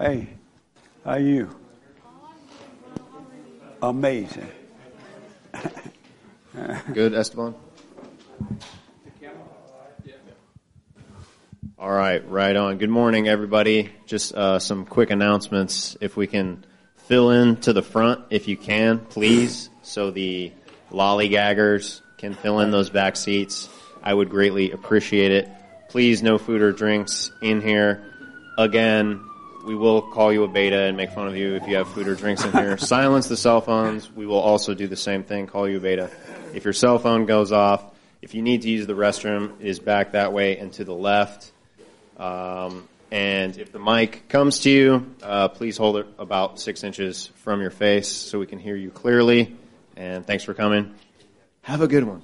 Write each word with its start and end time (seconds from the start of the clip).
Hey, 0.00 0.28
how 1.04 1.10
are 1.10 1.18
you? 1.18 1.50
Amazing. 3.82 4.48
Good, 6.92 7.14
Esteban? 7.14 7.56
All 11.76 11.90
right, 11.90 12.30
right 12.30 12.54
on. 12.54 12.78
Good 12.78 12.90
morning, 12.90 13.26
everybody. 13.26 13.90
Just 14.06 14.32
uh, 14.36 14.60
some 14.60 14.84
quick 14.84 15.10
announcements. 15.10 15.96
If 16.00 16.16
we 16.16 16.28
can 16.28 16.64
fill 17.08 17.32
in 17.32 17.56
to 17.62 17.72
the 17.72 17.82
front, 17.82 18.24
if 18.30 18.46
you 18.46 18.56
can, 18.56 19.00
please, 19.00 19.68
so 19.82 20.12
the 20.12 20.52
lollygaggers 20.92 22.02
can 22.18 22.34
fill 22.34 22.60
in 22.60 22.70
those 22.70 22.88
back 22.88 23.16
seats. 23.16 23.68
I 24.00 24.14
would 24.14 24.30
greatly 24.30 24.70
appreciate 24.70 25.32
it. 25.32 25.48
Please, 25.88 26.22
no 26.22 26.38
food 26.38 26.62
or 26.62 26.70
drinks 26.70 27.32
in 27.42 27.60
here. 27.60 28.04
Again, 28.56 29.24
we 29.64 29.74
will 29.74 30.02
call 30.02 30.32
you 30.32 30.44
a 30.44 30.48
beta 30.48 30.82
and 30.82 30.96
make 30.96 31.10
fun 31.10 31.28
of 31.28 31.36
you 31.36 31.54
if 31.54 31.66
you 31.66 31.76
have 31.76 31.88
food 31.88 32.08
or 32.08 32.14
drinks 32.14 32.44
in 32.44 32.52
here. 32.52 32.76
Silence 32.78 33.28
the 33.28 33.36
cell 33.36 33.60
phones. 33.60 34.10
We 34.10 34.26
will 34.26 34.38
also 34.38 34.74
do 34.74 34.86
the 34.86 34.96
same 34.96 35.22
thing, 35.22 35.46
call 35.46 35.68
you 35.68 35.78
a 35.78 35.80
beta. 35.80 36.10
If 36.54 36.64
your 36.64 36.72
cell 36.72 36.98
phone 36.98 37.26
goes 37.26 37.52
off, 37.52 37.84
if 38.22 38.34
you 38.34 38.42
need 38.42 38.62
to 38.62 38.70
use 38.70 38.86
the 38.86 38.94
restroom, 38.94 39.60
it 39.60 39.66
is 39.66 39.78
back 39.78 40.12
that 40.12 40.32
way 40.32 40.58
and 40.58 40.72
to 40.74 40.84
the 40.84 40.94
left. 40.94 41.52
Um, 42.16 42.88
and 43.10 43.56
if 43.56 43.72
the 43.72 43.78
mic 43.78 44.28
comes 44.28 44.60
to 44.60 44.70
you, 44.70 45.14
uh, 45.22 45.48
please 45.48 45.76
hold 45.76 45.96
it 45.96 46.06
about 46.18 46.60
six 46.60 46.84
inches 46.84 47.30
from 47.36 47.60
your 47.60 47.70
face 47.70 48.08
so 48.08 48.38
we 48.38 48.46
can 48.46 48.58
hear 48.58 48.76
you 48.76 48.90
clearly. 48.90 49.56
And 49.96 50.26
thanks 50.26 50.44
for 50.44 50.54
coming. 50.54 50.94
Have 51.62 51.80
a 51.80 51.88
good 51.88 52.04
one. 52.04 52.22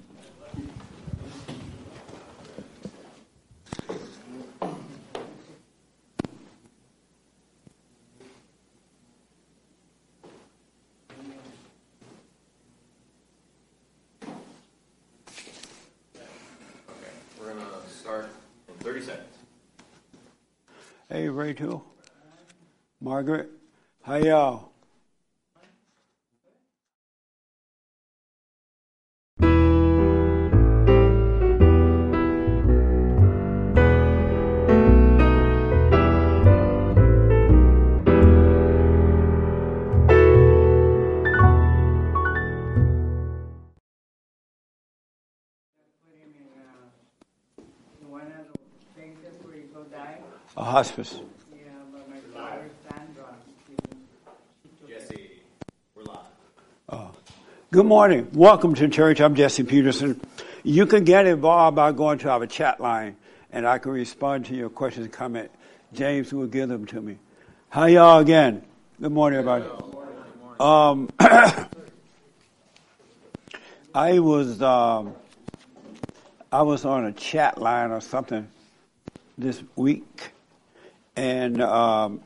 We're 17.39 17.53
going 17.53 17.59
to 17.59 17.91
start 17.91 18.29
in 18.69 18.75
30 18.77 19.01
seconds. 19.03 19.35
Hey, 21.57 21.63
Rachel. 21.63 21.85
Margaret. 23.01 23.49
How 24.03 24.17
y'all? 24.17 24.71
The 48.01 48.09
one 48.09 48.23
at 48.23 48.53
the 48.53 48.59
places 48.95 49.41
where 49.45 49.55
you 49.55 49.63
go 49.73 49.85
die? 49.85 50.19
A 50.57 50.65
hospice. 50.65 51.21
Yeah, 51.53 51.71
but 51.93 52.09
my 52.09 52.17
daughter 52.39 52.71
Sandra, 52.89 53.35
she, 53.67 53.75
she 54.63 54.69
took 54.79 54.89
Jesse, 54.89 55.43
we're 55.95 56.05
live. 56.05 56.21
Good 57.75 57.87
morning. 57.87 58.29
Welcome 58.33 58.77
to 58.77 58.87
church. 58.87 59.21
I'm 59.21 59.35
Jesse 59.35 59.65
Peterson. 59.65 60.21
You 60.63 60.87
can 60.87 61.03
get 61.03 61.27
involved 61.27 61.75
by 61.75 61.91
going 61.91 62.19
to 62.19 62.31
our 62.31 62.47
chat 62.47 62.79
line 62.79 63.17
and 63.51 63.67
I 63.67 63.79
can 63.79 63.91
respond 63.91 64.47
to 64.47 64.55
your 64.55 64.71
questions 64.71 65.07
and 65.07 65.13
comment. 65.13 65.51
James 65.93 66.33
will 66.33 66.47
give 66.47 66.69
them 66.69 66.87
to 66.87 67.01
me. 67.01 67.19
How 67.71 67.87
y'all 67.87 68.21
again? 68.21 68.63
Good 69.01 69.11
morning, 69.11 69.41
everybody. 69.41 69.65
Um, 70.61 71.11
I 73.93 74.21
was 74.21 74.63
um, 74.63 75.17
I 76.53 76.63
was 76.63 76.85
on 76.85 77.07
a 77.07 77.13
chat 77.13 77.61
line 77.61 77.91
or 77.91 78.01
something 78.01 78.47
this 79.37 79.61
week, 79.75 80.31
and 81.17 81.61
um, 81.61 82.21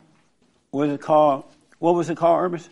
what 0.73 0.89
was 0.89 0.95
it 0.97 1.01
called? 1.01 1.45
What 1.79 1.95
was 1.95 2.11
it 2.11 2.19
called, 2.19 2.39
Ernest? 2.39 2.69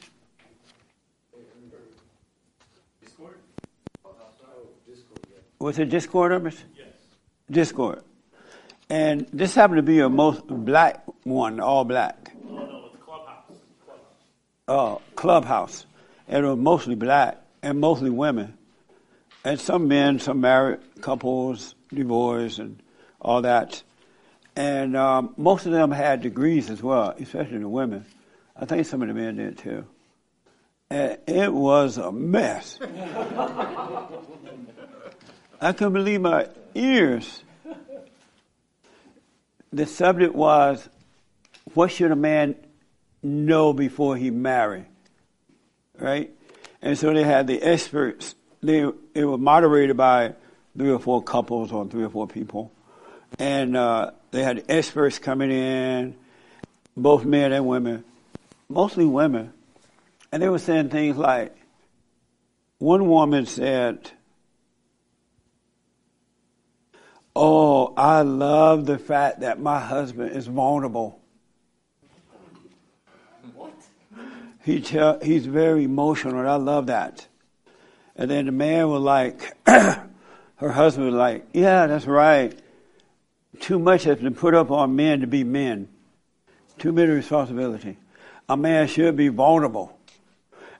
Was 5.58 5.78
it 5.78 5.88
Discord, 5.88 6.32
Ernest? 6.32 6.62
Yes. 6.76 6.86
Discord. 7.50 8.02
And 8.90 9.26
this 9.32 9.54
happened 9.54 9.78
to 9.78 9.82
be 9.82 10.00
a 10.00 10.08
most 10.08 10.46
black 10.46 11.04
one, 11.24 11.60
all 11.60 11.84
black. 11.84 12.32
Oh 12.48 12.54
no, 12.54 12.84
it's 12.92 13.02
Clubhouse. 13.02 13.42
Clubhouse. 13.84 14.08
uh, 14.68 14.96
clubhouse. 15.16 15.86
And 16.28 16.44
it 16.44 16.48
was 16.48 16.58
mostly 16.58 16.94
black 16.94 17.38
and 17.62 17.80
mostly 17.80 18.10
women. 18.10 18.56
And 19.44 19.58
some 19.60 19.88
men, 19.88 20.18
some 20.18 20.40
married 20.40 20.80
couples, 21.00 21.74
divorced, 21.92 22.58
and 22.58 22.82
all 23.20 23.42
that. 23.42 23.82
And 24.56 24.96
um, 24.96 25.34
most 25.36 25.66
of 25.66 25.72
them 25.72 25.90
had 25.90 26.20
degrees 26.22 26.70
as 26.70 26.82
well, 26.82 27.14
especially 27.18 27.58
the 27.58 27.68
women. 27.68 28.04
I 28.56 28.64
think 28.64 28.86
some 28.86 29.02
of 29.02 29.08
the 29.08 29.14
men 29.14 29.36
did 29.36 29.58
too. 29.58 29.84
And 30.90 31.18
it 31.26 31.52
was 31.52 31.98
a 31.98 32.12
mess. 32.12 32.78
I 35.60 35.72
couldn't 35.72 35.94
believe 35.94 36.20
my 36.20 36.48
ears. 36.74 37.42
The 39.72 39.86
subject 39.86 40.34
was, 40.34 40.88
what 41.74 41.90
should 41.90 42.10
a 42.10 42.16
man 42.16 42.56
know 43.22 43.72
before 43.72 44.16
he 44.16 44.30
marry? 44.30 44.84
Right? 45.98 46.30
And 46.82 46.96
so 46.98 47.12
they 47.12 47.24
had 47.24 47.46
the 47.46 47.60
experts. 47.62 48.34
They, 48.62 48.90
they 49.14 49.24
were 49.24 49.38
moderated 49.38 49.96
by 49.96 50.34
three 50.76 50.90
or 50.90 50.98
four 50.98 51.22
couples 51.22 51.72
or 51.72 51.86
three 51.86 52.04
or 52.04 52.10
four 52.10 52.26
people. 52.26 52.72
And 53.38 53.76
uh, 53.76 54.12
they 54.30 54.42
had 54.42 54.64
experts 54.68 55.18
coming 55.18 55.50
in, 55.50 56.16
both 56.96 57.24
men 57.24 57.52
and 57.52 57.66
women, 57.66 58.04
mostly 58.68 59.04
women. 59.04 59.52
And 60.30 60.42
they 60.42 60.48
were 60.48 60.58
saying 60.58 60.90
things 60.90 61.16
like, 61.16 61.56
one 62.78 63.08
woman 63.08 63.46
said, 63.46 64.10
Oh, 67.38 67.92
I 67.98 68.22
love 68.22 68.86
the 68.86 68.98
fact 68.98 69.40
that 69.40 69.60
my 69.60 69.78
husband 69.78 70.34
is 70.34 70.46
vulnerable. 70.46 71.20
What? 73.54 73.74
He 74.64 74.80
tell, 74.80 75.20
he's 75.20 75.44
very 75.44 75.84
emotional, 75.84 76.38
and 76.38 76.48
I 76.48 76.54
love 76.54 76.86
that. 76.86 77.26
And 78.16 78.30
then 78.30 78.46
the 78.46 78.52
man 78.52 78.88
was 78.88 79.02
like, 79.02 79.54
her 79.66 80.08
husband 80.62 81.08
was 81.08 81.14
like, 81.14 81.46
yeah, 81.52 81.86
that's 81.86 82.06
right. 82.06 82.58
Too 83.60 83.78
much 83.78 84.04
has 84.04 84.16
been 84.16 84.34
put 84.34 84.54
up 84.54 84.70
on 84.70 84.96
men 84.96 85.20
to 85.20 85.26
be 85.26 85.44
men. 85.44 85.88
Too 86.78 86.90
many 86.90 87.10
responsibility. 87.10 87.98
A 88.48 88.56
man 88.56 88.88
should 88.88 89.14
be 89.14 89.28
vulnerable 89.28 89.98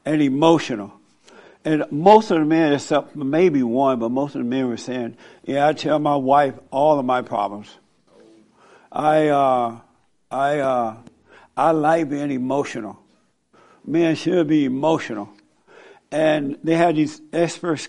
and 0.06 0.22
emotional. 0.22 0.95
And 1.66 1.84
most 1.91 2.31
of 2.31 2.38
the 2.38 2.44
men, 2.44 2.72
except 2.72 3.16
maybe 3.16 3.65
one, 3.65 3.99
but 3.99 4.12
most 4.12 4.37
of 4.37 4.38
the 4.38 4.49
men 4.49 4.69
were 4.69 4.77
saying, 4.77 5.16
yeah, 5.43 5.66
I 5.66 5.72
tell 5.72 5.99
my 5.99 6.15
wife 6.15 6.54
all 6.71 7.00
of 7.00 7.04
my 7.04 7.22
problems. 7.22 7.69
I, 8.93 9.27
uh, 9.31 9.81
I, 10.31 10.60
uh, 10.60 10.97
I 11.56 11.72
like 11.72 12.09
being 12.09 12.31
emotional. 12.31 13.00
Men 13.84 14.15
should 14.15 14.47
be 14.47 14.65
emotional. 14.65 15.28
And 16.12 16.56
they 16.62 16.77
had 16.77 16.94
these 16.94 17.21
experts, 17.32 17.88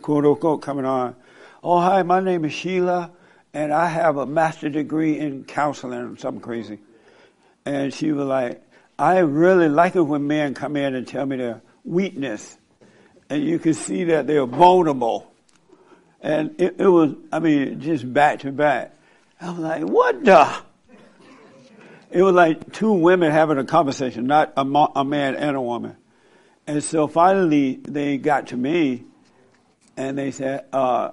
quote 0.00 0.24
unquote, 0.24 0.62
coming 0.62 0.84
on. 0.84 1.16
Oh, 1.64 1.80
hi, 1.80 2.04
my 2.04 2.20
name 2.20 2.44
is 2.44 2.52
Sheila, 2.52 3.10
and 3.52 3.72
I 3.72 3.88
have 3.88 4.18
a 4.18 4.26
master's 4.26 4.74
degree 4.74 5.18
in 5.18 5.42
counseling 5.42 5.98
or 5.98 6.16
something 6.16 6.40
crazy. 6.40 6.78
And 7.66 7.92
she 7.92 8.12
was 8.12 8.28
like, 8.28 8.62
I 9.00 9.18
really 9.18 9.68
like 9.68 9.96
it 9.96 10.02
when 10.02 10.28
men 10.28 10.54
come 10.54 10.76
in 10.76 10.94
and 10.94 11.08
tell 11.08 11.26
me 11.26 11.38
their 11.38 11.60
weakness. 11.82 12.56
And 13.30 13.44
you 13.44 13.60
can 13.60 13.74
see 13.74 14.04
that 14.04 14.26
they're 14.26 14.44
vulnerable. 14.44 15.32
And 16.20 16.60
it, 16.60 16.76
it 16.78 16.88
was, 16.88 17.14
I 17.32 17.38
mean, 17.38 17.80
just 17.80 18.12
back 18.12 18.40
to 18.40 18.52
back. 18.52 18.94
I 19.40 19.50
was 19.50 19.58
like, 19.60 19.82
what 19.84 20.24
the? 20.24 20.56
It 22.10 22.22
was 22.22 22.34
like 22.34 22.72
two 22.72 22.92
women 22.92 23.30
having 23.30 23.56
a 23.56 23.64
conversation, 23.64 24.26
not 24.26 24.52
a, 24.56 24.64
mo- 24.64 24.92
a 24.96 25.04
man 25.04 25.36
and 25.36 25.56
a 25.56 25.60
woman. 25.60 25.96
And 26.66 26.82
so 26.82 27.06
finally 27.06 27.80
they 27.82 28.18
got 28.18 28.48
to 28.48 28.56
me 28.56 29.04
and 29.96 30.18
they 30.18 30.32
said, 30.32 30.66
uh, 30.72 31.12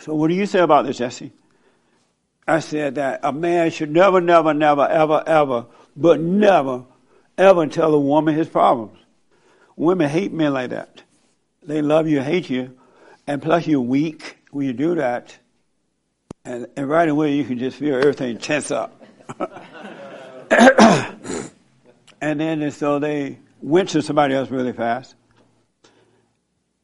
so 0.00 0.14
what 0.14 0.28
do 0.28 0.34
you 0.34 0.46
say 0.46 0.60
about 0.60 0.86
this, 0.86 0.98
Jesse? 0.98 1.32
I 2.46 2.60
said 2.60 2.94
that 2.94 3.20
a 3.24 3.32
man 3.32 3.70
should 3.70 3.90
never, 3.90 4.20
never, 4.20 4.54
never, 4.54 4.86
ever, 4.86 5.22
ever, 5.26 5.66
but 5.96 6.20
never, 6.20 6.84
ever 7.36 7.66
tell 7.66 7.92
a 7.92 8.00
woman 8.00 8.34
his 8.34 8.48
problems. 8.48 8.98
Women 9.76 10.08
hate 10.08 10.32
men 10.32 10.54
like 10.54 10.70
that. 10.70 11.02
They 11.68 11.82
love 11.82 12.08
you, 12.08 12.22
hate 12.22 12.48
you, 12.48 12.74
and 13.26 13.42
plus 13.42 13.66
you're 13.66 13.82
weak 13.82 14.38
when 14.52 14.66
you 14.66 14.72
do 14.72 14.94
that. 14.94 15.38
And, 16.42 16.66
and 16.76 16.88
right 16.88 17.06
away 17.06 17.34
you 17.34 17.44
can 17.44 17.58
just 17.58 17.76
feel 17.76 17.94
everything 17.94 18.38
tense 18.38 18.70
up. 18.70 19.04
and 22.22 22.40
then 22.40 22.70
so 22.70 22.98
they 22.98 23.38
went 23.60 23.90
to 23.90 24.00
somebody 24.00 24.34
else 24.34 24.50
really 24.50 24.72
fast. 24.72 25.14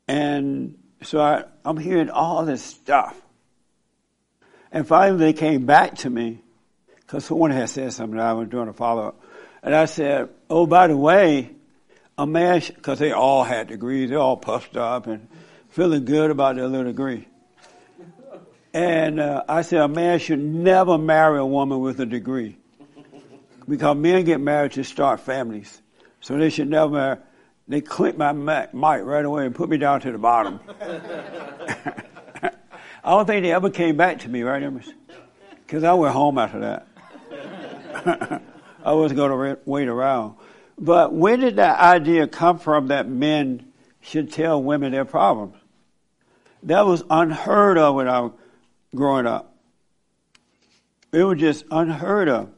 And 0.07 0.77
so 1.03 1.19
I, 1.19 1.45
I'm 1.65 1.79
hearing 1.79 2.11
all 2.11 2.45
this 2.45 2.63
stuff. 2.63 3.19
And 4.71 4.87
finally 4.87 5.19
they 5.19 5.33
came 5.33 5.65
back 5.65 5.95
to 6.01 6.11
me 6.11 6.43
because 6.97 7.25
someone 7.25 7.53
had 7.53 7.71
said 7.71 7.95
something 7.95 8.21
I 8.21 8.35
was 8.35 8.49
doing 8.49 8.69
a 8.69 8.75
follow 8.75 9.09
up. 9.09 9.25
And 9.63 9.75
I 9.75 9.87
said, 9.87 10.29
oh, 10.51 10.67
by 10.67 10.89
the 10.89 10.97
way, 10.99 11.54
a 12.17 12.27
man, 12.27 12.63
because 12.67 12.99
they 12.99 13.13
all 13.13 13.45
had 13.45 13.69
degrees, 13.69 14.11
they're 14.11 14.19
all 14.19 14.37
puffed 14.37 14.77
up 14.77 15.07
and 15.07 15.29
feeling 15.69 16.05
good 16.05 16.31
about 16.31 16.57
their 16.57 16.69
little 16.69 16.87
degree. 16.87 17.27
And 18.73 19.21
uh, 19.21 19.45
I 19.49 19.63
said, 19.63 19.81
a 19.81 19.89
man 19.89 20.19
should 20.19 20.41
never 20.41 20.99
marry 20.99 21.39
a 21.39 21.47
woman 21.47 21.81
with 21.81 22.01
a 22.01 22.07
degree. 22.07 22.57
Because 23.69 23.97
men 23.97 24.25
get 24.25 24.41
married 24.41 24.73
to 24.73 24.85
start 24.85 25.21
families. 25.21 25.81
So 26.21 26.37
they 26.37 26.51
should 26.51 26.69
never 26.69 26.93
marry. 26.93 27.19
They 27.67 27.81
clipped 27.81 28.19
my 28.19 28.33
mic 28.33 28.71
right 28.73 29.25
away 29.25 29.47
and 29.47 29.55
put 29.55 29.69
me 29.71 29.79
down 29.79 30.01
to 30.03 30.13
the 30.13 30.19
bottom. 30.19 30.61
I 33.05 33.11
don't 33.11 33.27
think 33.27 33.43
they 33.43 33.53
ever 33.53 33.71
came 33.71 33.97
back 33.97 34.21
to 34.21 34.29
me, 34.29 34.43
right, 34.43 34.63
Emerson? 34.63 34.95
Because 35.67 35.85
I 35.85 35.95
went 35.95 36.13
home 36.13 36.39
after 36.39 36.61
that. 36.61 38.43
I 38.85 38.93
wasn't 38.93 39.17
going 39.17 39.31
to 39.31 39.59
wait 39.65 39.89
around. 39.89 40.37
But 40.79 41.13
where 41.13 41.37
did 41.37 41.57
that 41.57 41.79
idea 41.79 42.27
come 42.27 42.59
from 42.59 42.89
that 42.89 43.09
men 43.09 43.73
should 44.01 44.33
tell 44.33 44.63
women 44.63 44.93
their 44.93 45.05
problems? 45.05 45.57
That 46.65 46.87
was 46.87 47.05
unheard 47.11 47.79
of 47.79 47.95
when 47.95 48.09
I 48.09 48.21
was 48.21 48.33
growing 48.95 49.27
up. 49.27 49.55
It 51.13 51.23
was 51.23 51.39
just 51.39 51.65
unheard 51.71 52.29
of. 52.29 52.51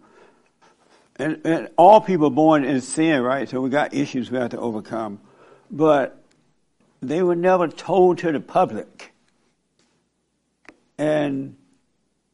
And, 1.16 1.40
and 1.44 1.70
all 1.76 2.00
people 2.00 2.30
born 2.30 2.64
in 2.64 2.80
sin, 2.80 3.22
right? 3.22 3.48
So 3.48 3.60
we 3.60 3.70
got 3.70 3.94
issues 3.94 4.30
we 4.30 4.38
have 4.38 4.50
to 4.50 4.58
overcome. 4.58 5.20
But 5.70 6.22
they 7.00 7.22
were 7.22 7.36
never 7.36 7.68
told 7.68 8.18
to 8.18 8.32
the 8.32 8.40
public. 8.40 9.12
And 10.98 11.56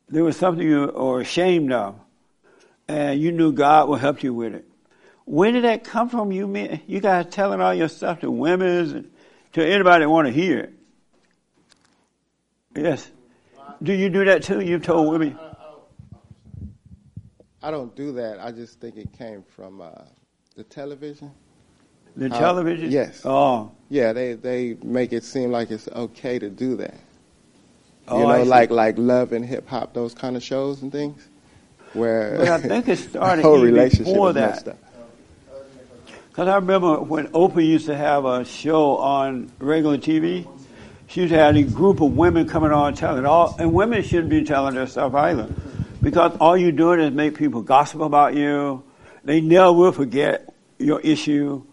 there 0.09 0.25
was 0.25 0.37
something 0.37 0.67
you 0.67 0.93
were 0.95 1.21
ashamed 1.21 1.73
of. 1.73 1.99
And 2.87 3.21
you 3.21 3.33
knew 3.33 3.53
God 3.53 3.89
would 3.89 4.01
help 4.01 4.23
you 4.23 4.35
with 4.35 4.55
it. 4.55 4.67
Where 5.25 5.53
did 5.53 5.65
that 5.65 5.85
come 5.85 6.09
from? 6.09 6.33
You 6.33 6.47
men, 6.47 6.81
you 6.87 7.01
guys 7.01 7.27
telling 7.31 7.61
all 7.61 7.75
your 7.75 7.89
stuff 7.89 8.21
to 8.21 8.31
women 8.31 8.69
and 8.97 9.11
to 9.53 9.65
anybody 9.65 10.05
that 10.05 10.11
want 10.11 10.27
to 10.27 10.33
hear 10.33 10.59
it. 10.61 10.73
Yes. 12.75 13.11
Do 13.83 13.93
you 13.93 14.09
do 14.11 14.25
that 14.25 14.43
too? 14.43 14.61
You've 14.61 14.83
told 14.83 15.11
women. 15.13 15.39
I 17.63 17.71
don't 17.71 17.95
do 17.95 18.13
that. 18.13 18.41
I 18.41 18.51
just 18.51 18.81
think 18.81 18.97
it 18.97 19.13
came 19.17 19.43
from 19.55 19.81
uh, 19.81 19.91
the 20.57 20.65
television. 20.65 21.31
The 22.17 22.29
How- 22.29 22.39
television? 22.41 22.91
yes. 22.91 23.23
Oh. 23.25 23.71
Yeah, 23.89 24.13
they 24.13 24.33
they 24.35 24.77
make 24.83 25.13
it 25.13 25.23
seem 25.23 25.51
like 25.53 25.71
it's 25.71 25.89
okay 25.89 26.39
to 26.39 26.49
do 26.49 26.77
that. 26.77 26.95
Oh, 28.09 28.19
you 28.21 28.27
know, 28.27 28.43
like 28.45 28.71
like 28.71 28.99
love 28.99 29.33
and 29.33 29.45
hip 29.45 29.69
hop, 29.69 29.95
those 29.95 30.15
kind 30.15 30.37
of 30.37 30.43
shows 30.43 30.83
and 30.83 30.91
things, 30.91 31.29
where 31.93 32.37
But 32.39 32.49
I 32.49 32.59
think 32.59 32.89
it 32.89 32.97
started 33.11 33.43
whole 33.43 33.61
relationship 33.61 34.07
before 34.07 34.33
that. 34.33 34.77
Because 36.33 36.49
I 36.49 36.55
remember 36.55 36.99
when 36.99 37.27
Oprah 37.29 37.63
used 37.63 37.85
to 37.87 37.95
have 37.95 38.25
a 38.25 38.43
show 38.47 38.97
on 38.97 39.53
regular 39.59 39.99
TV, 39.99 40.49
she 41.07 41.29
have 41.29 41.55
a 41.55 41.63
group 41.63 42.01
of 42.01 42.17
women 42.17 42.49
coming 42.49 42.71
on 42.73 42.95
telling 42.95 43.27
all, 43.27 43.55
and 43.59 43.75
women 43.75 44.03
shouldn't 44.03 44.31
be 44.31 44.43
telling 44.43 44.75
their 44.75 44.87
stuff 44.87 45.13
either, 45.13 45.47
because 46.01 46.35
all 46.41 46.57
you're 46.57 46.73
doing 46.73 47.01
is 47.01 47.11
make 47.11 47.37
people 47.37 47.61
gossip 47.61 48.01
about 48.01 48.35
you. 48.35 48.83
They 49.25 49.43
never 49.43 49.75
will 49.75 49.93
forget 49.93 50.49
your 50.79 51.01
issue, 51.01 51.65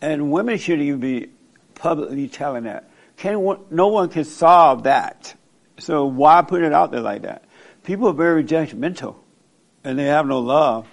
and 0.00 0.30
women 0.30 0.56
shouldn't 0.58 0.86
even 0.86 1.00
be 1.00 1.30
publicly 1.74 2.28
telling 2.28 2.62
that. 2.62 2.88
Can 3.16 3.56
no 3.72 3.88
one 3.88 4.08
can 4.08 4.22
solve 4.22 4.84
that, 4.84 5.34
so 5.80 6.04
why 6.06 6.42
put 6.42 6.62
it 6.62 6.72
out 6.72 6.92
there 6.92 7.00
like 7.00 7.22
that? 7.22 7.42
People 7.82 8.06
are 8.10 8.12
very 8.12 8.44
judgmental, 8.44 9.16
and 9.82 9.98
they 9.98 10.04
have 10.04 10.28
no 10.28 10.38
love. 10.38 10.86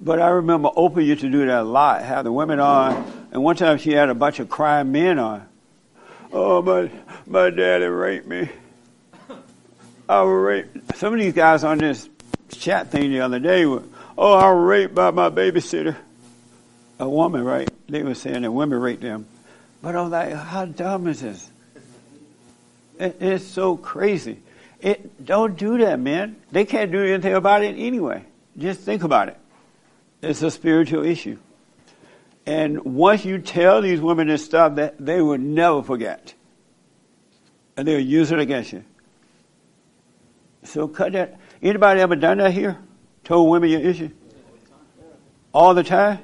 But 0.00 0.20
I 0.20 0.28
remember 0.28 0.70
Oprah 0.70 1.04
used 1.04 1.20
to 1.22 1.30
do 1.30 1.46
that 1.46 1.60
a 1.60 1.62
lot, 1.62 2.02
have 2.02 2.24
the 2.24 2.32
women 2.32 2.60
on, 2.60 3.28
and 3.32 3.42
one 3.42 3.56
time 3.56 3.78
she 3.78 3.92
had 3.92 4.08
a 4.08 4.14
bunch 4.14 4.40
of 4.40 4.48
crying 4.48 4.92
men 4.92 5.18
on. 5.18 5.46
Oh, 6.32 6.60
my, 6.62 6.90
my 7.26 7.50
daddy 7.50 7.86
raped 7.86 8.26
me. 8.26 8.48
I 10.08 10.22
was 10.22 10.34
raped. 10.34 10.96
Some 10.96 11.14
of 11.14 11.20
these 11.20 11.32
guys 11.32 11.64
on 11.64 11.78
this 11.78 12.08
chat 12.50 12.90
thing 12.90 13.10
the 13.10 13.20
other 13.20 13.38
day 13.38 13.66
were, 13.66 13.82
oh, 14.18 14.34
I 14.34 14.50
was 14.52 14.64
raped 14.66 14.94
by 14.94 15.10
my 15.10 15.30
babysitter. 15.30 15.96
A 16.98 17.08
woman, 17.08 17.44
right? 17.44 17.68
They 17.88 18.02
were 18.02 18.14
saying 18.14 18.42
that 18.42 18.50
women 18.50 18.80
rape 18.80 19.00
them. 19.00 19.26
But 19.82 19.96
I'm 19.96 20.10
like, 20.10 20.32
how 20.32 20.64
dumb 20.66 21.06
is 21.06 21.20
this? 21.20 21.50
It, 22.98 23.16
it's 23.20 23.44
so 23.44 23.76
crazy. 23.76 24.40
It, 24.80 25.24
don't 25.24 25.56
do 25.56 25.78
that, 25.78 25.98
man. 25.98 26.36
They 26.52 26.64
can't 26.64 26.92
do 26.92 27.02
anything 27.02 27.34
about 27.34 27.62
it 27.62 27.76
anyway. 27.78 28.24
Just 28.56 28.80
think 28.80 29.02
about 29.02 29.28
it. 29.28 29.38
It's 30.24 30.42
a 30.42 30.50
spiritual 30.50 31.04
issue. 31.04 31.38
And 32.46 32.84
once 32.84 33.24
you 33.24 33.38
tell 33.38 33.82
these 33.82 34.00
women 34.00 34.28
this 34.28 34.44
stuff, 34.44 34.76
that 34.76 34.96
they 34.98 35.20
will 35.20 35.38
never 35.38 35.82
forget. 35.82 36.34
And 37.76 37.88
they'll 37.88 38.00
use 38.00 38.30
it 38.32 38.38
against 38.38 38.72
you. 38.72 38.84
So 40.62 40.88
cut 40.88 41.12
that. 41.12 41.38
Anybody 41.62 42.00
ever 42.00 42.16
done 42.16 42.38
that 42.38 42.52
here? 42.52 42.78
Told 43.24 43.50
women 43.50 43.70
your 43.70 43.80
issue? 43.80 44.10
All 45.52 45.74
the 45.74 45.82
time? 45.82 46.18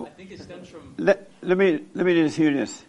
I 0.00 0.08
think 0.16 0.30
it 0.32 0.40
stems 0.40 0.68
from 0.68 0.94
Let, 0.98 1.30
let 1.42 1.56
me 1.56 1.80
let 1.94 2.04
me 2.06 2.14
just 2.14 2.36
hear 2.36 2.52
this. 2.52 2.84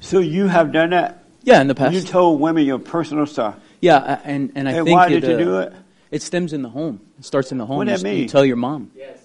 So 0.00 0.18
you 0.20 0.46
have 0.46 0.72
done 0.72 0.90
that? 0.90 1.24
yeah 1.42 1.60
in 1.60 1.66
the 1.66 1.74
past. 1.74 1.94
You 1.94 2.02
told 2.02 2.40
women 2.40 2.64
your 2.64 2.78
personal 2.78 3.26
stuff. 3.26 3.56
Yeah, 3.80 4.20
and 4.24 4.52
and 4.54 4.68
I 4.68 4.72
And 4.72 4.84
think 4.86 4.96
why 4.96 5.06
it, 5.08 5.20
did 5.20 5.24
you 5.24 5.34
uh, 5.34 5.38
do 5.38 5.58
it? 5.60 5.72
It 6.10 6.22
stems 6.22 6.52
in 6.52 6.62
the 6.62 6.68
home. 6.70 7.00
It 7.18 7.24
starts 7.24 7.52
in 7.52 7.58
the 7.58 7.66
home. 7.66 7.76
What 7.78 7.86
you, 7.86 7.92
that 7.96 8.00
s- 8.00 8.02
you 8.02 8.20
mean? 8.20 8.28
tell 8.28 8.44
your 8.44 8.56
mom. 8.56 8.90
Yes. 8.96 9.18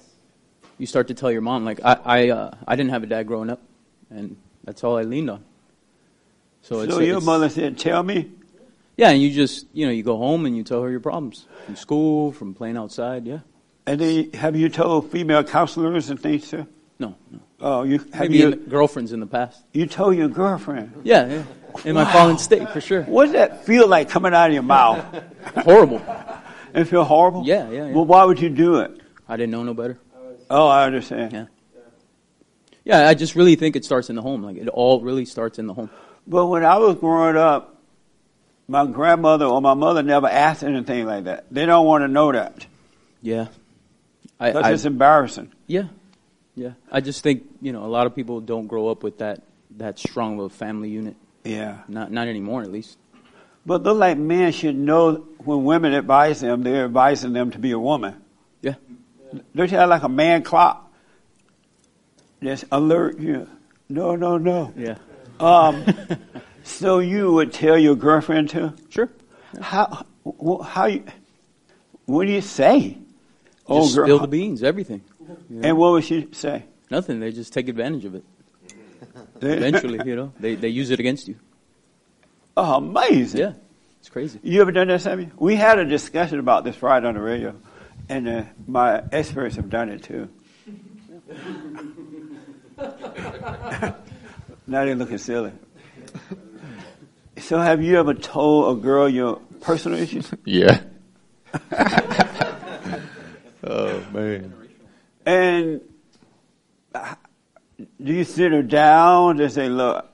You 0.78 0.86
start 0.86 1.08
to 1.08 1.14
tell 1.14 1.32
your 1.32 1.42
mom. 1.42 1.64
Like 1.66 1.80
I 1.84 1.94
I 2.04 2.30
uh, 2.30 2.52
I 2.68 2.76
didn't 2.76 2.92
have 2.92 3.04
a 3.04 3.08
dad 3.08 3.28
growing 3.28 3.50
up, 3.50 3.62
and 4.10 4.36
that's 4.64 4.84
all 4.84 4.98
I 4.98 5.04
leaned 5.04 5.30
on. 5.30 5.44
So, 6.62 6.82
it's, 6.82 6.94
So 6.94 7.00
your 7.00 7.18
it's- 7.18 7.24
mother 7.26 7.50
said, 7.50 7.78
"Tell 7.78 8.04
me." 8.04 8.32
Yeah, 8.96 9.10
and 9.10 9.22
you 9.22 9.32
just 9.32 9.66
you 9.74 9.86
know 9.86 9.92
you 9.92 10.04
go 10.04 10.18
home 10.18 10.46
and 10.46 10.56
you 10.56 10.64
tell 10.64 10.82
her 10.84 10.90
your 10.92 11.00
problems 11.00 11.46
from 11.66 11.76
school, 11.76 12.32
from 12.32 12.54
playing 12.54 12.78
outside. 12.78 13.26
Yeah. 13.26 13.40
And 13.86 14.00
then 14.00 14.32
have 14.34 14.56
you 14.56 14.70
told 14.70 15.12
female 15.12 15.44
counselors 15.44 16.10
and 16.10 16.20
things 16.20 16.50
too? 16.50 16.68
No, 17.00 17.16
no. 17.32 17.40
Oh, 17.60 17.84
you 17.84 17.98
have 18.14 18.30
Maybe 18.30 18.38
you 18.38 18.50
in- 18.52 18.60
girlfriends 18.70 19.12
in 19.14 19.20
the 19.20 19.26
past. 19.26 19.64
you 19.74 19.88
told 19.88 20.16
your 20.16 20.28
girlfriend? 20.30 21.02
Yeah, 21.04 21.28
yeah. 21.28 21.44
In 21.86 21.96
my 21.96 22.12
fallen 22.12 22.38
state, 22.38 22.70
for 22.70 22.82
sure. 22.82 23.04
What 23.04 23.26
does 23.26 23.34
that 23.34 23.66
feel 23.66 23.88
like 23.88 24.10
coming 24.10 24.34
out 24.34 24.48
of 24.48 24.54
your 24.54 24.64
mouth? 24.64 25.04
Horrible. 25.58 26.02
It 26.74 26.86
feel 26.86 27.04
horrible. 27.04 27.44
Yeah, 27.46 27.70
yeah, 27.70 27.86
yeah. 27.88 27.94
Well, 27.94 28.06
why 28.06 28.24
would 28.24 28.40
you 28.40 28.50
do 28.50 28.78
it? 28.80 29.00
I 29.30 29.38
didn't 29.38 29.52
know 29.52 29.62
no 29.64 29.76
better. 29.76 30.00
Oh, 30.50 30.68
I 30.68 30.86
understand. 30.86 31.32
Yeah. 31.32 31.46
Yeah, 32.84 33.08
I 33.08 33.14
just 33.14 33.36
really 33.36 33.56
think 33.56 33.76
it 33.76 33.86
starts 33.86 34.10
in 34.10 34.16
the 34.16 34.22
home. 34.24 34.42
Like 34.44 34.58
it 34.58 34.68
all 34.68 35.00
really 35.02 35.26
starts 35.26 35.60
in 35.60 35.68
the 35.68 35.74
home. 35.74 35.90
But 36.28 36.48
when 36.48 36.66
I 36.66 36.78
was 36.78 36.96
growing 36.96 37.38
up, 37.38 37.78
my 38.68 38.86
grandmother 38.86 39.46
or 39.46 39.62
my 39.62 39.74
mother 39.76 40.02
never 40.04 40.28
asked 40.28 40.64
anything 40.64 41.06
like 41.06 41.26
that. 41.26 41.46
They 41.52 41.66
don't 41.66 41.86
want 41.86 42.04
to 42.04 42.08
know 42.08 42.32
that 42.32 42.66
Yeah. 43.22 43.48
I, 44.40 44.50
because 44.52 44.66
I 44.66 44.72
it's 44.74 44.86
embarrassing. 44.86 45.52
yeah, 45.68 45.84
yeah. 46.56 46.72
I 46.92 47.02
just 47.02 47.22
think 47.24 47.44
you 47.62 47.72
know 47.72 47.86
a 47.86 47.88
lot 47.88 48.08
of 48.08 48.16
people 48.16 48.42
don't 48.42 48.68
grow 48.68 48.88
up 48.90 49.04
with 49.04 49.20
that 49.20 49.44
that 49.78 50.00
strong 50.00 50.40
of 50.40 50.46
a 50.46 50.50
family 50.50 50.90
unit. 50.90 51.16
Yeah. 51.44 51.80
Not 51.88 52.12
not 52.12 52.28
anymore, 52.28 52.62
at 52.62 52.72
least. 52.72 52.98
But 53.66 53.84
look 53.84 53.98
like 53.98 54.18
men 54.18 54.52
should 54.52 54.76
know 54.76 55.26
when 55.40 55.64
women 55.64 55.94
advise 55.94 56.42
them, 56.42 56.64
they're 56.64 56.86
advising 56.86 57.34
them 57.34 57.52
to 57.52 57.60
be 57.60 57.72
a 57.72 57.80
woman. 57.80 58.22
Yeah. 58.62 58.76
Don't 59.56 59.72
you 59.72 59.78
have 59.78 59.90
like 59.90 60.04
a 60.04 60.10
man 60.10 60.44
clock? 60.44 60.92
Just 62.42 62.66
alert 62.72 63.20
you. 63.20 63.48
No, 63.90 64.16
no, 64.16 64.38
no. 64.38 64.74
Yeah. 64.78 64.98
Um, 65.40 65.86
so 66.64 67.00
you 67.00 67.32
would 67.32 67.54
tell 67.54 67.78
your 67.78 67.96
girlfriend 67.96 68.50
to? 68.52 68.74
Sure. 68.90 69.10
How, 69.62 70.06
how 70.64 70.86
you, 70.86 71.04
what 72.06 72.26
do 72.26 72.32
you 72.32 72.42
say? 72.42 72.98
Just 73.68 73.96
girl. 73.96 74.06
spill 74.06 74.20
the 74.20 74.28
beans, 74.28 74.62
everything. 74.62 75.02
You 75.50 75.56
know? 75.58 75.70
And 75.70 75.78
what 75.78 75.92
would 75.94 76.04
she 76.04 76.28
say? 76.34 76.66
Nothing. 76.90 77.20
They 77.22 77.32
just 77.32 77.54
take 77.54 77.70
advantage 77.70 78.04
of 78.06 78.16
it. 78.16 78.24
Eventually, 79.58 80.00
you 80.06 80.16
know, 80.16 80.34
they 80.40 80.56
they 80.56 80.70
use 80.70 80.92
it 80.92 81.00
against 81.00 81.28
you. 81.28 81.36
Oh, 82.56 82.76
amazing. 82.76 83.40
Yeah. 83.40 83.54
It's 84.00 84.10
crazy. 84.10 84.40
You 84.44 84.62
ever 84.62 84.72
done 84.72 84.88
that, 84.90 85.02
Sammy? 85.02 85.30
We 85.38 85.56
had 85.56 85.80
a 85.80 85.86
discussion 85.86 86.40
about 86.40 86.66
this 86.66 86.82
right 86.84 87.04
on 87.04 87.14
the 87.16 87.22
radio, 87.22 87.56
and 88.10 88.28
uh, 88.28 88.44
my 88.68 89.02
experts 89.12 89.56
have 89.56 89.70
done 89.70 89.90
it 89.90 90.04
too. 90.04 90.30
now 94.68 94.86
they're 94.86 94.96
looking 94.96 95.18
silly. 95.18 95.54
So, 97.38 97.60
have 97.60 97.82
you 97.82 97.98
ever 97.98 98.14
told 98.14 98.78
a 98.78 98.82
girl 98.82 99.10
your 99.10 99.38
personal 99.62 100.00
issues? 100.00 100.32
Yeah. 100.46 100.82
Oh 103.64 104.04
man. 104.12 104.54
And 105.26 105.82
uh, 106.94 107.16
do 108.04 108.14
you 108.14 108.24
sit 108.24 108.52
her 108.52 108.62
down 108.62 109.40
and 109.40 109.52
say, 109.52 109.70
look, 109.70 110.06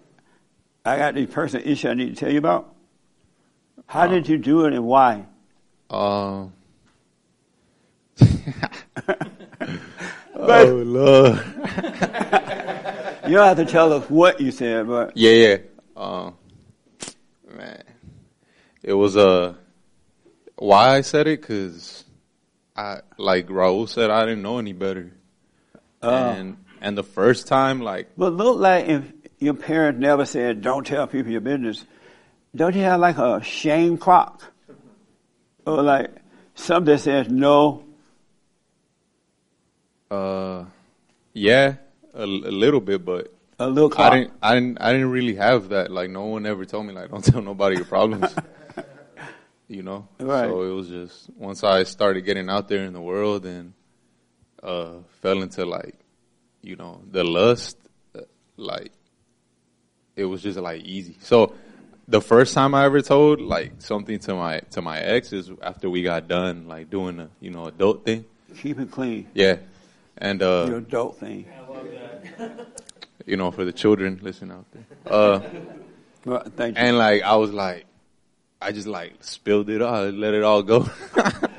I 0.86 0.98
got 0.98 1.16
this 1.16 1.30
personal 1.32 1.68
issue 1.68 1.90
I 1.90 1.94
need 1.94 2.10
to 2.10 2.16
tell 2.16 2.32
you 2.32 2.38
about? 2.38 2.74
How 3.88 4.08
did 4.08 4.28
you 4.30 4.38
do 4.38 4.66
it 4.66 4.74
and 4.74 4.86
why? 4.86 5.26
Um. 5.90 6.54
oh 10.36 10.84
Lord. 10.86 11.44
You 13.28 13.36
don't 13.36 13.46
have 13.46 13.58
to 13.58 13.66
tell 13.72 13.94
us 13.94 14.10
what 14.10 14.42
you 14.42 14.50
said, 14.50 14.88
but 14.88 15.16
Yeah, 15.16 15.32
yeah. 15.32 15.58
Um, 15.96 16.34
man, 17.56 17.84
it 18.82 18.94
was 18.94 19.16
uh, 19.16 19.54
why 20.56 20.96
I 20.96 21.02
said 21.02 21.28
it 21.28 21.40
because 21.42 22.06
I 22.76 23.02
like 23.20 23.46
Raul 23.50 23.88
said 23.88 24.10
I 24.10 24.26
didn't 24.26 24.42
know 24.42 24.58
any 24.58 24.74
better, 24.74 25.12
Oh. 26.02 26.10
and 26.12 26.58
and 26.82 26.98
the 26.98 27.04
first 27.04 27.48
time 27.48 27.82
like 27.82 28.10
but 28.18 28.34
look 28.34 28.58
like 28.60 28.88
if 28.88 29.04
your 29.40 29.54
parents 29.54 30.00
never 30.00 30.26
said, 30.26 30.62
don't 30.62 30.86
tell 30.86 31.08
people 31.08 31.32
your 31.32 31.40
business, 31.42 31.86
don't 32.56 32.76
you 32.76 32.82
have 32.84 33.00
like 33.00 33.18
a 33.18 33.42
shame 33.42 33.98
clock? 33.98 34.44
Or 35.66 35.82
like 35.82 36.10
something 36.56 36.92
that 36.94 37.00
says 37.00 37.30
no? 37.30 37.84
uh, 40.12 40.66
yeah, 41.34 41.76
a, 42.14 42.24
a 42.24 42.26
little 42.26 42.82
bit, 42.82 43.06
but 43.06 43.34
A 43.60 43.70
little 43.70 43.90
clock. 43.90 44.12
I 44.12 44.18
didn't 44.18 44.34
I 44.42 44.54
didn't 44.56 44.78
I 44.82 44.92
didn't 44.92 45.12
really 45.12 45.36
have 45.36 45.70
that. 45.70 45.92
Like 45.92 46.10
no 46.10 46.26
one 46.26 46.46
ever 46.46 46.66
told 46.66 46.86
me 46.86 46.94
like 46.94 47.10
don't 47.12 47.24
tell 47.24 47.42
nobody 47.42 47.76
your 47.78 47.86
problems. 47.86 48.34
you 49.68 49.84
know, 49.84 50.08
Right. 50.20 50.50
so 50.50 50.64
it 50.64 50.72
was 50.74 50.90
just 50.90 51.30
once 51.38 51.64
I 51.64 51.84
started 51.84 52.22
getting 52.26 52.50
out 52.50 52.68
there 52.68 52.84
in 52.84 52.94
the 52.94 53.02
world 53.02 53.46
and 53.46 53.74
uh, 54.64 54.94
fell 55.22 55.42
into 55.42 55.66
like, 55.66 55.96
you 56.62 56.76
know, 56.76 57.02
the 57.10 57.24
lust, 57.24 57.78
uh, 58.16 58.22
like 58.58 58.92
it 60.16 60.26
was 60.26 60.42
just 60.44 60.60
like 60.60 60.84
easy. 60.84 61.18
So 61.22 61.54
the 62.08 62.22
first 62.22 62.54
time 62.54 62.74
I 62.76 62.86
ever 62.86 63.02
told 63.02 63.40
like 63.40 63.74
something 63.80 64.20
to 64.20 64.36
my 64.36 64.60
to 64.72 64.82
my 64.82 65.00
ex 65.00 65.32
is 65.32 65.52
after 65.62 65.90
we 65.90 66.04
got 66.04 66.28
done 66.28 66.68
like 66.68 66.90
doing 66.90 67.18
the 67.18 67.30
you 67.40 67.52
know 67.52 67.66
adult 67.68 68.06
thing. 68.06 68.26
Keep 68.58 68.80
it 68.80 68.92
clean. 68.92 69.28
Yeah, 69.34 69.58
and 70.18 70.42
uh, 70.42 70.66
Your 70.68 70.78
adult 70.78 71.20
thing. 71.20 71.46
you 73.26 73.38
know 73.38 73.52
for 73.52 73.64
the 73.64 73.72
children 73.72 74.20
listening 74.22 74.52
out 74.52 74.66
there. 74.72 74.86
Uh, 75.06 75.42
Well, 76.26 76.44
thank 76.56 76.76
you. 76.78 76.84
And 76.84 76.98
like 76.98 77.24
I 77.24 77.36
was 77.38 77.52
like, 77.54 77.86
I 78.62 78.72
just 78.72 78.88
like 78.88 79.24
spilled 79.24 79.70
it 79.70 79.82
all, 79.82 80.10
let 80.10 80.34
it 80.34 80.44
all 80.44 80.64
go. 80.64 80.90
and 81.16 81.50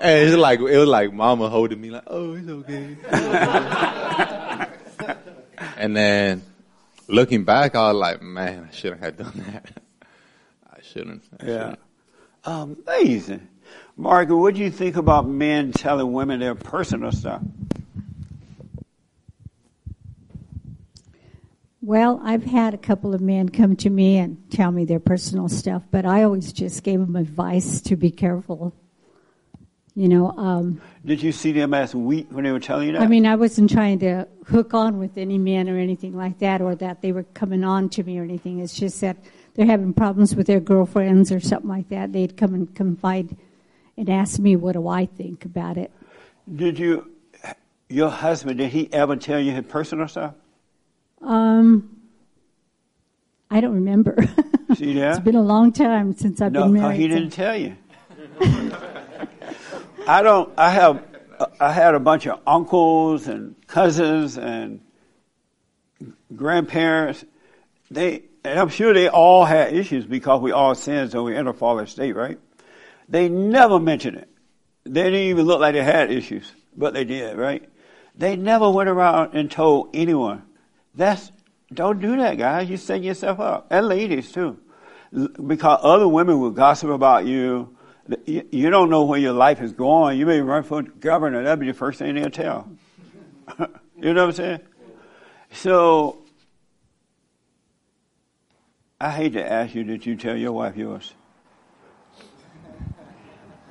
it's 0.00 0.36
like 0.36 0.60
it 0.60 0.78
was 0.78 0.88
like 0.88 1.12
mama 1.12 1.48
holding 1.48 1.80
me 1.80 1.90
like, 1.90 2.04
oh, 2.06 2.34
it's 2.34 2.48
okay. 2.48 2.96
and 5.76 5.96
then 5.96 6.42
looking 7.08 7.44
back, 7.44 7.74
I 7.74 7.92
was 7.92 8.00
like, 8.00 8.22
man, 8.22 8.68
I 8.70 8.74
shouldn't 8.74 9.02
have 9.02 9.16
done 9.18 9.44
that. 9.52 9.70
I 10.72 10.78
shouldn't. 10.82 11.24
I 11.40 11.46
Yeah. 11.46 11.74
shouldn't. 12.44 12.78
Amazing. 12.88 13.48
Margaret, 13.96 14.36
what 14.36 14.54
do 14.54 14.60
you 14.60 14.70
think 14.70 14.96
about 14.96 15.26
men 15.26 15.72
telling 15.72 16.12
women 16.12 16.40
their 16.40 16.54
personal 16.54 17.10
stuff? 17.12 17.40
Well, 21.86 22.20
I've 22.24 22.42
had 22.42 22.74
a 22.74 22.78
couple 22.78 23.14
of 23.14 23.20
men 23.20 23.48
come 23.48 23.76
to 23.76 23.90
me 23.90 24.16
and 24.16 24.42
tell 24.50 24.72
me 24.72 24.84
their 24.84 24.98
personal 24.98 25.48
stuff, 25.48 25.84
but 25.92 26.04
I 26.04 26.24
always 26.24 26.52
just 26.52 26.82
gave 26.82 26.98
them 26.98 27.14
advice 27.14 27.80
to 27.82 27.94
be 27.94 28.10
careful. 28.10 28.74
You 29.94 30.08
know, 30.08 30.32
um, 30.32 30.80
Did 31.04 31.22
you 31.22 31.30
see 31.30 31.52
them 31.52 31.72
as 31.74 31.94
weak 31.94 32.26
when 32.30 32.42
they 32.42 32.50
were 32.50 32.58
telling 32.58 32.88
you 32.88 32.94
that? 32.94 33.02
I 33.02 33.06
mean, 33.06 33.24
I 33.24 33.36
wasn't 33.36 33.70
trying 33.70 34.00
to 34.00 34.26
hook 34.46 34.74
on 34.74 34.98
with 34.98 35.16
any 35.16 35.38
men 35.38 35.68
or 35.68 35.78
anything 35.78 36.16
like 36.16 36.40
that, 36.40 36.60
or 36.60 36.74
that 36.74 37.02
they 37.02 37.12
were 37.12 37.22
coming 37.22 37.62
on 37.62 37.88
to 37.90 38.02
me 38.02 38.18
or 38.18 38.24
anything. 38.24 38.58
It's 38.58 38.76
just 38.76 39.00
that 39.02 39.16
they're 39.54 39.64
having 39.64 39.94
problems 39.94 40.34
with 40.34 40.48
their 40.48 40.58
girlfriends 40.58 41.30
or 41.30 41.38
something 41.38 41.70
like 41.70 41.88
that. 41.90 42.12
They'd 42.12 42.36
come 42.36 42.52
and 42.52 42.74
confide 42.74 43.36
and 43.96 44.10
ask 44.10 44.40
me, 44.40 44.56
what 44.56 44.72
do 44.72 44.88
I 44.88 45.06
think 45.06 45.44
about 45.44 45.78
it? 45.78 45.92
did 46.52 46.80
you, 46.80 47.12
your 47.88 48.10
husband, 48.10 48.58
did 48.58 48.72
he 48.72 48.92
ever 48.92 49.14
tell 49.14 49.38
you 49.38 49.52
his 49.52 49.66
personal 49.66 50.08
stuff? 50.08 50.34
Um, 51.22 51.96
I 53.50 53.60
don't 53.60 53.74
remember. 53.74 54.16
See 54.74 54.94
that? 54.94 55.10
it's 55.16 55.20
been 55.20 55.36
a 55.36 55.42
long 55.42 55.72
time 55.72 56.12
since 56.14 56.40
I've 56.40 56.52
no, 56.52 56.64
been 56.64 56.74
married. 56.74 56.96
he 57.00 57.08
so- 57.08 57.14
didn't 57.14 57.30
tell 57.32 57.56
you. 57.56 57.76
I 60.08 60.22
don't. 60.22 60.52
I 60.58 60.70
have. 60.70 61.02
I 61.60 61.72
had 61.72 61.94
a 61.94 62.00
bunch 62.00 62.26
of 62.26 62.40
uncles 62.46 63.26
and 63.28 63.54
cousins 63.66 64.38
and 64.38 64.80
grandparents. 66.34 67.24
They, 67.90 68.22
and 68.44 68.58
I'm 68.58 68.68
sure 68.68 68.94
they 68.94 69.08
all 69.08 69.44
had 69.44 69.74
issues 69.74 70.06
because 70.06 70.40
we 70.40 70.52
all 70.52 70.74
sin, 70.74 71.10
so 71.10 71.24
we 71.24 71.36
in 71.36 71.46
a 71.46 71.52
fallen 71.52 71.86
state, 71.86 72.14
right? 72.16 72.38
They 73.08 73.28
never 73.28 73.78
mentioned 73.78 74.16
it. 74.18 74.28
They 74.84 75.02
didn't 75.04 75.20
even 75.20 75.46
look 75.46 75.60
like 75.60 75.74
they 75.74 75.82
had 75.82 76.10
issues, 76.10 76.50
but 76.76 76.94
they 76.94 77.04
did, 77.04 77.36
right? 77.36 77.68
They 78.16 78.36
never 78.36 78.70
went 78.70 78.88
around 78.88 79.34
and 79.34 79.50
told 79.50 79.90
anyone. 79.94 80.42
That's 80.96 81.30
don't 81.72 82.00
do 82.00 82.16
that, 82.16 82.38
guys. 82.38 82.70
You 82.70 82.76
set 82.76 83.02
yourself 83.02 83.40
up, 83.40 83.66
and 83.70 83.86
ladies 83.88 84.32
too, 84.32 84.58
because 85.12 85.80
other 85.82 86.08
women 86.08 86.40
will 86.40 86.50
gossip 86.50 86.90
about 86.90 87.26
you. 87.26 87.76
You 88.26 88.70
don't 88.70 88.88
know 88.88 89.02
where 89.04 89.18
your 89.18 89.32
life 89.32 89.60
is 89.60 89.72
going. 89.72 90.16
You 90.18 90.26
may 90.26 90.40
run 90.40 90.62
for 90.62 90.82
governor. 90.82 91.42
That'd 91.42 91.58
be 91.58 91.66
the 91.66 91.74
first 91.74 91.98
thing 91.98 92.14
they'll 92.14 92.30
tell. 92.30 92.70
you 93.58 94.14
know 94.14 94.26
what 94.26 94.28
I'm 94.28 94.32
saying? 94.32 94.60
So, 95.50 96.18
I 99.00 99.10
hate 99.10 99.32
to 99.32 99.52
ask 99.52 99.74
you, 99.74 99.82
did 99.82 100.06
you 100.06 100.14
tell 100.14 100.36
your 100.36 100.52
wife 100.52 100.76
yours? 100.76 101.14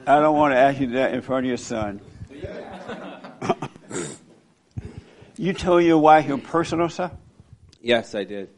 I 0.05 0.19
don't 0.19 0.35
want 0.35 0.53
to 0.53 0.57
ask 0.57 0.81
you 0.81 0.87
that 0.87 1.13
in 1.13 1.21
front 1.21 1.45
of 1.45 1.47
your 1.47 1.57
son. 1.57 2.01
you 5.37 5.53
tell 5.53 5.79
your 5.79 5.97
wife 5.97 6.27
your 6.27 6.37
personal 6.37 6.89
stuff? 6.89 7.11
Yes, 7.81 8.15
I 8.15 8.23
did. 8.23 8.49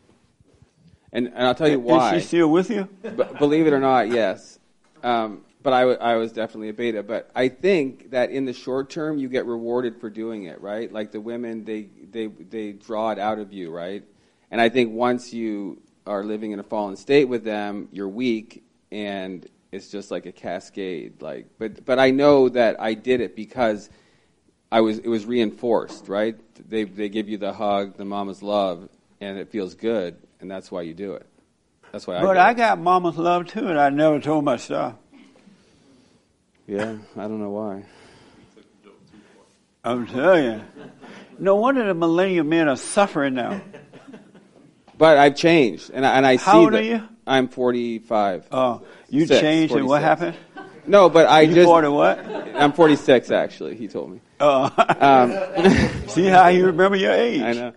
And, 1.11 1.27
and 1.27 1.47
I'll 1.47 1.55
tell 1.55 1.69
you 1.69 1.79
why. 1.79 2.15
Is 2.15 2.23
she 2.23 2.27
still 2.27 2.49
with 2.49 2.69
you? 2.69 2.87
But 3.01 3.37
believe 3.39 3.67
it 3.67 3.73
or 3.73 3.79
not, 3.79 4.09
yes. 4.09 4.59
Um, 5.03 5.43
but 5.63 5.73
I, 5.73 5.81
w- 5.81 5.99
I 5.99 6.15
was 6.15 6.31
definitely 6.31 6.69
a 6.69 6.73
beta. 6.73 7.03
But 7.03 7.29
I 7.35 7.49
think 7.49 8.11
that 8.11 8.29
in 8.29 8.45
the 8.45 8.53
short 8.53 8.89
term, 8.89 9.17
you 9.17 9.29
get 9.29 9.45
rewarded 9.45 9.99
for 9.99 10.09
doing 10.09 10.43
it, 10.43 10.61
right? 10.61 10.91
Like 10.91 11.11
the 11.11 11.21
women, 11.21 11.65
they, 11.65 11.89
they, 12.11 12.27
they 12.27 12.71
draw 12.71 13.11
it 13.11 13.19
out 13.19 13.39
of 13.39 13.51
you, 13.53 13.71
right? 13.71 14.03
And 14.51 14.61
I 14.61 14.69
think 14.69 14.93
once 14.93 15.33
you 15.33 15.81
are 16.05 16.23
living 16.23 16.51
in 16.51 16.59
a 16.59 16.63
fallen 16.63 16.95
state 16.95 17.25
with 17.25 17.43
them, 17.43 17.89
you're 17.91 18.07
weak, 18.07 18.63
and 18.91 19.45
it's 19.71 19.89
just 19.89 20.09
like 20.09 20.25
a 20.25 20.31
cascade. 20.31 21.21
Like, 21.21 21.47
but 21.59 21.85
but 21.85 21.99
I 21.99 22.11
know 22.11 22.49
that 22.49 22.81
I 22.81 22.93
did 22.93 23.21
it 23.21 23.35
because 23.35 23.89
I 24.71 24.81
was 24.81 24.99
it 24.99 25.07
was 25.07 25.25
reinforced, 25.25 26.07
right? 26.09 26.35
They 26.69 26.83
they 26.83 27.09
give 27.09 27.29
you 27.29 27.37
the 27.37 27.53
hug, 27.53 27.97
the 27.97 28.05
mama's 28.05 28.43
love, 28.43 28.89
and 29.21 29.37
it 29.37 29.49
feels 29.49 29.75
good, 29.75 30.17
and 30.39 30.49
that's 30.51 30.71
why 30.71 30.81
you 30.81 30.93
do 30.93 31.13
it. 31.13 31.25
That's 31.91 32.05
why 32.05 32.17
I. 32.17 32.21
But 32.21 32.37
I 32.37 32.51
it. 32.51 32.57
got 32.57 32.79
mama's 32.79 33.17
love 33.17 33.47
too, 33.47 33.67
and 33.67 33.79
I 33.79 33.89
never 33.89 34.19
told 34.19 34.43
my 34.43 34.57
stuff. 34.57 34.95
Yeah, 36.67 36.97
I 37.15 37.21
don't 37.21 37.39
know 37.39 37.51
why. 37.51 37.85
I'm 39.83 40.05
telling 40.05 40.43
you. 40.43 40.61
No 41.39 41.55
wonder 41.55 41.85
the 41.85 41.93
millennium 41.93 42.49
men 42.49 42.67
are 42.67 42.75
suffering 42.75 43.35
now. 43.35 43.61
But 44.97 45.17
I've 45.17 45.35
changed, 45.35 45.91
and 45.93 46.05
I, 46.05 46.17
and 46.17 46.25
I 46.25 46.37
How 46.37 46.53
see 46.53 46.57
old 46.57 46.73
that 46.73 46.79
are 46.79 46.83
you? 46.83 47.03
I'm 47.27 47.47
45. 47.47 48.47
Oh, 48.51 48.81
you 49.09 49.27
Six, 49.27 49.39
changed, 49.39 49.75
and 49.75 49.87
what 49.87 50.01
happened? 50.01 50.35
No, 50.87 51.09
but 51.09 51.27
I 51.27 51.41
you 51.41 51.55
just 51.55 51.67
a 51.69 51.91
what? 51.91 52.19
I'm 52.55 52.71
46 52.73 53.31
actually. 53.31 53.75
He 53.75 53.87
told 53.87 54.11
me. 54.11 54.21
Oh. 54.39 54.71
Um, 54.99 56.07
See 56.07 56.25
how 56.25 56.47
you 56.47 56.67
remember 56.67 56.97
your 56.97 57.11
age? 57.11 57.41
I 57.41 57.53
know. 57.53 57.73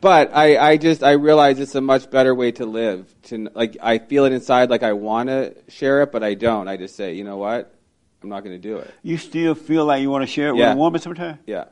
But 0.00 0.34
I, 0.34 0.56
I 0.56 0.76
just 0.78 1.02
I 1.02 1.12
realize 1.12 1.60
it's 1.60 1.74
a 1.74 1.80
much 1.80 2.10
better 2.10 2.34
way 2.34 2.52
to 2.52 2.64
live. 2.64 3.14
To 3.24 3.50
like 3.54 3.76
I 3.82 3.98
feel 3.98 4.24
it 4.24 4.32
inside, 4.32 4.70
like 4.70 4.82
I 4.82 4.94
want 4.94 5.28
to 5.28 5.54
share 5.68 6.02
it, 6.02 6.10
but 6.10 6.22
I 6.22 6.34
don't. 6.34 6.68
I 6.68 6.76
just 6.78 6.96
say, 6.96 7.14
you 7.14 7.24
know 7.24 7.36
what, 7.36 7.74
I'm 8.22 8.30
not 8.30 8.42
going 8.42 8.60
to 8.60 8.68
do 8.68 8.78
it. 8.78 8.92
You 9.02 9.18
still 9.18 9.54
feel 9.54 9.84
like 9.84 10.00
you 10.00 10.10
want 10.10 10.22
to 10.22 10.26
share 10.26 10.48
it 10.50 10.56
Yeah. 10.56 10.70
with 10.70 10.76
a 10.76 10.78
woman 10.78 11.00
sometimes? 11.00 11.38
Yeah. 11.46 11.64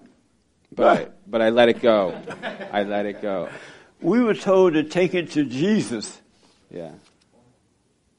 But 0.75 0.87
I, 0.98 1.08
but 1.26 1.40
I 1.40 1.48
let 1.48 1.70
it 1.70 1.80
go. 1.80 2.20
I 2.70 2.82
let 2.82 3.06
it 3.06 3.22
go. 3.22 3.48
We 4.02 4.20
were 4.20 4.34
told 4.34 4.75
to 4.75 4.84
take 4.84 5.14
it 5.14 5.30
to 5.32 5.44
Jesus. 5.44 6.20
Yeah. 6.70 6.90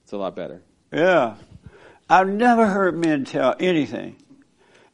It's 0.04 0.12
a 0.12 0.18
lot 0.18 0.36
better. 0.36 0.62
Yeah. 0.92 1.36
I've 2.10 2.28
never 2.28 2.66
heard 2.66 2.98
men 2.98 3.24
tell 3.26 3.56
anything, 3.60 4.16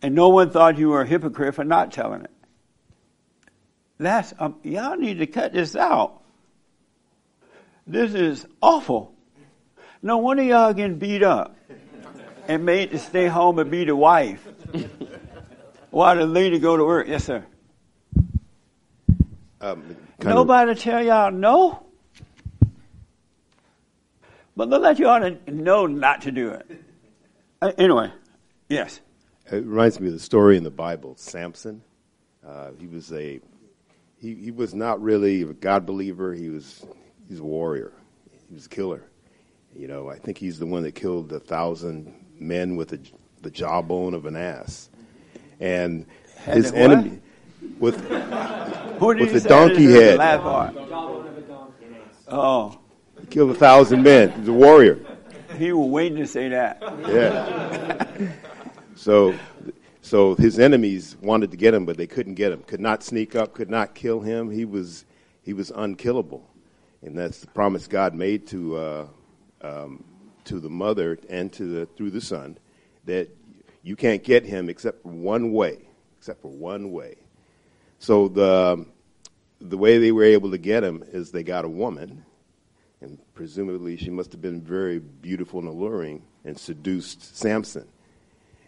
and 0.01 0.13
no 0.15 0.29
one 0.29 0.49
thought 0.49 0.77
you 0.77 0.89
were 0.89 1.01
a 1.01 1.07
hypocrite 1.07 1.55
for 1.55 1.63
not 1.63 1.91
telling 1.91 2.21
it. 2.23 2.31
That's 3.97 4.33
um, 4.39 4.57
y'all 4.63 4.97
need 4.97 5.19
to 5.19 5.27
cut 5.27 5.53
this 5.53 5.75
out. 5.75 6.21
This 7.87 8.13
is 8.13 8.45
awful. 8.61 9.13
No 10.01 10.17
wonder 10.17 10.43
y'all 10.43 10.73
getting 10.73 10.97
beat 10.99 11.23
up 11.23 11.55
and 12.47 12.65
made 12.65 12.91
to 12.91 12.99
stay 12.99 13.27
home 13.27 13.57
and 13.59 13.71
be 13.71 13.85
the 13.85 13.95
wife. 13.95 14.45
while 15.91 16.15
the 16.17 16.25
lady 16.25 16.59
go 16.59 16.75
to 16.75 16.83
work. 16.83 17.07
Yes, 17.07 17.23
sir. 17.23 17.45
Um, 19.61 19.81
kind 19.81 19.87
of- 20.19 20.25
Nobody 20.25 20.75
tell 20.75 21.01
y'all 21.01 21.31
no. 21.31 21.83
But 24.57 24.69
they'll 24.69 24.79
let 24.79 24.99
you 24.99 25.07
ought 25.07 25.19
to 25.19 25.37
know 25.51 25.85
not 25.85 26.21
to 26.23 26.31
do 26.31 26.49
it. 26.49 26.84
Uh, 27.61 27.71
Anyway, 27.77 28.11
yes. 28.69 29.01
It 29.51 29.65
reminds 29.65 29.99
me 29.99 30.07
of 30.07 30.13
the 30.13 30.19
story 30.19 30.57
in 30.57 30.63
the 30.63 30.71
Bible, 30.71 31.15
Samson. 31.17 31.81
Uh, 32.45 32.71
he 32.79 32.87
was 32.87 33.11
a 33.13 33.39
he, 34.19 34.33
he 34.35 34.51
was 34.51 34.73
not 34.73 35.01
really 35.01 35.41
a 35.43 35.45
God 35.45 35.85
believer. 35.85 36.33
He 36.33 36.49
was 36.49 36.85
he's 37.27 37.39
a 37.39 37.43
warrior. 37.43 37.91
He 38.47 38.53
was 38.55 38.65
a 38.65 38.69
killer. 38.69 39.03
You 39.75 39.87
know, 39.87 40.09
I 40.09 40.17
think 40.17 40.37
he's 40.37 40.57
the 40.57 40.65
one 40.65 40.83
that 40.83 40.93
killed 40.95 41.31
a 41.31 41.39
thousand 41.39 42.13
men 42.39 42.75
with 42.75 42.89
the 42.89 42.99
the 43.41 43.51
jawbone 43.51 44.13
of 44.15 44.25
an 44.25 44.35
ass, 44.35 44.89
and 45.59 46.05
Had 46.37 46.57
his 46.57 46.71
the 46.71 46.77
enemy 46.77 47.21
with 47.79 47.97
with 48.99 49.19
you 49.19 49.39
the 49.39 49.47
donkey 49.47 49.85
I 49.85 49.91
the 49.91 50.01
head. 50.01 50.19
Oh, 52.27 52.79
He 53.19 53.27
killed 53.27 53.51
a 53.51 53.55
thousand 53.55 54.01
men. 54.01 54.31
He's 54.31 54.47
a 54.47 54.53
warrior. 54.53 54.99
He 55.57 55.71
was 55.71 55.89
waiting 55.89 56.17
to 56.17 56.27
say 56.27 56.49
that. 56.49 56.81
Yeah. 57.07 58.31
so, 58.95 59.35
so 60.01 60.35
his 60.35 60.59
enemies 60.59 61.15
wanted 61.21 61.51
to 61.51 61.57
get 61.57 61.73
him, 61.73 61.85
but 61.85 61.97
they 61.97 62.07
couldn't 62.07 62.35
get 62.35 62.51
him. 62.51 62.63
Could 62.63 62.79
not 62.79 63.03
sneak 63.03 63.35
up. 63.35 63.53
Could 63.53 63.69
not 63.69 63.95
kill 63.95 64.21
him. 64.21 64.49
He 64.49 64.65
was 64.65 65.05
he 65.43 65.53
was 65.53 65.71
unkillable, 65.71 66.47
and 67.01 67.17
that's 67.17 67.39
the 67.39 67.47
promise 67.47 67.87
God 67.87 68.13
made 68.13 68.47
to 68.47 68.77
uh, 68.77 69.07
um, 69.61 70.03
to 70.45 70.59
the 70.59 70.69
mother 70.69 71.17
and 71.29 71.51
to 71.53 71.65
the 71.65 71.85
through 71.85 72.11
the 72.11 72.21
son 72.21 72.57
that 73.05 73.29
you 73.83 73.95
can't 73.95 74.23
get 74.23 74.45
him 74.45 74.69
except 74.69 75.03
for 75.03 75.09
one 75.09 75.53
way, 75.53 75.87
except 76.17 76.41
for 76.41 76.51
one 76.51 76.91
way. 76.91 77.15
So 77.99 78.27
the 78.27 78.85
the 79.61 79.77
way 79.77 79.97
they 79.97 80.11
were 80.11 80.23
able 80.23 80.51
to 80.51 80.57
get 80.57 80.83
him 80.83 81.03
is 81.11 81.31
they 81.31 81.43
got 81.43 81.65
a 81.65 81.69
woman 81.69 82.25
presumably 83.35 83.97
she 83.97 84.09
must 84.09 84.31
have 84.31 84.41
been 84.41 84.61
very 84.61 84.97
beautiful 84.99 85.59
and 85.59 85.69
alluring 85.69 86.23
and 86.43 86.57
seduced 86.57 87.37
Samson. 87.37 87.87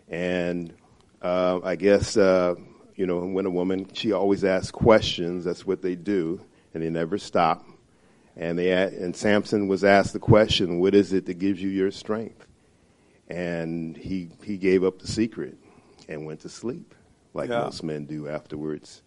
And 0.10 0.74
uh, 1.22 1.60
I 1.64 1.76
guess 1.76 2.16
uh, 2.18 2.56
you 2.96 3.08
know 3.08 3.20
when 3.20 3.46
a 3.46 3.50
woman 3.50 3.90
she 3.94 4.12
always 4.12 4.44
asks 4.44 4.72
questions. 4.72 5.44
That's 5.46 5.66
what 5.66 5.82
they 5.82 5.96
do, 5.96 6.40
and 6.74 6.84
they 6.84 6.90
never 6.90 7.18
stop. 7.18 7.66
And 8.36 8.60
they 8.60 8.72
and 8.72 9.16
Samson 9.16 9.68
was 9.68 9.84
asked 9.84 10.14
the 10.14 10.20
question, 10.20 10.80
"What 10.80 10.94
is 10.94 11.12
it 11.14 11.26
that 11.26 11.40
gives 11.40 11.62
you 11.62 11.70
your 11.70 11.90
strength?" 11.92 12.46
And 13.28 13.98
he 13.98 14.30
he 14.44 14.58
gave 14.58 14.84
up 14.84 15.00
the 15.00 15.08
secret 15.08 15.58
and 16.08 16.26
went 16.26 16.42
to 16.42 16.50
sleep, 16.50 16.94
like 17.34 17.50
Yeah. 17.50 17.62
most 17.64 17.84
men 17.84 18.06
do 18.06 18.28
afterwards. 18.30 19.02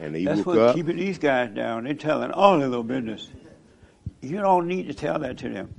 And 0.00 0.14
he 0.14 0.24
That's 0.24 0.38
woke 0.38 0.46
what's 0.46 0.58
up. 0.58 0.74
keeping 0.76 0.96
these 0.96 1.18
guys 1.18 1.54
down. 1.54 1.84
They're 1.84 1.94
telling 1.94 2.32
all 2.32 2.58
their 2.58 2.68
little 2.68 2.82
business. 2.84 3.30
You 4.24 4.40
don't 4.40 4.66
need 4.66 4.86
to 4.88 4.94
tell 4.94 5.18
that 5.18 5.38
to 5.38 5.48
them. 5.48 5.74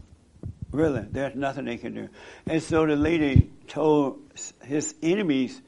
Really, 0.71 1.05
there's 1.11 1.35
nothing 1.35 1.65
they 1.65 1.77
can 1.77 1.93
do. 1.93 2.09
And 2.47 2.61
so 2.61 2.85
the 2.85 2.95
lady 2.95 3.49
told 3.67 4.19
his 4.63 4.93
enemies, 5.01 5.61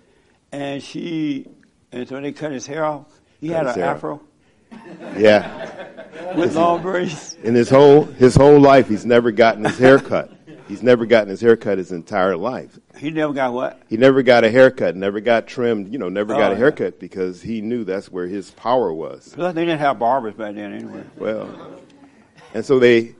and 0.52 0.82
she, 0.84 1.48
and 1.92 2.08
so 2.08 2.20
they 2.22 2.32
cut 2.34 2.52
his 2.52 2.68
hair 2.68 2.84
off. 2.86 3.06
He 3.40 3.50
Cut 3.50 3.66
had 3.66 3.68
an 3.68 3.74
hair 3.82 3.86
afro 3.92 4.22
Yeah. 5.18 6.36
with 6.36 6.56
long 6.56 6.82
braids. 6.82 7.36
In 7.44 7.56
his 7.56 7.70
whole 7.70 8.04
his 8.04 8.36
whole 8.36 8.60
life, 8.60 8.88
he's 8.90 9.06
never 9.06 9.32
gotten 9.32 9.64
his 9.64 9.78
hair 9.78 10.00
cut. 10.00 10.32
He's 10.68 10.84
never 10.84 11.06
gotten 11.06 11.30
his 11.30 11.40
hair 11.40 11.56
cut 11.56 11.78
his 11.78 11.94
entire 11.94 12.36
life. 12.36 12.78
He 12.98 13.10
never 13.10 13.32
got 13.32 13.54
what? 13.54 13.82
He 13.88 13.96
never 13.96 14.22
got 14.22 14.44
a 14.44 14.52
haircut, 14.52 14.98
never 14.98 15.22
got 15.22 15.48
trimmed, 15.48 15.94
you 15.94 16.00
know, 16.00 16.10
never 16.10 16.34
got 16.34 16.42
Oh, 16.42 16.48
a 16.48 16.52
yeah. 16.52 16.58
haircut 16.58 17.00
because 17.00 17.42
he 17.42 17.62
knew 17.62 17.86
that's 17.86 18.12
where 18.12 18.28
his 18.28 18.52
power 18.52 18.92
was. 18.94 19.32
Plus, 19.34 19.54
they 19.56 19.64
didn't 19.64 19.80
have 19.80 19.98
barbers 20.00 20.34
back 20.34 20.56
then 20.56 20.74
anyway. 20.74 21.04
Well, 21.18 21.48
and 22.58 22.66
so 22.66 22.80
they, 22.80 23.14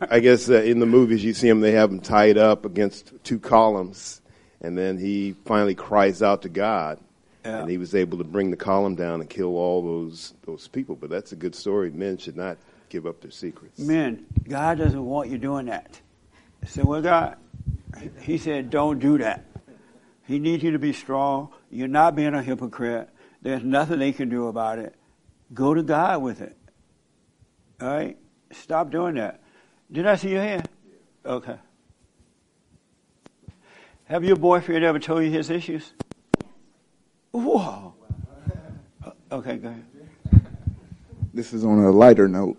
I 0.00 0.20
guess 0.20 0.48
uh, 0.48 0.62
in 0.62 0.78
the 0.78 0.86
movies 0.86 1.22
you 1.22 1.34
see 1.34 1.46
him, 1.46 1.60
they 1.60 1.72
have 1.72 1.90
him 1.90 2.00
tied 2.00 2.38
up 2.38 2.64
against 2.64 3.12
two 3.22 3.38
columns, 3.38 4.22
and 4.62 4.78
then 4.78 4.96
he 4.96 5.36
finally 5.44 5.74
cries 5.74 6.22
out 6.22 6.40
to 6.42 6.48
God, 6.48 6.98
Yeah. 7.44 7.58
and 7.58 7.70
he 7.70 7.76
was 7.76 7.94
able 7.94 8.16
to 8.16 8.24
bring 8.24 8.50
the 8.50 8.56
column 8.56 8.94
down 8.94 9.20
and 9.20 9.28
kill 9.28 9.56
all 9.56 9.82
those 9.82 10.32
those 10.46 10.68
people. 10.68 10.96
But 10.96 11.10
that's 11.10 11.32
a 11.32 11.36
good 11.36 11.54
story. 11.54 11.90
Men 11.90 12.16
should 12.16 12.34
not 12.34 12.56
give 12.88 13.06
up 13.06 13.20
their 13.20 13.30
secrets. 13.30 13.78
Men, 13.78 14.24
God 14.48 14.78
doesn't 14.78 15.04
want 15.04 15.28
you 15.28 15.36
doing 15.36 15.66
that. 15.66 16.00
So 16.66 16.82
what 16.84 17.02
God, 17.02 17.36
He 18.22 18.38
said, 18.38 18.70
don't 18.70 18.98
do 19.00 19.18
that. 19.18 19.44
He 20.26 20.38
needs 20.38 20.62
you 20.62 20.70
to 20.70 20.78
be 20.78 20.94
strong. 20.94 21.50
You're 21.70 21.88
not 21.88 22.16
being 22.16 22.32
a 22.32 22.42
hypocrite. 22.42 23.10
There's 23.42 23.62
nothing 23.62 23.98
they 23.98 24.12
can 24.12 24.30
do 24.30 24.48
about 24.48 24.78
it. 24.78 24.94
Go 25.52 25.74
to 25.74 25.82
God 25.82 26.22
with 26.22 26.40
it. 26.40 26.56
All 27.78 27.88
right? 27.88 28.16
Stop 28.52 28.90
doing 28.90 29.14
that. 29.16 29.40
Did 29.90 30.06
I 30.06 30.16
see 30.16 30.30
your 30.30 30.42
hand? 30.42 30.68
Okay. 31.24 31.56
Have 34.04 34.24
your 34.24 34.36
boyfriend 34.36 34.84
ever 34.84 34.98
told 34.98 35.24
you 35.24 35.30
his 35.30 35.50
issues? 35.50 35.92
Whoa. 37.30 37.94
Okay, 39.30 39.56
go 39.56 39.68
ahead. 39.68 39.84
This 41.32 41.54
is 41.54 41.64
on 41.64 41.78
a 41.78 41.90
lighter 41.90 42.28
note, 42.28 42.58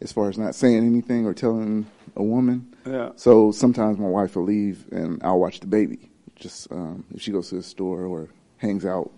as 0.00 0.12
far 0.12 0.30
as 0.30 0.38
not 0.38 0.54
saying 0.54 0.78
anything 0.86 1.26
or 1.26 1.34
telling 1.34 1.86
a 2.16 2.22
woman. 2.22 2.74
Yeah. 2.86 3.10
So 3.16 3.52
sometimes 3.52 3.98
my 3.98 4.08
wife 4.08 4.34
will 4.34 4.44
leave 4.44 4.86
and 4.90 5.22
I'll 5.22 5.38
watch 5.38 5.60
the 5.60 5.66
baby. 5.66 6.10
Just 6.36 6.72
um, 6.72 7.04
if 7.14 7.20
she 7.20 7.30
goes 7.30 7.50
to 7.50 7.56
the 7.56 7.62
store 7.62 8.04
or 8.04 8.28
hangs 8.56 8.86
out 8.86 9.10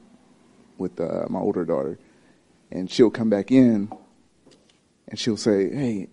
with 0.76 0.98
uh, 0.98 1.26
my 1.28 1.38
older 1.38 1.64
daughter, 1.64 1.98
and 2.72 2.90
she'll 2.90 3.10
come 3.10 3.30
back 3.30 3.52
in 3.52 3.92
and 5.08 5.18
she'll 5.18 5.36
say, 5.36 5.70
"Hey, 5.72 6.08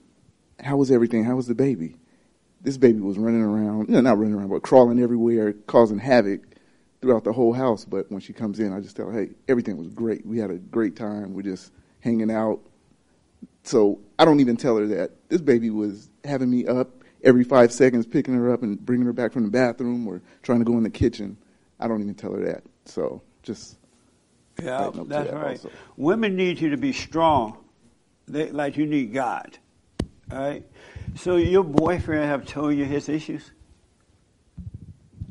how 0.59 0.77
was 0.77 0.91
everything? 0.91 1.23
How 1.23 1.35
was 1.35 1.47
the 1.47 1.55
baby?" 1.55 1.95
This 2.61 2.77
baby 2.77 2.99
was 2.99 3.17
running 3.17 3.41
around, 3.41 3.89
no, 3.89 4.01
not 4.01 4.19
running 4.19 4.35
around, 4.35 4.49
but 4.49 4.61
crawling 4.61 4.99
everywhere, 4.99 5.53
causing 5.65 5.97
havoc 5.97 6.41
throughout 7.01 7.23
the 7.23 7.33
whole 7.33 7.53
house. 7.53 7.85
But 7.85 8.11
when 8.11 8.21
she 8.21 8.33
comes 8.33 8.59
in, 8.59 8.71
I 8.71 8.79
just 8.79 8.95
tell 8.95 9.07
her, 9.09 9.19
"Hey, 9.19 9.31
everything 9.47 9.77
was 9.77 9.87
great. 9.89 10.25
We 10.25 10.37
had 10.37 10.51
a 10.51 10.57
great 10.57 10.95
time. 10.95 11.33
We're 11.33 11.41
just 11.41 11.71
hanging 12.01 12.29
out." 12.31 12.59
So 13.63 13.99
I 14.19 14.25
don't 14.25 14.39
even 14.39 14.57
tell 14.57 14.77
her 14.77 14.85
that 14.87 15.11
this 15.29 15.41
baby 15.41 15.69
was 15.69 16.09
having 16.23 16.49
me 16.49 16.65
up 16.67 17.03
every 17.23 17.43
five 17.43 17.71
seconds, 17.71 18.05
picking 18.05 18.33
her 18.33 18.51
up 18.51 18.63
and 18.63 18.83
bringing 18.83 19.05
her 19.05 19.13
back 19.13 19.31
from 19.31 19.43
the 19.43 19.49
bathroom 19.49 20.07
or 20.07 20.21
trying 20.41 20.59
to 20.59 20.65
go 20.65 20.77
in 20.77 20.83
the 20.83 20.89
kitchen. 20.89 21.37
I 21.79 21.87
don't 21.87 22.01
even 22.01 22.15
tell 22.15 22.33
her 22.33 22.43
that. 22.45 22.63
So 22.85 23.21
just 23.43 23.77
Yeah, 24.61 24.89
that's 24.93 25.07
that 25.09 25.33
right. 25.33 25.51
also. 25.51 25.69
Women 25.97 26.35
need 26.35 26.59
you 26.59 26.69
to 26.69 26.77
be 26.77 26.93
strong, 26.93 27.57
they, 28.27 28.51
like 28.51 28.77
you 28.77 28.85
need 28.85 29.13
God. 29.13 29.57
All 30.31 30.39
right. 30.39 30.65
So 31.15 31.35
your 31.35 31.63
boyfriend 31.63 32.25
have 32.25 32.45
told 32.45 32.75
you 32.75 32.85
his 32.85 33.09
issues. 33.09 33.51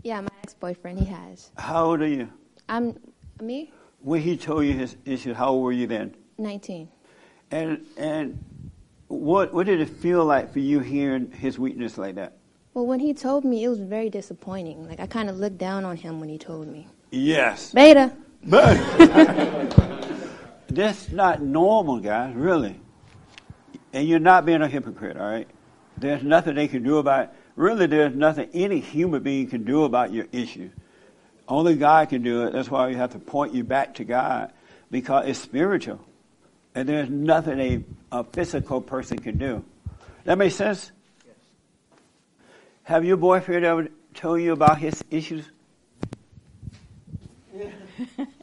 Yeah, 0.02 0.20
my 0.20 0.28
ex-boyfriend, 0.42 0.98
he 0.98 1.04
has. 1.06 1.50
How 1.56 1.86
old 1.86 2.00
are 2.00 2.06
you? 2.06 2.30
I'm 2.68 2.98
me, 3.40 3.72
When 4.00 4.20
he 4.20 4.36
told 4.36 4.64
you 4.66 4.72
his 4.72 4.96
issues, 5.04 5.36
how 5.36 5.48
old 5.48 5.64
were 5.64 5.72
you 5.72 5.86
then? 5.86 6.14
19. 6.38 6.88
And 7.50 7.84
and 7.96 8.42
what 9.08 9.52
what 9.52 9.66
did 9.66 9.80
it 9.80 9.88
feel 9.88 10.24
like 10.24 10.52
for 10.52 10.60
you 10.60 10.80
hearing 10.80 11.30
his 11.32 11.58
weakness 11.58 11.98
like 11.98 12.14
that? 12.14 12.36
Well, 12.74 12.86
when 12.86 13.00
he 13.00 13.12
told 13.12 13.44
me, 13.44 13.64
it 13.64 13.68
was 13.68 13.80
very 13.80 14.08
disappointing. 14.08 14.86
Like 14.86 15.00
I 15.00 15.06
kind 15.06 15.28
of 15.28 15.36
looked 15.38 15.58
down 15.58 15.84
on 15.84 15.96
him 15.96 16.20
when 16.20 16.28
he 16.28 16.38
told 16.38 16.68
me. 16.68 16.86
Yes. 17.10 17.72
Beta. 17.72 18.12
But 18.44 18.76
that's 20.70 21.10
not 21.10 21.42
normal, 21.42 21.98
guys, 21.98 22.34
really. 22.34 22.80
And 23.92 24.08
you're 24.08 24.18
not 24.20 24.46
being 24.46 24.62
a 24.62 24.68
hypocrite, 24.68 25.16
all 25.16 25.28
right? 25.28 25.48
There's 25.96 26.22
nothing 26.22 26.54
they 26.54 26.68
can 26.68 26.82
do 26.82 26.98
about 26.98 27.24
it. 27.24 27.30
Really, 27.56 27.86
there's 27.86 28.14
nothing 28.14 28.48
any 28.54 28.80
human 28.80 29.22
being 29.22 29.48
can 29.48 29.64
do 29.64 29.84
about 29.84 30.12
your 30.12 30.26
issue. 30.32 30.70
Only 31.48 31.74
God 31.74 32.08
can 32.08 32.22
do 32.22 32.46
it. 32.46 32.52
That's 32.52 32.70
why 32.70 32.86
we 32.86 32.94
have 32.94 33.10
to 33.12 33.18
point 33.18 33.52
you 33.52 33.64
back 33.64 33.96
to 33.96 34.04
God 34.04 34.52
because 34.90 35.26
it's 35.28 35.38
spiritual. 35.38 36.00
And 36.74 36.88
there's 36.88 37.10
nothing 37.10 37.60
a, 37.60 37.84
a 38.12 38.24
physical 38.24 38.80
person 38.80 39.18
can 39.18 39.36
do. 39.36 39.64
That 40.24 40.38
makes 40.38 40.54
sense? 40.54 40.92
Yes. 41.26 41.34
Have 42.84 43.04
your 43.04 43.16
boyfriend 43.16 43.64
ever 43.64 43.88
told 44.14 44.40
you 44.40 44.52
about 44.52 44.78
his 44.78 45.02
issues? 45.10 45.44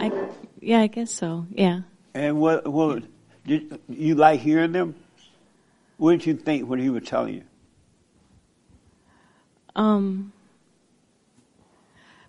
I, 0.00 0.10
yeah, 0.60 0.80
I 0.80 0.86
guess 0.86 1.10
so. 1.10 1.46
Yeah. 1.50 1.82
And 2.14 2.40
what, 2.40 2.66
what 2.66 3.04
did 3.46 3.78
you 3.88 4.14
like 4.14 4.40
hearing 4.40 4.72
them? 4.72 4.94
What 5.98 6.12
did 6.12 6.26
you 6.26 6.34
think 6.34 6.68
when 6.68 6.78
he 6.78 6.88
was 6.88 7.04
telling 7.04 7.34
you? 7.34 7.42
Um, 9.76 10.32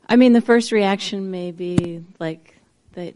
I 0.07 0.17
mean, 0.17 0.33
the 0.33 0.41
first 0.41 0.71
reaction 0.71 1.31
may 1.31 1.51
be 1.51 2.03
like 2.19 2.57
that. 2.93 3.15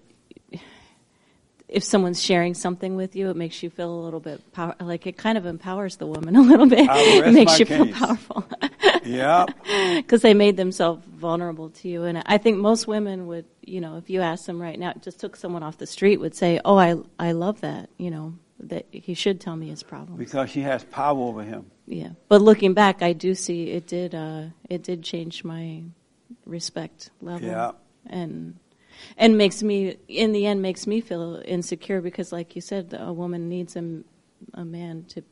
If 1.68 1.84
someone's 1.84 2.22
sharing 2.22 2.54
something 2.54 2.96
with 2.96 3.16
you, 3.16 3.30
it 3.30 3.36
makes 3.36 3.64
you 3.64 3.70
feel 3.70 3.92
a 3.92 4.02
little 4.02 4.20
bit 4.20 4.52
power. 4.54 4.76
Like 4.80 5.08
it 5.08 5.18
kind 5.18 5.38
of 5.38 5.46
empowers 5.46 5.98
the 5.98 6.06
woman 6.06 6.36
a 6.36 6.42
little 6.42 6.68
bit. 6.68 6.88
It 6.92 7.34
makes 7.34 7.60
you 7.60 7.66
feel 7.66 7.88
powerful. 7.92 8.46
Yeah. 9.06 9.46
Because 9.96 10.22
they 10.22 10.34
made 10.34 10.58
themselves 10.58 11.06
vulnerable 11.06 11.70
to 11.70 11.88
you. 11.88 12.04
And 12.04 12.22
I 12.26 12.38
think 12.38 12.58
most 12.58 12.88
women 12.88 13.28
would, 13.28 13.46
you 13.62 13.82
know, 13.82 13.98
if 13.98 14.10
you 14.10 14.22
ask 14.22 14.46
them 14.46 14.62
right 14.62 14.78
now, 14.78 14.94
just 15.00 15.20
took 15.20 15.36
someone 15.36 15.64
off 15.64 15.78
the 15.78 15.88
street, 15.88 16.20
would 16.20 16.36
say, 16.36 16.60
oh, 16.66 16.78
I, 16.78 16.96
I 17.20 17.32
love 17.32 17.62
that, 17.62 17.90
you 17.98 18.12
know, 18.12 18.34
that 18.60 18.86
he 18.92 19.14
should 19.14 19.40
tell 19.40 19.56
me 19.56 19.70
his 19.70 19.84
problem. 19.84 20.18
Because 20.18 20.50
she 20.50 20.62
has 20.62 20.84
power 20.86 21.20
over 21.20 21.44
him. 21.44 21.72
Yeah. 21.88 22.10
But 22.28 22.42
looking 22.42 22.74
back, 22.74 23.02
I 23.02 23.14
do 23.14 23.36
see 23.36 23.72
it 23.72 23.88
did, 23.88 24.16
uh, 24.16 24.46
it 24.70 24.84
did 24.84 25.04
change 25.04 25.44
my 25.44 25.84
respect 26.46 27.10
level. 27.22 27.48
Yeah. 27.48 27.72
And, 28.08 28.58
and 29.18 29.38
makes 29.38 29.64
me, 29.64 29.98
in 30.08 30.32
the 30.32 30.46
end, 30.46 30.62
makes 30.62 30.88
me 30.88 31.02
feel 31.02 31.42
insecure 31.46 32.02
because, 32.02 32.32
like 32.32 32.56
you 32.56 32.62
said, 32.62 32.96
a 32.98 33.14
woman 33.14 33.50
needs 33.50 33.76
a, 33.76 34.02
a 34.54 34.66
man 34.66 35.06
to 35.10 35.24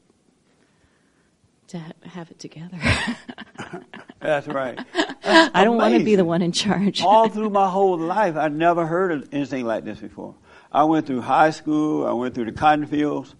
to 1.73 1.80
ha- 1.80 1.91
have 2.04 2.30
it 2.30 2.39
together. 2.39 2.78
That's 4.19 4.47
right. 4.47 4.80
I 5.23 5.63
don't 5.63 5.78
want 5.78 5.97
to 5.97 6.04
be 6.04 6.15
the 6.15 6.26
one 6.26 6.41
in 6.41 6.52
charge. 6.52 7.02
All 7.02 7.30
through 7.30 7.49
my 7.49 7.69
whole 7.69 7.97
life, 7.97 8.36
I 8.36 8.47
never 8.47 8.86
heard 8.86 9.12
of 9.12 9.30
anything 9.32 9.65
like 9.65 9.84
this 9.84 9.99
before. 9.99 10.36
I 10.71 10.84
went 10.86 11.08
through 11.08 11.21
high 11.21 11.52
school, 11.52 12.06
I 12.06 12.13
went 12.13 12.36
through 12.36 12.45
the 12.45 12.52
cotton 12.52 12.86
fields, 12.86 13.36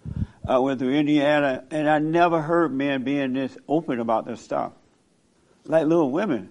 I 0.46 0.58
went 0.58 0.78
through 0.78 0.94
Indiana, 0.94 1.64
and 1.70 1.88
I 1.88 1.98
never 1.98 2.40
heard 2.40 2.72
men 2.72 3.02
being 3.02 3.32
this 3.32 3.56
open 3.66 3.98
about 3.98 4.26
this 4.26 4.40
stuff. 4.40 4.72
Like 5.64 5.86
little 5.86 6.10
women. 6.10 6.50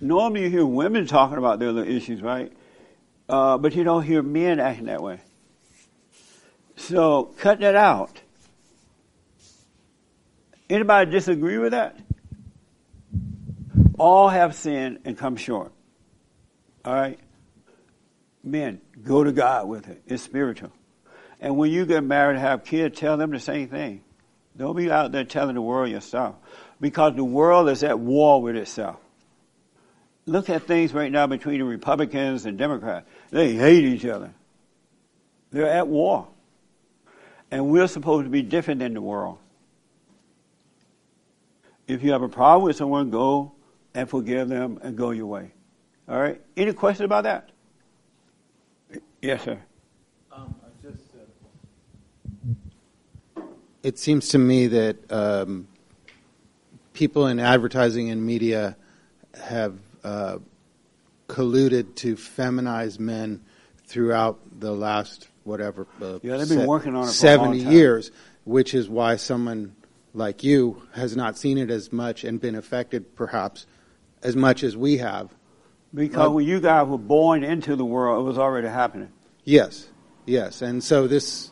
Normally 0.00 0.44
you 0.44 0.50
hear 0.50 0.66
women 0.66 1.06
talking 1.06 1.38
about 1.38 1.58
their 1.58 1.72
little 1.72 1.92
issues, 1.92 2.22
right? 2.22 2.52
Uh, 3.28 3.58
but 3.58 3.74
you 3.74 3.84
don't 3.84 4.02
hear 4.02 4.22
men 4.22 4.60
acting 4.60 4.86
that 4.86 5.02
way. 5.02 5.20
So 6.76 7.24
cut 7.38 7.60
that 7.60 7.74
out. 7.74 8.20
Anybody 10.70 11.10
disagree 11.10 11.58
with 11.58 11.72
that? 11.72 11.98
All 13.98 14.28
have 14.28 14.54
sinned 14.54 15.00
and 15.04 15.18
come 15.18 15.36
short. 15.36 15.72
All 16.84 16.94
right? 16.94 17.18
Men, 18.44 18.80
go 19.02 19.24
to 19.24 19.32
God 19.32 19.68
with 19.68 19.88
it. 19.88 20.02
It's 20.06 20.22
spiritual. 20.22 20.70
And 21.40 21.56
when 21.56 21.70
you 21.70 21.84
get 21.86 22.04
married 22.04 22.36
and 22.36 22.40
have 22.40 22.64
kids, 22.64 22.98
tell 22.98 23.16
them 23.16 23.30
the 23.30 23.40
same 23.40 23.68
thing. 23.68 24.04
Don't 24.56 24.76
be 24.76 24.90
out 24.90 25.12
there 25.12 25.24
telling 25.24 25.54
the 25.54 25.62
world 25.62 25.90
yourself. 25.90 26.36
Because 26.80 27.16
the 27.16 27.24
world 27.24 27.68
is 27.68 27.82
at 27.82 27.98
war 27.98 28.40
with 28.40 28.56
itself. 28.56 28.98
Look 30.28 30.50
at 30.50 30.64
things 30.64 30.92
right 30.92 31.10
now 31.10 31.26
between 31.26 31.58
the 31.58 31.64
Republicans 31.64 32.44
and 32.44 32.58
Democrats. 32.58 33.08
They 33.30 33.54
hate 33.54 33.82
each 33.82 34.04
other. 34.04 34.30
They're 35.50 35.66
at 35.66 35.88
war. 35.88 36.28
And 37.50 37.70
we're 37.70 37.88
supposed 37.88 38.26
to 38.26 38.30
be 38.30 38.42
different 38.42 38.80
than 38.80 38.92
the 38.92 39.00
world. 39.00 39.38
If 41.86 42.02
you 42.02 42.12
have 42.12 42.20
a 42.20 42.28
problem 42.28 42.64
with 42.64 42.76
someone, 42.76 43.08
go 43.08 43.52
and 43.94 44.06
forgive 44.06 44.50
them 44.50 44.78
and 44.82 44.98
go 44.98 45.12
your 45.12 45.24
way. 45.24 45.52
All 46.06 46.20
right? 46.20 46.38
Any 46.58 46.74
questions 46.74 47.06
about 47.06 47.24
that? 47.24 47.48
Yes, 49.22 49.44
sir. 49.44 49.58
It 53.82 53.98
seems 53.98 54.28
to 54.30 54.38
me 54.38 54.66
that 54.66 55.10
um, 55.10 55.68
people 56.92 57.28
in 57.28 57.40
advertising 57.40 58.10
and 58.10 58.26
media 58.26 58.76
have 59.42 59.78
uh, 60.04 60.38
colluded 61.28 61.94
to 61.96 62.16
feminize 62.16 62.98
men 62.98 63.44
throughout 63.86 64.38
the 64.60 64.72
last 64.72 65.28
whatever 65.44 65.86
uh, 66.00 66.18
Yeah, 66.22 66.36
they've 66.36 66.48
been 66.48 66.66
working 66.66 66.94
on 66.94 67.04
it 67.04 67.06
for 67.08 67.12
seventy 67.12 67.58
years, 67.58 68.10
which 68.44 68.74
is 68.74 68.88
why 68.88 69.16
someone 69.16 69.74
like 70.14 70.42
you 70.42 70.82
has 70.92 71.16
not 71.16 71.38
seen 71.38 71.58
it 71.58 71.70
as 71.70 71.92
much 71.92 72.24
and 72.24 72.40
been 72.40 72.54
affected 72.54 73.14
perhaps 73.14 73.66
as 74.22 74.36
much 74.36 74.62
as 74.62 74.76
we 74.76 74.98
have. 74.98 75.34
Because 75.94 76.28
Uh, 76.28 76.32
when 76.32 76.46
you 76.46 76.60
guys 76.60 76.86
were 76.86 76.98
born 76.98 77.44
into 77.44 77.76
the 77.76 77.84
world, 77.84 78.20
it 78.20 78.28
was 78.28 78.38
already 78.38 78.68
happening. 78.68 79.08
Yes, 79.44 79.88
yes, 80.26 80.60
and 80.60 80.82
so 80.84 81.06
this, 81.06 81.50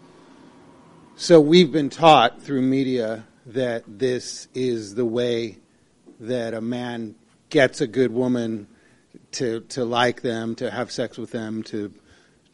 so 1.16 1.40
we've 1.40 1.72
been 1.72 1.88
taught 1.88 2.42
through 2.42 2.62
media 2.62 3.24
that 3.46 3.84
this 3.86 4.48
is 4.54 4.94
the 4.94 5.06
way 5.06 5.58
that 6.20 6.52
a 6.52 6.60
man 6.60 7.14
gets 7.50 7.80
a 7.80 7.86
good 7.86 8.12
woman 8.12 8.66
to 9.32 9.60
to 9.60 9.84
like 9.84 10.22
them, 10.22 10.54
to 10.56 10.70
have 10.70 10.90
sex 10.90 11.18
with 11.18 11.30
them, 11.30 11.62
to 11.64 11.92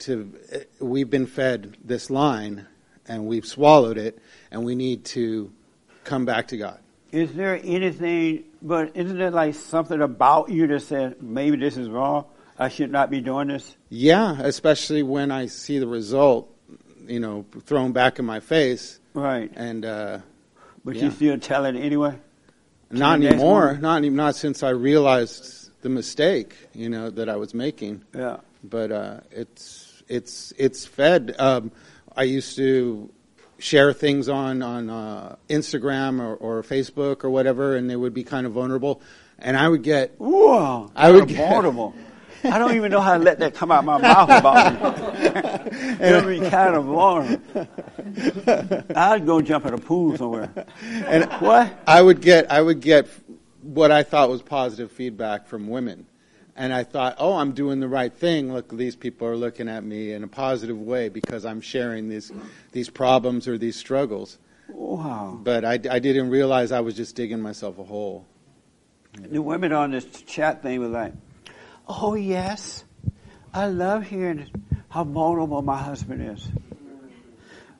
to. 0.00 0.32
We've 0.80 1.08
been 1.08 1.26
fed 1.26 1.76
this 1.84 2.10
line, 2.10 2.66
and 3.06 3.26
we've 3.26 3.46
swallowed 3.46 3.98
it, 3.98 4.18
and 4.50 4.64
we 4.64 4.74
need 4.74 5.04
to 5.06 5.52
come 6.04 6.24
back 6.24 6.48
to 6.48 6.56
God. 6.56 6.78
Is 7.12 7.34
there 7.34 7.60
anything, 7.62 8.44
but 8.62 8.96
isn't 8.96 9.18
there 9.18 9.30
like 9.30 9.54
something 9.54 10.00
about 10.00 10.48
you 10.48 10.66
that 10.68 10.80
says 10.80 11.14
maybe 11.20 11.58
this 11.58 11.76
is 11.76 11.88
wrong? 11.88 12.24
I 12.58 12.68
should 12.68 12.90
not 12.90 13.10
be 13.10 13.20
doing 13.20 13.48
this? 13.48 13.76
Yeah, 13.90 14.40
especially 14.40 15.02
when 15.02 15.30
I 15.30 15.46
see 15.46 15.78
the 15.78 15.86
result, 15.86 16.48
you 17.06 17.20
know, 17.20 17.44
thrown 17.64 17.92
back 17.92 18.18
in 18.18 18.24
my 18.24 18.40
face. 18.40 19.00
Right. 19.14 19.50
And 19.54 19.84
uh, 19.84 20.20
But 20.84 20.96
yeah. 20.96 21.04
you 21.04 21.10
still 21.10 21.38
tell 21.38 21.64
it 21.64 21.76
anyway? 21.76 22.18
Not 22.92 23.22
anymore. 23.22 23.78
Not 23.80 24.04
even 24.04 24.16
not 24.16 24.36
since 24.36 24.62
I 24.62 24.70
realized 24.70 25.70
the 25.82 25.88
mistake, 25.88 26.54
you 26.74 26.88
know, 26.88 27.10
that 27.10 27.28
I 27.28 27.36
was 27.36 27.54
making. 27.54 28.02
Yeah. 28.14 28.38
But 28.62 28.92
uh, 28.92 29.20
it's 29.30 30.02
it's 30.08 30.52
it's 30.58 30.86
fed. 30.86 31.34
Um, 31.38 31.72
I 32.14 32.24
used 32.24 32.56
to 32.56 33.10
share 33.58 33.92
things 33.92 34.28
on 34.28 34.62
on 34.62 34.90
uh, 34.90 35.36
Instagram 35.48 36.20
or, 36.20 36.34
or 36.36 36.62
Facebook 36.62 37.24
or 37.24 37.30
whatever, 37.30 37.76
and 37.76 37.88
they 37.88 37.96
would 37.96 38.14
be 38.14 38.24
kind 38.24 38.46
of 38.46 38.52
vulnerable, 38.52 39.00
and 39.38 39.56
I 39.56 39.68
would 39.68 39.82
get 39.82 40.14
Whoa, 40.18 40.90
I 40.94 41.10
would 41.10 41.28
get, 41.28 41.38
vulnerable. 41.38 41.94
I 42.44 42.58
don't 42.58 42.74
even 42.74 42.90
know 42.90 43.00
how 43.00 43.16
to 43.16 43.22
let 43.22 43.38
that 43.38 43.54
come 43.54 43.70
out 43.70 43.84
my 43.84 43.98
mouth 43.98 44.28
about 44.28 45.72
me. 45.72 46.38
Be 46.40 46.50
kind 46.50 46.74
of 46.74 46.84
vulnerable. 46.84 47.68
I'd 48.96 49.24
go 49.26 49.40
jump 49.40 49.66
in 49.66 49.74
a 49.74 49.78
pool 49.78 50.16
somewhere. 50.16 50.50
and 51.06 51.30
what? 51.34 51.72
I 51.86 52.02
would 52.02 52.20
get 52.20 52.50
I 52.50 52.60
would 52.60 52.80
get 52.80 53.08
what 53.62 53.90
I 53.90 54.02
thought 54.02 54.28
was 54.28 54.42
positive 54.42 54.90
feedback 54.90 55.46
from 55.46 55.68
women. 55.68 56.06
And 56.54 56.72
I 56.74 56.84
thought, 56.84 57.16
oh, 57.18 57.36
I'm 57.36 57.52
doing 57.52 57.80
the 57.80 57.88
right 57.88 58.12
thing. 58.12 58.52
Look, 58.52 58.76
these 58.76 58.94
people 58.94 59.26
are 59.26 59.36
looking 59.36 59.68
at 59.68 59.84
me 59.84 60.12
in 60.12 60.22
a 60.22 60.28
positive 60.28 60.78
way 60.78 61.08
because 61.08 61.46
I'm 61.46 61.60
sharing 61.60 62.08
these 62.08 62.30
these 62.72 62.90
problems 62.90 63.48
or 63.48 63.56
these 63.56 63.76
struggles. 63.76 64.38
Wow. 64.68 65.38
But 65.42 65.64
I, 65.64 65.72
I 65.72 65.98
didn't 65.98 66.30
realize 66.30 66.72
I 66.72 66.80
was 66.80 66.94
just 66.94 67.16
digging 67.16 67.40
myself 67.40 67.78
a 67.78 67.84
hole. 67.84 68.26
The 69.18 69.42
women 69.42 69.72
on 69.72 69.90
this 69.90 70.04
chat 70.22 70.62
thing 70.62 70.80
were 70.80 70.88
like, 70.88 71.12
"Oh 72.00 72.14
yes, 72.14 72.84
I 73.52 73.66
love 73.66 74.06
hearing 74.06 74.46
how 74.88 75.04
vulnerable 75.04 75.60
my 75.60 75.76
husband 75.76 76.22
is." 76.22 76.48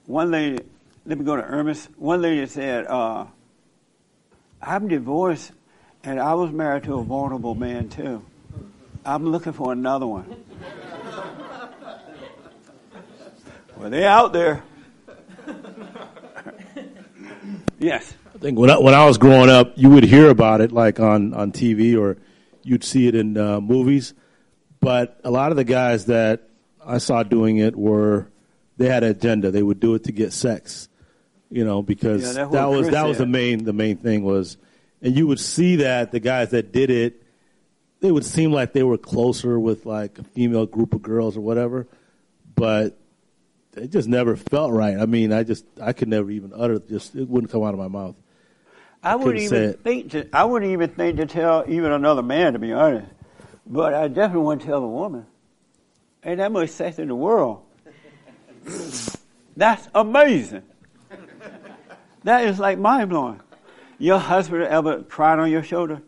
One 0.07 0.31
lady, 0.31 0.59
let 1.07 1.19
me 1.19 1.25
go 1.25 1.37
to 1.37 1.43
Ernest. 1.43 1.89
One 1.97 2.21
lady 2.21 2.45
said, 2.47 2.87
uh, 2.87 3.25
"I'm 4.61 4.89
divorced, 4.89 5.53
and 6.05 6.21
I 6.21 6.35
was 6.35 6.51
married 6.53 6.85
to 6.85 6.99
a 6.99 7.03
vulnerable 7.03 7.55
man 7.55 7.89
too. 7.89 8.23
I'm 9.05 9.27
looking 9.27 9.55
for 9.55 9.73
another 9.73 10.07
one." 10.07 10.27
well, 13.77 13.89
they're 13.89 14.11
out 14.11 14.33
there. 14.35 14.63
yes. 17.79 18.15
I 18.35 18.39
think 18.39 18.59
when 18.59 18.71
I, 18.71 18.79
when 18.79 18.95
I 18.95 19.07
was 19.07 19.19
growing 19.19 19.49
up, 19.49 19.73
you 19.77 19.89
would 19.91 20.05
hear 20.05 20.29
about 20.29 20.61
it 20.61 20.73
like 20.73 21.01
on, 21.01 21.33
on 21.33 21.53
TV 21.53 21.99
or 21.99 22.17
you'd 22.65 22.85
see 22.85 23.07
it 23.07 23.15
in 23.15 23.37
uh, 23.37 23.61
movies. 23.61 24.15
But 24.81 25.21
a 25.25 25.31
lot 25.31 25.51
of 25.53 25.57
the 25.57 25.65
guys 25.65 26.07
that 26.07 26.49
I 26.85 26.99
saw 26.99 27.23
doing 27.23 27.59
it 27.59 27.77
were 27.77 28.29
they 28.77 28.89
had 28.89 29.05
an 29.05 29.11
agenda. 29.11 29.51
They 29.51 29.63
would 29.63 29.81
do 29.81 29.95
it 29.95 30.05
to 30.05 30.13
get 30.13 30.33
sex, 30.33 30.89
you 31.51 31.65
know, 31.65 31.83
because 31.83 32.23
Yeah, 32.23 32.33
that's 32.33 32.53
that 32.53 32.65
was 32.67 32.89
that 32.91 33.07
was 33.07 33.19
the 33.19 33.27
main 33.27 33.65
the 33.65 33.73
main 33.73 33.97
thing 33.97 34.25
was, 34.25 34.57
and 35.01 35.17
you 35.17 35.27
would 35.27 35.41
see 35.41 35.77
that 35.77 36.11
the 36.11 36.21
guys 36.21 36.51
that 36.51 36.73
did 36.73 36.91
it, 36.91 37.23
they 38.01 38.11
would 38.11 38.25
seem 38.25 38.53
like 38.53 38.73
they 38.73 38.83
were 38.83 38.99
closer 38.99 39.59
with 39.59 39.87
like 39.87 40.19
a 40.19 40.25
female 40.25 40.67
group 40.67 40.95
of 40.95 41.03
girls 41.03 41.37
or 41.37 41.41
whatever, 41.43 41.87
but 42.55 42.99
it 43.77 43.91
just 43.91 44.09
never 44.09 44.37
felt 44.37 44.73
right. 44.73 44.99
I 44.99 45.07
mean, 45.07 45.33
I 45.33 45.45
just 45.45 45.65
I 45.81 45.93
could 45.93 46.09
never 46.09 46.31
even 46.31 46.53
utter 46.55 46.79
just 46.81 47.15
it 47.15 47.29
wouldn't 47.29 47.53
come 47.53 47.63
out 47.63 47.75
of 47.75 47.79
my 47.79 47.89
mouth. 47.89 48.17
I 49.03 49.17
wouldn't 49.17 49.43
even 49.43 49.75
think 49.75 50.13
to. 50.13 50.29
I 50.33 50.45
wouldn't 50.45 50.71
even 50.71 50.91
think 50.91 51.17
to 51.17 51.27
tell 51.27 51.65
even 51.67 51.91
another 51.93 52.23
man, 52.23 52.53
to 52.53 52.59
be 52.59 52.73
honest. 52.73 53.11
But 53.67 53.95
I 53.95 54.09
definitely 54.09 54.45
wouldn't 54.45 54.67
tell 54.67 54.83
a 54.83 54.89
woman. 54.89 55.27
Ain't 56.25 56.39
that 56.39 56.53
much 56.53 56.71
sex 56.71 56.99
in 56.99 57.09
the 57.09 57.15
world? 57.15 57.63
That's 59.57 59.89
amazing. 59.95 60.63
That 62.25 62.45
is 62.47 62.61
like 62.61 62.79
mind 62.79 63.11
blowing. 63.11 63.41
Your 63.99 64.19
husband 64.19 64.63
ever 64.63 65.03
cried 65.03 65.39
on 65.41 65.51
your 65.51 65.63
shoulder? 65.63 66.03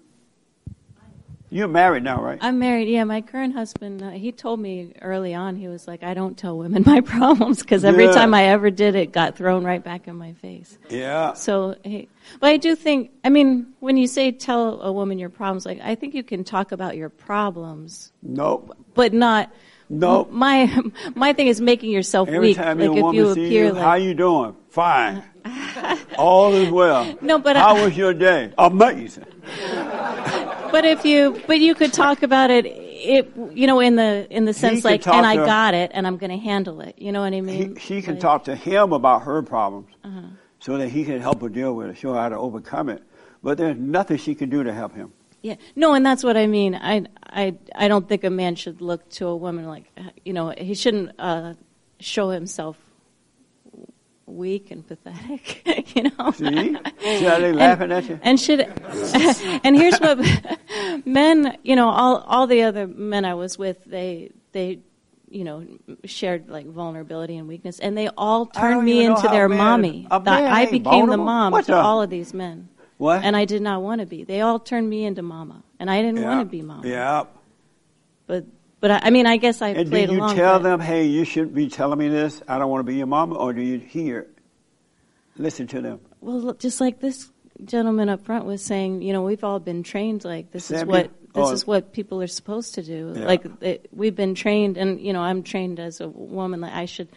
You're 1.55 1.69
married 1.69 2.03
now, 2.03 2.21
right? 2.21 2.37
I'm 2.41 2.59
married. 2.59 2.89
Yeah, 2.89 3.05
my 3.05 3.21
current 3.21 3.55
husband. 3.55 4.03
Uh, 4.03 4.11
he 4.11 4.33
told 4.33 4.59
me 4.59 4.93
early 5.01 5.35
on. 5.35 5.55
He 5.55 5.69
was 5.69 5.87
like, 5.87 6.03
"I 6.03 6.13
don't 6.13 6.37
tell 6.37 6.59
women 6.59 6.83
my 6.85 7.01
problems 7.15 7.61
because 7.61 7.85
every 7.85 8.07
Yeah. 8.07 8.13
time 8.13 8.35
I 8.35 8.47
ever 8.47 8.71
did, 8.73 8.97
it 8.97 9.13
got 9.13 9.37
thrown 9.37 9.63
right 9.63 9.83
back 9.83 10.09
in 10.09 10.17
my 10.17 10.33
face." 10.33 10.77
Yeah. 10.91 11.35
So, 11.35 11.77
he, 11.85 12.09
but 12.41 12.49
I 12.49 12.57
do 12.57 12.75
think. 12.75 13.13
I 13.23 13.29
mean, 13.29 13.69
when 13.79 13.97
you 13.97 14.09
say 14.09 14.33
tell 14.33 14.83
a 14.83 14.93
woman 14.93 15.21
your 15.21 15.29
problems, 15.31 15.65
like 15.65 15.81
I 15.81 15.95
think 15.95 16.13
you 16.15 16.25
can 16.25 16.43
talk 16.43 16.73
about 16.73 16.97
your 16.97 17.09
problems, 17.09 18.11
Nope. 18.21 18.77
but 18.95 19.13
not. 19.13 19.53
Nope. 19.89 20.33
My 20.33 20.67
my 21.15 21.35
thing 21.35 21.47
is 21.47 21.61
making 21.61 21.93
yourself 21.93 22.29
Every 22.29 22.49
weak. 22.49 22.57
time 22.57 22.81
like 22.81 22.91
if 22.91 22.95
woman 23.01 23.15
you 23.15 23.29
appear 23.31 23.67
you, 23.67 23.73
like 23.75 23.81
how 23.83 23.95
you 23.95 24.15
doing? 24.15 24.57
Fine. 24.71 25.23
All 26.19 26.53
is 26.53 26.69
well. 26.71 27.17
No, 27.21 27.39
but 27.39 27.55
how 27.55 27.77
I- 27.77 27.85
was 27.85 27.97
your 27.97 28.13
day? 28.13 28.53
Amazing. 28.59 29.27
But 30.75 30.85
if 30.85 31.05
you, 31.05 31.41
but 31.47 31.61
you 31.61 31.75
could 31.77 31.93
talk 31.93 32.25
about 32.25 32.51
it, 32.51 32.67
it, 32.67 33.31
you 33.53 33.67
know, 33.69 33.79
in 33.79 33.95
the 33.95 34.27
in 34.29 34.45
the 34.45 34.53
sense 34.53 34.85
like, 34.85 35.07
and 35.07 35.25
I 35.25 35.37
to- 35.37 35.45
got 35.47 35.73
it, 35.75 35.93
and 35.95 36.05
I'm 36.05 36.17
going 36.17 36.31
to 36.33 36.37
handle 36.53 36.81
it. 36.81 36.97
You 36.99 37.13
know 37.13 37.21
what 37.21 37.33
I 37.33 37.41
mean? 37.43 37.77
She 37.77 38.03
can 38.03 38.15
Like- 38.15 38.21
talk 38.21 38.45
to 38.45 38.57
him 38.57 38.93
about 38.93 39.23
her 39.23 39.41
problems 39.43 39.91
Uh-huh. 40.03 40.23
so 40.59 40.77
that 40.79 40.89
he 40.89 41.05
can 41.05 41.21
help 41.21 41.41
her 41.43 41.49
deal 41.49 41.75
with 41.77 41.91
it, 41.91 41.97
show 41.97 42.13
her 42.15 42.21
how 42.21 42.29
to 42.29 42.37
overcome 42.37 42.89
it. 42.89 43.03
But 43.41 43.57
there's 43.59 43.77
nothing 43.79 44.17
she 44.17 44.35
can 44.35 44.51
do 44.51 44.65
to 44.65 44.73
help 44.73 44.95
him. 44.97 45.13
Yeah, 45.43 45.57
no, 45.77 45.93
and 45.95 46.05
that's 46.05 46.25
what 46.25 46.37
I 46.37 46.47
mean. 46.49 46.75
I, 46.75 47.05
I, 47.25 47.55
I 47.77 47.87
don't 47.87 48.09
think 48.09 48.25
a 48.25 48.31
man 48.31 48.57
should 48.57 48.81
look 48.81 49.09
to 49.11 49.29
a 49.29 49.37
woman 49.37 49.67
like, 49.69 49.85
you 50.25 50.33
know, 50.33 50.55
he 50.57 50.75
shouldn't 50.75 51.13
uh, 51.21 51.55
show 52.01 52.31
himself 52.31 52.77
weak 54.27 54.71
and 54.71 54.87
pathetic. 54.87 55.95
you 55.97 56.05
know. 56.05 56.31
See? 56.33 56.77
See 57.01 57.25
how 57.25 57.39
they 57.39 57.53
laughing 57.53 57.93
at 57.93 58.09
you? 58.09 58.19
And 58.23 58.39
should, 58.39 58.61
and 59.65 59.77
here's 59.77 59.99
what 59.99 60.19
men, 61.07 61.57
you 61.63 61.77
know, 61.77 61.89
all 61.89 62.19
all 62.27 62.47
the 62.47 62.63
other 62.63 62.87
men 62.87 63.25
I 63.25 63.35
was 63.35 63.59
with, 63.59 63.85
they 63.85 64.31
they, 64.53 64.81
you 65.29 65.45
know, 65.45 65.67
shared 66.05 66.49
like 66.49 66.67
vulnerability 66.67 67.37
and 67.37 67.49
weakness, 67.49 67.79
and 67.81 67.97
they 67.97 68.09
all 68.17 68.47
turned 68.47 68.85
me 68.85 69.05
into 69.05 69.29
their 69.29 69.49
man- 69.49 69.59
mommy. 69.59 70.07
I 70.11 70.67
became 70.71 71.09
the 71.09 71.17
mom 71.17 71.53
What 71.53 71.67
to 71.67 71.73
the- 71.73 71.79
all 71.79 72.03
of 72.03 72.11
these 72.11 72.33
men. 72.35 72.69
What? 72.97 73.25
And 73.25 73.37
I 73.37 73.45
did 73.45 73.61
not 73.61 73.83
want 73.83 74.01
to 74.01 74.07
be. 74.07 74.23
They 74.23 74.41
all 74.41 74.61
turned 74.61 74.89
me 74.89 75.05
into 75.05 75.21
mama, 75.21 75.65
and 75.81 75.91
I 75.91 76.01
didn't 76.01 76.23
want 76.23 76.41
to 76.41 76.45
be 76.47 76.63
mama. 76.63 76.87
Yeah. 76.87 77.25
But 78.27 78.47
but 78.85 78.91
I, 78.91 79.01
I 79.05 79.11
mean, 79.11 79.25
I 79.25 79.39
guess 79.39 79.63
I 79.63 79.69
And 79.71 79.91
do 79.91 79.99
you 79.99 80.11
along. 80.19 80.37
tell 80.37 80.61
them, 80.61 80.79
hey, 80.79 81.07
you 81.07 81.25
shouldn't 81.25 81.55
be 81.55 81.71
telling 81.71 81.99
me 81.99 82.09
this. 82.09 82.43
I 82.47 82.59
don't 82.59 82.69
want 82.71 82.81
to 82.81 82.93
be 82.93 82.97
your 82.97 83.07
mama, 83.07 83.35
or 83.35 83.55
do 83.55 83.63
you 83.63 83.79
hear, 83.79 84.27
listen 85.39 85.67
to 85.69 85.81
them? 85.81 86.01
Well, 86.21 86.39
look, 86.39 86.59
just 86.59 86.83
like 86.83 87.01
this 87.01 87.31
gentleman 87.65 88.11
up 88.11 88.27
front 88.27 88.45
was 88.45 88.63
saying, 88.63 89.01
you 89.01 89.15
know, 89.15 89.23
we've 89.23 89.43
all 89.43 89.59
been 89.59 89.85
trained 89.85 90.27
like 90.27 90.51
this 90.51 90.71
is 90.71 90.85
what 90.85 91.05
this 91.35 91.47
Oh. 91.49 91.51
is 91.53 91.67
what 91.67 91.95
people 91.95 92.21
are 92.21 92.27
supposed 92.27 92.75
to 92.75 92.83
do. 92.83 93.15
Yeah. 93.17 93.25
Like 93.25 93.47
it, 93.63 93.89
we've 93.91 94.15
been 94.15 94.35
trained, 94.35 94.77
and 94.77 95.01
you 95.01 95.15
know, 95.15 95.23
I'm 95.23 95.43
trained 95.43 95.81
as 95.81 96.03
a 96.03 96.09
woman. 96.11 96.61
Like 96.61 96.75
I 96.75 96.85
should, 96.85 97.09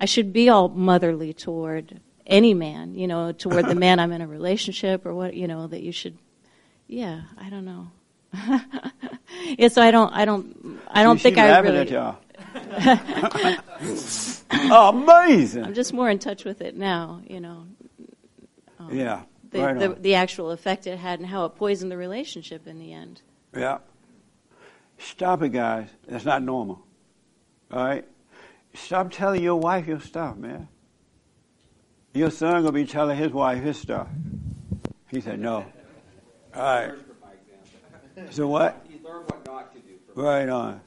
I 0.00 0.04
should 0.04 0.32
be 0.32 0.48
all 0.48 0.68
motherly 0.68 1.32
toward 1.32 2.00
any 2.24 2.54
man. 2.54 2.94
You 2.94 3.08
know, 3.08 3.32
toward 3.32 3.66
the 3.66 3.74
man 3.86 3.98
I'm 3.98 4.12
in 4.12 4.20
a 4.20 4.28
relationship 4.28 5.04
or 5.04 5.12
what. 5.12 5.34
You 5.34 5.48
know, 5.48 5.66
that 5.66 5.82
you 5.82 5.90
should. 5.90 6.16
Yeah, 6.86 7.22
I 7.36 7.50
don't 7.50 7.64
know. 7.64 7.88
yeah, 9.58 9.68
so 9.68 9.82
I 9.82 9.90
don't, 9.90 10.12
I 10.12 10.24
don't, 10.24 10.80
I 10.88 11.02
don't 11.02 11.20
think 11.20 11.38
I 11.38 11.58
really. 11.58 11.78
at 11.78 11.90
y'all. 11.90 12.18
Amazing. 14.90 15.64
I'm 15.64 15.74
just 15.74 15.92
more 15.92 16.08
in 16.10 16.18
touch 16.18 16.44
with 16.44 16.60
it 16.60 16.76
now. 16.76 17.20
You 17.28 17.40
know. 17.40 17.66
Um, 18.78 18.94
Yeah, 18.94 19.22
The, 19.50 19.58
right 19.60 19.78
the, 19.78 19.88
the 19.88 20.14
actual 20.14 20.50
effect 20.50 20.86
it 20.86 20.98
had 20.98 21.18
and 21.18 21.28
how 21.28 21.44
it 21.44 21.56
poisoned 21.56 21.90
the 21.90 21.96
relationship 21.96 22.66
in 22.66 22.78
the 22.78 22.92
end. 22.92 23.22
Yeah. 23.56 23.78
Stop 24.98 25.42
it, 25.42 25.50
guys. 25.50 25.88
That's 26.08 26.24
not 26.24 26.42
normal. 26.42 26.84
All 27.70 27.84
right? 27.84 28.04
Stop 28.74 29.10
telling 29.10 29.42
your 29.42 29.56
wife 29.56 29.86
your 29.86 30.00
stuff, 30.00 30.36
man. 30.36 30.68
Your 32.14 32.30
son 32.30 32.62
gonna 32.62 32.72
be 32.72 32.86
telling 32.86 33.16
his 33.16 33.32
wife 33.32 33.62
his 33.62 33.76
stuff. 33.78 34.08
He 35.08 35.20
said 35.20 35.38
no. 35.38 35.66
All 36.54 36.62
right. 36.62 36.92
So 38.30 38.48
what? 38.48 38.84
He 38.88 38.94
learned 39.04 39.28
what 39.28 39.44
not 39.46 39.72
to 39.74 39.78
do. 39.80 39.94
Right 40.14 40.48
on. 40.48 40.80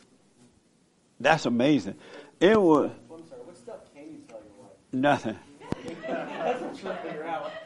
That's 1.20 1.46
amazing. 1.46 1.96
It 2.40 2.60
was 2.60 2.92
I'm 3.12 3.28
sorry, 3.28 3.42
what 3.42 3.58
stuff 3.58 3.94
can 3.94 4.04
you 4.04 4.20
tell 4.28 4.40
your 4.40 4.64
wife? 4.64 4.72
nothing. 4.92 5.38
That's 6.08 6.62
what 6.62 6.76
to 6.76 6.96
figure 7.04 7.26
out. 7.26 7.52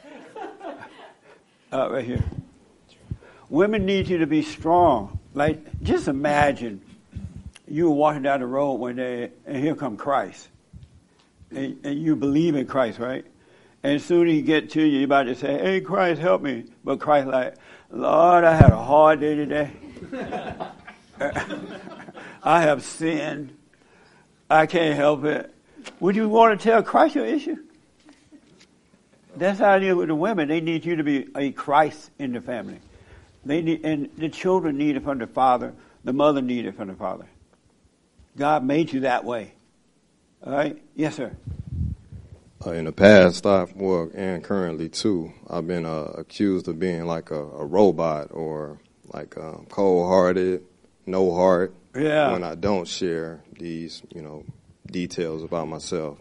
Uh, 1.72 1.90
right 1.90 2.06
here. 2.06 2.24
Women 3.50 3.84
need 3.84 4.08
you 4.08 4.20
to 4.20 4.28
be 4.28 4.44
strong. 4.44 5.18
Like, 5.34 5.82
just 5.82 6.08
imagine 6.08 6.82
you 7.68 7.90
were 7.90 7.96
walking 7.96 8.22
down 8.22 8.42
the 8.42 8.46
road 8.46 8.74
one 8.74 8.96
day, 8.98 9.32
and 9.48 9.58
here 9.58 9.74
come 9.74 9.98
Christ, 9.98 10.50
and, 11.50 11.80
and 11.84 12.00
you 12.00 12.16
believe 12.16 12.54
in 12.54 12.68
Christ, 12.68 13.00
right? 13.00 13.26
And 13.82 13.96
as 13.96 14.06
soon 14.06 14.28
as 14.28 14.34
he 14.34 14.44
get 14.44 14.70
to 14.72 14.82
you, 14.82 15.00
you 15.00 15.06
about 15.06 15.24
to 15.24 15.34
say, 15.36 15.58
"Hey, 15.58 15.82
Christ, 15.82 16.22
help 16.22 16.44
me!" 16.44 16.66
But 16.84 17.00
Christ, 17.00 17.28
like, 17.28 17.56
Lord, 17.94 18.44
I 18.44 18.56
had 18.56 18.72
a 18.72 18.84
hard 18.84 19.20
day 19.20 19.36
today. 19.36 19.72
I 22.44 22.62
have 22.62 22.84
sinned. 22.84 23.56
I 24.50 24.66
can't 24.66 24.96
help 24.96 25.24
it. 25.26 25.54
Would 26.00 26.16
you 26.16 26.28
want 26.28 26.60
to 26.60 26.64
tell 26.64 26.82
Christ 26.82 27.14
your 27.14 27.28
issue? 27.28 27.58
That's 29.36 29.60
how 29.60 29.76
it 29.76 29.84
is 29.84 29.94
with 29.94 30.08
the 30.08 30.16
women. 30.16 30.48
They 30.48 30.60
need 30.60 30.86
you 30.86 30.96
to 30.96 31.04
be 31.04 31.28
a 31.36 31.52
Christ 31.52 32.10
in 32.18 32.34
the 32.34 32.42
family. 32.42 32.80
They 33.46 33.62
need, 33.62 33.86
and 33.86 34.10
the 34.18 34.30
children 34.30 34.76
need 34.76 34.96
it 34.96 35.04
from 35.04 35.20
the 35.20 35.28
father. 35.28 35.74
The 36.04 36.14
mother 36.14 36.42
need 36.42 36.66
it 36.66 36.76
from 36.76 36.88
the 36.88 36.96
father. 36.96 37.26
God 38.36 38.64
made 38.64 38.92
you 38.92 39.02
that 39.02 39.24
way. 39.24 39.54
All 40.44 40.52
right? 40.52 40.82
Yes, 40.96 41.16
sir. 41.16 41.32
Uh, 42.66 42.72
in 42.72 42.86
the 42.86 42.92
past, 42.92 43.46
I've 43.46 43.76
well, 43.76 44.10
and 44.14 44.44
currently 44.44 44.88
too, 44.90 45.34
I've 45.50 45.68
been 45.68 45.86
uh, 45.86 46.14
accused 46.16 46.68
of 46.68 46.80
being 46.80 47.06
like 47.06 47.32
a, 47.32 47.42
a 47.42 47.66
robot 47.66 48.30
or 48.32 48.80
like 49.14 49.38
um, 49.38 49.68
cold-hearted, 49.70 50.64
no 51.06 51.34
heart. 51.34 51.74
Yeah. 51.96 52.32
When 52.32 52.44
I 52.44 52.56
don't 52.56 52.88
share 52.88 53.44
these, 53.60 54.02
you 54.16 54.22
know, 54.22 54.46
details 54.88 55.44
about 55.44 55.68
myself, 55.68 56.18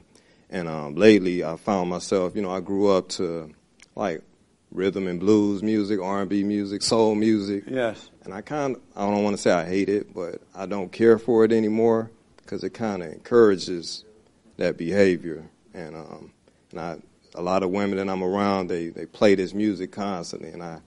and 0.51 0.69
um, 0.69 0.97
lately 0.97 1.45
I 1.45 1.57
found 1.57 1.89
myself, 1.89 2.37
you 2.37 2.43
know, 2.43 2.51
I 2.51 2.61
grew 2.61 2.89
up 2.91 3.09
to 3.11 3.55
like 3.95 4.23
rhythm 4.73 5.07
and 5.07 5.21
blues 5.21 5.63
music, 5.63 6.01
R&B 6.01 6.45
music, 6.45 6.83
soul 6.83 7.15
music. 7.15 7.65
Yes. 7.67 8.11
And 8.25 8.35
I 8.35 8.41
kind 8.41 8.77
of, 8.77 8.83
I 8.97 9.03
don't 9.03 9.23
want 9.23 9.37
to 9.37 9.43
say 9.43 9.51
I 9.51 9.65
hate 9.65 9.89
it, 9.89 10.13
but 10.15 10.43
I 10.55 10.67
don't 10.67 10.91
care 10.91 11.19
for 11.19 11.45
it 11.45 11.53
anymore 11.53 12.11
because 12.39 12.65
it 12.65 12.71
kind 12.71 13.03
of 13.03 13.13
encourages 13.13 14.05
that 14.57 14.77
behavior. 14.77 15.49
And 15.75 15.97
um, 15.97 16.32
and 16.73 16.81
I, 16.81 16.97
a 17.35 17.43
lot 17.43 17.63
of 17.63 17.71
women 17.71 17.99
that 17.99 18.11
I'm 18.11 18.23
around, 18.23 18.69
they, 18.69 18.89
they 18.89 19.07
play 19.07 19.35
this 19.35 19.55
music 19.55 19.93
constantly, 19.93 20.51
and 20.51 20.63
I 20.63 20.81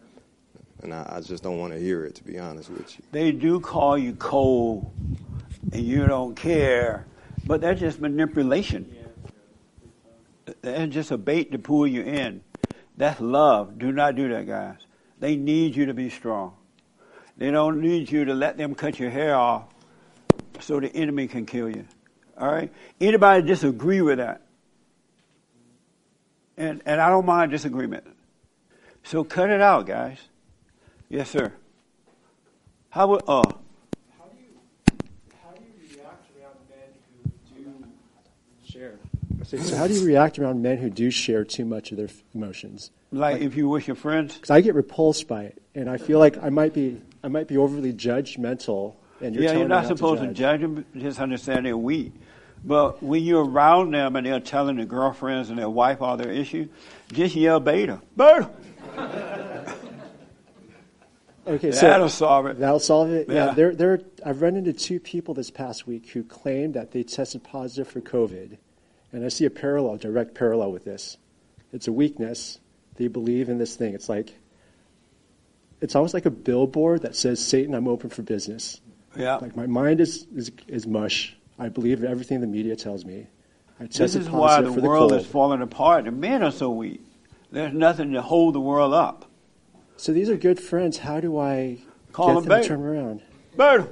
and 0.82 0.94
I, 0.94 1.16
I 1.18 1.22
just 1.22 1.42
don't 1.42 1.58
want 1.58 1.74
to 1.74 1.80
hear 1.80 2.06
it. 2.06 2.16
To 2.16 2.24
be 2.24 2.38
honest 2.38 2.70
with 2.70 2.98
you. 2.98 3.06
They 3.12 3.32
do 3.32 3.60
call 3.60 3.98
you 3.98 4.14
cold, 4.14 4.92
and 5.72 5.82
you 5.82 6.06
don't 6.06 6.36
care, 6.36 7.06
but 7.46 7.62
that's 7.62 7.80
just 7.80 8.00
manipulation. 8.00 8.94
That's 10.62 10.94
just 10.94 11.12
a 11.12 11.18
bait 11.18 11.52
to 11.54 11.60
pull 11.60 11.88
you 11.88 12.04
in. 12.04 12.42
That's 12.98 13.20
love. 13.20 13.80
Do 13.80 13.92
not 13.92 14.16
do 14.16 14.30
that, 14.30 14.48
guys. 14.48 14.78
They 15.20 15.36
need 15.36 15.76
you 15.76 15.88
to 15.88 15.94
be 15.94 16.10
strong. 16.10 16.56
They 17.38 17.52
don't 17.52 17.82
need 17.82 18.12
you 18.12 18.26
to 18.26 18.34
let 18.34 18.58
them 18.58 18.76
cut 18.76 19.00
your 19.00 19.10
hair 19.10 19.36
off 19.36 19.66
so 20.60 20.80
the 20.80 20.94
enemy 20.96 21.28
can 21.28 21.46
kill 21.46 21.70
you. 21.70 21.86
All 22.38 22.52
right? 22.52 22.72
Anybody 23.02 23.46
disagree 23.46 24.02
with 24.02 24.18
that? 24.20 24.45
And 26.58 26.82
and 26.86 27.02
I 27.02 27.10
don't 27.10 27.26
mind 27.26 27.52
disagreement. 27.52 28.06
So 29.04 29.24
cut 29.24 29.50
it 29.50 29.62
out, 29.62 29.86
guys. 29.86 30.18
Yes, 31.10 31.30
sir. 31.30 31.54
How 32.90 33.08
would 33.08 33.24
uh 33.28 33.44
How 34.14 34.26
do 34.30 35.64
you 35.64 35.98
react 35.98 36.30
around 36.38 36.58
men 36.70 36.90
who 37.54 37.64
do 37.64 37.88
share? 38.66 39.00
So, 39.44 39.58
so 39.58 39.76
how 39.76 39.88
do 39.88 39.94
you 39.94 40.06
react 40.06 40.40
around 40.40 40.62
men 40.62 40.78
who 40.78 40.90
do 40.90 41.12
share 41.12 41.44
too 41.44 41.66
much 41.66 41.92
of 41.92 41.98
their 41.98 42.08
f- 42.08 42.24
emotions? 42.34 42.92
like 43.12 43.42
if 43.42 43.56
you 43.56 43.68
wish 43.70 43.88
your 43.88 43.96
friends? 43.96 44.36
Because 44.36 44.50
I 44.50 44.62
get 44.62 44.76
repulsed 44.76 45.28
by 45.28 45.44
it, 45.44 45.62
and 45.74 45.90
I 45.90 45.98
feel 45.98 46.20
like 46.20 46.42
I 46.42 46.50
might 46.50 46.74
be 46.74 47.02
I 47.24 47.28
might 47.28 47.48
be 47.48 47.58
overly 47.58 47.94
judgmental. 47.94 48.96
And 49.22 49.34
you're 49.34 49.46
yeah, 49.46 49.54
you're 49.54 49.62
me 49.62 49.68
not 49.68 49.88
supposed 49.88 50.22
to 50.22 50.34
judge 50.34 50.62
them. 50.62 50.86
Just 50.98 51.20
understand 51.20 51.66
they're 51.66 51.78
weak. 51.78 52.14
But 52.66 53.04
when 53.04 53.24
you're 53.24 53.46
around 53.46 53.92
them 53.94 54.16
and 54.16 54.26
they're 54.26 54.40
telling 54.40 54.78
their 54.78 54.86
girlfriends 54.86 55.50
and 55.50 55.60
their 55.60 55.70
wife 55.70 56.02
all 56.02 56.18
their 56.18 56.32
issues, 56.32 56.68
just 57.14 57.36
yell 57.36 57.60
beta. 57.60 58.02
Beta. 58.18 58.50
Okay, 61.48 61.72
so 61.72 61.82
That'll 61.82 62.10
solve 62.10 62.48
it. 62.48 62.58
That'll 62.60 62.80
solve 62.80 63.12
it. 63.12 63.30
Yeah, 63.30 63.48
Yeah. 63.48 63.54
there, 63.54 63.76
there. 63.76 64.02
I've 64.26 64.42
run 64.42 64.56
into 64.56 64.74
two 64.74 65.00
people 65.00 65.36
this 65.36 65.52
past 65.52 65.86
week 65.86 66.10
who 66.10 66.24
claimed 66.24 66.74
that 66.74 66.92
they 66.92 67.04
tested 67.04 67.44
positive 67.44 67.88
for 67.88 68.02
COVID, 68.02 68.58
and 69.14 69.24
I 69.24 69.28
see 69.28 69.46
a 69.46 69.52
parallel, 69.52 69.98
direct 69.98 70.34
parallel 70.34 70.72
with 70.72 70.86
this. 70.86 71.18
It's 71.72 71.88
a 71.88 71.92
weakness. 71.92 72.58
They 72.96 73.08
believe 73.10 73.50
in 73.50 73.60
this 73.60 73.76
thing. 73.76 73.94
It's 73.94 74.10
like 74.10 74.34
it's 75.82 75.96
almost 75.96 76.16
like 76.16 76.26
a 76.26 76.32
billboard 76.32 77.04
that 77.04 77.16
says, 77.16 77.46
Satan, 77.46 77.76
I'm 77.76 77.88
open 77.88 78.10
for 78.10 78.24
business. 78.24 78.82
Yeah. 79.16 79.36
Like 79.36 79.56
my 79.56 79.68
mind 79.68 80.02
is, 80.02 80.26
is, 80.36 80.52
is 80.68 80.88
mush. 80.88 81.36
I 81.58 81.70
believe 81.70 82.04
everything 82.04 82.42
the 82.42 82.48
media 82.48 82.76
tells 82.76 83.06
me. 83.06 83.28
I 83.80 83.86
This 83.86 84.16
is 84.16 84.30
why 84.30 84.62
the 84.62 84.72
for 84.72 84.82
world 84.82 85.12
the 85.12 85.18
is 85.18 85.26
falling 85.26 85.62
apart. 85.62 86.06
The 86.06 86.12
men 86.12 86.44
are 86.44 86.52
so 86.52 86.70
weak. 86.70 87.02
There's 87.52 87.74
nothing 87.74 88.14
to 88.14 88.22
hold 88.22 88.56
the 88.56 88.60
world 88.60 88.94
up. 88.94 89.30
So 89.98 90.12
these 90.12 90.30
are 90.30 90.38
good 90.38 90.60
friends. 90.60 90.98
How 90.98 91.20
do 91.20 91.38
I 91.38 91.80
Call 92.12 92.28
get 92.28 92.34
them 92.36 92.50
them 92.50 92.62
to 92.62 92.68
turn 92.68 92.82
around? 92.82 93.22
Beta. 93.58 93.88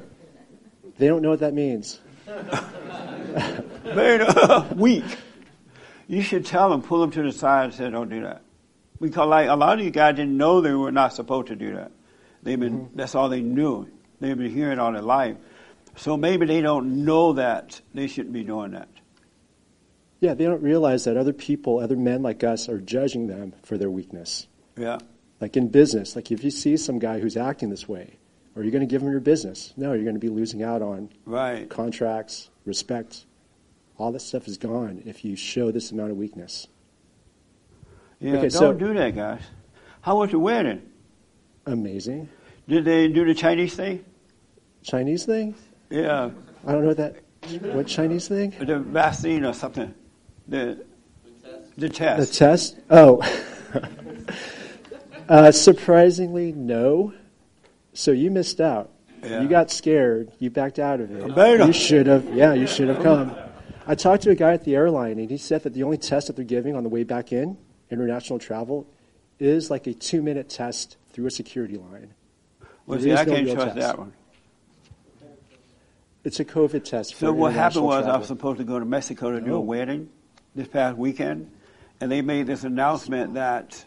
They 0.97 1.08
don't 1.08 1.21
know 1.21 1.30
what 1.30 1.39
that 1.39 1.54
means. 1.54 1.99
Beta. 2.26 4.26
Uh, 4.28 4.73
weak. 4.76 5.04
You 6.08 6.21
should 6.21 6.45
tell 6.45 6.69
them, 6.69 6.82
pull 6.82 7.02
them 7.02 7.12
to 7.12 7.23
the 7.23 7.32
side 7.32 7.65
and 7.65 7.73
say, 7.73 7.89
don't 7.89 8.10
do 8.10 8.21
that. 8.21 8.41
Because 8.99 9.28
like 9.28 9.49
a 9.49 9.56
lot 9.56 9.80
of 9.80 9.86
you 9.86 9.91
guys 9.91 10.15
didn't 10.15 10.38
know 10.38 10.62
they 10.62 10.73
were 10.73 10.91
not 10.91 11.13
supposed 11.13 11.47
to 11.47 11.56
do 11.56 11.76
that. 11.76 11.91
They've 12.43 12.60
been, 12.60 12.86
mm-hmm. 12.86 12.97
that's 12.97 13.15
all 13.15 13.30
they 13.30 13.41
knew. 13.41 13.88
They've 14.19 14.38
been 14.38 14.54
hearing 14.54 14.80
all 14.80 14.91
their 14.91 15.02
life. 15.02 15.38
So 15.96 16.18
maybe 16.18 16.46
they 16.46 16.62
don't 16.62 17.06
know 17.06 17.34
that 17.34 17.82
they 17.94 18.08
shouldn't 18.08 18.34
be 18.34 18.44
doing 18.44 18.72
that. 18.72 18.90
Yeah, 20.20 20.34
they 20.34 20.46
don't 20.46 20.62
realize 20.64 21.04
that 21.04 21.18
other 21.18 21.34
people, 21.34 21.80
other 21.80 21.98
men 21.98 22.24
like 22.24 22.44
us, 22.44 22.70
are 22.70 22.80
judging 22.80 23.28
them 23.28 23.54
for 23.64 23.78
their 23.78 23.90
weakness. 23.92 24.48
Yeah. 24.78 25.00
Like 25.42 25.58
in 25.58 25.68
business, 25.68 26.16
like 26.16 26.32
if 26.32 26.44
you 26.44 26.50
see 26.52 26.78
some 26.78 26.98
guy 27.00 27.20
who's 27.20 27.36
acting 27.38 27.70
this 27.70 27.88
way, 27.88 28.16
are 28.56 28.64
you 28.64 28.72
going 28.72 28.82
to 28.82 28.88
give 28.88 29.02
him 29.02 29.12
your 29.12 29.20
business? 29.20 29.74
No, 29.76 29.94
you're 29.94 30.04
going 30.04 30.16
to 30.16 30.20
be 30.20 30.30
losing 30.30 30.64
out 30.64 30.82
on 30.82 31.10
Right. 31.26 31.70
contracts, 31.70 32.50
respect. 32.66 33.26
All 33.98 34.12
that 34.14 34.22
stuff 34.22 34.48
is 34.48 34.58
gone 34.58 35.04
if 35.06 35.26
you 35.26 35.36
show 35.36 35.72
this 35.72 35.92
amount 35.92 36.12
of 36.12 36.18
weakness. 36.18 36.68
Yeah, 38.20 38.34
Okay, 38.34 38.42
don't 38.44 38.52
so- 38.52 38.74
do 38.74 38.94
that, 38.94 39.16
guys. 39.16 39.42
How 40.02 40.18
was 40.20 40.32
the 40.32 40.40
wedding? 40.40 40.82
Amazing. 41.66 42.30
Did 42.68 42.86
they 42.86 43.08
do 43.10 43.26
the 43.26 43.34
Chinese 43.34 43.76
thing? 43.76 44.04
Chinese 44.84 45.26
thing? 45.26 45.56
Yeah. 45.94 46.32
I 46.66 46.72
don't 46.72 46.84
know 46.84 46.94
that. 46.96 47.18
What 47.62 47.88
Chinese 47.88 48.28
thing? 48.28 48.52
The 48.60 48.80
vaccine 48.80 49.46
or 49.46 49.54
something. 49.54 49.94
The 50.48 50.84
the 51.78 51.90
test. 51.90 52.32
The 52.32 52.38
test? 52.38 52.80
Oh. 52.90 53.22
uh, 55.30 55.52
surprisingly, 55.52 56.52
no. 56.52 57.14
So 57.94 58.12
you 58.12 58.32
missed 58.32 58.60
out. 58.60 58.90
Yeah. 59.24 59.42
You 59.42 59.48
got 59.48 59.70
scared. 59.70 60.32
You 60.40 60.50
backed 60.50 60.80
out 60.80 61.00
of 61.00 61.12
it. 61.12 61.36
Beta. 61.36 61.68
You 61.68 61.74
should 61.74 62.08
have. 62.08 62.34
Yeah, 62.34 62.54
you 62.54 62.66
should 62.66 62.90
have 62.90 63.04
come. 63.04 63.36
I 63.86 63.94
talked 63.96 64.24
to 64.24 64.32
a 64.32 64.36
guy 64.36 64.54
at 64.54 64.64
the 64.64 64.76
airline, 64.76 65.20
and 65.20 65.30
he 65.30 65.38
said 65.38 65.64
that 65.64 65.74
the 65.74 65.84
only 65.84 65.98
test 65.98 66.28
that 66.28 66.36
they're 66.36 66.46
giving 66.46 66.76
on 66.76 66.84
the 66.84 66.90
way 66.90 67.04
back 67.04 67.32
in, 67.32 67.58
international 67.92 68.40
travel, 68.40 68.88
is 69.40 69.70
like 69.70 69.88
a 69.88 69.94
two-minute 69.94 70.50
test 70.50 70.98
through 71.12 71.28
a 71.28 71.32
security 71.32 71.76
line. 71.76 72.14
Well, 72.86 72.98
There 72.98 73.16
see, 73.16 73.22
I 73.22 73.26
can't 73.26 73.52
trust 73.52 73.76
test. 73.76 73.80
that 73.80 74.00
one. 74.00 74.14
It's 76.24 76.40
a 76.40 76.46
COVID 76.46 76.84
test. 76.86 77.14
For 77.16 77.20
So 77.28 77.34
what 77.34 77.54
happened 77.54 77.84
was 77.86 78.06
I 78.06 78.18
was 78.18 78.28
supposed 78.28 78.58
to 78.60 78.64
go 78.64 78.80
to 78.80 78.86
Mexico 78.86 79.32
to 79.32 79.42
do 79.42 79.54
Oh. 79.54 79.58
a 79.58 79.62
wedding 79.62 80.10
this 80.56 80.68
past 80.68 80.98
weekend, 80.98 81.52
and 82.00 82.12
they 82.12 82.22
made 82.22 82.48
this 82.48 82.64
announcement 82.64 83.34
that 83.34 83.84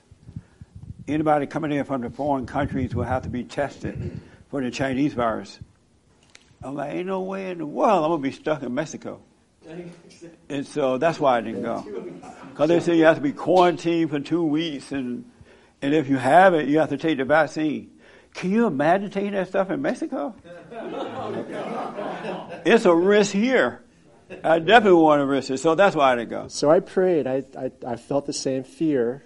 anybody 1.08 1.46
coming 1.46 1.72
in 1.72 1.84
from 1.84 2.02
the 2.02 2.10
foreign 2.10 2.46
countries 2.46 2.94
will 2.94 3.04
have 3.04 3.22
to 3.22 3.28
be 3.30 3.42
tested 3.44 4.20
for 4.50 4.60
the 4.62 4.70
Chinese 4.70 5.14
virus. 5.14 5.58
I'm 6.62 6.74
like, 6.74 6.92
ain't 6.94 7.06
no 7.06 7.22
way 7.22 7.50
in 7.50 7.58
the 7.58 7.66
world 7.66 8.04
I'm 8.04 8.10
gonna 8.10 8.22
be 8.22 8.32
stuck 8.32 8.62
in 8.62 8.74
Mexico. 8.74 9.20
And 10.48 10.66
so 10.66 10.98
that's 10.98 11.18
why 11.18 11.38
I 11.38 11.40
didn't 11.40 11.62
go. 11.62 11.84
Because 12.50 12.68
they 12.68 12.80
said 12.80 12.96
you 12.96 13.04
have 13.04 13.16
to 13.16 13.22
be 13.22 13.32
quarantined 13.32 14.10
for 14.10 14.20
two 14.20 14.42
weeks, 14.44 14.92
and 14.92 15.24
and 15.82 15.94
if 15.94 16.08
you 16.08 16.16
have 16.16 16.54
it, 16.54 16.68
you 16.68 16.78
have 16.78 16.88
to 16.90 16.96
take 16.96 17.18
the 17.18 17.24
vaccine. 17.24 17.90
Can 18.36 18.50
you 18.50 18.66
imagine 18.66 19.10
taking 19.10 19.32
that 19.32 19.48
stuff 19.48 19.70
in 19.70 19.80
Mexico? 19.80 20.34
It's 22.66 22.84
a 22.84 22.94
risk 22.94 23.32
here. 23.32 23.80
I 24.44 24.58
definitely 24.58 25.00
want 25.00 25.20
to 25.20 25.26
risk 25.26 25.50
it, 25.50 25.58
so 25.58 25.74
that's 25.74 25.96
why 25.96 26.12
I 26.12 26.16
didn't 26.16 26.30
go. 26.30 26.48
So 26.48 26.70
I 26.70 26.80
prayed. 26.80 27.26
I, 27.26 27.44
I, 27.58 27.70
I 27.86 27.96
felt 27.96 28.26
the 28.26 28.34
same 28.34 28.62
fear. 28.62 29.24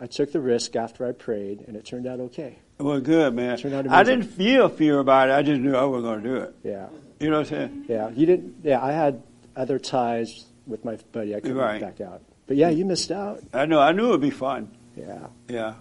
I 0.00 0.06
took 0.06 0.32
the 0.32 0.40
risk 0.40 0.74
after 0.74 1.06
I 1.06 1.12
prayed, 1.12 1.64
and 1.66 1.76
it 1.76 1.84
turned 1.84 2.06
out 2.06 2.18
okay. 2.20 2.58
Well, 2.78 2.98
good, 3.00 3.34
man. 3.34 3.58
Turned 3.58 3.74
out 3.74 3.88
I 3.88 4.02
didn't 4.02 4.30
feel 4.30 4.68
fear 4.70 4.98
about 5.00 5.28
it. 5.28 5.32
I 5.32 5.42
just 5.42 5.60
knew 5.60 5.74
I 5.76 5.84
was 5.84 6.02
going 6.02 6.22
to 6.22 6.28
do 6.28 6.36
it. 6.36 6.54
Yeah. 6.62 6.86
You 7.20 7.28
know 7.30 7.40
what 7.40 7.52
I'm 7.52 7.68
saying? 7.68 7.84
Yeah, 7.88 8.08
you 8.10 8.24
didn't. 8.24 8.56
Yeah, 8.62 8.82
I 8.82 8.92
had 8.92 9.22
other 9.54 9.78
ties 9.78 10.46
with 10.66 10.82
my 10.84 10.96
buddy. 11.12 11.36
I 11.36 11.40
couldn't 11.40 11.56
Right. 11.58 11.80
back 11.80 12.00
out. 12.00 12.22
But 12.46 12.56
yeah, 12.56 12.70
you 12.70 12.86
missed 12.86 13.10
out. 13.10 13.40
I 13.52 13.66
know. 13.66 13.80
I 13.80 13.92
knew 13.92 14.06
it 14.08 14.10
would 14.12 14.20
be 14.20 14.30
fun. 14.30 14.70
Yeah. 14.96 15.26
Yeah. 15.48 15.74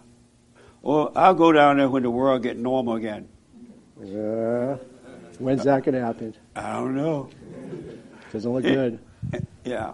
Well, 0.83 1.11
I'll 1.15 1.33
go 1.33 1.51
down 1.53 1.77
there 1.77 1.89
when 1.89 2.03
the 2.03 2.11
world 2.11 2.43
get 2.43 2.57
normal 2.57 2.95
again. 2.95 3.27
Uh, 3.99 4.75
when's 5.39 5.63
that 5.63 5.83
going 5.83 5.95
to 5.95 6.01
happen? 6.01 6.35
I 6.57 6.73
don't 6.73 6.95
know. 6.95 7.29
Doesn't 8.31 8.51
look 8.51 8.63
Yeah. 8.65 8.73
good. 8.73 8.99
Yeah. 9.65 9.93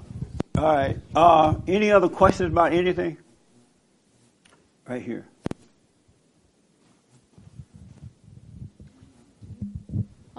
All 0.57 0.63
right. 0.63 0.97
Uh, 1.15 1.53
any 1.67 1.91
other 1.91 2.09
questions 2.09 2.51
about 2.51 2.73
anything? 2.73 3.17
Right 4.87 4.99
here. 5.03 5.27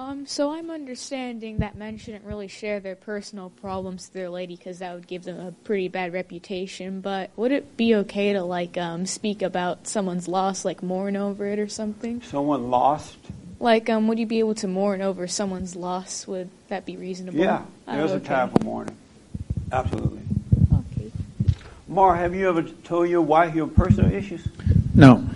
Um, 0.00 0.24
so 0.24 0.52
I'm 0.52 0.70
understanding 0.70 1.58
that 1.58 1.76
men 1.76 1.98
shouldn't 1.98 2.24
really 2.24 2.48
share 2.48 2.80
their 2.80 2.96
personal 2.96 3.50
problems 3.50 4.08
to 4.08 4.14
their 4.14 4.30
lady 4.30 4.56
because 4.56 4.78
that 4.78 4.94
would 4.94 5.06
give 5.06 5.24
them 5.24 5.38
a 5.38 5.52
pretty 5.52 5.88
bad 5.88 6.14
reputation. 6.14 7.02
But 7.02 7.28
would 7.36 7.52
it 7.52 7.76
be 7.76 7.94
okay 7.96 8.32
to 8.32 8.42
like 8.42 8.78
um, 8.78 9.04
speak 9.04 9.42
about 9.42 9.86
someone's 9.86 10.26
loss, 10.26 10.64
like 10.64 10.82
mourn 10.82 11.16
over 11.18 11.46
it 11.46 11.58
or 11.58 11.68
something? 11.68 12.22
Someone 12.22 12.70
lost? 12.70 13.18
Like, 13.58 13.90
um, 13.90 14.08
would 14.08 14.18
you 14.18 14.24
be 14.24 14.38
able 14.38 14.54
to 14.54 14.66
mourn 14.68 15.02
over 15.02 15.28
someone's 15.28 15.76
loss? 15.76 16.26
Would 16.26 16.48
that 16.68 16.86
be 16.86 16.96
reasonable? 16.96 17.38
Yeah. 17.38 17.64
Oh, 17.86 17.96
There's 17.96 18.12
a 18.12 18.14
okay. 18.14 18.24
time 18.28 18.48
for 18.52 18.64
mourning. 18.64 18.96
Absolutely. 19.70 20.22
Okay. 20.72 21.12
Mar, 21.88 22.16
have 22.16 22.34
you 22.34 22.48
ever 22.48 22.62
told 22.62 23.10
your 23.10 23.20
wife 23.20 23.54
your 23.54 23.66
personal 23.66 24.10
issues? 24.10 24.46
No, 24.94 25.28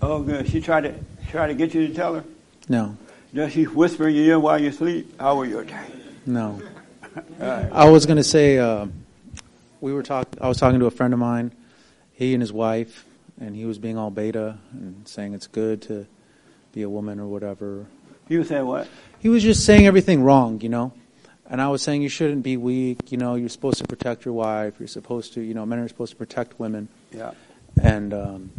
Oh, 0.00 0.22
good. 0.22 0.48
She 0.48 0.62
tried 0.62 0.82
to 0.84 0.94
try 1.28 1.46
to 1.48 1.54
get 1.54 1.74
you 1.74 1.86
to 1.86 1.92
tell 1.94 2.14
her. 2.14 2.24
no, 2.66 2.96
Does 3.36 3.52
she 3.52 3.64
whisper 3.64 4.08
in 4.08 4.14
your 4.14 4.24
ear 4.24 4.40
while 4.40 4.58
you 4.58 4.72
sleep? 4.72 5.20
How 5.20 5.38
are 5.38 5.44
your 5.44 5.62
day? 5.62 5.86
no. 6.24 6.60
Right. 7.38 7.70
I 7.72 7.88
was 7.88 8.04
going 8.04 8.18
to 8.18 8.24
say 8.24 8.58
uh, 8.58 8.86
we 9.80 9.94
were 9.94 10.02
talking. 10.02 10.38
I 10.38 10.48
was 10.48 10.58
talking 10.58 10.80
to 10.80 10.86
a 10.86 10.90
friend 10.90 11.14
of 11.14 11.18
mine, 11.18 11.50
he 12.12 12.34
and 12.34 12.42
his 12.42 12.52
wife, 12.52 13.06
and 13.40 13.56
he 13.56 13.64
was 13.64 13.78
being 13.78 13.96
all 13.96 14.10
beta 14.10 14.58
and 14.72 15.08
saying 15.08 15.32
it's 15.32 15.46
good 15.46 15.80
to 15.82 16.06
be 16.72 16.82
a 16.82 16.90
woman 16.90 17.18
or 17.18 17.26
whatever. 17.26 17.86
You 18.28 18.44
say 18.44 18.60
what? 18.60 18.86
He 19.18 19.30
was 19.30 19.42
just 19.42 19.64
saying 19.64 19.86
everything 19.86 20.24
wrong, 20.24 20.60
you 20.60 20.68
know. 20.68 20.92
And 21.48 21.62
I 21.62 21.68
was 21.68 21.80
saying 21.80 22.02
you 22.02 22.10
shouldn't 22.10 22.42
be 22.42 22.58
weak. 22.58 23.10
You 23.10 23.16
know, 23.16 23.34
you're 23.34 23.48
supposed 23.48 23.78
to 23.78 23.84
protect 23.86 24.26
your 24.26 24.34
wife. 24.34 24.74
You're 24.78 24.86
supposed 24.86 25.32
to, 25.34 25.40
you 25.40 25.54
know, 25.54 25.64
men 25.64 25.78
are 25.78 25.88
supposed 25.88 26.12
to 26.12 26.18
protect 26.18 26.60
women. 26.60 26.88
Yeah. 27.12 27.30
And 27.82 28.12
um, 28.12 28.50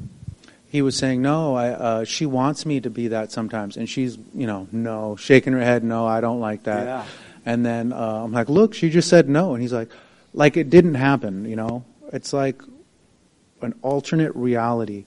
he 0.69 0.81
was 0.81 0.97
saying, 0.97 1.21
no, 1.21 1.55
I, 1.55 1.69
uh, 1.69 2.03
she 2.03 2.25
wants 2.25 2.65
me 2.65 2.81
to 2.81 2.89
be 2.89 3.09
that 3.09 3.31
sometimes. 3.31 3.77
And 3.77 3.89
she's, 3.89 4.17
you 4.33 4.47
know, 4.47 4.67
no, 4.71 5.15
shaking 5.15 5.53
her 5.53 5.61
head, 5.61 5.83
no, 5.83 6.05
I 6.05 6.19
don't 6.21 6.39
like 6.39 6.63
that. 6.63 6.85
Yeah. 6.85 7.05
And 7.45 7.65
then 7.65 7.93
uh, 7.93 8.23
I'm 8.23 8.33
like, 8.33 8.49
look, 8.49 8.73
she 8.73 8.89
just 8.89 9.07
said 9.09 9.29
no. 9.29 9.53
And 9.53 9.61
he's 9.61 9.71
like, 9.71 9.89
like 10.33 10.57
it 10.57 10.69
didn't 10.69 10.95
happen, 10.95 11.45
you 11.45 11.55
know? 11.55 11.85
It's 12.11 12.33
like 12.33 12.61
an 13.61 13.73
alternate 13.81 14.35
reality 14.35 15.05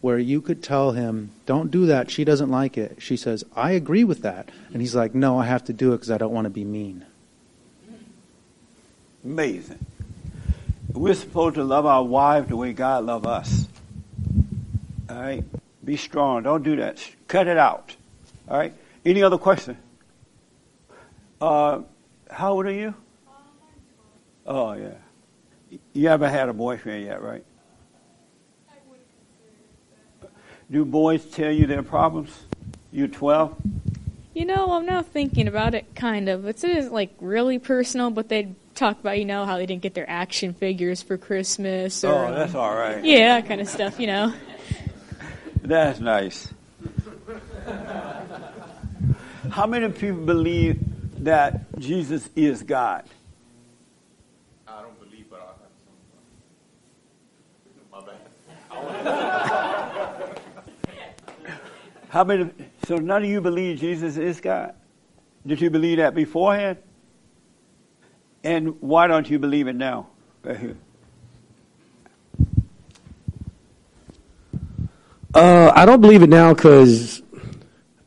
where 0.00 0.18
you 0.18 0.40
could 0.40 0.62
tell 0.62 0.92
him, 0.92 1.32
don't 1.44 1.70
do 1.70 1.86
that. 1.86 2.10
She 2.10 2.24
doesn't 2.24 2.50
like 2.50 2.78
it. 2.78 3.02
She 3.02 3.16
says, 3.16 3.44
I 3.54 3.72
agree 3.72 4.04
with 4.04 4.22
that. 4.22 4.48
And 4.72 4.80
he's 4.80 4.94
like, 4.94 5.14
no, 5.14 5.38
I 5.38 5.46
have 5.46 5.64
to 5.64 5.72
do 5.72 5.92
it 5.92 5.96
because 5.96 6.10
I 6.10 6.18
don't 6.18 6.32
want 6.32 6.46
to 6.46 6.50
be 6.50 6.64
mean. 6.64 7.04
Amazing. 9.24 9.84
We're 10.92 11.14
supposed 11.14 11.56
to 11.56 11.64
love 11.64 11.84
our 11.84 12.02
wives 12.02 12.48
the 12.48 12.56
way 12.56 12.72
God 12.72 13.04
loves 13.04 13.26
us. 13.26 13.68
All 15.10 15.20
right? 15.20 15.44
Be 15.84 15.96
strong. 15.96 16.44
Don't 16.44 16.62
do 16.62 16.76
that. 16.76 17.04
Cut 17.26 17.48
it 17.48 17.58
out. 17.58 17.94
All 18.48 18.56
right? 18.58 18.72
Any 19.04 19.22
other 19.22 19.38
question? 19.38 19.76
Uh, 21.40 21.80
how 22.30 22.52
old 22.52 22.66
are 22.66 22.72
you? 22.72 22.94
Oh, 24.46 24.72
yeah. 24.74 24.94
You 25.92 26.08
haven't 26.08 26.30
had 26.30 26.48
a 26.48 26.52
boyfriend 26.52 27.04
yet, 27.04 27.22
right? 27.22 27.44
Do 30.70 30.84
boys 30.84 31.24
tell 31.24 31.50
you 31.50 31.66
their 31.66 31.82
problems? 31.82 32.30
You're 32.92 33.08
12? 33.08 33.56
You 34.34 34.44
know, 34.44 34.72
I'm 34.72 34.86
now 34.86 35.02
thinking 35.02 35.48
about 35.48 35.74
it, 35.74 35.94
kind 35.96 36.28
of. 36.28 36.46
It's 36.46 36.62
like 36.62 37.10
really 37.20 37.58
personal, 37.58 38.10
but 38.10 38.28
they 38.28 38.54
talk 38.76 39.00
about, 39.00 39.18
you 39.18 39.24
know, 39.24 39.44
how 39.44 39.56
they 39.56 39.66
didn't 39.66 39.82
get 39.82 39.94
their 39.94 40.08
action 40.08 40.54
figures 40.54 41.02
for 41.02 41.16
Christmas. 41.18 42.04
Or, 42.04 42.26
Oh, 42.26 42.34
that's 42.34 42.54
all 42.54 42.74
right. 42.74 43.04
Yeah, 43.04 43.40
that 43.40 43.48
kind 43.48 43.60
of 43.60 43.68
stuff, 43.68 43.98
you 43.98 44.06
know. 44.06 44.32
That's 45.62 46.00
nice. 46.00 46.52
How 49.50 49.66
many 49.66 49.90
people 49.92 50.24
believe 50.24 50.78
that 51.24 51.78
Jesus 51.78 52.28
is 52.34 52.62
God? 52.62 53.04
I 54.66 54.82
don't 54.82 54.98
believe, 54.98 55.26
but 55.28 55.40
I 55.40 55.46
have 55.46 55.72
some. 57.90 57.92
My 57.92 58.00
bad. 58.06 58.20
How 62.08 62.24
many? 62.24 62.50
So 62.86 62.96
none 62.96 63.22
of 63.22 63.28
you 63.28 63.40
believe 63.40 63.78
Jesus 63.78 64.16
is 64.16 64.40
God. 64.40 64.74
Did 65.46 65.60
you 65.60 65.70
believe 65.70 65.98
that 65.98 66.14
beforehand? 66.14 66.78
And 68.42 68.80
why 68.80 69.06
don't 69.06 69.28
you 69.28 69.38
believe 69.38 69.68
it 69.68 69.76
now? 69.76 70.08
Right 70.42 70.56
here. 70.56 70.76
Uh, 75.34 75.72
I 75.74 75.86
don't 75.86 76.00
believe 76.00 76.22
it 76.22 76.28
now 76.28 76.52
because, 76.52 77.22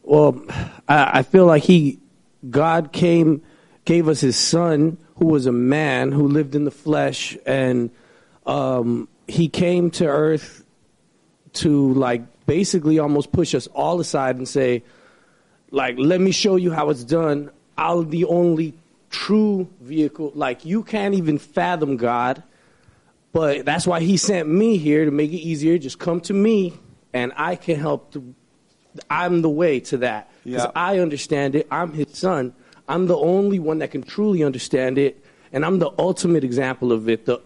well, 0.01 0.43
I, 0.87 1.19
I 1.19 1.23
feel 1.23 1.45
like 1.45 1.63
he, 1.63 1.99
God 2.49 2.91
came, 2.91 3.41
gave 3.85 4.09
us 4.09 4.19
His 4.19 4.37
Son, 4.37 4.97
who 5.15 5.27
was 5.27 5.45
a 5.45 5.51
man 5.51 6.11
who 6.11 6.27
lived 6.27 6.53
in 6.53 6.65
the 6.65 6.71
flesh, 6.71 7.37
and 7.45 7.91
um, 8.45 9.07
he 9.27 9.47
came 9.47 9.89
to 9.91 10.05
Earth 10.05 10.65
to 11.53 11.93
like 11.93 12.45
basically 12.45 12.99
almost 12.99 13.31
push 13.31 13.55
us 13.55 13.67
all 13.67 13.99
aside 14.01 14.35
and 14.35 14.47
say, 14.47 14.83
like, 15.71 15.95
let 15.97 16.19
me 16.19 16.31
show 16.31 16.57
you 16.57 16.71
how 16.71 16.89
it's 16.89 17.03
done. 17.03 17.51
I'm 17.77 18.09
the 18.09 18.25
only 18.25 18.73
true 19.09 19.69
vehicle. 19.79 20.31
Like, 20.35 20.65
you 20.65 20.83
can't 20.83 21.13
even 21.13 21.37
fathom 21.37 21.95
God, 21.95 22.43
but 23.31 23.65
that's 23.65 23.87
why 23.87 24.01
He 24.01 24.17
sent 24.17 24.49
me 24.49 24.77
here 24.77 25.05
to 25.05 25.11
make 25.11 25.31
it 25.31 25.37
easier. 25.37 25.77
Just 25.77 25.99
come 25.99 26.19
to 26.21 26.33
me, 26.33 26.73
and 27.13 27.31
I 27.35 27.55
can 27.55 27.79
help. 27.79 28.13
To, 28.13 28.33
I'm 29.09 29.41
the 29.41 29.49
way 29.49 29.79
to 29.79 29.97
that 29.97 30.29
because 30.43 30.63
Yeah. 30.63 30.71
I 30.75 30.99
understand 30.99 31.55
it. 31.55 31.67
I'm 31.71 31.93
His 31.93 32.07
son. 32.11 32.53
I'm 32.87 33.07
the 33.07 33.17
only 33.17 33.59
one 33.59 33.79
that 33.79 33.91
can 33.91 34.03
truly 34.03 34.43
understand 34.43 34.97
it, 34.97 35.23
and 35.51 35.65
I'm 35.65 35.79
the 35.79 35.91
ultimate 35.97 36.43
example 36.43 36.91
of 36.91 37.07
it, 37.07 37.25
the 37.25 37.39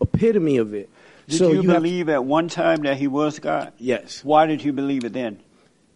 epitome 0.00 0.58
of 0.58 0.74
it. 0.74 0.90
Did 1.28 1.38
so 1.38 1.48
you, 1.48 1.62
you 1.62 1.68
believe 1.68 2.08
at 2.08 2.24
one 2.24 2.48
time 2.48 2.82
that 2.82 2.98
he 2.98 3.06
was 3.06 3.38
God? 3.38 3.72
Yes. 3.78 4.22
Why 4.22 4.46
did 4.46 4.62
you 4.62 4.72
believe 4.72 5.04
it 5.04 5.12
then? 5.12 5.40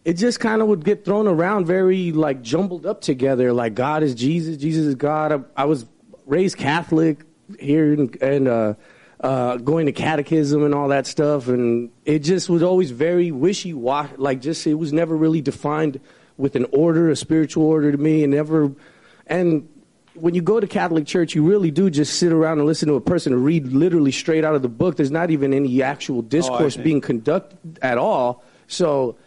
it 0.07 0.15
just 0.15 0.39
kind 0.39 0.61
of 0.61 0.69
would 0.69 0.85
get 0.85 1.03
thrown 1.03 1.27
around 1.27 1.65
very 1.65 2.13
like 2.13 2.41
jumbled 2.41 2.85
up 2.85 3.01
together. 3.01 3.51
Like 3.51 3.75
God 3.75 4.03
is 4.03 4.15
Jesus, 4.15 4.55
Jesus 4.55 4.85
is 4.85 4.95
God. 4.95 5.33
I, 5.33 5.63
I 5.63 5.65
was 5.65 5.85
raised 6.25 6.55
Catholic 6.55 7.25
here 7.59 7.91
and, 7.91 8.15
and 8.21 8.47
uh, 8.47 8.73
uh, 9.19 9.57
going 9.57 9.87
to 9.87 9.91
catechism 9.91 10.63
and 10.63 10.73
all 10.75 10.89
that 10.89 11.07
stuff, 11.07 11.47
and 11.47 11.89
it 12.05 12.19
just 12.19 12.49
was 12.49 12.61
always 12.61 12.91
very 12.91 13.31
wishy 13.31 13.73
washy. 13.73 14.15
Like 14.17 14.41
just 14.41 14.65
it 14.67 14.75
was 14.75 14.93
never 14.93 15.15
really 15.15 15.41
defined 15.41 15.99
with 16.37 16.55
an 16.55 16.65
order, 16.71 17.09
a 17.09 17.15
spiritual 17.15 17.65
order 17.65 17.91
to 17.91 17.97
me, 17.97 18.23
and 18.23 18.33
never. 18.33 18.71
And 19.25 19.67
when 20.13 20.35
you 20.35 20.41
go 20.41 20.59
to 20.59 20.67
Catholic 20.67 21.05
church, 21.05 21.35
you 21.35 21.43
really 21.43 21.71
do 21.71 21.89
just 21.89 22.19
sit 22.19 22.31
around 22.31 22.59
and 22.59 22.67
listen 22.67 22.87
to 22.89 22.95
a 22.95 23.01
person 23.01 23.43
read 23.43 23.67
literally 23.67 24.11
straight 24.11 24.43
out 24.43 24.55
of 24.55 24.61
the 24.61 24.69
book. 24.69 24.97
There's 24.97 25.11
not 25.11 25.31
even 25.31 25.53
any 25.53 25.81
actual 25.81 26.21
discourse 26.21 26.75
see. 26.75 26.81
being 26.81 27.01
conducted 27.01 27.79
at 27.81 27.97
all. 27.97 28.43
So, 28.67 29.17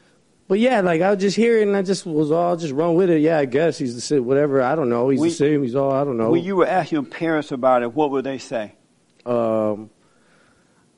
but 0.49 0.59
yeah, 0.59 0.81
like 0.81 1.01
I 1.01 1.11
would 1.11 1.21
just 1.21 1.37
hear 1.37 1.59
it 1.59 1.67
and 1.67 1.77
I 1.77 1.83
just 1.83 2.07
was 2.07 2.31
all 2.31 2.57
just 2.57 2.73
run 2.73 2.95
with 2.95 3.11
it. 3.11 3.21
Yeah, 3.21 3.39
I 3.39 3.45
guess 3.45 3.79
he's 3.79 3.95
the 3.95 4.01
same. 4.01 4.25
Whatever. 4.25 4.63
I 4.63 4.75
don't 4.75 4.89
know. 4.89 5.09
He's 5.09 5.21
We- 5.21 5.29
the 5.29 5.35
same. 5.35 5.63
He's 5.63 5.75
all. 5.75 5.93
I 5.93 6.05
don't 6.05 6.17
know. 6.17 6.31
When 6.31 6.45
you 6.45 6.57
were 6.57 6.67
asking 6.67 6.97
your 6.97 7.05
parents 7.05 7.51
about 7.53 7.83
it, 7.83 7.93
what 7.93 8.11
would 8.11 8.25
they 8.25 8.39
say? 8.39 8.75
Um, 9.31 9.91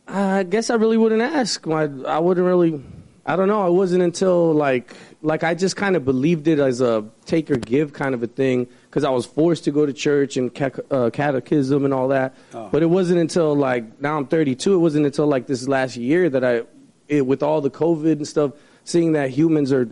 I 0.09 0.43
guess 0.43 0.71
I 0.71 0.75
really 0.75 0.97
wouldn't 0.97 1.23
ask. 1.23 1.67
My, 1.67 1.83
I 2.07 2.19
wouldn't 2.19 2.47
really. 2.47 2.83
I 3.25 3.37
don't 3.37 3.47
know. 3.47 3.67
It 3.69 3.73
wasn't 3.73 4.03
until 4.03 4.53
like 4.53 4.97
like 5.23 5.45
I 5.45 5.55
just 5.55 5.77
kind 5.77 5.95
of 5.95 6.05
believed 6.05 6.49
it 6.49 6.59
as 6.59 6.81
a 6.81 7.05
take 7.25 7.51
or 7.51 7.57
give 7.57 7.93
kind 7.93 8.15
of 8.15 8.23
a 8.23 8.27
thing 8.27 8.67
because 8.87 9.05
I 9.05 9.11
was 9.11 9.25
forced 9.25 9.65
to 9.65 9.71
go 9.71 9.87
to 9.87 9.93
church 9.93 10.37
and 10.37 10.51
uh, 10.91 11.11
catechism 11.11 11.85
and 11.85 11.95
all 11.95 12.09
that. 12.09 12.35
Oh. 12.53 12.69
But 12.73 12.83
it 12.83 12.87
wasn't 12.87 13.21
until 13.21 13.55
like 13.55 14.01
now 14.01 14.17
I'm 14.17 14.27
32. 14.27 14.75
It 14.75 14.79
wasn't 14.79 15.07
until 15.07 15.27
like 15.29 15.47
this 15.47 15.69
last 15.69 15.97
year 15.97 16.29
that 16.31 16.45
I, 16.45 16.63
it, 17.07 17.27
with 17.27 17.43
all 17.43 17.61
the 17.61 17.71
COVID 17.71 18.13
and 18.13 18.27
stuff, 18.27 18.53
seeing 18.85 19.13
that 19.13 19.31
humans 19.31 19.73
are 19.73 19.89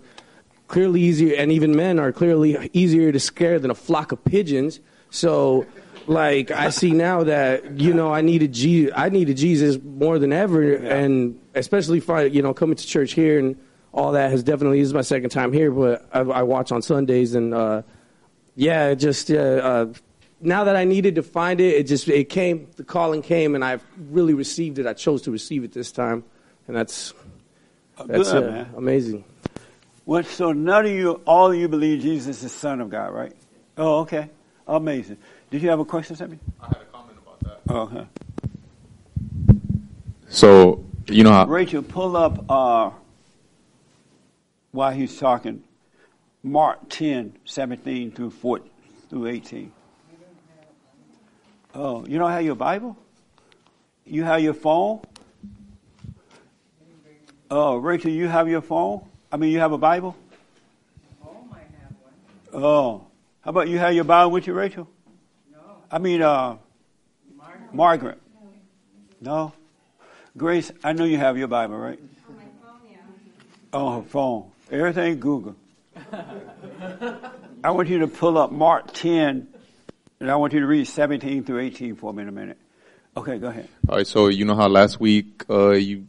clearly 0.67 1.01
easier 1.01 1.37
and 1.37 1.53
even 1.53 1.77
men 1.77 2.01
are 2.01 2.11
clearly 2.11 2.71
easier 2.73 3.13
to 3.13 3.21
scare 3.21 3.61
than 3.61 3.71
a 3.71 3.75
flock 3.77 4.11
of 4.11 4.25
pigeons. 4.25 4.81
So 5.11 5.67
like 6.11 6.51
I 6.51 6.71
see 6.71 6.91
now 6.91 7.23
that 7.25 7.79
you 7.79 7.95
know 7.95 8.13
I 8.13 8.21
needed 8.21 8.53
Je- 8.53 8.91
I 8.93 9.11
needed 9.11 9.37
Jesus 9.37 9.81
more 9.83 10.19
than 10.19 10.33
ever, 10.33 10.75
and 10.75 11.41
especially 11.55 12.01
for 12.01 12.27
you 12.27 12.43
know 12.43 12.53
coming 12.53 12.75
to 12.75 12.87
church 12.87 13.13
here 13.13 13.39
and 13.39 13.57
all 13.93 14.13
that 14.13 14.31
has 14.31 14.43
definitely 14.43 14.81
this 14.81 14.89
is 14.89 14.95
my 14.95 15.03
second 15.03 15.31
time 15.31 15.53
here, 15.53 15.71
but 15.71 16.09
I, 16.13 16.21
I 16.21 16.43
watch 16.43 16.73
on 16.73 16.83
Sundays 16.83 17.35
and 17.35 17.55
uh, 17.55 17.83
yeah, 18.57 18.95
just 18.95 19.31
uh, 19.31 19.35
uh, 19.35 19.93
now 20.41 20.65
that 20.65 20.75
I 20.75 20.85
needed 20.85 21.15
to 21.15 21.23
find 21.23 21.61
it, 21.61 21.77
it 21.77 21.87
just 21.87 22.09
it 22.09 22.29
came 22.29 22.69
the 22.75 22.83
calling 22.83 23.23
came 23.23 23.55
and 23.55 23.65
I've 23.65 23.85
really 24.11 24.35
received 24.35 24.81
it. 24.81 24.87
I 24.87 24.95
chose 24.95 25.23
to 25.23 25.31
receive 25.31 25.63
it 25.63 25.73
this 25.73 25.93
time, 25.93 26.25
and 26.67 26.77
that's 26.77 27.15
that's 28.07 28.33
Good, 28.33 28.45
uh, 28.45 28.47
man. 28.49 28.75
amazing. 28.77 29.25
What? 30.07 30.27
So 30.27 30.51
none 30.53 30.87
of 30.87 30.91
you, 30.91 31.21
all 31.25 31.53
of 31.53 31.57
you 31.57 31.69
believe 31.69 32.03
Jesus 32.03 32.39
is 32.39 32.43
the 32.43 32.49
Son 32.49 32.81
of 32.81 32.91
God, 32.91 33.13
right? 33.15 33.33
Oh, 33.77 34.01
okay. 34.01 34.29
Amazing. 34.67 35.19
Did 35.51 35.63
you 35.63 35.69
have 35.71 35.81
a 35.81 35.85
question, 35.85 36.15
Sammy? 36.15 36.39
I 36.61 36.67
had 36.69 36.77
a 36.77 36.85
comment 36.85 37.19
about 37.21 37.41
that. 37.41 37.61
Oh, 37.69 37.81
okay. 37.81 38.07
So 40.29 40.85
you 41.09 41.25
know 41.25 41.33
how 41.33 41.47
Rachel, 41.47 41.83
pull 41.83 42.17
up 42.17 42.45
uh, 42.49 42.91
while 44.71 44.93
he's 44.93 45.19
talking. 45.19 45.65
Mark 46.43 46.89
10, 46.89 47.37
17 47.45 48.13
through 48.13 48.31
14, 48.31 48.71
through 49.11 49.27
18. 49.27 49.73
Oh, 51.75 52.07
you 52.07 52.19
don't 52.19 52.31
have 52.31 52.45
your 52.45 52.55
Bible? 52.55 52.97
You 54.07 54.25
have 54.25 54.41
your 54.41 54.55
phone? 54.55 55.01
Oh, 57.51 57.77
Rachel, 57.77 58.11
you 58.11 58.29
have 58.29 58.49
your 58.49 58.63
phone? 58.63 59.05
I 59.31 59.37
mean, 59.37 59.51
you 59.51 59.59
have 59.59 59.73
a 59.73 59.79
Bible? 59.79 60.17
Oh, 62.53 63.07
how 63.43 63.51
about 63.51 63.69
you 63.69 63.79
have 63.79 63.95
your 63.95 64.05
Bible 64.05 64.31
with 64.31 64.47
you, 64.47 64.55
Rachel? 64.55 64.89
I 65.91 65.99
mean, 65.99 66.23
uh, 66.23 66.57
Margaret. 67.73 68.19
No. 69.21 69.53
Grace, 70.37 70.71
I 70.85 70.93
know 70.93 71.05
you 71.05 71.19
have 71.19 71.37
your 71.37 71.49
Bible, 71.49 71.77
right? 71.77 71.99
On 72.29 72.37
my 72.37 72.43
phone, 72.63 72.81
yeah. 72.91 73.79
On 73.79 74.03
her 74.03 74.09
phone. 74.09 74.51
Everything 74.71 75.21
Google. 75.21 75.57
I 77.63 77.71
want 77.71 77.89
you 77.89 77.99
to 78.01 78.07
pull 78.07 78.39
up 78.39 78.53
Mark 78.53 78.93
10, 78.95 79.49
and 80.21 80.31
I 80.31 80.37
want 80.37 80.53
you 80.53 80.61
to 80.61 80.67
read 80.67 80.87
17 80.87 81.45
through 81.45 81.59
18 81.61 81.97
for 81.97 82.13
me 82.15 82.23
in 82.23 82.29
a 82.29 82.33
minute. 82.33 82.59
Okay, 83.17 83.39
go 83.39 83.49
ahead. 83.49 83.69
All 83.89 83.97
right, 83.97 84.07
so 84.07 84.29
you 84.29 84.45
know 84.45 84.55
how 84.55 84.69
last 84.69 85.01
week 85.01 85.45
uh, 85.51 85.71
you 85.71 86.07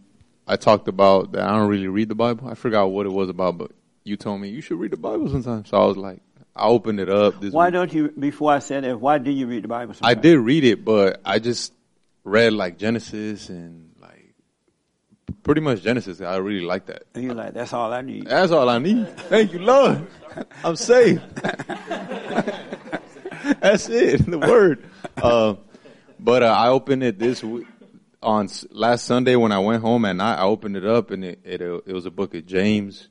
I 0.47 0.55
talked 0.55 0.87
about 0.87 1.31
that 1.31 1.43
I 1.43 1.49
don't 1.57 1.67
really 1.67 1.87
read 1.87 2.09
the 2.09 2.15
Bible. 2.15 2.47
I 2.47 2.53
forgot 2.53 2.85
what 2.87 3.05
it 3.05 3.11
was 3.11 3.29
about, 3.29 3.57
but 3.57 3.71
you 4.03 4.15
told 4.17 4.41
me 4.41 4.49
you 4.49 4.61
should 4.61 4.79
read 4.79 4.91
the 4.91 4.97
Bible 4.97 5.29
sometimes. 5.29 5.69
So 5.69 5.81
I 5.81 5.85
was 5.85 5.97
like, 5.97 6.21
I 6.55 6.67
opened 6.67 6.99
it 6.99 7.09
up. 7.09 7.39
This 7.39 7.53
Why 7.53 7.65
week. 7.67 7.73
don't 7.73 7.93
you, 7.93 8.09
before 8.09 8.51
I 8.51 8.59
said 8.59 8.83
that, 8.83 8.99
why 8.99 9.17
do 9.17 9.31
you 9.31 9.47
read 9.47 9.63
the 9.63 9.67
Bible 9.67 9.95
I 10.01 10.13
did 10.15 10.37
read 10.37 10.63
it, 10.63 10.83
but 10.83 11.21
I 11.23 11.39
just 11.39 11.73
read 12.23 12.53
like 12.53 12.77
Genesis 12.77 13.49
and 13.49 13.91
like 13.99 14.33
pretty 15.43 15.61
much 15.61 15.81
Genesis. 15.81 16.21
I 16.21 16.37
really 16.37 16.65
like 16.65 16.87
that. 16.87 17.03
And 17.15 17.23
you're 17.23 17.33
like, 17.33 17.53
that's 17.53 17.73
all 17.73 17.93
I 17.93 18.01
need. 18.01 18.27
That's 18.27 18.51
all 18.51 18.67
I 18.69 18.79
need. 18.79 19.07
Thank 19.17 19.53
you, 19.53 19.59
Lord. 19.59 20.07
I'm 20.63 20.75
saved. 20.75 21.21
That's 23.59 23.89
it. 23.89 24.25
The 24.29 24.37
word. 24.39 24.85
Uh, 25.17 25.55
but 26.19 26.43
uh, 26.43 26.47
I 26.47 26.69
opened 26.69 27.03
it 27.03 27.17
this 27.17 27.43
week 27.43 27.67
on 28.21 28.47
last 28.69 29.05
Sunday 29.05 29.35
when 29.35 29.51
I 29.51 29.59
went 29.59 29.81
home 29.81 30.05
at 30.05 30.15
night. 30.15 30.35
I 30.35 30.43
opened 30.43 30.77
it 30.77 30.85
up 30.85 31.11
and 31.11 31.25
it 31.25 31.39
it, 31.43 31.61
uh, 31.61 31.81
it 31.85 31.93
was 31.93 32.05
a 32.05 32.11
book 32.11 32.35
of 32.35 32.45
James, 32.45 33.09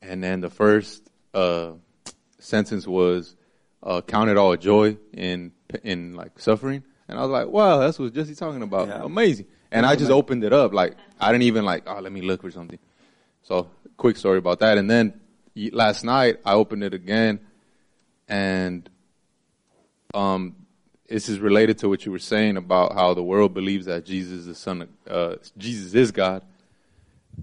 and 0.00 0.22
then 0.22 0.40
the 0.40 0.50
first 0.50 1.08
uh, 1.34 1.72
sentence 2.42 2.86
was 2.86 3.36
uh, 3.82 4.00
"Count 4.02 4.30
it 4.30 4.36
all 4.36 4.56
joy 4.56 4.96
in 5.12 5.52
in 5.82 6.14
like 6.14 6.38
suffering," 6.38 6.82
and 7.08 7.18
I 7.18 7.22
was 7.22 7.30
like, 7.30 7.48
"Wow, 7.48 7.78
that's 7.78 7.98
what 7.98 8.12
Jesse 8.12 8.34
talking 8.34 8.62
about. 8.62 8.88
Amazing!" 9.04 9.46
And 9.70 9.86
I 9.86 9.96
just 9.96 10.10
opened 10.10 10.44
it 10.44 10.52
up 10.52 10.72
like 10.72 10.96
I 11.20 11.32
didn't 11.32 11.44
even 11.44 11.64
like, 11.64 11.84
"Oh, 11.86 12.00
let 12.00 12.12
me 12.12 12.20
look 12.20 12.42
for 12.42 12.50
something." 12.50 12.78
So, 13.42 13.70
quick 13.96 14.16
story 14.16 14.38
about 14.38 14.60
that. 14.60 14.78
And 14.78 14.90
then 14.90 15.20
last 15.72 16.04
night 16.04 16.38
I 16.44 16.52
opened 16.52 16.84
it 16.84 16.94
again, 16.94 17.40
and 18.28 18.88
um, 20.14 20.56
this 21.08 21.28
is 21.28 21.38
related 21.40 21.78
to 21.78 21.88
what 21.88 22.04
you 22.06 22.12
were 22.12 22.18
saying 22.18 22.56
about 22.56 22.94
how 22.94 23.14
the 23.14 23.22
world 23.22 23.54
believes 23.54 23.86
that 23.86 24.04
Jesus 24.04 24.40
is 24.40 24.46
the 24.46 24.54
son 24.54 24.82
of 24.82 24.88
uh, 25.10 25.36
Jesus 25.58 25.94
is 25.94 26.10
God. 26.10 26.42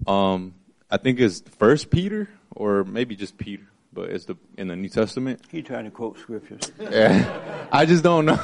Um, 0.06 0.54
I 0.90 0.96
think 0.96 1.20
it's 1.20 1.40
First 1.40 1.90
Peter 1.90 2.28
or 2.50 2.84
maybe 2.84 3.14
just 3.14 3.38
Peter, 3.38 3.66
but 3.92 4.10
it's 4.10 4.24
the 4.24 4.36
in 4.56 4.68
the 4.68 4.76
New 4.76 4.88
Testament. 4.88 5.42
He 5.50 5.62
trying 5.62 5.84
to 5.84 5.90
quote 5.90 6.18
scriptures. 6.18 6.70
Yeah, 6.78 7.68
I 7.72 7.86
just 7.86 8.04
don't 8.04 8.26
know. 8.26 8.36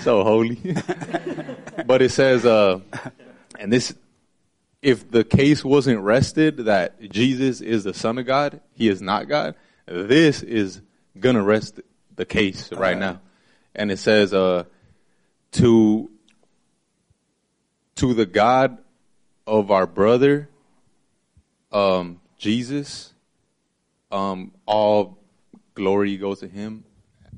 so 0.00 0.24
holy, 0.24 0.56
but 1.86 2.02
it 2.02 2.10
says, 2.10 2.46
uh, 2.46 2.80
and 3.58 3.72
this, 3.72 3.94
if 4.82 5.10
the 5.10 5.24
case 5.24 5.64
wasn't 5.64 6.00
rested 6.00 6.58
that 6.58 7.00
Jesus 7.10 7.60
is 7.60 7.84
the 7.84 7.94
Son 7.94 8.18
of 8.18 8.26
God, 8.26 8.60
He 8.74 8.88
is 8.88 9.02
not 9.02 9.28
God. 9.28 9.54
This 9.86 10.42
is 10.42 10.80
gonna 11.18 11.42
rest 11.42 11.80
the 12.16 12.24
case 12.24 12.72
right 12.72 12.98
now, 12.98 13.20
and 13.74 13.90
it 13.90 13.98
says, 13.98 14.32
uh, 14.32 14.64
to 15.52 16.10
to 17.96 18.14
the 18.14 18.26
God 18.26 18.78
of 19.46 19.70
our 19.70 19.86
brother 19.86 20.48
um, 21.72 22.19
Jesus, 22.40 23.12
um, 24.10 24.52
all 24.64 25.18
glory 25.74 26.16
goes 26.16 26.40
to 26.40 26.48
Him, 26.48 26.84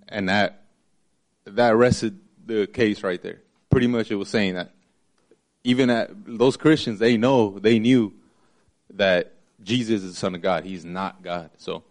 and 0.08 0.28
that 0.28 0.62
that 1.44 1.74
rested 1.74 2.20
the 2.46 2.68
case 2.68 3.02
right 3.02 3.20
there. 3.20 3.40
Pretty 3.68 3.88
much, 3.88 4.12
it 4.12 4.14
was 4.14 4.28
saying 4.28 4.54
that 4.54 4.70
even 5.64 5.90
at 5.90 6.10
those 6.24 6.56
Christians, 6.56 7.00
they 7.00 7.16
know 7.16 7.58
they 7.58 7.80
knew 7.80 8.12
that 8.94 9.34
Jesus 9.64 10.04
is 10.04 10.12
the 10.12 10.16
Son 10.16 10.36
of 10.36 10.40
God. 10.40 10.62
He's 10.64 10.84
not 10.84 11.20
God. 11.20 11.50
So 11.58 11.82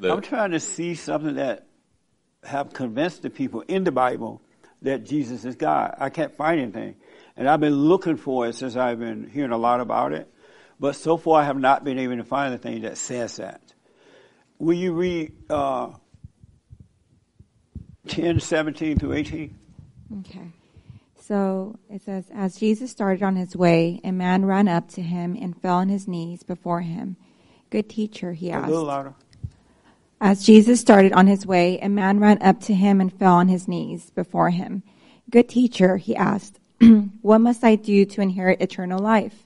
the- 0.00 0.12
I'm 0.12 0.20
trying 0.22 0.52
to 0.52 0.60
see 0.60 0.94
something 0.94 1.34
that 1.34 1.66
have 2.44 2.72
convinced 2.72 3.22
the 3.22 3.30
people 3.30 3.62
in 3.62 3.82
the 3.82 3.92
Bible 3.92 4.40
that 4.82 5.04
Jesus 5.04 5.44
is 5.44 5.56
God. 5.56 5.96
I 5.98 6.10
can't 6.10 6.32
find 6.36 6.60
anything. 6.60 6.94
And 7.36 7.48
I've 7.48 7.60
been 7.60 7.74
looking 7.74 8.16
for 8.16 8.46
it 8.46 8.54
since 8.54 8.76
I've 8.76 9.00
been 9.00 9.28
hearing 9.30 9.50
a 9.50 9.58
lot 9.58 9.80
about 9.80 10.12
it. 10.12 10.32
But 10.78 10.96
so 10.96 11.16
far 11.16 11.40
I 11.40 11.44
have 11.44 11.58
not 11.58 11.84
been 11.84 11.98
able 11.98 12.16
to 12.16 12.24
find 12.24 12.52
anything 12.52 12.82
that 12.82 12.98
says 12.98 13.36
that. 13.36 13.60
Will 14.58 14.74
you 14.74 14.92
read 14.92 15.32
uh, 15.50 15.90
10, 18.08 18.40
17 18.40 18.98
through 18.98 19.12
18? 19.14 19.58
Okay. 20.20 20.52
So 21.18 21.78
it 21.90 22.02
says, 22.02 22.24
As 22.34 22.56
Jesus 22.56 22.90
started 22.90 23.22
on 23.22 23.36
his 23.36 23.56
way, 23.56 24.00
a 24.04 24.12
man 24.12 24.44
ran 24.44 24.68
up 24.68 24.88
to 24.90 25.02
him 25.02 25.36
and 25.40 25.60
fell 25.60 25.76
on 25.76 25.88
his 25.88 26.06
knees 26.06 26.42
before 26.42 26.82
him. 26.82 27.16
Good 27.70 27.88
teacher, 27.88 28.32
he 28.32 28.50
A 28.50 28.54
asked. 28.54 28.68
little 28.68 28.84
louder. 28.84 29.14
As 30.20 30.44
Jesus 30.46 30.80
started 30.80 31.12
on 31.12 31.26
his 31.26 31.44
way, 31.46 31.78
a 31.80 31.88
man 31.88 32.20
ran 32.20 32.40
up 32.40 32.60
to 32.62 32.74
him 32.74 33.00
and 33.00 33.12
fell 33.12 33.34
on 33.34 33.48
his 33.48 33.66
knees 33.68 34.10
before 34.10 34.50
him. 34.50 34.82
Good 35.28 35.48
teacher, 35.48 35.96
he 35.96 36.14
asked, 36.16 36.60
What 37.22 37.40
must 37.40 37.64
I 37.64 37.74
do 37.74 38.04
to 38.06 38.20
inherit 38.20 38.60
eternal 38.60 38.98
life? 39.00 39.45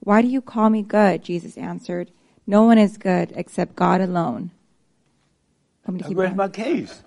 Why 0.00 0.22
do 0.22 0.28
you 0.28 0.40
call 0.40 0.70
me 0.70 0.82
good? 0.82 1.22
Jesus 1.22 1.56
answered, 1.56 2.10
No 2.46 2.64
one 2.64 2.78
is 2.78 2.96
good 2.96 3.32
except 3.36 3.76
God 3.76 4.00
alone. 4.00 4.50
I'm 5.86 5.94
going 5.94 6.02
to 6.02 6.08
keep 6.08 6.18
rest 6.18 6.36
my 6.36 6.48
case. 6.48 7.02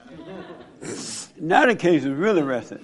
now 1.39 1.65
the 1.65 1.75
case 1.75 2.03
is 2.03 2.09
really 2.09 2.43
rested. 2.43 2.81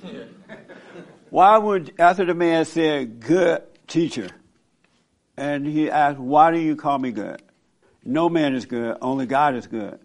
Why 1.29 1.57
would, 1.57 1.93
after 1.99 2.25
the 2.25 2.33
man 2.33 2.65
said, 2.65 3.19
good 3.19 3.61
teacher, 3.87 4.29
and 5.37 5.65
he 5.65 5.89
asked, 5.89 6.17
why 6.17 6.51
do 6.51 6.57
you 6.57 6.75
call 6.75 6.97
me 6.97 7.11
good? 7.11 7.41
No 8.03 8.29
man 8.29 8.55
is 8.55 8.65
good, 8.65 8.97
only 9.01 9.25
God 9.25 9.55
is 9.55 9.67
good. 9.67 9.99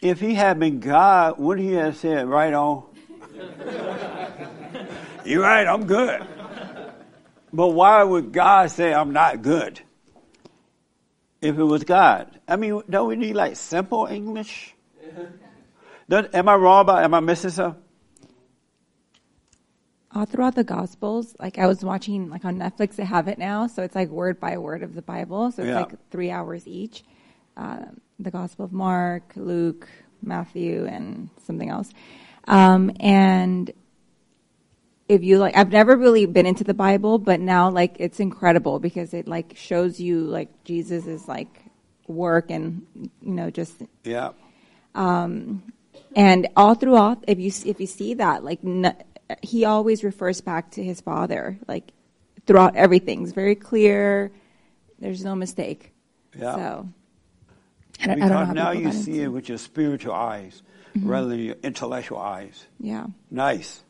If 0.00 0.20
he 0.20 0.34
had 0.34 0.58
been 0.60 0.80
God, 0.80 1.38
wouldn't 1.38 1.66
he 1.66 1.74
have 1.74 1.96
said, 1.96 2.28
right 2.28 2.52
on? 2.52 2.84
You're 5.24 5.42
right, 5.42 5.66
I'm 5.66 5.86
good. 5.86 6.22
But 7.52 7.68
why 7.68 8.02
would 8.02 8.32
God 8.32 8.70
say 8.70 8.92
I'm 8.92 9.12
not 9.12 9.42
good? 9.42 9.80
If 11.40 11.56
it 11.56 11.64
was 11.64 11.84
God. 11.84 12.40
I 12.48 12.56
mean, 12.56 12.82
don't 12.90 13.08
we 13.08 13.16
need 13.16 13.34
like 13.34 13.56
simple 13.56 14.06
English? 14.06 14.74
Don't- 16.08 16.34
am 16.34 16.48
I 16.48 16.54
wrong 16.56 16.80
about, 16.82 17.04
am 17.04 17.14
I 17.14 17.20
missing 17.20 17.50
something? 17.50 17.82
all 20.14 20.24
throughout 20.24 20.54
the 20.54 20.64
gospels 20.64 21.36
like 21.38 21.58
i 21.58 21.66
was 21.66 21.84
watching 21.84 22.30
like 22.30 22.42
on 22.44 22.56
netflix 22.56 22.96
they 22.96 23.04
have 23.04 23.28
it 23.28 23.38
now 23.38 23.66
so 23.66 23.82
it's 23.82 23.94
like 23.94 24.08
word 24.08 24.40
by 24.40 24.56
word 24.56 24.82
of 24.82 24.94
the 24.94 25.02
bible 25.02 25.52
so 25.52 25.62
it's 25.62 25.68
Yeah. 25.68 25.80
like 25.80 26.10
three 26.10 26.30
hours 26.30 26.66
each 26.66 27.04
um, 27.58 28.00
the 28.18 28.30
gospel 28.30 28.64
of 28.64 28.72
mark 28.72 29.32
luke 29.36 29.86
matthew 30.22 30.86
and 30.86 31.28
something 31.44 31.68
else 31.68 31.90
um, 32.46 32.90
and 33.00 33.70
if 35.08 35.22
you 35.24 35.38
like 35.38 35.56
i've 35.56 35.72
never 35.72 35.96
really 35.96 36.26
been 36.26 36.46
into 36.46 36.64
the 36.64 36.74
bible 36.74 37.18
but 37.18 37.40
now 37.40 37.70
like 37.70 37.96
it's 37.98 38.20
incredible 38.20 38.78
because 38.78 39.14
it 39.14 39.26
like 39.26 39.54
shows 39.56 39.98
you 39.98 40.20
like 40.20 40.48
jesus 40.64 41.06
is 41.06 41.26
like 41.28 41.64
work 42.06 42.50
and 42.50 42.86
you 43.22 43.32
know 43.32 43.50
just 43.50 43.82
Yeah. 44.04 44.30
um, 44.94 45.62
and 46.16 46.48
all 46.56 46.74
throughout, 46.74 47.22
if 47.26 47.38
you 47.38 47.52
if 47.70 47.80
you 47.80 47.86
see 47.86 48.14
that, 48.14 48.42
like 48.42 48.60
n- 48.64 48.96
he 49.42 49.66
always 49.66 50.02
refers 50.02 50.40
back 50.40 50.70
to 50.72 50.82
his 50.82 51.02
father, 51.02 51.58
like 51.68 51.92
throughout 52.46 52.74
everything. 52.76 53.22
It's 53.24 53.32
very 53.32 53.54
clear. 53.54 54.30
There's 54.98 55.22
no 55.22 55.34
mistake. 55.34 55.92
Yeah. 56.36 56.54
So 56.54 56.88
I 58.00 58.06
don't, 58.06 58.10
I 58.10 58.14
because 58.14 58.30
don't 58.30 58.38
know 58.40 58.44
how 58.46 58.52
now 58.52 58.70
you 58.80 58.90
see 58.92 59.20
it 59.20 59.28
with 59.28 59.48
your 59.50 59.58
spiritual 59.58 60.14
eyes 60.14 60.62
Mhm. 60.96 61.08
rather 61.10 61.28
than 61.28 61.40
your 61.40 61.56
intellectual 61.62 62.18
eyes. 62.18 62.64
Yeah. 62.80 63.06
Nice. 63.30 63.82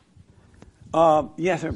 Um, 0.93 1.31
yes, 1.37 1.61
sir. 1.61 1.73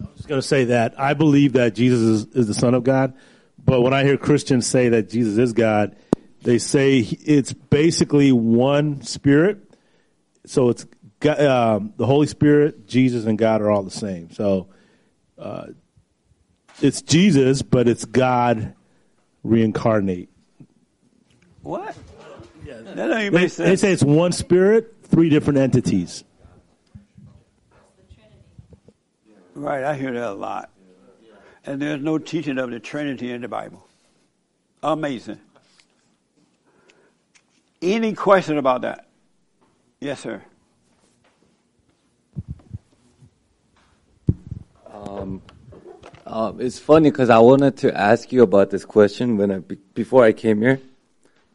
I 0.00 0.06
just 0.16 0.28
going 0.28 0.40
to 0.40 0.46
say 0.46 0.64
that 0.64 0.98
I 1.00 1.14
believe 1.14 1.54
that 1.54 1.74
Jesus 1.74 2.00
is, 2.00 2.26
is 2.34 2.46
the 2.46 2.54
Son 2.54 2.74
of 2.74 2.84
God, 2.84 3.14
but 3.64 3.80
when 3.80 3.94
I 3.94 4.04
hear 4.04 4.16
Christians 4.16 4.66
say 4.66 4.90
that 4.90 5.08
Jesus 5.08 5.38
is 5.38 5.52
God, 5.52 5.96
they 6.42 6.58
say 6.58 6.98
it's 6.98 7.52
basically 7.52 8.30
one 8.32 9.02
Spirit. 9.02 9.58
So 10.46 10.68
it's 10.68 10.86
um, 11.26 11.94
the 11.96 12.04
Holy 12.04 12.26
Spirit, 12.26 12.86
Jesus, 12.86 13.24
and 13.24 13.38
God 13.38 13.62
are 13.62 13.70
all 13.70 13.82
the 13.82 13.90
same. 13.90 14.30
So 14.30 14.68
uh, 15.38 15.68
it's 16.82 17.00
Jesus, 17.00 17.62
but 17.62 17.88
it's 17.88 18.04
God 18.04 18.74
reincarnate. 19.42 20.28
What? 21.62 21.96
That 22.84 22.96
don't 22.96 23.20
even 23.20 23.32
They, 23.32 23.40
make 23.40 23.52
they 23.54 23.76
say 23.76 23.92
it's 23.92 24.02
one 24.02 24.32
Spirit, 24.32 24.94
three 25.04 25.28
different 25.28 25.58
entities. 25.58 26.24
Right, 29.54 29.84
I 29.84 29.94
hear 29.94 30.12
that 30.12 30.30
a 30.30 30.34
lot. 30.34 30.70
And 31.64 31.80
there's 31.80 32.02
no 32.02 32.18
teaching 32.18 32.58
of 32.58 32.70
the 32.70 32.78
Trinity 32.78 33.30
in 33.30 33.40
the 33.40 33.48
Bible. 33.48 33.86
Amazing. 34.82 35.40
Any 37.80 38.12
question 38.12 38.58
about 38.58 38.82
that? 38.82 39.08
Yes, 40.00 40.20
sir. 40.20 40.42
Um, 44.92 45.40
um, 46.26 46.60
it's 46.60 46.78
funny 46.78 47.10
because 47.10 47.30
I 47.30 47.38
wanted 47.38 47.78
to 47.78 47.98
ask 47.98 48.32
you 48.32 48.42
about 48.42 48.70
this 48.70 48.84
question 48.84 49.36
when 49.38 49.50
I 49.50 49.58
be- 49.58 49.78
before 49.94 50.24
I 50.24 50.32
came 50.32 50.60
here. 50.60 50.80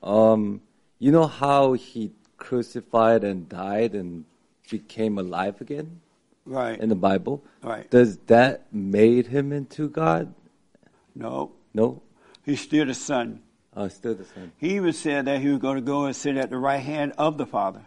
Um, 0.01 0.61
you 0.99 1.11
know 1.11 1.27
how 1.27 1.73
he 1.73 2.11
crucified 2.37 3.23
and 3.23 3.47
died 3.49 3.93
and 3.95 4.25
became 4.69 5.17
alive 5.17 5.59
again 5.61 5.99
Right. 6.45 6.79
in 6.79 6.89
the 6.89 6.95
Bible? 6.95 7.43
Right. 7.63 7.89
Does 7.89 8.17
that 8.27 8.71
made 8.73 9.27
him 9.27 9.51
into 9.51 9.89
God? 9.89 10.33
No. 11.15 11.51
No. 11.73 12.01
He's 12.45 12.61
still 12.61 12.85
the 12.85 12.93
Son. 12.93 13.41
Oh, 13.75 13.87
still 13.87 14.15
the 14.15 14.25
same. 14.25 14.51
He 14.57 14.75
even 14.75 14.93
said 14.93 15.25
that 15.25 15.41
he 15.41 15.49
was 15.49 15.59
going 15.59 15.75
to 15.75 15.81
go 15.81 16.05
and 16.05 16.15
sit 16.15 16.37
at 16.37 16.49
the 16.49 16.57
right 16.57 16.79
hand 16.81 17.13
of 17.17 17.37
the 17.37 17.45
Father 17.45 17.81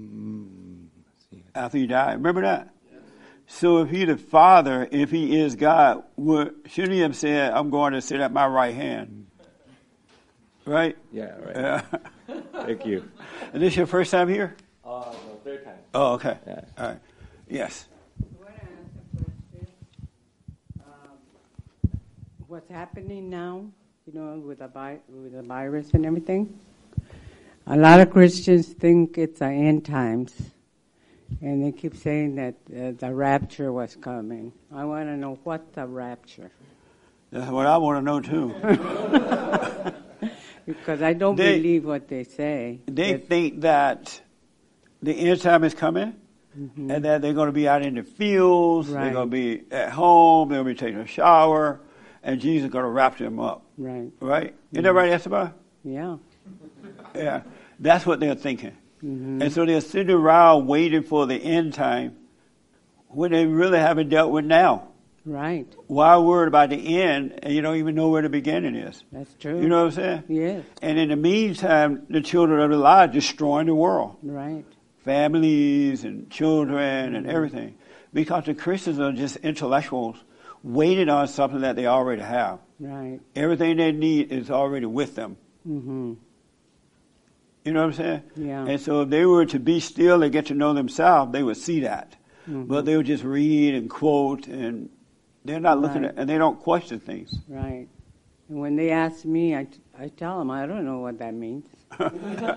Mm, 0.00 0.86
after 1.54 1.78
he 1.78 1.86
died. 1.88 2.14
Remember 2.14 2.42
that? 2.42 2.70
So 3.48 3.78
if 3.78 3.90
he 3.90 4.04
the 4.04 4.16
Father, 4.16 4.86
if 4.92 5.10
he 5.10 5.40
is 5.40 5.56
God, 5.56 6.04
would, 6.16 6.54
shouldn't 6.66 6.92
he 6.92 7.00
have 7.00 7.16
said, 7.16 7.52
I'm 7.52 7.70
going 7.70 7.94
to 7.94 8.00
sit 8.00 8.20
at 8.20 8.32
my 8.32 8.46
right 8.46 8.74
hand? 8.74 9.26
Right? 10.66 10.96
Yeah, 11.12 11.34
right. 11.38 11.56
Yeah. 11.56 11.82
Thank 12.64 12.86
you. 12.86 13.08
And 13.52 13.62
this 13.62 13.76
your 13.76 13.86
first 13.86 14.10
time 14.10 14.28
here? 14.28 14.54
Uh, 14.84 15.04
no, 15.10 15.40
third 15.42 15.64
time. 15.64 15.78
Oh, 15.94 16.12
okay. 16.14 16.36
Yeah. 16.46 16.60
All 16.76 16.86
right. 16.88 16.98
Yes. 17.48 17.86
what's 22.48 22.70
happening 22.70 23.28
now, 23.28 23.62
you 24.06 24.18
know, 24.18 24.38
with 24.38 24.60
the, 24.60 24.68
vi- 24.68 25.00
with 25.08 25.32
the 25.32 25.42
virus 25.42 25.90
and 25.92 26.06
everything. 26.06 26.58
A 27.66 27.76
lot 27.76 28.00
of 28.00 28.10
Christians 28.10 28.68
think 28.68 29.18
it's 29.18 29.40
the 29.40 29.46
end 29.46 29.84
times, 29.84 30.34
and 31.42 31.62
they 31.62 31.72
keep 31.72 31.94
saying 31.94 32.36
that 32.36 32.54
uh, 32.74 32.92
the 32.98 33.14
rapture 33.14 33.70
was 33.70 33.96
coming. 33.96 34.52
I 34.72 34.86
want 34.86 35.08
to 35.08 35.16
know 35.16 35.38
what 35.44 35.74
the 35.74 35.86
rapture, 35.86 36.50
That's 37.30 37.50
what 37.50 37.66
I 37.66 37.76
want 37.76 37.98
to 37.98 38.02
know 38.02 38.20
too. 38.20 39.94
because 40.68 41.02
I 41.02 41.14
don't 41.14 41.36
They- 41.36 41.56
believe 41.56 41.84
what 41.86 42.08
they 42.08 42.24
say. 42.24 42.80
They 42.86 43.16
think 43.16 43.62
that 43.62 44.20
the 45.02 45.12
end 45.12 45.40
time 45.40 45.64
is 45.64 45.74
coming 45.74 46.14
Mhm. 46.58 46.90
and 46.94 47.04
that 47.04 47.22
they're 47.22 47.32
going 47.34 47.46
to 47.48 47.52
be 47.52 47.66
out 47.68 47.82
in 47.82 47.94
the 47.94 48.02
fields, 48.02 48.92
they're 48.92 49.12
going 49.12 49.30
to 49.30 49.36
be 49.36 49.62
at 49.70 49.90
home, 49.90 50.48
they're 50.50 50.62
going 50.62 50.74
to 50.76 50.80
be 50.82 50.86
taking 50.86 51.00
a 51.00 51.06
shower, 51.06 51.80
and 52.22 52.40
Jesus 52.40 52.66
is 52.66 52.72
going 52.72 52.84
to 52.84 52.90
wrap 52.90 53.16
them 53.18 53.38
up. 53.40 53.62
Right. 53.78 54.10
Right? 54.20 54.54
Isn't 54.72 54.84
that 54.84 54.92
right, 54.92 55.10
Esteban? 55.10 55.52
Yeah. 55.84 56.16
Yeah. 57.14 57.42
That's 57.80 58.04
what 58.04 58.20
they're 58.20 58.34
thinking. 58.34 58.72
Mhm. 59.02 59.40
And 59.42 59.52
so 59.52 59.64
they're 59.64 59.80
sitting 59.80 60.14
around 60.14 60.66
waiting 60.66 61.02
for 61.02 61.26
the 61.26 61.36
end 61.36 61.72
time 61.74 62.16
when 63.08 63.30
they 63.30 63.46
really 63.46 63.78
haven't 63.78 64.08
dealt 64.08 64.32
with 64.32 64.44
now. 64.44 64.87
Right. 65.28 65.66
Why 65.88 66.16
worried 66.16 66.48
about 66.48 66.70
the 66.70 67.02
end 67.02 67.38
and 67.42 67.52
you 67.52 67.60
don't 67.60 67.76
even 67.76 67.94
know 67.94 68.08
where 68.08 68.22
the 68.22 68.30
beginning 68.30 68.74
is? 68.74 69.04
That's 69.12 69.32
true. 69.34 69.60
You 69.60 69.68
know 69.68 69.84
what 69.84 69.92
I'm 69.98 70.02
saying? 70.02 70.24
Yes. 70.28 70.64
And 70.80 70.98
in 70.98 71.10
the 71.10 71.16
meantime, 71.16 72.06
the 72.08 72.22
children 72.22 72.60
of 72.60 72.70
the 72.70 72.78
lie 72.78 73.06
destroying 73.08 73.66
the 73.66 73.74
world. 73.74 74.16
Right. 74.22 74.64
Families 75.04 76.04
and 76.04 76.30
children 76.30 76.78
Mm-hmm. 77.08 77.14
and 77.16 77.26
everything. 77.26 77.74
Because 78.14 78.44
the 78.46 78.54
Christians 78.54 78.98
are 79.00 79.12
just 79.12 79.36
intellectuals 79.36 80.16
waiting 80.62 81.10
on 81.10 81.28
something 81.28 81.60
that 81.60 81.76
they 81.76 81.86
already 81.86 82.22
have. 82.22 82.60
Right. 82.80 83.20
Everything 83.36 83.76
they 83.76 83.92
need 83.92 84.32
is 84.32 84.50
already 84.50 84.86
with 84.86 85.14
them. 85.14 85.36
Mm-hmm. 85.68 86.14
You 87.64 87.72
know 87.74 87.80
what 87.80 87.86
I'm 87.88 87.92
saying? 87.92 88.22
Yeah. 88.36 88.64
And 88.66 88.80
so 88.80 89.02
if 89.02 89.10
they 89.10 89.26
were 89.26 89.44
to 89.46 89.58
be 89.58 89.80
still 89.80 90.22
and 90.22 90.32
get 90.32 90.46
to 90.46 90.54
know 90.54 90.72
themselves, 90.72 91.32
they 91.32 91.42
would 91.42 91.58
see 91.58 91.80
that. 91.80 92.16
Mhm. 92.48 92.66
But 92.66 92.86
they 92.86 92.96
would 92.96 93.04
just 93.06 93.24
read 93.24 93.74
and 93.74 93.90
quote, 93.90 94.46
and 94.46 94.88
they're 95.44 95.60
not 95.60 95.80
looking 95.80 96.02
Right. 96.02 96.10
at, 96.12 96.18
and 96.18 96.28
they 96.28 96.38
don't 96.38 96.58
question 96.60 97.00
things. 97.00 97.34
Right. 97.48 97.88
And 98.48 98.60
when 98.60 98.76
they 98.76 98.90
ask 98.90 99.24
me, 99.24 99.54
I, 99.54 99.66
I 99.98 100.08
tell 100.08 100.38
them 100.38 100.50
I 100.50 100.66
don't 100.66 100.84
know 100.84 100.98
what 100.98 101.18
that 101.18 101.34
means. 101.34 101.66
you 102.00 102.06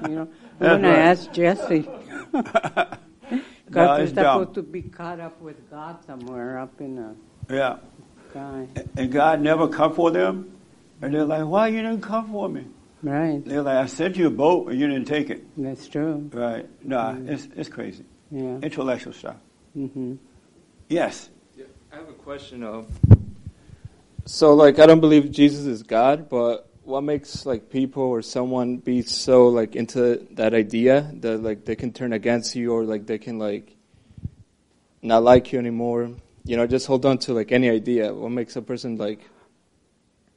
know, 0.10 0.28
when 0.58 0.86
I 0.86 0.98
ask 0.98 1.32
Jesse, 1.32 1.88
No, 2.34 3.96
they're 3.98 4.08
dumb. 4.08 4.42
supposed 4.42 4.54
to 4.56 4.64
be 4.64 4.82
caught 4.82 5.20
up 5.22 5.40
with 5.42 5.70
God 5.70 6.04
somewhere 6.06 6.60
up 6.60 6.82
in 6.82 6.96
the 6.96 7.16
Yeah. 7.56 7.78
sky. 8.30 8.68
And 8.98 9.12
God 9.12 9.40
never 9.42 9.68
come 9.70 9.94
for 9.96 10.12
them, 10.12 10.52
and 11.02 11.14
they're 11.14 11.24
like, 11.26 11.46
"Why 11.46 11.68
you 11.70 11.82
didn't 11.82 12.02
come 12.02 12.30
for 12.32 12.50
me?" 12.50 12.66
Right. 13.02 13.42
They're 13.46 13.62
like, 13.62 13.78
"I 13.78 13.86
sent 13.86 14.18
you 14.18 14.28
a 14.28 14.30
boat, 14.30 14.70
and 14.72 14.80
you 14.80 14.88
didn't 14.88 15.08
take 15.08 15.30
it." 15.30 15.44
That's 15.58 15.88
true. 15.88 16.30
Right? 16.34 16.68
Nah, 16.84 17.16
it's 17.26 17.48
it's 17.56 17.70
crazy. 17.70 18.04
Yeah. 18.30 18.60
Intellectual 18.62 19.14
stuff. 19.14 19.38
Mm-hmm. 19.78 20.16
Yes. 20.90 21.30
I 21.92 21.98
have 21.98 22.08
a 22.08 22.14
question 22.14 22.64
of. 22.64 22.88
So, 24.24 24.54
like, 24.54 24.80
I 24.80 24.86
don't 24.86 25.02
believe 25.02 25.30
Jesus 25.30 25.66
is 25.66 25.84
God, 25.84 26.30
but 26.30 26.70
what 26.84 27.02
makes 27.02 27.46
like 27.46 27.70
people 27.70 28.04
or 28.04 28.22
someone 28.22 28.78
be 28.78 29.02
so 29.02 29.50
like 29.50 29.76
into 29.76 30.26
that 30.32 30.54
idea 30.54 31.12
that 31.20 31.44
like 31.44 31.66
they 31.66 31.76
can 31.76 31.92
turn 31.92 32.14
against 32.14 32.56
you 32.56 32.72
or 32.72 32.86
like 32.86 33.06
they 33.08 33.18
can 33.18 33.40
like 33.40 33.76
not 35.02 35.24
like 35.24 35.52
you 35.52 35.60
anymore? 35.60 36.12
You 36.46 36.56
know, 36.56 36.66
just 36.66 36.88
hold 36.88 37.06
on 37.06 37.18
to 37.20 37.34
like 37.34 37.52
any 37.52 37.70
idea. 37.70 38.14
What 38.14 38.32
makes 38.32 38.56
a 38.56 38.62
person 38.62 38.96
like? 38.96 39.28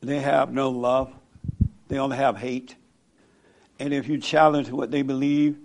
They 0.01 0.19
have 0.19 0.53
no 0.53 0.71
love. 0.71 1.13
They 1.87 1.99
only 1.99 2.17
have 2.17 2.37
hate. 2.37 2.75
And 3.79 3.95
if 3.95 4.09
you 4.09 4.19
challenge 4.19 4.71
what 4.71 4.91
they 4.91 5.03
believe, 5.03 5.57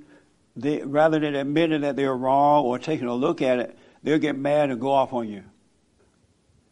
they 0.55 0.83
rather 0.83 1.19
than 1.19 1.33
admitting 1.33 1.81
that 1.81 1.95
they're 1.95 2.15
wrong 2.15 2.63
or 2.65 2.77
taking 2.77 3.07
a 3.07 3.15
look 3.15 3.41
at 3.41 3.57
it, 3.57 3.79
they'll 4.03 4.19
get 4.19 4.37
mad 4.37 4.69
and 4.69 4.79
go 4.79 4.91
off 4.91 5.13
on 5.13 5.27
you. 5.27 5.43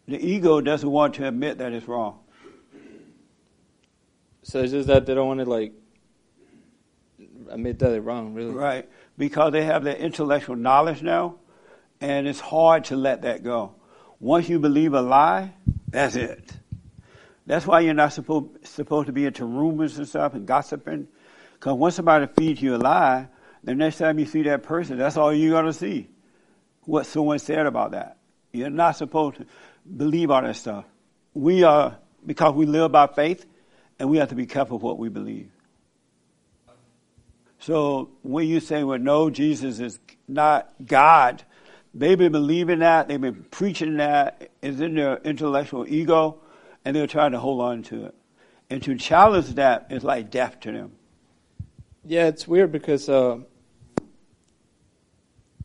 The 0.08 0.18
ego 0.26 0.62
doesn't 0.62 0.90
want 0.90 1.16
to 1.16 1.28
admit 1.28 1.58
that 1.58 1.74
it's 1.74 1.88
wrong. 1.88 2.20
So 4.44 4.62
it's 4.62 4.72
just 4.72 4.88
that 4.88 5.06
they 5.06 5.14
don't 5.14 5.28
want 5.28 5.42
to 5.42 5.46
like 5.46 5.74
admit 7.50 7.80
that 7.80 7.90
they're 7.90 8.02
wrong, 8.02 8.34
really. 8.34 8.52
Right. 8.52 8.90
Because 9.18 9.52
they 9.52 9.64
have 9.64 9.84
that 9.84 10.00
intellectual 10.00 10.56
knowledge 10.56 11.02
now, 11.02 11.36
and 12.00 12.28
it's 12.28 12.40
hard 12.40 12.86
to 12.86 12.96
let 12.96 13.24
that 13.24 13.44
go. 13.44 13.76
Once 14.20 14.48
you 14.48 14.60
believe 14.60 14.94
a 14.94 15.02
lie, 15.02 15.54
that's 15.90 16.16
it. 16.16 16.52
That's 17.46 17.66
why 17.66 17.82
you're 17.82 17.94
not 17.94 18.14
supposed 18.14 18.66
supposed 18.66 19.08
to 19.08 19.14
be 19.14 19.26
into 19.26 19.46
rumors 19.46 19.98
and 19.98 20.08
stuff 20.08 20.34
and 20.34 20.46
gossiping. 20.46 21.08
Because 21.54 21.74
once 21.74 21.96
somebody 21.96 22.28
feeds 22.28 22.62
you 22.62 22.76
a 22.76 22.78
lie, 22.78 23.28
the 23.64 23.74
next 23.74 23.98
time 23.98 24.20
you 24.20 24.26
see 24.26 24.44
that 24.44 24.64
person, 24.64 24.98
that's 24.98 25.18
all 25.18 25.34
you're 25.34 25.52
going 25.52 25.66
to 25.66 25.74
see. 25.74 26.10
What 26.82 27.06
someone 27.06 27.40
said 27.40 27.66
about 27.66 27.92
that. 27.92 28.18
You're 28.54 28.70
not 28.70 28.96
supposed 28.96 29.38
to 29.38 29.46
believe 29.96 30.32
all 30.32 30.42
that 30.42 30.56
stuff. 30.56 30.86
We 31.34 31.64
are, 31.64 31.98
because 32.26 32.54
we 32.54 32.66
live 32.66 32.92
by 32.92 33.08
faith, 33.08 33.46
and 34.00 34.10
we 34.10 34.18
have 34.18 34.30
to 34.30 34.36
be 34.36 34.46
careful 34.46 34.80
what 34.80 34.98
we 34.98 35.10
believe. 35.10 35.50
So 37.60 38.10
when 38.22 38.48
you 38.48 38.60
say, 38.60 38.84
well, 38.84 39.00
no, 39.00 39.30
Jesus 39.30 39.80
is 39.80 40.00
not 40.28 40.72
God, 40.86 41.44
they've 41.94 42.18
been 42.18 42.32
believing 42.32 42.80
that, 42.80 43.08
they've 43.08 43.20
been 43.20 43.46
preaching 43.50 43.98
that, 43.98 44.52
it's 44.62 44.80
in 44.80 44.96
their 44.96 45.18
intellectual 45.18 45.86
ego, 45.88 46.40
and 46.86 46.96
they're 46.96 47.08
trying 47.08 47.32
to 47.32 47.40
hold 47.40 47.62
on 47.62 47.84
to 47.84 48.06
it. 48.06 48.16
And 48.70 48.84
to 48.84 48.96
challenge 48.96 49.56
that 49.56 49.88
is 49.90 50.04
like 50.04 50.30
death 50.30 50.60
to 50.62 50.72
them. 50.72 50.92
Yeah, 52.06 52.28
it's 52.28 52.48
weird 52.48 52.72
because 52.72 53.10
uh, 53.10 53.40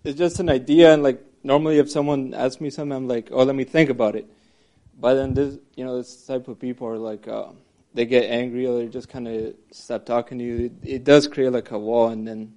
it's 0.05 0.19
just 0.19 0.41
an 0.41 0.49
idea, 0.49 0.93
and 0.93 1.03
like 1.03 1.23
normally, 1.43 1.79
if 1.79 1.91
someone 1.91 2.35
asks 2.35 2.61
me 2.61 2.71
something, 2.71 2.97
I'm 2.97 3.09
like, 3.09 3.29
"Oh, 3.31 3.43
let 3.45 3.57
me 3.57 3.65
think 3.65 3.91
about 3.91 4.17
it." 4.17 4.27
But 5.01 5.15
then 5.15 5.35
this, 5.35 5.59
you 5.77 5.85
know, 5.85 5.97
this 5.97 6.27
type 6.27 6.49
of 6.49 6.59
people 6.61 6.87
are 6.87 6.99
like, 6.99 7.27
uh, 7.27 7.49
they 7.95 8.07
get 8.07 8.31
angry 8.31 8.67
or 8.67 8.79
they 8.79 8.89
just 8.89 9.09
kind 9.09 9.27
of 9.29 9.55
stop 9.71 10.05
talking 10.07 10.39
to 10.39 10.45
you. 10.45 10.65
It, 10.67 10.73
it 10.97 11.05
does 11.05 11.27
create 11.29 11.53
like 11.53 11.71
a 11.71 11.79
wall, 11.79 12.09
and 12.09 12.27
then 12.27 12.55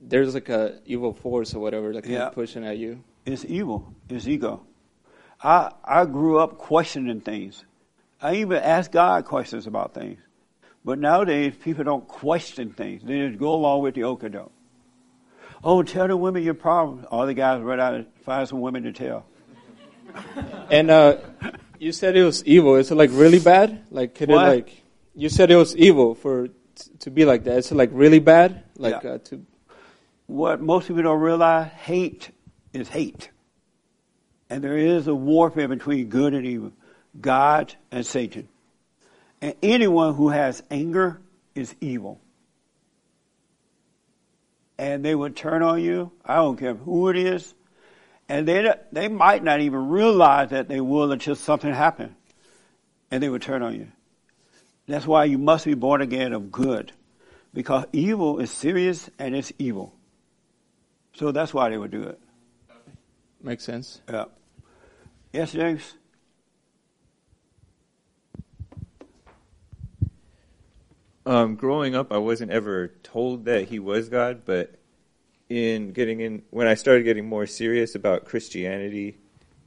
there's 0.00 0.34
like 0.34 0.48
a 0.48 0.80
evil 0.86 1.12
force 1.12 1.54
or 1.54 1.60
whatever 1.60 1.92
that 1.92 2.02
kind 2.02 2.14
Yeah. 2.14 2.26
of 2.28 2.34
pushing 2.34 2.64
at 2.64 2.78
you. 2.78 3.02
It's 3.26 3.44
evil. 3.44 3.94
It's 4.08 4.26
ego. 4.26 4.62
I 5.42 5.72
I 5.84 6.04
grew 6.06 6.38
up 6.38 6.58
questioning 6.58 7.20
things. 7.20 7.64
I 8.20 8.36
even 8.36 8.58
asked 8.58 8.92
God 8.92 9.24
questions 9.24 9.66
about 9.66 9.94
things. 9.94 10.18
But 10.84 10.98
nowadays, 10.98 11.54
people 11.62 11.84
don't 11.84 12.06
question 12.06 12.70
things. 12.72 13.02
They 13.02 13.26
just 13.26 13.38
go 13.38 13.54
along 13.54 13.82
with 13.82 13.94
the 13.94 14.02
okadoke. 14.02 14.50
Oh, 15.64 15.82
tell 15.82 16.06
the 16.08 16.16
women 16.16 16.42
your 16.42 16.54
problem. 16.54 17.06
All 17.10 17.26
the 17.26 17.34
guys 17.34 17.60
run 17.62 17.80
out 17.80 17.94
and 17.94 18.06
find 18.24 18.46
some 18.48 18.60
women 18.60 18.82
to 18.84 18.92
tell. 18.92 19.26
And 20.70 20.90
uh, 20.90 21.18
you 21.78 21.92
said 21.92 22.16
it 22.16 22.24
was 22.24 22.44
evil. 22.44 22.76
Is 22.76 22.90
it 22.90 22.94
like 22.94 23.10
really 23.12 23.40
bad? 23.40 23.84
Like, 23.90 24.14
could 24.14 24.28
What? 24.28 24.44
it 24.44 24.48
like? 24.48 24.82
You 25.14 25.28
said 25.28 25.50
it 25.50 25.56
was 25.56 25.76
evil 25.76 26.14
for 26.14 26.48
to 27.00 27.10
be 27.10 27.24
like 27.24 27.44
that. 27.44 27.58
Is 27.58 27.70
it 27.70 27.74
like 27.76 27.90
really 27.92 28.18
bad? 28.20 28.62
Like 28.76 29.02
Yeah. 29.02 29.10
uh, 29.12 29.18
to 29.18 29.44
What 30.26 30.60
most 30.60 30.88
people 30.88 31.02
don't 31.02 31.20
realize, 31.20 31.70
hate 31.72 32.30
is 32.72 32.88
hate. 32.88 33.30
And 34.50 34.62
there 34.62 34.76
is 34.78 35.06
a 35.08 35.14
warfare 35.14 35.68
between 35.68 36.08
good 36.08 36.34
and 36.34 36.46
evil, 36.46 36.72
God 37.20 37.74
and 37.90 38.04
Satan. 38.06 38.48
And 39.42 39.54
anyone 39.62 40.14
who 40.14 40.28
has 40.30 40.62
anger 40.70 41.20
is 41.54 41.74
evil. 41.80 42.20
And 44.78 45.04
they 45.04 45.14
would 45.14 45.36
turn 45.36 45.62
on 45.62 45.80
you. 45.80 46.12
I 46.24 46.36
don't 46.36 46.58
care 46.58 46.74
who 46.74 47.08
it 47.08 47.16
is. 47.16 47.54
And 48.28 48.48
they, 48.48 48.72
they 48.90 49.08
might 49.08 49.44
not 49.44 49.60
even 49.60 49.88
realize 49.88 50.50
that 50.50 50.68
they 50.68 50.80
will 50.80 51.12
until 51.12 51.36
something 51.36 51.72
happens. 51.72 52.14
And 53.10 53.22
they 53.22 53.28
would 53.28 53.42
turn 53.42 53.62
on 53.62 53.74
you. 53.74 53.88
That's 54.86 55.06
why 55.06 55.24
you 55.24 55.38
must 55.38 55.64
be 55.64 55.74
born 55.74 56.00
again 56.00 56.32
of 56.32 56.50
good. 56.50 56.92
Because 57.52 57.84
evil 57.92 58.40
is 58.40 58.50
serious 58.50 59.08
and 59.18 59.36
it's 59.36 59.52
evil. 59.58 59.94
So 61.14 61.30
that's 61.30 61.54
why 61.54 61.70
they 61.70 61.78
would 61.78 61.92
do 61.92 62.02
it. 62.02 62.18
makes 63.40 63.64
sense. 63.64 64.00
Yeah. 64.10 64.24
Yes, 65.32 65.52
James? 65.52 65.94
Um, 71.26 71.56
growing 71.56 71.94
up, 71.94 72.12
I 72.12 72.18
wasn't 72.18 72.50
ever 72.50 72.88
told 73.02 73.46
that 73.46 73.68
he 73.68 73.78
was 73.78 74.08
God, 74.08 74.42
but 74.44 74.74
in 75.48 75.92
getting 75.92 76.20
in, 76.20 76.42
when 76.50 76.66
I 76.66 76.74
started 76.74 77.04
getting 77.04 77.26
more 77.26 77.46
serious 77.46 77.94
about 77.94 78.26
Christianity, 78.26 79.16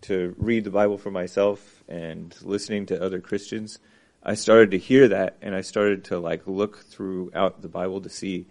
to 0.01 0.35
read 0.37 0.63
the 0.63 0.69
Bible 0.69 0.97
for 0.97 1.11
myself 1.11 1.83
and 1.87 2.35
listening 2.41 2.85
to 2.87 3.01
other 3.03 3.19
Christians, 3.19 3.79
I 4.23 4.35
started 4.35 4.71
to 4.71 4.77
hear 4.77 5.07
that, 5.09 5.37
and 5.41 5.55
I 5.55 5.61
started 5.61 6.05
to 6.05 6.19
like 6.19 6.45
look 6.45 6.85
throughout 6.85 7.61
the 7.61 7.67
Bible 7.67 8.01
to 8.01 8.09
see 8.09 8.47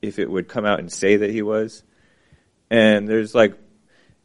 if 0.00 0.18
it 0.18 0.30
would 0.30 0.48
come 0.48 0.64
out 0.64 0.80
and 0.80 0.90
say 0.90 1.16
that 1.16 1.30
he 1.30 1.42
was. 1.42 1.82
And 2.70 3.08
there's 3.08 3.34
like 3.34 3.54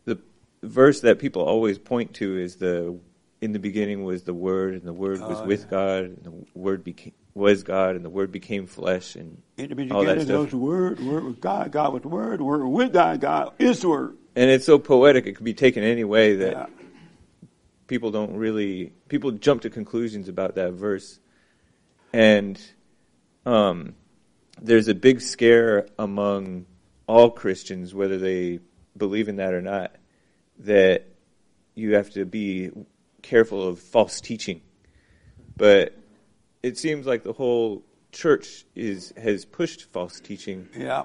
the 0.06 0.20
verse 0.64 1.02
that 1.02 1.20
people 1.20 1.44
always 1.44 1.78
point 1.78 2.16
to 2.16 2.38
is 2.38 2.56
the 2.56 2.98
in 3.40 3.52
the 3.52 3.60
beginning 3.60 4.04
was 4.04 4.24
the 4.24 4.34
Word, 4.34 4.74
and 4.74 4.84
the 4.84 4.94
Word 4.94 5.22
was 5.22 5.40
Oh, 5.40 5.46
with 5.46 5.62
yeah. 5.62 5.70
God, 5.70 6.04
and 6.06 6.24
the 6.24 6.60
Word 6.60 6.84
became 6.84 7.14
was 7.38 7.64
God, 7.64 7.96
and 7.96 8.04
the 8.04 8.10
Word 8.10 8.32
became 8.32 8.66
flesh, 8.68 9.16
and 9.16 9.42
In 9.58 9.70
the 9.70 9.94
all 9.94 10.04
that 10.04 10.18
was 10.18 10.26
stuff. 10.26 10.50
the 10.50 10.58
Word, 10.58 11.00
Word 11.00 11.24
was 11.24 11.36
God, 11.36 11.72
God 11.72 11.94
was 11.94 12.02
the 12.02 12.08
Word, 12.10 12.42
Word 12.42 12.64
was 12.66 12.86
with 12.86 12.94
God, 12.94 13.22
God 13.22 13.54
is 13.60 13.82
the 13.82 13.90
Word. 13.90 14.18
And 14.36 14.50
it's 14.50 14.66
so 14.66 14.78
poetic; 14.80 15.26
it 15.26 15.34
could 15.36 15.46
be 15.46 15.54
taken 15.54 15.84
any 15.84 16.04
way 16.04 16.36
that 16.36 16.52
Yeah. 16.52 16.66
people 17.88 18.12
don't 18.12 18.36
really 18.36 18.94
people 19.08 19.32
jump 19.32 19.62
to 19.62 19.70
conclusions 19.70 20.28
about 20.28 20.56
that 20.56 20.74
verse, 20.74 21.20
and 22.14 22.60
um, 23.46 23.96
there's 24.62 24.88
a 24.88 24.96
big 24.96 25.22
scare 25.22 25.88
among 25.98 26.66
all 27.08 27.30
Christians, 27.32 27.94
whether 27.96 28.18
they 28.18 28.60
believe 28.98 29.30
in 29.30 29.38
that 29.38 29.54
or 29.54 29.62
not, 29.62 29.96
that 30.60 31.06
you 31.76 31.94
have 31.96 32.10
to 32.12 32.26
be 32.26 32.72
careful 33.22 33.66
of 33.68 33.80
false 33.80 34.20
teaching. 34.22 34.62
But 35.56 35.97
it 36.68 36.78
seems 36.78 37.06
like 37.06 37.24
the 37.24 37.34
whole 37.34 37.84
church 38.12 38.66
is 38.76 39.14
has 39.18 39.46
pushed 39.46 39.84
false 39.92 40.20
teaching. 40.20 40.70
Yeah. 40.78 41.04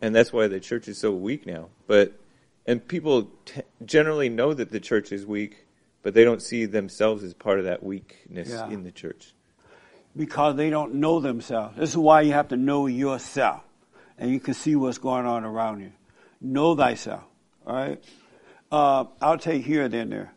And 0.00 0.14
that's 0.14 0.32
why 0.32 0.48
the 0.48 0.60
church 0.60 0.88
is 0.88 0.98
so 0.98 1.12
weak 1.12 1.46
now. 1.46 1.68
But 1.86 2.12
and 2.66 2.86
people 2.86 3.30
t- 3.44 3.62
generally 3.84 4.28
know 4.28 4.54
that 4.54 4.70
the 4.70 4.80
church 4.80 5.12
is 5.12 5.24
weak, 5.26 5.66
but 6.02 6.14
they 6.14 6.24
don't 6.24 6.42
see 6.42 6.64
themselves 6.66 7.22
as 7.22 7.34
part 7.34 7.58
of 7.58 7.64
that 7.66 7.82
weakness 7.82 8.48
Yeah. 8.50 8.68
in 8.68 8.82
the 8.84 8.92
church. 8.92 9.34
because 10.14 10.56
they 10.56 10.68
don't 10.68 10.94
know 10.96 11.20
themselves. 11.20 11.74
This 11.78 11.88
is 11.90 11.96
why 11.96 12.20
you 12.20 12.32
have 12.32 12.48
to 12.48 12.56
know 12.56 12.86
yourself, 12.86 13.62
and 14.18 14.30
you 14.30 14.38
can 14.40 14.52
see 14.52 14.76
what's 14.76 14.98
going 14.98 15.24
on 15.24 15.42
around 15.44 15.80
you. 15.80 15.92
Know 16.38 16.76
thyself. 16.76 17.24
All 17.66 17.74
right. 17.74 17.98
Uh, 18.70 19.04
I'll 19.22 19.38
take 19.38 19.64
here 19.64 19.88
then 19.88 20.10
there. 20.10 20.32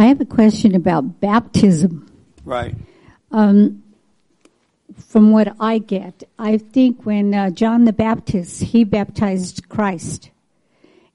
I 0.00 0.04
have 0.06 0.22
a 0.22 0.24
question 0.24 0.74
about 0.74 1.20
baptism. 1.20 2.10
Right. 2.46 2.74
Um, 3.30 3.82
from 4.96 5.30
what 5.30 5.54
I 5.60 5.76
get, 5.76 6.22
I 6.38 6.56
think 6.56 7.04
when 7.04 7.34
uh, 7.34 7.50
John 7.50 7.84
the 7.84 7.92
Baptist 7.92 8.62
he 8.62 8.82
baptized 8.82 9.68
Christ, 9.68 10.30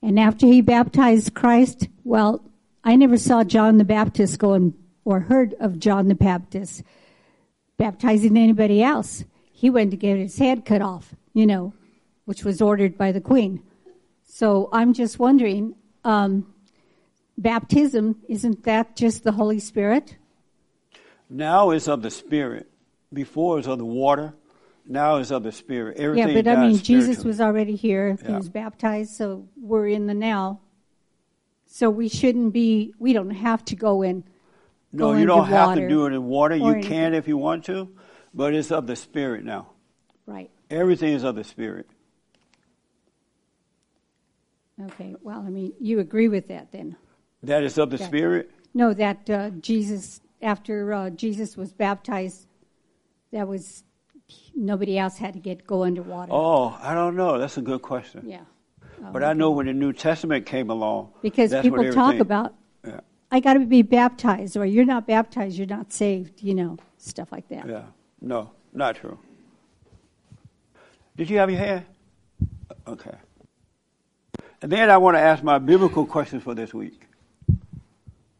and 0.03 0.19
after 0.19 0.45
he 0.45 0.61
baptized 0.61 1.33
Christ, 1.33 1.87
well, 2.03 2.43
I 2.83 2.95
never 2.95 3.17
saw 3.17 3.43
John 3.43 3.79
the 3.79 3.85
Baptist 3.85 4.37
going 4.37 4.75
or 5.03 5.21
heard 5.21 5.55
of 5.59 5.79
John 5.79 6.07
the 6.07 6.13
Baptist 6.13 6.83
baptizing 7.77 8.37
anybody 8.37 8.83
else. 8.83 9.23
He 9.51 9.71
went 9.71 9.89
to 9.91 9.97
get 9.97 10.19
his 10.19 10.37
head 10.37 10.63
cut 10.63 10.83
off, 10.83 11.15
you 11.33 11.47
know, 11.47 11.73
which 12.25 12.43
was 12.43 12.61
ordered 12.61 12.99
by 12.99 13.11
the 13.11 13.21
Queen. 13.21 13.63
So 14.27 14.69
I'm 14.71 14.93
just 14.93 15.17
wondering, 15.17 15.73
um, 16.03 16.53
baptism 17.37 18.17
isn't 18.27 18.63
that 18.63 18.95
just 18.95 19.23
the 19.23 19.31
Holy 19.31 19.59
Spirit? 19.59 20.17
Now 21.29 21.71
it's 21.71 21.87
of 21.87 22.01
the 22.01 22.11
Spirit. 22.11 22.69
Before 23.13 23.59
it's 23.59 23.67
of 23.67 23.77
the 23.77 23.85
water. 23.85 24.33
Now 24.87 25.17
it's 25.17 25.31
of 25.31 25.43
the 25.43 25.51
Spirit. 25.51 25.97
Everything 25.97 26.35
yeah, 26.35 26.41
but 26.41 26.47
I 26.49 26.67
mean, 26.67 26.77
Jesus 26.77 27.23
was 27.23 27.41
already 27.41 27.75
here. 27.75 28.17
He 28.23 28.31
was 28.31 28.49
baptized, 28.49 29.15
so 29.15 29.47
we're 29.59 29.87
in 29.87 30.05
the 30.05 30.13
now. 30.13 30.59
So 31.65 31.89
we 31.89 32.07
shouldn't 32.07 32.53
be. 32.53 32.93
We 32.99 33.13
don't 33.13 33.31
have 33.31 33.65
to 33.65 33.75
go 33.75 34.03
in. 34.03 34.23
No, 34.93 35.11
go 35.11 35.17
you 35.17 35.25
don't 35.25 35.47
have 35.47 35.75
to 35.75 35.89
do 35.89 36.05
it 36.05 36.13
in 36.13 36.23
water. 36.25 36.55
You 36.55 36.67
anything. 36.67 36.91
can 36.91 37.13
if 37.15 37.27
you 37.27 37.37
want 37.37 37.65
to, 37.65 37.89
but 38.33 38.53
it's 38.53 38.71
of 38.71 38.85
the 38.85 38.95
Spirit 38.95 39.43
now. 39.43 39.71
Right. 40.27 40.51
Everything 40.69 41.13
is 41.13 41.23
of 41.23 41.35
the 41.35 41.43
Spirit. 41.43 41.89
Okay. 44.79 45.15
Well, 45.21 45.43
I 45.45 45.49
mean, 45.49 45.73
you 45.79 45.99
agree 45.99 46.27
with 46.27 46.47
that 46.49 46.71
then? 46.71 46.95
That 47.45 47.63
is 47.63 47.77
of 47.77 47.89
the 47.89 47.97
That- 47.97 48.07
Spirit. 48.07 48.51
No, 48.73 48.93
that 48.93 49.29
uh, 49.29 49.51
Jesus, 49.61 50.19
after 50.41 50.91
uh, 50.91 51.09
Jesus 51.09 51.55
was 51.55 51.71
baptized, 51.71 52.47
that 53.31 53.47
was 53.47 53.83
nobody 54.53 54.97
else 54.97 55.17
had 55.17 55.33
to 55.33 55.39
get 55.39 55.65
go 55.65 55.83
underwater. 55.83 56.31
Oh, 56.33 56.77
I 56.81 56.93
don't 56.93 57.15
know. 57.15 57.37
That's 57.37 57.57
a 57.57 57.61
good 57.61 57.81
question. 57.81 58.23
Yeah. 58.25 58.41
Oh, 59.01 59.11
But 59.13 59.23
I 59.23 59.33
know 59.33 59.51
when 59.51 59.67
the 59.67 59.73
New 59.73 59.93
Testament 59.93 60.45
came 60.45 60.69
along, 60.69 61.11
Because 61.21 61.53
people 61.61 61.89
talk 61.91 62.19
about, 62.19 62.53
Yeah. 62.85 62.99
I 63.31 63.39
got 63.39 63.53
to 63.53 63.65
be 63.65 63.81
baptized, 63.81 64.57
or 64.57 64.65
you're 64.65 64.85
not 64.85 65.07
baptized, 65.07 65.57
you're 65.57 65.67
not 65.67 65.93
saved. 65.93 66.43
You 66.43 66.55
know, 66.55 66.77
stuff 66.97 67.31
like 67.31 67.47
that. 67.49 67.67
Yeah. 67.67 67.83
No, 68.19 68.51
not 68.73 68.97
true. 68.97 69.19
Did 71.15 71.29
you 71.29 71.37
have 71.37 71.49
your 71.49 71.59
hand? 71.59 71.85
Okay. 72.87 73.15
And 74.61 74.71
then 74.71 74.89
I 74.89 74.97
want 74.97 75.15
to 75.15 75.21
ask 75.21 75.43
my 75.43 75.59
biblical 75.59 76.05
questions 76.05 76.43
for 76.43 76.53
this 76.55 76.73
week. 76.73 77.07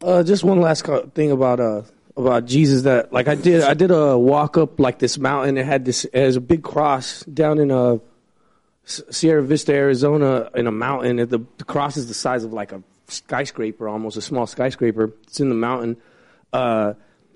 Uh, 0.06 0.22
just 0.22 0.44
one 0.44 0.62
last 0.62 0.86
thing 1.16 1.32
about 1.32 1.60
uh 1.60 1.82
about 2.16 2.46
Jesus 2.46 2.84
that 2.84 3.12
like 3.12 3.28
I 3.28 3.34
did 3.34 3.64
I 3.64 3.74
did 3.74 3.90
a 3.90 4.16
walk 4.16 4.56
up 4.56 4.80
like 4.80 5.00
this 5.00 5.18
mountain. 5.18 5.58
It 5.58 5.66
had 5.66 5.84
this 5.84 6.06
has 6.14 6.36
a 6.36 6.42
big 6.42 6.62
cross 6.62 7.22
down 7.22 7.58
in 7.58 7.72
uh 7.72 7.98
Sierra 8.84 9.42
Vista, 9.42 9.74
Arizona, 9.74 10.52
in 10.54 10.68
a 10.68 10.72
mountain. 10.72 11.18
The, 11.18 11.44
the 11.58 11.64
cross 11.64 11.98
is 11.98 12.08
the 12.08 12.14
size 12.14 12.44
of 12.44 12.54
like 12.54 12.72
a 12.72 12.84
skyscraper, 13.08 13.90
almost 13.90 14.16
a 14.16 14.22
small 14.22 14.46
skyscraper. 14.46 15.12
It's 15.24 15.40
in 15.40 15.50
the 15.50 15.56
mountain, 15.56 15.98
uh, 16.54 16.94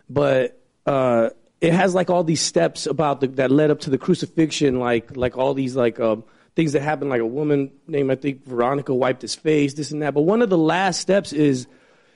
but 0.08 0.62
uh, 0.86 1.32
it 1.62 1.74
has 1.74 1.96
like 1.96 2.12
all 2.12 2.24
these 2.24 2.42
steps 2.42 2.86
about 2.86 3.22
the, 3.22 3.30
that 3.30 3.50
led 3.50 3.72
up 3.72 3.80
to 3.80 3.90
the 3.90 3.98
crucifixion, 3.98 4.80
like 4.80 5.18
like 5.18 5.40
all 5.40 5.56
these 5.56 5.76
like 5.76 6.00
um, 6.00 6.24
things 6.56 6.74
that 6.74 6.84
happened. 6.84 7.10
Like 7.10 7.22
a 7.22 7.26
woman 7.26 7.72
named 7.88 8.12
I 8.12 8.16
think 8.16 8.46
Veronica 8.46 8.94
wiped 8.94 9.24
his 9.24 9.34
face, 9.34 9.74
this 9.74 9.90
and 9.90 10.04
that. 10.04 10.14
But 10.14 10.22
one 10.22 10.44
of 10.44 10.52
the 10.52 10.58
last 10.58 11.00
steps 11.00 11.34
is 11.34 11.66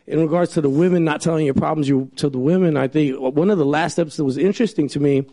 in 0.06 0.20
regards 0.20 0.54
to 0.54 0.62
the 0.62 0.70
women 0.70 1.04
not 1.04 1.22
telling 1.22 1.46
your 1.46 1.54
problems 1.54 1.88
you 1.88 2.12
to 2.18 2.30
the 2.30 2.38
women. 2.38 2.78
I 2.78 2.88
think 2.88 3.20
one 3.20 3.50
of 3.50 3.58
the 3.58 3.66
last 3.66 3.94
steps 3.94 4.18
that 4.18 4.24
was 4.24 4.38
interesting 4.38 4.88
to 4.90 5.00
me. 5.00 5.26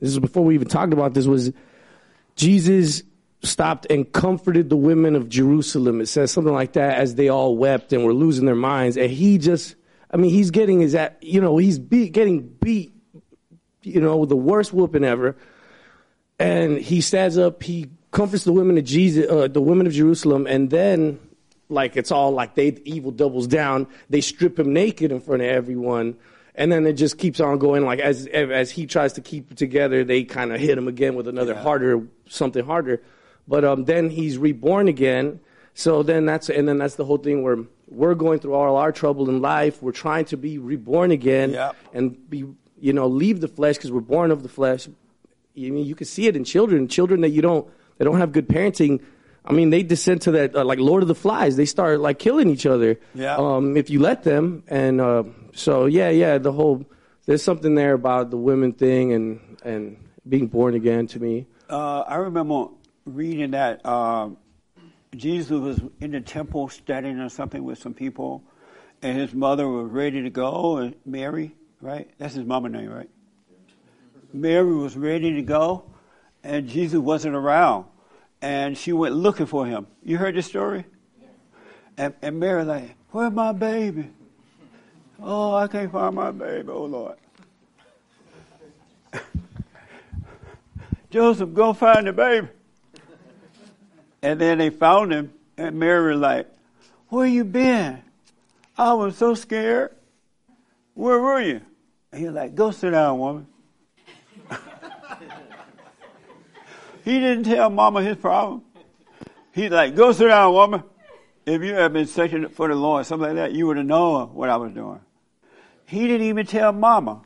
This 0.00 0.10
is 0.10 0.18
before 0.18 0.44
we 0.44 0.54
even 0.54 0.68
talked 0.68 0.92
about 0.92 1.14
this 1.14 1.26
was 1.26 1.52
Jesus 2.36 3.02
stopped 3.42 3.86
and 3.90 4.10
comforted 4.10 4.68
the 4.68 4.76
women 4.76 5.16
of 5.16 5.28
Jerusalem. 5.28 6.00
It 6.00 6.06
says 6.06 6.30
something 6.30 6.52
like 6.52 6.74
that 6.74 6.98
as 6.98 7.14
they 7.14 7.28
all 7.28 7.56
wept 7.56 7.92
and 7.92 8.04
were 8.04 8.14
losing 8.14 8.46
their 8.46 8.54
minds. 8.54 8.96
And 8.96 9.10
he 9.10 9.38
just, 9.38 9.76
I 10.10 10.16
mean, 10.16 10.30
he's 10.30 10.50
getting 10.50 10.80
his, 10.80 10.94
at, 10.94 11.22
you 11.22 11.40
know, 11.40 11.56
he's 11.56 11.78
beat, 11.78 12.12
getting 12.12 12.48
beat, 12.48 12.92
you 13.82 14.00
know, 14.00 14.24
the 14.26 14.36
worst 14.36 14.72
whooping 14.72 15.04
ever. 15.04 15.36
And 16.38 16.78
he 16.78 17.00
stands 17.00 17.36
up, 17.38 17.62
he 17.62 17.90
comforts 18.10 18.44
the 18.44 18.52
women 18.52 18.78
of 18.78 18.84
Jesus, 18.84 19.30
uh, 19.30 19.48
the 19.48 19.60
women 19.60 19.86
of 19.86 19.92
Jerusalem, 19.92 20.46
and 20.46 20.70
then, 20.70 21.18
like, 21.70 21.96
it's 21.96 22.10
all 22.10 22.32
like 22.32 22.54
they, 22.54 22.70
the 22.70 22.90
evil 22.90 23.10
doubles 23.10 23.46
down. 23.46 23.86
They 24.08 24.20
strip 24.20 24.58
him 24.58 24.72
naked 24.72 25.12
in 25.12 25.20
front 25.20 25.42
of 25.42 25.48
everyone. 25.48 26.16
And 26.54 26.70
then 26.70 26.86
it 26.86 26.94
just 26.94 27.16
keeps 27.16 27.40
on 27.40 27.58
going. 27.58 27.84
Like 27.84 28.00
as 28.00 28.26
as 28.26 28.70
he 28.70 28.84
tries 28.84 29.14
to 29.14 29.20
keep 29.20 29.52
it 29.52 29.56
together, 29.56 30.04
they 30.04 30.24
kind 30.24 30.52
of 30.52 30.60
hit 30.60 30.76
him 30.76 30.88
again 30.88 31.14
with 31.14 31.28
another 31.28 31.54
harder 31.54 32.06
something 32.28 32.64
harder. 32.64 33.00
But 33.48 33.64
um, 33.64 33.84
then 33.84 34.10
he's 34.10 34.36
reborn 34.36 34.88
again. 34.88 35.40
So 35.74 36.02
then 36.02 36.26
that's 36.26 36.50
and 36.50 36.68
then 36.68 36.78
that's 36.78 36.96
the 36.96 37.04
whole 37.04 37.18
thing 37.18 37.42
where 37.42 37.58
we're 37.88 38.14
going 38.14 38.40
through 38.40 38.54
all 38.54 38.76
our 38.76 38.92
trouble 38.92 39.28
in 39.30 39.40
life. 39.40 39.82
We're 39.82 39.92
trying 39.92 40.26
to 40.26 40.36
be 40.36 40.58
reborn 40.58 41.10
again 41.12 41.52
and 41.94 42.28
be 42.28 42.44
you 42.78 42.92
know 42.92 43.06
leave 43.06 43.40
the 43.40 43.48
flesh 43.48 43.76
because 43.76 43.92
we're 43.92 44.00
born 44.00 44.30
of 44.30 44.42
the 44.42 44.48
flesh. 44.48 44.88
I 44.88 44.90
mean, 45.56 45.86
you 45.86 45.94
can 45.94 46.06
see 46.06 46.26
it 46.26 46.36
in 46.36 46.44
children. 46.44 46.88
Children 46.88 47.22
that 47.22 47.30
you 47.30 47.42
don't 47.42 47.66
that 47.98 48.04
don't 48.04 48.18
have 48.18 48.32
good 48.32 48.48
parenting. 48.48 49.02
I 49.44 49.52
mean, 49.52 49.70
they 49.70 49.82
descend 49.82 50.22
to 50.22 50.32
that 50.32 50.54
uh, 50.54 50.64
like 50.64 50.78
Lord 50.78 51.02
of 51.02 51.08
the 51.08 51.14
Flies. 51.14 51.56
They 51.56 51.64
start 51.64 52.00
like 52.00 52.18
killing 52.18 52.48
each 52.50 52.66
other. 52.66 53.00
Yeah. 53.14 53.36
Um, 53.36 53.76
if 53.76 53.90
you 53.90 54.00
let 54.00 54.22
them, 54.22 54.64
and 54.68 55.00
uh, 55.00 55.24
so 55.54 55.86
yeah, 55.86 56.10
yeah. 56.10 56.38
The 56.38 56.52
whole 56.52 56.84
there's 57.26 57.42
something 57.42 57.74
there 57.74 57.94
about 57.94 58.30
the 58.30 58.36
women 58.36 58.72
thing 58.72 59.12
and 59.12 59.56
and 59.64 59.96
being 60.28 60.46
born 60.46 60.74
again 60.74 61.06
to 61.08 61.20
me. 61.20 61.46
Uh, 61.68 62.00
I 62.00 62.16
remember 62.16 62.66
reading 63.04 63.52
that 63.52 63.84
um, 63.86 64.36
Jesus 65.14 65.50
was 65.50 65.80
in 66.00 66.12
the 66.12 66.20
temple 66.20 66.68
studying 66.68 67.18
or 67.18 67.28
something 67.28 67.62
with 67.62 67.78
some 67.78 67.94
people, 67.94 68.44
and 69.02 69.18
his 69.18 69.32
mother 69.32 69.68
was 69.68 69.90
ready 69.90 70.22
to 70.22 70.30
go, 70.30 70.78
and 70.78 70.94
Mary, 71.04 71.54
right? 71.80 72.10
That's 72.18 72.34
his 72.34 72.44
mama 72.44 72.68
name, 72.68 72.90
right? 72.90 73.10
Mary 74.32 74.74
was 74.74 74.96
ready 74.96 75.34
to 75.34 75.42
go, 75.42 75.84
and 76.44 76.68
Jesus 76.68 76.98
wasn't 76.98 77.34
around, 77.34 77.86
and 78.42 78.76
she 78.76 78.92
went 78.92 79.14
looking 79.14 79.46
for 79.46 79.66
him. 79.66 79.86
You 80.02 80.16
heard 80.16 80.34
this 80.34 80.46
story? 80.46 80.84
And, 81.96 82.14
and 82.22 82.40
Mary 82.40 82.64
like, 82.64 82.96
"Where's 83.10 83.32
my 83.32 83.52
baby? 83.52 84.08
Oh, 85.22 85.54
I 85.54 85.66
can't 85.66 85.92
find 85.92 86.14
my 86.14 86.30
baby. 86.30 86.68
Oh 86.68 86.84
Lord." 86.84 87.16
Joseph, 91.10 91.52
go 91.52 91.72
find 91.72 92.06
the 92.06 92.12
baby. 92.12 92.48
And 94.22 94.40
then 94.40 94.58
they 94.58 94.70
found 94.70 95.12
him, 95.12 95.32
and 95.56 95.78
Mary 95.78 96.12
was 96.12 96.20
like, 96.20 96.46
Where 97.08 97.26
you 97.26 97.44
been? 97.44 98.02
I 98.76 98.92
was 98.94 99.16
so 99.16 99.34
scared. 99.34 99.94
Where 100.94 101.18
were 101.18 101.40
you? 101.40 101.60
And 102.12 102.20
he 102.20 102.26
was 102.26 102.34
like, 102.34 102.54
Go 102.54 102.70
sit 102.70 102.90
down, 102.90 103.18
woman. 103.18 103.46
He 107.04 107.18
didn't 107.20 107.44
tell 107.44 107.70
mama 107.70 108.02
his 108.02 108.16
problem. 108.16 108.62
He's 109.52 109.70
like, 109.70 109.94
Go 109.96 110.12
sit 110.12 110.28
down, 110.28 110.52
woman. 110.52 110.82
If 111.46 111.62
you 111.62 111.74
had 111.74 111.92
been 111.92 112.06
searching 112.06 112.48
for 112.48 112.68
the 112.68 112.74
Lord, 112.74 113.06
something 113.06 113.28
like 113.28 113.36
that, 113.36 113.52
you 113.52 113.66
would 113.66 113.76
have 113.78 113.86
known 113.86 114.34
what 114.34 114.48
I 114.50 114.56
was 114.56 114.72
doing. 114.72 115.00
He 115.86 116.06
didn't 116.06 116.26
even 116.28 116.46
tell 116.46 116.72
mama. 116.72 117.22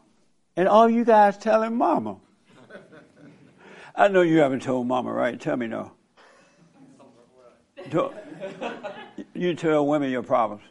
And 0.57 0.69
all 0.69 0.89
you 0.89 1.05
guys 1.05 1.37
telling 1.37 1.77
mama. 1.77 2.17
I 3.97 4.09
know 4.09 4.23
you 4.23 4.39
haven't 4.39 4.63
told 4.63 4.87
mama, 4.87 5.13
right? 5.13 5.39
Tell 5.41 5.57
me 5.57 5.67
no. 5.67 5.93
You 9.35 9.55
tell 9.55 9.87
women 9.87 10.11
your 10.11 10.23
problems. 10.23 10.63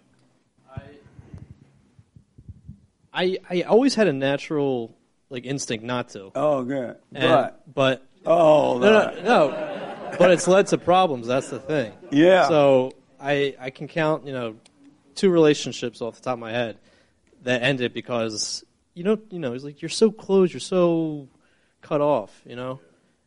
I 3.14 3.38
I 3.50 3.62
always 3.62 3.94
had 3.96 4.08
a 4.08 4.14
natural 4.14 4.96
like 5.30 5.46
instinct 5.46 5.86
not 5.86 6.10
to. 6.10 6.32
Oh, 6.36 6.64
good. 6.64 6.96
And- 7.14 7.24
But- 7.24 7.74
but 7.74 8.06
Oh, 8.26 8.78
no, 8.80 8.92
no, 8.92 9.22
no. 9.24 10.16
But 10.18 10.32
it's 10.32 10.48
led 10.48 10.68
to 10.68 10.78
problems. 10.78 11.28
That's 11.28 11.50
the 11.50 11.60
thing. 11.60 11.94
Yeah. 12.12 12.48
So 12.48 12.94
I 13.20 13.56
I 13.60 13.70
can 13.70 13.88
count 13.88 14.28
you 14.28 14.34
know 14.34 14.56
two 15.16 15.30
relationships 15.30 16.02
off 16.02 16.16
the 16.16 16.22
top 16.22 16.34
of 16.34 16.40
my 16.40 16.52
head 16.52 16.78
that 17.44 17.64
ended 17.64 17.94
because 17.94 18.64
you 18.94 19.04
know 19.04 19.18
you 19.30 19.40
know 19.40 19.54
it's 19.54 19.64
like 19.64 19.82
you're 19.82 19.90
so 19.90 20.12
close, 20.12 20.54
you're 20.54 20.60
so 20.60 21.28
cut 21.82 22.02
off, 22.02 22.42
you 22.46 22.56
know, 22.56 22.80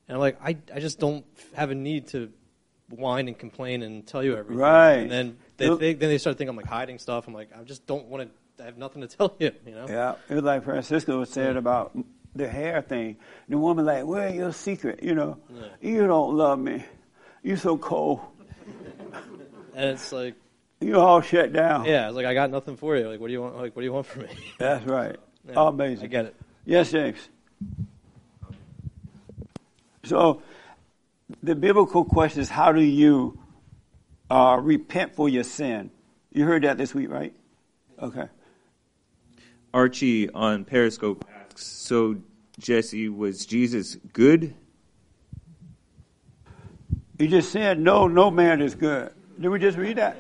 and 0.09 0.17
I'm 0.17 0.21
like 0.21 0.39
I 0.43 0.57
I 0.75 0.81
just 0.81 0.99
don't 0.99 1.25
have 1.55 1.71
a 1.71 1.75
need 1.75 2.09
to 2.09 2.31
whine 2.91 3.27
and 3.27 3.37
complain 3.39 3.83
and 3.83 4.07
tell 4.07 4.23
you 4.23 4.37
everything. 4.37 4.59
Right. 4.59 4.99
And 4.99 5.11
then 5.11 5.39
they 5.57 5.75
think, 5.77 5.99
then 5.99 6.09
they 6.09 6.19
start 6.19 6.39
thinking 6.39 6.51
I'm 6.51 6.57
like 6.57 6.67
hiding 6.67 6.99
stuff. 6.99 7.27
I'm 7.27 7.35
like 7.35 7.51
I 7.59 7.63
just 7.63 7.87
don't 7.87 8.07
want 8.07 8.29
to. 8.29 8.63
I 8.63 8.67
have 8.67 8.79
nothing 8.79 9.03
to 9.03 9.09
tell 9.09 9.35
you. 9.39 9.53
You 9.67 9.75
know. 9.75 9.87
Yeah, 9.89 10.15
it 10.31 10.35
was 10.35 10.45
like 10.45 10.65
Francisco 10.65 11.19
was 11.19 11.31
saying 11.31 11.57
about 11.57 11.97
the 12.37 12.49
hair 12.49 12.83
thing. 12.83 13.17
The 13.49 13.59
woman 13.59 13.85
like, 13.85 14.05
where 14.05 14.29
your 14.29 14.53
secret? 14.53 15.03
You 15.03 15.15
know, 15.15 15.39
you 15.81 16.07
don't 16.07 16.37
love 16.37 16.59
me. 16.59 16.85
You 17.43 17.57
so 17.57 17.77
cold. 17.77 18.21
And 19.75 19.91
it's 19.91 20.11
like, 20.11 20.35
You 20.81 20.99
all 20.99 21.21
shut 21.21 21.53
down. 21.53 21.85
Yeah, 21.85 22.07
it's 22.07 22.17
like 22.17 22.25
I 22.25 22.33
got 22.33 22.51
nothing 22.51 22.79
for 22.79 22.97
you. 22.97 23.11
Like, 23.11 23.21
what 23.21 23.27
do 23.27 23.35
you 23.35 23.43
want? 23.43 23.57
Like, 23.57 23.77
what 23.77 23.83
do 23.83 23.85
you 23.85 23.93
want 23.93 24.07
from 24.07 24.23
me? 24.23 24.29
That's 24.59 24.87
right. 24.87 25.17
Yeah, 25.47 25.69
Amazing. 25.69 26.05
I 26.05 26.07
get 26.09 26.25
it. 26.25 26.37
Yes, 26.65 26.91
James. 26.91 27.29
So, 30.05 30.41
the 31.43 31.55
biblical 31.55 32.07
question 32.07 32.41
is, 32.41 32.49
how 32.49 32.73
do 32.73 32.81
you 32.81 33.39
uh, 34.31 34.59
repent 34.63 35.15
for 35.15 35.29
your 35.29 35.45
sin? 35.45 35.91
You 36.33 36.47
heard 36.47 36.65
that 36.65 36.79
this 36.79 36.95
week, 36.95 37.11
right? 37.11 37.35
Okay. 38.01 38.29
Archie 39.75 40.31
on 40.31 40.65
Periscope 40.65 41.27
asks, 41.57 41.67
so 41.67 42.17
Jesse, 42.59 43.09
was 43.09 43.47
Jesus 43.47 43.97
good? 44.13 44.55
He 47.19 47.29
just 47.29 47.51
said, 47.51 47.81
no, 47.81 48.07
no 48.09 48.31
man 48.31 48.61
is 48.61 48.75
good. 48.75 49.11
Did 49.41 49.49
we 49.49 49.59
just 49.59 49.79
read 49.79 49.97
that? 49.97 50.17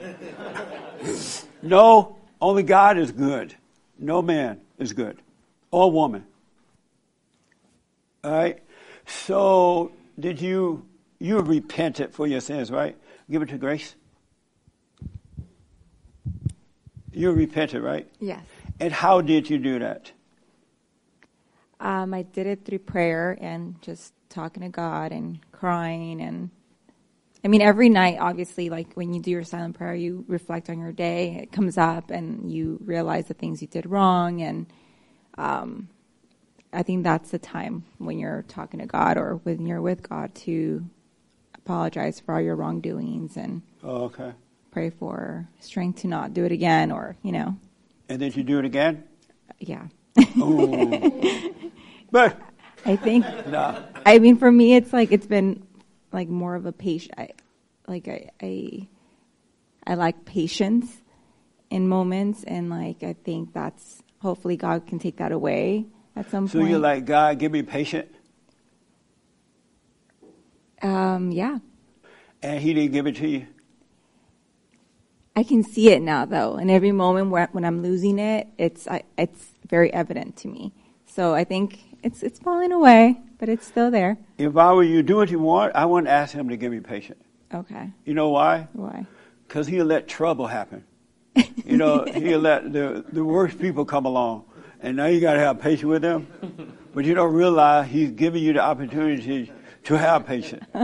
no, 1.62 2.16
only 2.40 2.62
God 2.62 2.96
is 2.96 3.12
good. 3.12 3.54
No 3.98 4.22
man 4.22 4.60
is 4.78 4.92
good. 4.92 5.18
Or 5.70 5.90
woman. 5.90 6.24
All 8.24 8.30
right? 8.30 8.62
So, 9.06 9.92
did 10.18 10.40
you, 10.40 10.86
you 11.18 11.40
repented 11.40 12.14
for 12.14 12.26
your 12.26 12.40
sins, 12.40 12.70
right? 12.70 12.96
Give 13.30 13.42
it 13.42 13.50
to 13.50 13.58
Grace. 13.58 13.94
You 17.12 17.32
repented, 17.32 17.82
right? 17.82 18.06
Yes. 18.20 18.40
And 18.80 18.92
how 18.92 19.20
did 19.20 19.48
you 19.48 19.58
do 19.58 19.78
that? 19.78 20.12
Um, 21.80 22.14
I 22.14 22.22
did 22.22 22.46
it 22.46 22.64
through 22.64 22.80
prayer 22.80 23.36
and 23.40 23.80
just 23.82 24.12
talking 24.28 24.62
to 24.62 24.68
God 24.68 25.12
and 25.12 25.38
crying 25.52 26.20
and 26.20 26.50
I 27.44 27.48
mean 27.48 27.62
every 27.62 27.88
night 27.88 28.16
obviously 28.20 28.70
like 28.70 28.94
when 28.94 29.12
you 29.14 29.20
do 29.22 29.30
your 29.30 29.44
silent 29.44 29.76
prayer 29.78 29.94
you 29.94 30.24
reflect 30.26 30.68
on 30.68 30.78
your 30.80 30.92
day 30.92 31.38
it 31.42 31.52
comes 31.52 31.78
up 31.78 32.10
and 32.10 32.50
you 32.50 32.78
realize 32.84 33.26
the 33.28 33.34
things 33.34 33.62
you 33.62 33.68
did 33.68 33.86
wrong 33.86 34.42
and 34.42 34.66
um, 35.38 35.88
I 36.72 36.82
think 36.82 37.04
that's 37.04 37.30
the 37.30 37.38
time 37.38 37.84
when 37.98 38.18
you're 38.18 38.42
talking 38.48 38.80
to 38.80 38.86
God 38.86 39.16
or 39.16 39.36
when 39.44 39.64
you're 39.66 39.80
with 39.80 40.06
God 40.06 40.34
to 40.46 40.84
apologize 41.54 42.20
for 42.20 42.34
all 42.34 42.40
your 42.40 42.56
wrongdoings 42.56 43.36
and 43.36 43.62
Oh, 43.84 44.04
okay. 44.04 44.32
pray 44.72 44.90
for 44.90 45.46
strength 45.60 46.00
to 46.00 46.08
not 46.08 46.34
do 46.34 46.44
it 46.44 46.52
again 46.52 46.90
or 46.90 47.16
you 47.22 47.32
know 47.32 47.56
And 48.08 48.18
did 48.18 48.34
you 48.36 48.42
do 48.42 48.58
it 48.58 48.64
again? 48.64 49.04
yeah. 49.60 49.86
But 52.10 52.40
I 52.84 52.96
think 52.96 53.24
No. 53.46 53.84
I 54.04 54.18
mean 54.18 54.36
for 54.38 54.50
me 54.50 54.74
it's 54.74 54.92
like 54.92 55.12
it's 55.12 55.26
been 55.26 55.62
like 56.12 56.28
more 56.28 56.54
of 56.54 56.66
a 56.66 56.72
patient 56.72 57.14
I, 57.18 57.28
like 57.86 58.08
I, 58.08 58.30
I 58.40 58.88
I 59.86 59.94
like 59.94 60.24
patience 60.24 60.86
in 61.70 61.88
moments 61.88 62.44
and 62.44 62.70
like 62.70 63.02
I 63.02 63.12
think 63.12 63.52
that's 63.52 64.02
hopefully 64.20 64.56
God 64.56 64.86
can 64.86 64.98
take 64.98 65.18
that 65.18 65.32
away 65.32 65.86
at 66.14 66.30
some 66.30 66.48
So 66.48 66.58
point. 66.58 66.66
So 66.66 66.70
you're 66.70 66.78
like, 66.78 67.04
God, 67.04 67.38
give 67.38 67.52
me 67.52 67.62
patience, 67.62 68.12
um 70.82 71.30
yeah. 71.32 71.58
and 72.42 72.60
He 72.60 72.72
didn't 72.72 72.92
give 72.92 73.06
it 73.06 73.16
to 73.16 73.28
you. 73.28 73.46
I 75.34 75.42
can 75.42 75.62
see 75.62 75.90
it 75.90 76.00
now 76.00 76.24
though 76.24 76.54
and 76.54 76.70
every 76.70 76.92
moment 76.92 77.30
where, 77.30 77.48
when 77.52 77.64
I'm 77.64 77.82
losing 77.82 78.18
it 78.18 78.48
it's 78.56 78.88
I, 78.88 79.02
it's 79.18 79.50
very 79.68 79.92
evident 79.92 80.36
to 80.38 80.48
me. 80.48 80.72
So 81.06 81.34
I 81.34 81.44
think 81.44 81.80
it's 82.02 82.22
it's 82.22 82.38
falling 82.38 82.72
away 82.72 83.20
but 83.38 83.48
it's 83.48 83.66
still 83.66 83.90
there. 83.90 84.18
If 84.38 84.56
I 84.56 84.72
were 84.72 84.82
you, 84.82 85.02
do 85.02 85.16
what 85.16 85.30
you 85.30 85.38
want. 85.38 85.74
I 85.74 85.84
wouldn't 85.84 86.08
ask 86.08 86.34
Him 86.34 86.48
to 86.48 86.56
give 86.56 86.72
me 86.72 86.80
patience. 86.80 87.22
Okay. 87.52 87.90
You 88.04 88.14
know 88.14 88.30
why? 88.30 88.68
Why? 88.72 89.06
Because 89.46 89.66
He'll 89.66 89.86
let 89.86 90.08
trouble 90.08 90.46
happen. 90.46 90.84
You 91.64 91.76
know, 91.76 92.04
He'll 92.14 92.40
let 92.40 92.72
the 92.72 93.04
the 93.12 93.24
worst 93.24 93.58
people 93.58 93.84
come 93.84 94.06
along, 94.06 94.44
and 94.80 94.96
now 94.96 95.06
you 95.06 95.20
got 95.20 95.34
to 95.34 95.40
have 95.40 95.60
patience 95.60 95.84
with 95.84 96.02
them. 96.02 96.26
But 96.94 97.04
you 97.04 97.14
don't 97.14 97.34
realize 97.34 97.90
He's 97.90 98.10
giving 98.10 98.42
you 98.42 98.54
the 98.54 98.60
opportunity 98.60 99.52
to 99.84 99.98
have 99.98 100.26
patience. 100.26 100.64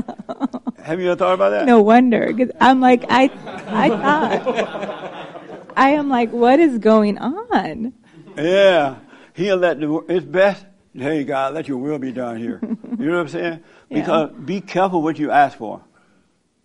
have 0.83 1.01
you 1.01 1.07
ever 1.07 1.17
thought 1.17 1.35
about 1.35 1.51
that? 1.51 1.67
No 1.67 1.81
wonder, 1.81 2.33
because 2.33 2.55
I'm 2.61 2.81
like, 2.81 3.05
I, 3.09 3.25
I 3.67 3.89
thought, 3.89 5.73
I 5.77 5.91
am 5.91 6.09
like, 6.09 6.31
what 6.31 6.61
is 6.61 6.79
going 6.79 7.19
on? 7.19 7.95
Yeah, 8.37 8.97
he'll 9.35 9.57
let 9.57 9.81
the. 9.81 10.05
It's 10.09 10.25
best. 10.25 10.67
Hey, 10.95 11.25
God, 11.25 11.55
let 11.55 11.69
your 11.69 11.79
will 11.79 11.99
be 11.99 12.13
done 12.13 12.37
here. 12.37 12.61
You 12.63 13.07
know 13.07 13.15
what 13.17 13.21
I'm 13.21 13.29
saying? 13.29 13.61
Yeah. 13.93 13.99
Because 14.01 14.31
be 14.47 14.63
careful 14.63 15.03
what 15.03 15.19
you 15.19 15.31
ask 15.31 15.59
for. 15.59 15.83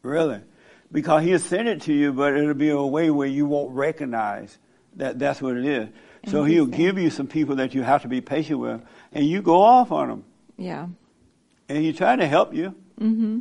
Really, 0.01 0.39
because 0.93 1.23
he'll 1.23 1.39
send 1.39 1.67
it 1.67 1.81
to 1.81 1.93
you, 1.93 2.13
but 2.13 2.33
it'll 2.37 2.53
be 2.53 2.69
a 2.69 2.81
way 2.81 3.09
where 3.11 3.27
you 3.27 3.45
won't 3.45 3.71
recognize 3.75 4.57
that 4.95 5.19
that's 5.19 5.41
what 5.41 5.57
it 5.57 5.65
is. 5.65 5.89
So 6.27 6.45
he'll 6.45 6.65
give 6.67 6.97
you 6.97 7.09
some 7.09 7.27
people 7.27 7.55
that 7.57 7.73
you 7.73 7.81
have 7.83 8.03
to 8.03 8.07
be 8.07 8.21
patient 8.21 8.59
with, 8.59 8.81
and 9.11 9.25
you 9.25 9.41
go 9.41 9.61
off 9.61 9.91
on 9.91 10.07
them, 10.07 10.23
Yeah. 10.57 10.87
and 11.67 11.77
he's 11.79 11.97
trying 11.97 12.19
to 12.19 12.27
help 12.27 12.53
you. 12.53 12.73
Mm-hmm. 12.97 13.39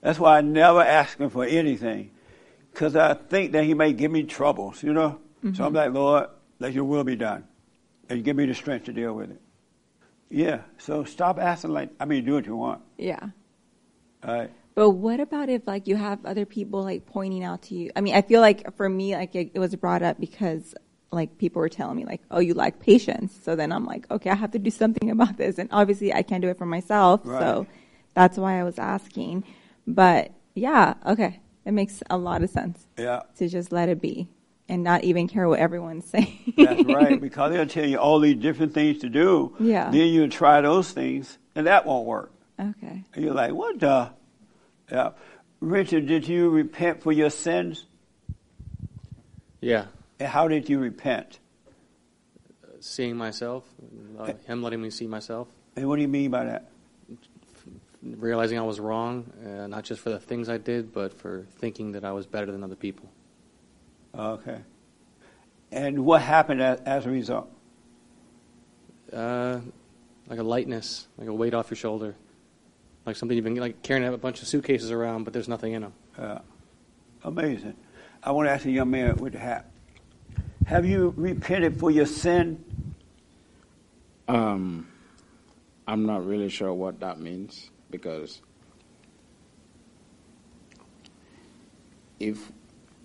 That's 0.00 0.18
why 0.18 0.38
I 0.38 0.40
never 0.40 0.80
ask 0.82 1.18
him 1.18 1.28
for 1.28 1.44
anything, 1.44 2.12
because 2.72 2.96
I 2.96 3.12
think 3.12 3.52
that 3.52 3.64
he 3.64 3.74
may 3.74 3.92
give 3.92 4.10
me 4.10 4.22
troubles, 4.22 4.82
you 4.82 4.94
know. 4.94 5.18
So 5.52 5.66
I'm 5.66 5.72
Mhm. 5.72 5.76
like, 5.76 5.92
Lord, 5.92 6.26
let 6.58 6.72
your 6.72 6.84
will 6.84 7.04
be 7.04 7.16
done, 7.16 7.44
and 8.08 8.24
give 8.24 8.36
me 8.36 8.46
the 8.46 8.54
strength 8.54 8.84
to 8.86 8.92
deal 8.92 9.14
with 9.14 9.30
it. 9.30 9.40
Yeah. 10.30 10.62
So 10.78 11.04
stop 11.04 11.38
asking 11.38 11.70
like, 11.70 11.90
I 12.00 12.04
mean, 12.04 12.24
do 12.24 12.34
what 12.34 12.46
you 12.46 12.56
want. 12.56 12.82
Yeah. 12.98 13.20
All 14.24 14.34
right. 14.34 14.50
But 14.74 14.90
what 14.90 15.20
about 15.20 15.48
if 15.48 15.66
like 15.66 15.86
you 15.86 15.96
have 15.96 16.24
other 16.26 16.44
people 16.44 16.82
like 16.82 17.06
pointing 17.06 17.44
out 17.44 17.62
to 17.62 17.74
you? 17.74 17.90
I 17.96 18.00
mean, 18.00 18.14
I 18.14 18.22
feel 18.22 18.40
like 18.40 18.76
for 18.76 18.88
me, 18.88 19.14
like 19.14 19.34
it, 19.34 19.52
it 19.54 19.58
was 19.58 19.74
brought 19.76 20.02
up 20.02 20.20
because 20.20 20.74
like 21.12 21.38
people 21.38 21.60
were 21.60 21.68
telling 21.68 21.96
me 21.96 22.04
like, 22.04 22.20
oh, 22.30 22.40
you 22.40 22.52
lack 22.54 22.80
patience. 22.80 23.38
So 23.42 23.56
then 23.56 23.72
I'm 23.72 23.86
like, 23.86 24.10
okay, 24.10 24.28
I 24.30 24.34
have 24.34 24.50
to 24.52 24.58
do 24.58 24.70
something 24.70 25.10
about 25.16 25.36
this, 25.36 25.58
and 25.58 25.68
obviously 25.72 26.12
I 26.12 26.22
can't 26.22 26.42
do 26.42 26.48
it 26.48 26.58
for 26.58 26.66
myself. 26.66 27.20
Right. 27.24 27.40
So 27.40 27.66
that's 28.14 28.36
why 28.36 28.58
I 28.60 28.64
was 28.64 28.78
asking. 28.78 29.44
But 29.86 30.32
yeah, 30.54 30.94
okay, 31.06 31.40
it 31.64 31.72
makes 31.72 32.02
a 32.10 32.18
lot 32.18 32.42
of 32.42 32.50
sense 32.50 32.86
Yeah. 32.98 33.22
to 33.36 33.48
just 33.48 33.72
let 33.72 33.88
it 33.88 34.00
be 34.00 34.28
and 34.68 34.82
not 34.82 35.04
even 35.04 35.28
care 35.28 35.48
what 35.48 35.58
everyone's 35.60 36.04
saying. 36.10 36.54
That's 36.56 36.84
right. 36.84 37.20
Because 37.20 37.52
they'll 37.52 37.66
tell 37.66 37.86
you 37.86 37.98
all 37.98 38.18
these 38.20 38.36
different 38.36 38.74
things 38.74 38.98
to 39.02 39.08
do. 39.08 39.54
Yeah. 39.60 39.90
Then 39.90 40.08
you 40.08 40.28
try 40.28 40.60
those 40.60 40.90
things, 40.90 41.38
and 41.54 41.66
that 41.66 41.86
won't 41.86 42.06
work. 42.06 42.32
Okay. 42.58 43.04
And 43.14 43.24
you're 43.24 43.34
like, 43.34 43.52
what 43.52 43.78
the? 43.80 44.10
Yeah. 44.90 45.10
Richard, 45.60 46.06
did 46.06 46.28
you 46.28 46.48
repent 46.50 47.02
for 47.02 47.12
your 47.12 47.30
sins? 47.30 47.86
Yeah, 49.60 49.86
And 50.20 50.28
how 50.28 50.48
did 50.48 50.68
you 50.68 50.78
repent? 50.78 51.38
seeing 52.78 53.16
myself, 53.16 53.64
uh, 54.18 54.32
him 54.46 54.62
letting 54.62 54.80
me 54.80 54.90
see 54.90 55.06
myself, 55.08 55.48
And 55.74 55.88
what 55.88 55.96
do 55.96 56.02
you 56.02 56.08
mean 56.08 56.30
by 56.30 56.44
that? 56.44 56.70
realizing 58.02 58.56
I 58.58 58.62
was 58.62 58.78
wrong, 58.78 59.32
uh, 59.44 59.66
not 59.66 59.82
just 59.82 60.00
for 60.00 60.10
the 60.10 60.20
things 60.20 60.48
I 60.48 60.58
did, 60.58 60.92
but 60.92 61.12
for 61.18 61.46
thinking 61.58 61.92
that 61.92 62.04
I 62.04 62.12
was 62.12 62.26
better 62.26 62.46
than 62.52 62.62
other 62.62 62.76
people. 62.76 63.10
Okay. 64.16 64.58
And 65.70 66.04
what 66.04 66.22
happened 66.22 66.62
as, 66.62 66.80
as 66.80 67.06
a 67.06 67.10
result? 67.10 67.50
Uh, 69.12 69.60
like 70.28 70.38
a 70.38 70.42
lightness, 70.42 71.06
like 71.18 71.28
a 71.28 71.34
weight 71.34 71.54
off 71.54 71.70
your 71.70 71.76
shoulder, 71.76 72.14
like 73.04 73.16
something 73.16 73.36
you've 73.36 73.44
been 73.44 73.56
like 73.56 73.82
carrying 73.82 74.12
a 74.12 74.16
bunch 74.16 74.42
of 74.42 74.48
suitcases 74.48 74.90
around, 74.90 75.24
but 75.24 75.32
there's 75.32 75.48
nothing 75.48 75.72
in 75.72 75.82
them. 75.82 75.92
Yeah. 76.18 76.38
Amazing. 77.24 77.76
I 78.22 78.32
want 78.32 78.48
to 78.48 78.52
ask 78.52 78.64
the 78.64 78.72
young 78.72 78.90
man 78.90 79.16
with 79.16 79.34
the 79.34 79.38
hat. 79.38 79.70
Have 80.66 80.84
you 80.84 81.14
repented 81.16 81.78
for 81.78 81.90
your 81.90 82.06
sin? 82.06 82.64
Um, 84.26 84.88
I'm 85.86 86.06
not 86.06 86.26
really 86.26 86.48
sure 86.48 86.72
what 86.72 87.00
that 87.00 87.20
means 87.20 87.70
because 87.90 88.40
if 92.18 92.50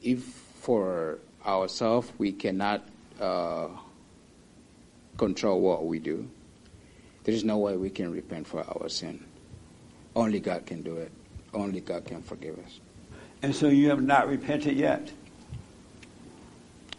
if 0.01 0.40
for 0.62 1.18
ourselves 1.43 2.12
we 2.20 2.32
cannot 2.32 2.88
uh, 3.20 3.68
control 5.18 5.59
what 5.59 5.86
we 5.88 5.97
do, 5.97 6.30
there 7.24 7.34
is 7.34 7.43
no 7.43 7.57
way 7.57 7.76
we 7.76 7.89
can 7.89 8.12
repent 8.12 8.47
for 8.47 8.64
our 8.64 8.88
sin. 8.88 9.26
Only 10.16 10.39
God 10.39 10.68
can 10.68 10.84
do 10.84 10.97
it. 10.97 11.12
Only 11.53 11.82
God 11.82 12.05
can 12.05 12.22
forgive 12.22 12.59
us. 12.59 12.80
And 13.41 13.55
so 13.55 13.70
you 13.70 13.89
have 13.89 14.03
not 14.03 14.28
repented 14.28 14.78
yet. 14.78 15.12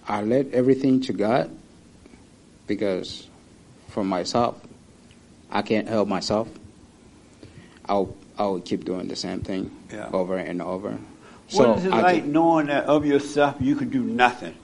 I 0.08 0.22
let 0.22 0.52
everything 0.52 1.00
to 1.02 1.12
God 1.12 1.56
because 2.66 3.28
for 3.88 4.02
myself, 4.02 4.60
I 5.50 5.62
can't 5.62 5.86
help 5.88 6.08
myself. 6.08 6.48
I'll 7.86 8.16
I'll 8.36 8.58
keep 8.58 8.84
doing 8.84 9.06
the 9.06 9.14
same 9.16 9.40
thing 9.40 9.70
Yeah. 9.92 10.08
over 10.12 10.36
and 10.36 10.60
over. 10.60 10.98
What 11.52 11.78
is 11.78 11.84
it 11.86 11.92
I 11.92 12.00
like 12.00 12.24
ju- 12.24 12.30
knowing 12.30 12.66
that 12.66 12.84
of 12.84 13.04
yourself 13.06 13.56
you 13.60 13.76
can 13.76 13.90
do 13.90 14.02
nothing? 14.02 14.54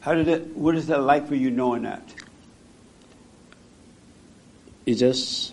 How 0.00 0.14
did 0.14 0.28
it? 0.28 0.56
What 0.56 0.74
is 0.76 0.86
that 0.86 1.00
like 1.02 1.28
for 1.28 1.34
you 1.34 1.50
knowing 1.50 1.82
that? 1.82 2.02
you 4.86 4.94
just 4.94 5.52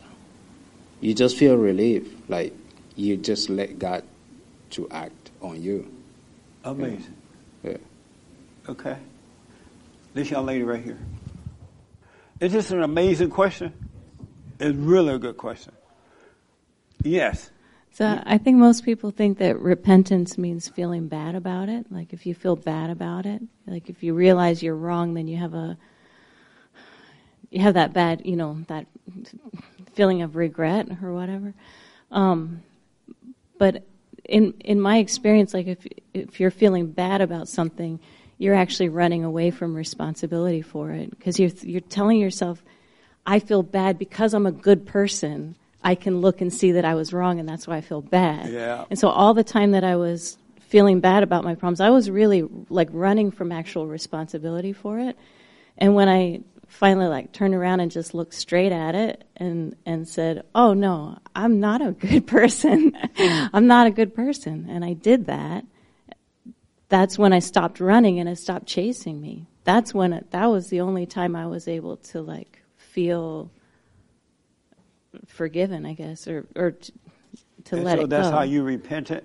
you 1.02 1.14
just 1.14 1.36
feel 1.36 1.58
relief, 1.58 2.16
like 2.30 2.54
you 2.96 3.18
just 3.18 3.50
let 3.50 3.78
God 3.78 4.04
to 4.70 4.88
act 4.90 5.32
on 5.42 5.62
you. 5.62 5.92
Amazing. 6.64 7.16
Yeah. 7.64 7.78
Okay. 8.70 8.96
This 10.14 10.30
young 10.30 10.46
lady 10.46 10.64
right 10.64 10.82
here. 10.82 11.00
Is 12.40 12.54
this 12.54 12.72
an 12.72 12.84
amazing 12.84 13.32
question? 13.32 13.74
It's 14.60 14.78
really 14.78 15.16
a 15.16 15.18
good 15.18 15.36
question. 15.36 15.74
Yes. 17.02 17.50
So 17.94 18.20
I 18.26 18.40
think 18.40 18.58
most 18.58 18.84
people 18.84 19.12
think 19.12 19.38
that 19.38 19.60
repentance 19.60 20.36
means 20.36 20.68
feeling 20.68 21.08
bad 21.08 21.36
about 21.36 21.70
it. 21.70 21.86
Like 21.92 22.12
if 22.12 22.26
you 22.26 22.34
feel 22.34 22.56
bad 22.56 22.90
about 22.90 23.28
it, 23.28 23.40
like 23.68 23.88
if 23.88 24.02
you 24.02 24.16
realize 24.16 24.64
you're 24.64 24.76
wrong, 24.76 25.14
then 25.14 25.28
you 25.28 25.38
have 25.38 25.54
a 25.54 25.78
you 27.52 27.62
have 27.62 27.76
that 27.76 27.94
bad, 27.94 28.24
you 28.26 28.36
know, 28.36 28.58
that 28.68 28.88
feeling 29.94 30.24
of 30.24 30.36
regret 30.36 30.88
or 31.04 31.14
whatever. 31.14 31.54
Um, 32.10 32.64
but 33.60 33.84
in 34.26 34.56
in 34.62 34.82
my 34.82 34.98
experience, 34.98 35.54
like 35.54 35.68
if 35.68 35.86
if 36.16 36.40
you're 36.40 36.50
feeling 36.50 36.88
bad 36.88 37.22
about 37.22 37.48
something, 37.48 38.00
you're 38.40 38.56
actually 38.56 38.90
running 38.90 39.24
away 39.24 39.52
from 39.52 39.76
responsibility 39.76 40.64
for 40.64 40.90
it 40.90 41.12
because 41.12 41.40
you're 41.40 41.52
you're 41.62 41.80
telling 41.80 42.18
yourself, 42.18 42.64
I 43.24 43.38
feel 43.38 43.62
bad 43.62 44.00
because 44.00 44.34
I'm 44.34 44.48
a 44.48 44.52
good 44.52 44.88
person. 44.88 45.58
I 45.84 45.96
can 45.96 46.22
look 46.22 46.42
and 46.42 46.52
see 46.52 46.74
that 46.74 46.86
I 46.86 46.96
was 46.96 47.14
wrong, 47.14 47.40
and 47.40 47.48
that's 47.48 47.68
why 47.68 47.78
I 47.78 47.82
feel 47.82 48.02
bad. 48.02 48.50
Yeah. 48.50 48.86
And 48.90 48.98
so 48.98 49.10
all 49.10 49.34
the 49.34 49.44
time 49.44 49.72
that 49.72 49.84
I 49.84 49.96
was 49.96 50.38
feeling 50.60 51.00
bad 51.00 51.24
about 51.24 51.44
my 51.44 51.56
problems, 51.56 51.82
I 51.82 51.90
was 51.90 52.10
really 52.10 52.44
like 52.70 52.90
running 52.92 53.32
from 53.32 53.52
actual 53.52 53.88
responsibility 53.88 54.74
for 54.74 55.00
it. 55.00 55.18
And 55.78 55.94
when 55.96 56.10
I 56.10 56.42
finally 56.68 57.06
like 57.06 57.32
turned 57.32 57.54
around 57.54 57.80
and 57.80 57.92
just 57.92 58.14
looked 58.14 58.34
straight 58.34 58.72
at 58.72 58.96
it 58.96 59.24
and 59.38 59.76
and 59.86 60.08
said, 60.08 60.44
"Oh 60.56 60.74
no, 60.74 61.20
I'm 61.36 61.60
not 61.60 61.82
a 61.82 61.92
good 61.92 62.26
person. 62.38 62.98
I'm 63.18 63.68
not 63.68 63.88
a 63.88 63.92
good 63.92 64.16
person." 64.16 64.68
And 64.70 64.84
I 64.84 64.94
did 64.94 65.28
that. 65.28 65.66
That's 66.90 67.18
when 67.18 67.34
I 67.34 67.40
stopped 67.40 67.80
running 67.80 68.20
and 68.20 68.30
it 68.30 68.38
stopped 68.38 68.68
chasing 68.68 69.22
me. 69.22 69.48
That's 69.64 69.94
when 69.94 70.14
it, 70.14 70.32
that 70.32 70.48
was 70.48 70.68
the 70.68 70.82
only 70.82 71.06
time 71.06 71.36
I 71.36 71.48
was 71.48 71.68
able 71.68 71.98
to 71.98 72.22
like 72.22 72.62
feel 72.78 73.52
forgiven, 75.28 75.86
I 75.86 75.94
guess, 75.94 76.28
or 76.28 76.46
or 76.56 76.76
to 77.66 77.78
let 77.78 77.98
so 77.98 78.04
it 78.04 78.10
that's 78.10 78.30
how 78.30 78.42
you 78.42 78.64
repented? 78.64 79.24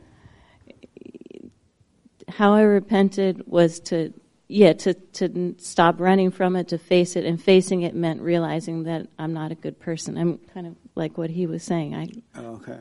how 2.29 2.55
I 2.55 2.63
repented 2.63 3.45
was 3.47 3.81
to 3.81 4.13
yeah 4.49 4.73
to 4.75 4.95
to 4.95 5.55
stop 5.59 6.01
running 6.01 6.31
from 6.31 6.57
it 6.57 6.69
to 6.69 6.79
face 6.79 7.17
it 7.17 7.25
and 7.25 7.43
facing 7.43 7.83
it 7.83 7.95
meant 7.95 8.21
realizing 8.21 8.85
that 8.85 9.07
I'm 9.19 9.33
not 9.33 9.53
a 9.53 9.55
good 9.55 9.79
person. 9.79 10.17
I'm 10.17 10.39
kind 10.55 10.67
of 10.67 10.77
like 10.95 11.17
what 11.19 11.31
he 11.31 11.47
was 11.47 11.63
saying. 11.63 11.95
I 11.95 12.09
Okay. 12.37 12.79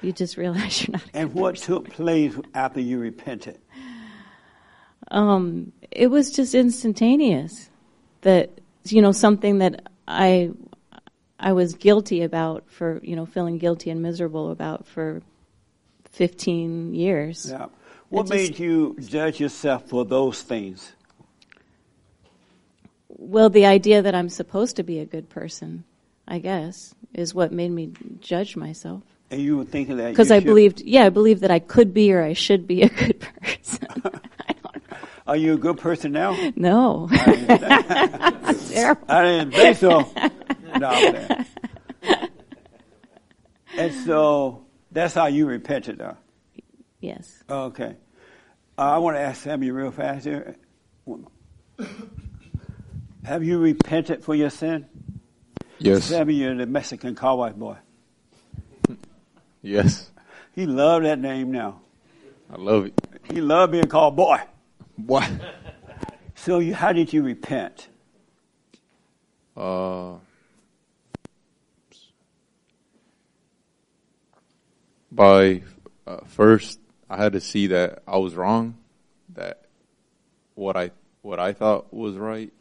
you 0.00 0.12
just 0.12 0.36
realize 0.36 0.82
you're 0.86 0.92
not. 0.92 1.04
A 1.04 1.18
And 1.18 1.34
what 1.34 1.56
took 1.56 1.90
place 1.90 2.34
after 2.54 2.80
you 2.80 2.98
repented? 2.98 3.58
um, 5.10 5.72
it 5.90 6.08
was 6.08 6.30
just 6.30 6.54
instantaneous. 6.54 7.70
That 8.22 8.60
you 8.86 9.02
know 9.02 9.12
something 9.12 9.58
that 9.58 9.90
I 10.08 10.50
I 11.38 11.52
was 11.52 11.74
guilty 11.74 12.22
about 12.22 12.64
for 12.68 13.00
you 13.02 13.14
know 13.16 13.26
feeling 13.26 13.58
guilty 13.58 13.90
and 13.90 14.02
miserable 14.02 14.50
about 14.50 14.86
for 14.86 15.22
15 16.12 16.94
years. 16.94 17.48
Yeah. 17.50 17.66
What 18.08 18.22
just- 18.28 18.32
made 18.32 18.58
you 18.58 18.96
judge 19.00 19.40
yourself 19.40 19.88
for 19.88 20.04
those 20.04 20.42
things? 20.42 20.92
Well, 23.08 23.50
the 23.50 23.66
idea 23.66 24.02
that 24.02 24.14
I'm 24.14 24.28
supposed 24.28 24.76
to 24.76 24.82
be 24.82 24.98
a 24.98 25.04
good 25.06 25.28
person, 25.28 25.84
I 26.28 26.38
guess, 26.38 26.94
is 27.14 27.34
what 27.34 27.50
made 27.52 27.70
me 27.70 27.92
judge 28.20 28.56
myself. 28.56 29.02
And 29.30 29.40
you 29.40 29.56
were 29.56 29.64
thinking 29.64 29.96
that 29.96 30.10
Because 30.10 30.30
I 30.30 30.38
should- 30.38 30.44
believed, 30.46 30.82
yeah, 30.82 31.06
I 31.06 31.08
believed 31.08 31.40
that 31.42 31.50
I 31.50 31.58
could 31.58 31.92
be 31.94 32.12
or 32.12 32.22
I 32.22 32.32
should 32.34 32.66
be 32.66 32.82
a 32.82 32.88
good 32.88 33.20
person. 33.42 33.88
Are 35.26 35.36
you 35.36 35.54
a 35.54 35.56
good 35.58 35.78
person 35.78 36.12
now? 36.12 36.36
No. 36.54 37.08
Terrible. 37.12 39.04
I 39.08 39.22
didn't 39.22 39.50
think 39.52 39.76
so. 39.78 40.08
No, 40.78 40.90
And 43.76 43.92
so 44.04 44.64
that's 44.92 45.14
how 45.14 45.26
you 45.26 45.46
repented, 45.46 45.98
though. 45.98 46.16
Yes. 47.00 47.42
Okay. 47.50 47.96
Uh, 48.78 48.82
I 48.82 48.98
want 48.98 49.16
to 49.16 49.20
ask 49.20 49.42
Sammy 49.42 49.70
real 49.70 49.90
fast 49.90 50.24
here. 50.26 50.56
Have 53.24 53.42
you 53.42 53.58
repented 53.58 54.22
for 54.24 54.34
your 54.34 54.50
sin? 54.50 54.86
Yes. 55.78 56.04
Sammy, 56.04 56.34
you're 56.34 56.54
the 56.54 56.66
Mexican 56.66 57.14
cowboy 57.16 57.52
boy. 57.52 57.76
Yes. 59.62 60.10
He 60.54 60.66
loved 60.66 61.04
that 61.04 61.18
name 61.18 61.50
now. 61.50 61.80
I 62.50 62.56
love 62.56 62.86
it. 62.86 62.94
He 63.30 63.40
loved 63.40 63.72
being 63.72 63.88
called 63.88 64.14
boy. 64.16 64.38
Boy. 64.98 65.26
So 66.34 66.58
you, 66.58 66.74
how 66.74 66.92
did 66.92 67.12
you 67.12 67.22
repent? 67.22 67.88
Uh, 69.56 70.14
by 75.10 75.62
uh, 76.06 76.18
first, 76.26 76.78
I 77.08 77.16
had 77.16 77.32
to 77.32 77.40
see 77.40 77.68
that 77.68 78.02
I 78.06 78.18
was 78.18 78.34
wrong. 78.34 78.76
That 79.34 79.62
what 80.54 80.76
I 80.76 80.90
what 81.22 81.40
I 81.40 81.52
thought 81.52 81.92
was 81.92 82.16
right 82.16 82.52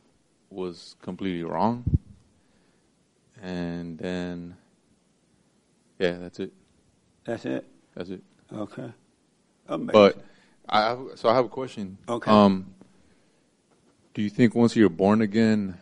was 0.49 0.95
completely 1.01 1.43
wrong. 1.43 1.83
And 3.41 3.97
then, 3.97 4.55
yeah, 5.99 6.13
that's 6.13 6.39
it. 6.39 6.53
That's 7.25 7.45
it. 7.45 7.65
That's 7.93 8.09
it. 8.09 8.23
Okay. 8.51 8.91
Amazing. 9.67 9.91
But 9.91 10.23
I 10.67 10.89
have, 10.89 10.99
so 11.15 11.29
I 11.29 11.35
have 11.35 11.45
a 11.45 11.49
question. 11.49 11.97
Okay. 12.07 12.31
Um, 12.31 12.73
do 14.13 14.21
you 14.21 14.29
think 14.29 14.55
once 14.55 14.75
you're 14.75 14.89
born 14.89 15.21
again 15.21 15.77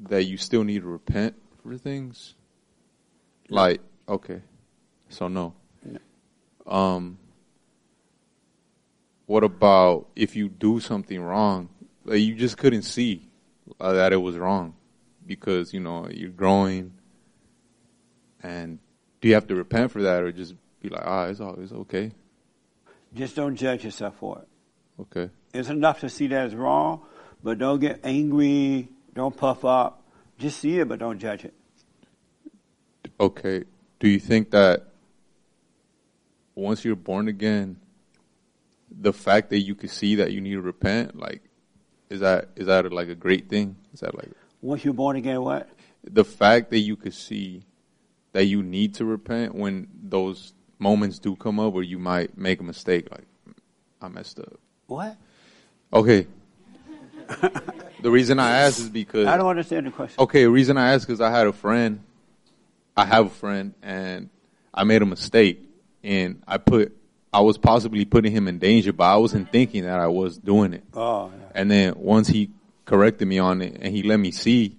that 0.00 0.24
you 0.24 0.36
still 0.36 0.64
need 0.64 0.82
to 0.82 0.88
repent 0.88 1.34
for 1.62 1.76
things? 1.76 2.34
Like, 3.48 3.80
okay, 4.08 4.42
so 5.08 5.28
no. 5.28 5.54
Um, 6.66 7.18
what 9.26 9.44
about 9.44 10.08
if 10.14 10.36
you 10.36 10.48
do 10.48 10.80
something 10.80 11.20
wrong 11.20 11.68
that 12.04 12.18
you 12.18 12.34
just 12.34 12.56
couldn't 12.56 12.82
see 12.82 13.28
uh, 13.80 13.92
that 13.92 14.12
it 14.12 14.16
was 14.16 14.36
wrong 14.36 14.74
because 15.26 15.72
you 15.72 15.80
know 15.80 16.08
you're 16.10 16.30
growing, 16.30 16.92
and 18.42 18.78
do 19.20 19.28
you 19.28 19.34
have 19.34 19.46
to 19.48 19.54
repent 19.54 19.90
for 19.90 20.02
that 20.02 20.22
or 20.22 20.32
just 20.32 20.54
be 20.80 20.88
like, 20.88 21.02
ah, 21.04 21.26
it's 21.26 21.40
all 21.40 21.54
it's 21.60 21.72
okay? 21.72 22.12
Just 23.14 23.36
don't 23.36 23.56
judge 23.56 23.84
yourself 23.84 24.16
for 24.16 24.38
it. 24.40 24.48
Okay. 25.00 25.30
It's 25.52 25.68
enough 25.68 26.00
to 26.00 26.08
see 26.08 26.28
that 26.28 26.46
it's 26.46 26.54
wrong, 26.54 27.02
but 27.42 27.58
don't 27.58 27.78
get 27.80 28.00
angry. 28.04 28.88
Don't 29.14 29.36
puff 29.36 29.64
up. 29.64 30.02
Just 30.38 30.60
see 30.60 30.78
it, 30.78 30.88
but 30.88 30.98
don't 30.98 31.18
judge 31.18 31.44
it. 31.44 31.54
Okay. 33.20 33.64
Do 34.00 34.08
you 34.08 34.18
think 34.18 34.50
that 34.52 34.88
once 36.54 36.84
you're 36.84 36.96
born 36.96 37.28
again, 37.28 37.76
the 38.90 39.12
fact 39.12 39.50
that 39.50 39.60
you 39.60 39.74
can 39.74 39.88
see 39.88 40.16
that 40.16 40.32
you 40.32 40.40
need 40.40 40.52
to 40.52 40.60
repent, 40.60 41.16
like, 41.18 41.42
is 42.10 42.20
that 42.20 42.50
is 42.56 42.66
that 42.66 42.92
like 42.92 43.08
a 43.08 43.14
great 43.14 43.48
thing? 43.48 43.76
Is 43.94 44.00
that 44.00 44.14
like 44.14 44.30
Once 44.60 44.84
you're 44.84 44.94
born 44.94 45.16
again, 45.16 45.40
what? 45.42 45.68
the 46.04 46.24
fact 46.24 46.70
that 46.70 46.80
you 46.80 46.96
could 46.96 47.14
see 47.14 47.64
that 48.32 48.44
you 48.46 48.62
need 48.62 48.94
to 48.94 49.04
repent 49.04 49.54
when 49.54 49.88
those 50.02 50.52
moments 50.82 51.18
do 51.18 51.36
come 51.36 51.60
up 51.60 51.72
where 51.72 51.84
you 51.84 51.98
might 51.98 52.36
make 52.36 52.60
a 52.60 52.64
mistake, 52.64 53.08
like 53.10 53.24
I 54.02 54.08
messed 54.08 54.40
up. 54.40 54.58
What? 54.86 55.16
Okay. 55.92 56.26
the 58.02 58.10
reason 58.10 58.38
I 58.38 58.50
ask 58.58 58.80
is 58.80 58.88
because 58.90 59.26
I 59.26 59.36
don't 59.36 59.48
understand 59.48 59.86
the 59.86 59.90
question. 59.92 60.20
Okay, 60.20 60.42
the 60.42 60.50
reason 60.50 60.76
I 60.76 60.92
ask 60.92 61.08
is 61.08 61.20
I 61.20 61.30
had 61.30 61.46
a 61.46 61.52
friend. 61.52 62.00
I 62.96 63.06
have 63.06 63.26
a 63.26 63.30
friend, 63.30 63.72
and 63.82 64.28
I 64.74 64.84
made 64.84 65.00
a 65.00 65.06
mistake, 65.06 65.62
and 66.02 66.42
I 66.46 66.58
put 66.58 66.94
I 67.32 67.40
was 67.40 67.56
possibly 67.56 68.04
putting 68.04 68.32
him 68.32 68.46
in 68.48 68.58
danger, 68.58 68.92
but 68.92 69.04
I 69.04 69.16
wasn't 69.16 69.50
thinking 69.50 69.84
that 69.84 69.98
I 69.98 70.08
was 70.08 70.36
doing 70.36 70.74
it. 70.74 70.84
Oh, 70.92 71.30
And 71.54 71.70
then 71.70 71.94
once 71.96 72.28
he 72.28 72.50
corrected 72.84 73.26
me 73.26 73.38
on 73.38 73.62
it, 73.62 73.78
and 73.80 73.94
he 73.94 74.02
let 74.02 74.18
me 74.18 74.32
see, 74.32 74.76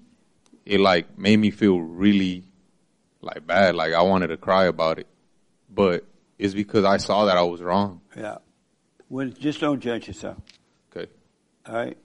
it 0.66 0.80
like 0.80 1.18
made 1.18 1.38
me 1.38 1.49
feel 1.49 1.80
really 1.80 2.43
like 3.22 3.47
bad, 3.47 3.74
like 3.76 3.93
I 3.93 4.01
wanted 4.04 4.28
to 4.28 4.38
cry 4.38 4.66
about 4.66 4.99
it. 4.99 5.08
But 5.74 6.05
it's 6.38 6.53
because 6.53 6.86
I 6.86 6.97
saw 6.97 7.26
that 7.26 7.38
I 7.38 7.43
was 7.43 7.61
wrong. 7.61 8.01
Yeah. 8.15 8.38
Well, 9.09 9.28
just 9.30 9.59
don't 9.59 9.80
judge 9.80 10.07
yourself. 10.07 10.38
Okay. 10.95 11.09
All 11.67 11.76
right. 11.76 11.97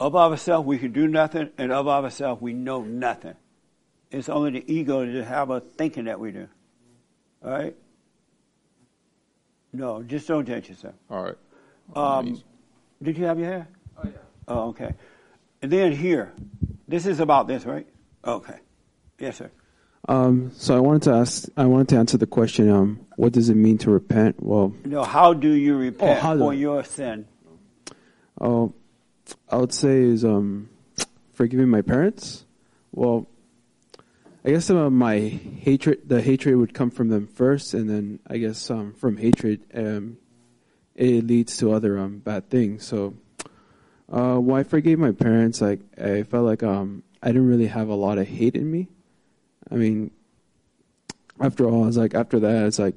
Of 0.00 0.16
ourselves, 0.16 0.66
we 0.66 0.78
can 0.78 0.92
do 0.92 1.06
nothing, 1.06 1.50
and 1.56 1.72
of 1.72 1.86
ourselves, 1.86 2.42
we 2.42 2.52
know 2.52 2.82
nothing. 2.82 3.34
It's 4.10 4.28
only 4.28 4.60
the 4.60 4.72
ego 4.72 5.04
to 5.04 5.24
have 5.24 5.50
us 5.50 5.62
thinking 5.76 6.04
that 6.04 6.18
we 6.20 6.32
do. 6.32 6.48
All 7.44 7.50
right. 7.50 7.76
No, 9.72 10.02
just 10.02 10.28
don't 10.28 10.46
judge 10.46 10.68
yourself. 10.68 10.94
All 11.10 11.24
right. 11.24 11.36
Um, 11.94 12.40
did 13.02 13.18
you 13.18 13.24
have 13.24 13.38
your 13.38 13.48
hair? 13.48 13.68
Oh 13.98 14.02
yeah. 14.04 14.10
Oh 14.48 14.68
okay. 14.68 14.94
And 15.60 15.70
then 15.70 15.92
here, 15.92 16.32
this 16.86 17.06
is 17.06 17.20
about 17.20 17.48
this, 17.48 17.64
right? 17.64 17.86
Okay. 18.24 18.58
Yes, 19.18 19.38
sir. 19.38 19.50
Um, 20.08 20.50
so 20.54 20.76
I 20.76 20.80
wanted 20.80 21.02
to 21.02 21.12
ask, 21.14 21.48
I 21.56 21.64
wanted 21.64 21.88
to 21.90 21.96
answer 21.96 22.18
the 22.18 22.26
question, 22.26 22.70
um, 22.70 23.06
what 23.16 23.32
does 23.32 23.48
it 23.48 23.54
mean 23.56 23.78
to 23.78 23.90
repent? 23.90 24.36
Well, 24.42 24.74
No, 24.84 25.02
how 25.02 25.32
do 25.32 25.52
you 25.52 25.76
repent 25.76 26.24
Oh, 26.24 26.34
do- 26.34 26.38
for 26.40 26.54
your 26.54 26.84
sin? 26.84 27.26
Oh, 28.40 28.74
I 29.50 29.56
would 29.56 29.72
say 29.72 30.02
is 30.02 30.24
um, 30.24 30.68
forgiving 31.32 31.68
my 31.68 31.80
parents. 31.80 32.44
Well, 32.92 33.26
I 34.44 34.50
guess 34.50 34.66
some 34.66 34.76
of 34.76 34.92
my 34.92 35.18
hatred, 35.20 36.02
the 36.06 36.20
hatred 36.20 36.56
would 36.56 36.74
come 36.74 36.90
from 36.90 37.08
them 37.08 37.26
first, 37.26 37.72
and 37.72 37.88
then 37.88 38.18
I 38.28 38.36
guess 38.36 38.70
um, 38.70 38.92
from 38.92 39.16
hatred, 39.16 39.60
um, 39.74 40.18
it 40.94 41.26
leads 41.26 41.56
to 41.58 41.72
other 41.72 41.98
um, 41.98 42.18
bad 42.18 42.50
things. 42.50 42.84
So, 42.84 43.14
uh, 44.12 44.36
when 44.36 44.60
I 44.60 44.64
forgave 44.64 44.98
my 44.98 45.12
parents, 45.12 45.62
like 45.62 45.80
I 45.98 46.24
felt 46.24 46.44
like 46.44 46.62
um, 46.62 47.04
I 47.22 47.28
didn't 47.28 47.48
really 47.48 47.68
have 47.68 47.88
a 47.88 47.94
lot 47.94 48.18
of 48.18 48.28
hate 48.28 48.54
in 48.54 48.70
me. 48.70 48.88
I 49.70 49.74
mean, 49.76 50.10
after 51.40 51.68
all, 51.68 51.86
it's 51.86 51.96
like 51.96 52.14
after 52.14 52.40
that, 52.40 52.66
it's 52.66 52.78
like 52.78 52.94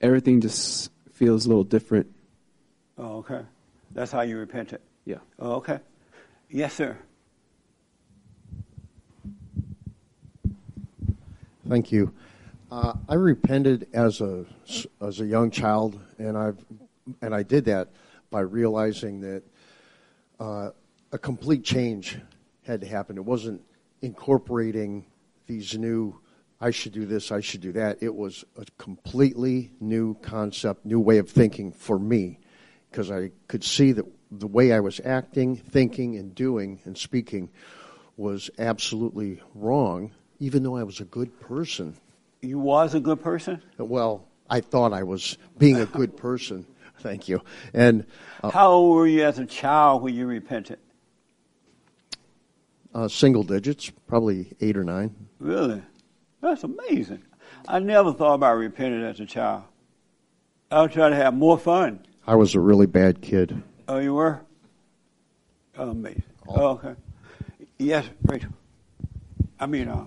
everything 0.00 0.40
just 0.40 0.90
feels 1.12 1.46
a 1.46 1.48
little 1.48 1.64
different. 1.64 2.06
Oh, 2.96 3.18
okay. 3.18 3.42
That's 3.92 4.12
how 4.12 4.22
you 4.22 4.38
repent 4.38 4.72
it. 4.72 4.82
Yeah. 5.04 5.18
Oh, 5.38 5.52
okay. 5.54 5.80
Yes, 6.50 6.74
sir. 6.74 6.96
Thank 11.68 11.92
you. 11.92 12.12
Uh, 12.70 12.94
I 13.08 13.14
repented 13.14 13.88
as 13.92 14.20
a 14.20 14.44
as 15.00 15.20
a 15.20 15.24
young 15.24 15.50
child, 15.50 15.98
and 16.18 16.36
I've 16.36 16.62
and 17.22 17.34
I 17.34 17.42
did 17.42 17.66
that 17.66 17.88
by 18.30 18.40
realizing 18.40 19.20
that 19.20 19.42
uh, 20.38 20.70
a 21.12 21.18
complete 21.18 21.64
change 21.64 22.18
had 22.64 22.80
to 22.82 22.86
happen. 22.86 23.16
It 23.16 23.24
wasn't 23.24 23.62
incorporating 24.02 25.06
these 25.48 25.76
new. 25.76 26.20
I 26.60 26.70
should 26.70 26.92
do 26.92 27.06
this. 27.06 27.32
I 27.32 27.40
should 27.40 27.60
do 27.60 27.72
that. 27.72 27.98
It 28.00 28.14
was 28.14 28.44
a 28.56 28.64
completely 28.78 29.72
new 29.80 30.14
concept, 30.22 30.84
new 30.84 31.00
way 31.00 31.18
of 31.18 31.28
thinking 31.28 31.72
for 31.72 31.98
me, 31.98 32.38
because 32.90 33.10
I 33.10 33.32
could 33.48 33.64
see 33.64 33.92
that 33.92 34.06
the 34.30 34.46
way 34.46 34.72
I 34.72 34.80
was 34.80 35.00
acting, 35.04 35.56
thinking, 35.56 36.16
and 36.16 36.34
doing 36.34 36.80
and 36.84 36.96
speaking 36.96 37.50
was 38.16 38.50
absolutely 38.58 39.40
wrong 39.54 40.12
even 40.40 40.62
though 40.62 40.76
I 40.76 40.82
was 40.82 41.00
a 41.00 41.04
good 41.04 41.38
person. 41.40 41.96
You 42.42 42.58
was 42.58 42.94
a 42.94 43.00
good 43.00 43.20
person? 43.20 43.62
Well, 43.78 44.26
I 44.48 44.60
thought 44.60 44.92
I 44.92 45.02
was 45.02 45.36
being 45.58 45.76
a 45.76 45.86
good 45.86 46.16
person. 46.16 46.66
Thank 47.00 47.28
you. 47.28 47.42
And 47.74 48.06
uh, 48.42 48.50
how 48.50 48.70
old 48.70 48.96
were 48.96 49.06
you 49.06 49.24
as 49.24 49.38
a 49.38 49.46
child 49.46 50.02
when 50.02 50.14
you 50.14 50.26
repented? 50.26 50.78
Uh, 52.94 53.08
single 53.08 53.42
digits, 53.42 53.90
probably 54.06 54.52
eight 54.60 54.76
or 54.76 54.84
nine. 54.84 55.27
Really? 55.38 55.82
That's 56.40 56.64
amazing. 56.64 57.22
I 57.66 57.78
never 57.78 58.12
thought 58.12 58.34
about 58.34 58.56
repenting 58.56 59.02
as 59.02 59.20
a 59.20 59.26
child. 59.26 59.64
I 60.70 60.82
was 60.82 60.92
trying 60.92 61.12
to 61.12 61.16
have 61.16 61.34
more 61.34 61.58
fun. 61.58 62.00
I 62.26 62.34
was 62.34 62.54
a 62.54 62.60
really 62.60 62.86
bad 62.86 63.22
kid. 63.22 63.62
Oh, 63.88 63.98
you 63.98 64.14
were? 64.14 64.40
Oh, 65.76 65.90
Amazing. 65.90 66.22
Oh, 66.46 66.66
okay. 66.70 66.94
Yes, 67.78 68.06
Rachel. 68.22 68.50
I 69.60 69.66
mean, 69.66 69.88
uh, 69.88 70.04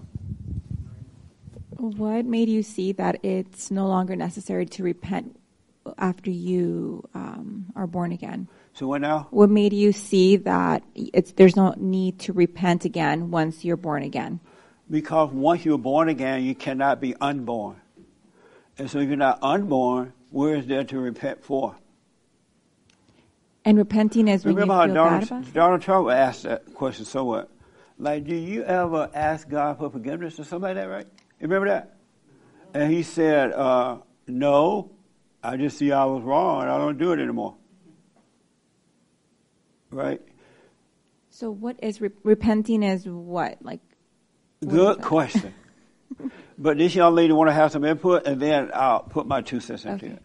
what 1.77 2.25
made 2.25 2.49
you 2.49 2.63
see 2.63 2.91
that 2.93 3.23
it's 3.23 3.71
no 3.71 3.88
longer 3.88 4.15
necessary 4.15 4.65
to 4.67 4.84
repent 4.84 5.39
after 5.97 6.29
you 6.29 7.07
um, 7.13 7.65
are 7.75 7.88
born 7.88 8.11
again? 8.11 8.47
So 8.73 8.88
what 8.88 9.01
now? 9.01 9.27
What 9.32 9.49
made 9.49 9.73
you 9.73 9.91
see 9.91 10.38
that 10.38 10.84
it's 10.95 11.32
there's 11.34 11.55
no 11.55 11.73
need 11.77 12.19
to 12.19 12.34
repent 12.34 12.86
again 12.86 13.32
once 13.32 13.65
you're 13.65 13.77
born 13.77 14.03
again? 14.03 14.39
Because 14.91 15.31
once 15.31 15.63
you're 15.63 15.77
born 15.77 16.09
again, 16.09 16.43
you 16.43 16.53
cannot 16.53 16.99
be 16.99 17.15
unborn. 17.21 17.77
And 18.77 18.91
so 18.91 18.99
if 18.99 19.07
you're 19.07 19.15
not 19.15 19.39
unborn, 19.41 20.11
where 20.31 20.55
is 20.55 20.67
there 20.67 20.83
to 20.83 20.99
repent 20.99 21.43
for? 21.45 21.75
And 23.63 23.77
repenting 23.77 24.27
is 24.27 24.43
when 24.43 24.55
Remember 24.55 24.73
you 24.73 24.79
how 24.79 24.85
feel 24.85 24.95
Donald, 24.95 25.53
Donald 25.53 25.81
Trump 25.81 26.09
asked 26.09 26.43
that 26.43 26.73
question 26.73 27.05
so 27.05 27.23
what? 27.23 27.49
Like, 27.97 28.25
do 28.25 28.35
you 28.35 28.63
ever 28.63 29.09
ask 29.13 29.47
God 29.47 29.77
for 29.77 29.89
forgiveness 29.89 30.39
or 30.39 30.43
something 30.43 30.75
like 30.75 30.75
that, 30.75 30.89
right? 30.89 31.07
You 31.39 31.47
remember 31.47 31.69
that? 31.69 31.95
And 32.73 32.91
he 32.91 33.03
said, 33.03 33.53
uh, 33.53 33.99
No, 34.27 34.91
I 35.43 35.55
just 35.57 35.77
see 35.77 35.91
I 35.91 36.05
was 36.05 36.23
wrong 36.23 36.63
and 36.63 36.71
I 36.71 36.77
don't 36.77 36.97
do 36.97 37.13
it 37.13 37.19
anymore. 37.19 37.55
Right? 39.91 40.21
So, 41.29 41.51
what 41.51 41.77
is 41.81 42.01
re- 42.01 42.09
repenting? 42.23 42.83
Is 42.83 43.05
what 43.05 43.57
like? 43.61 43.81
What 44.62 44.72
Good 44.72 45.01
question. 45.01 45.53
but 46.57 46.78
this 46.78 46.93
young 46.93 47.16
lady 47.16 47.34
want 47.34 47.49
to 47.49 47.53
have 47.53 47.72
some 47.72 47.84
input, 47.84 48.28
and 48.28 48.39
then 48.39 48.70
I'll 48.74 48.99
put 49.01 49.26
my 49.26 49.41
two 49.41 49.59
cents 49.59 49.86
into 49.86 50.05
Okay. 50.05 50.16
it. 50.16 50.22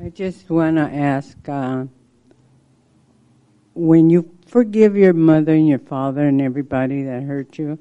I 0.00 0.10
just 0.10 0.48
want 0.50 0.76
to 0.76 0.82
ask 0.82 1.36
uh, 1.48 1.86
when 3.74 4.10
you 4.10 4.30
forgive 4.46 4.96
your 4.96 5.14
mother 5.14 5.54
and 5.54 5.66
your 5.66 5.78
father 5.78 6.28
and 6.28 6.40
everybody 6.42 7.02
that 7.04 7.22
hurt 7.22 7.58
you, 7.58 7.78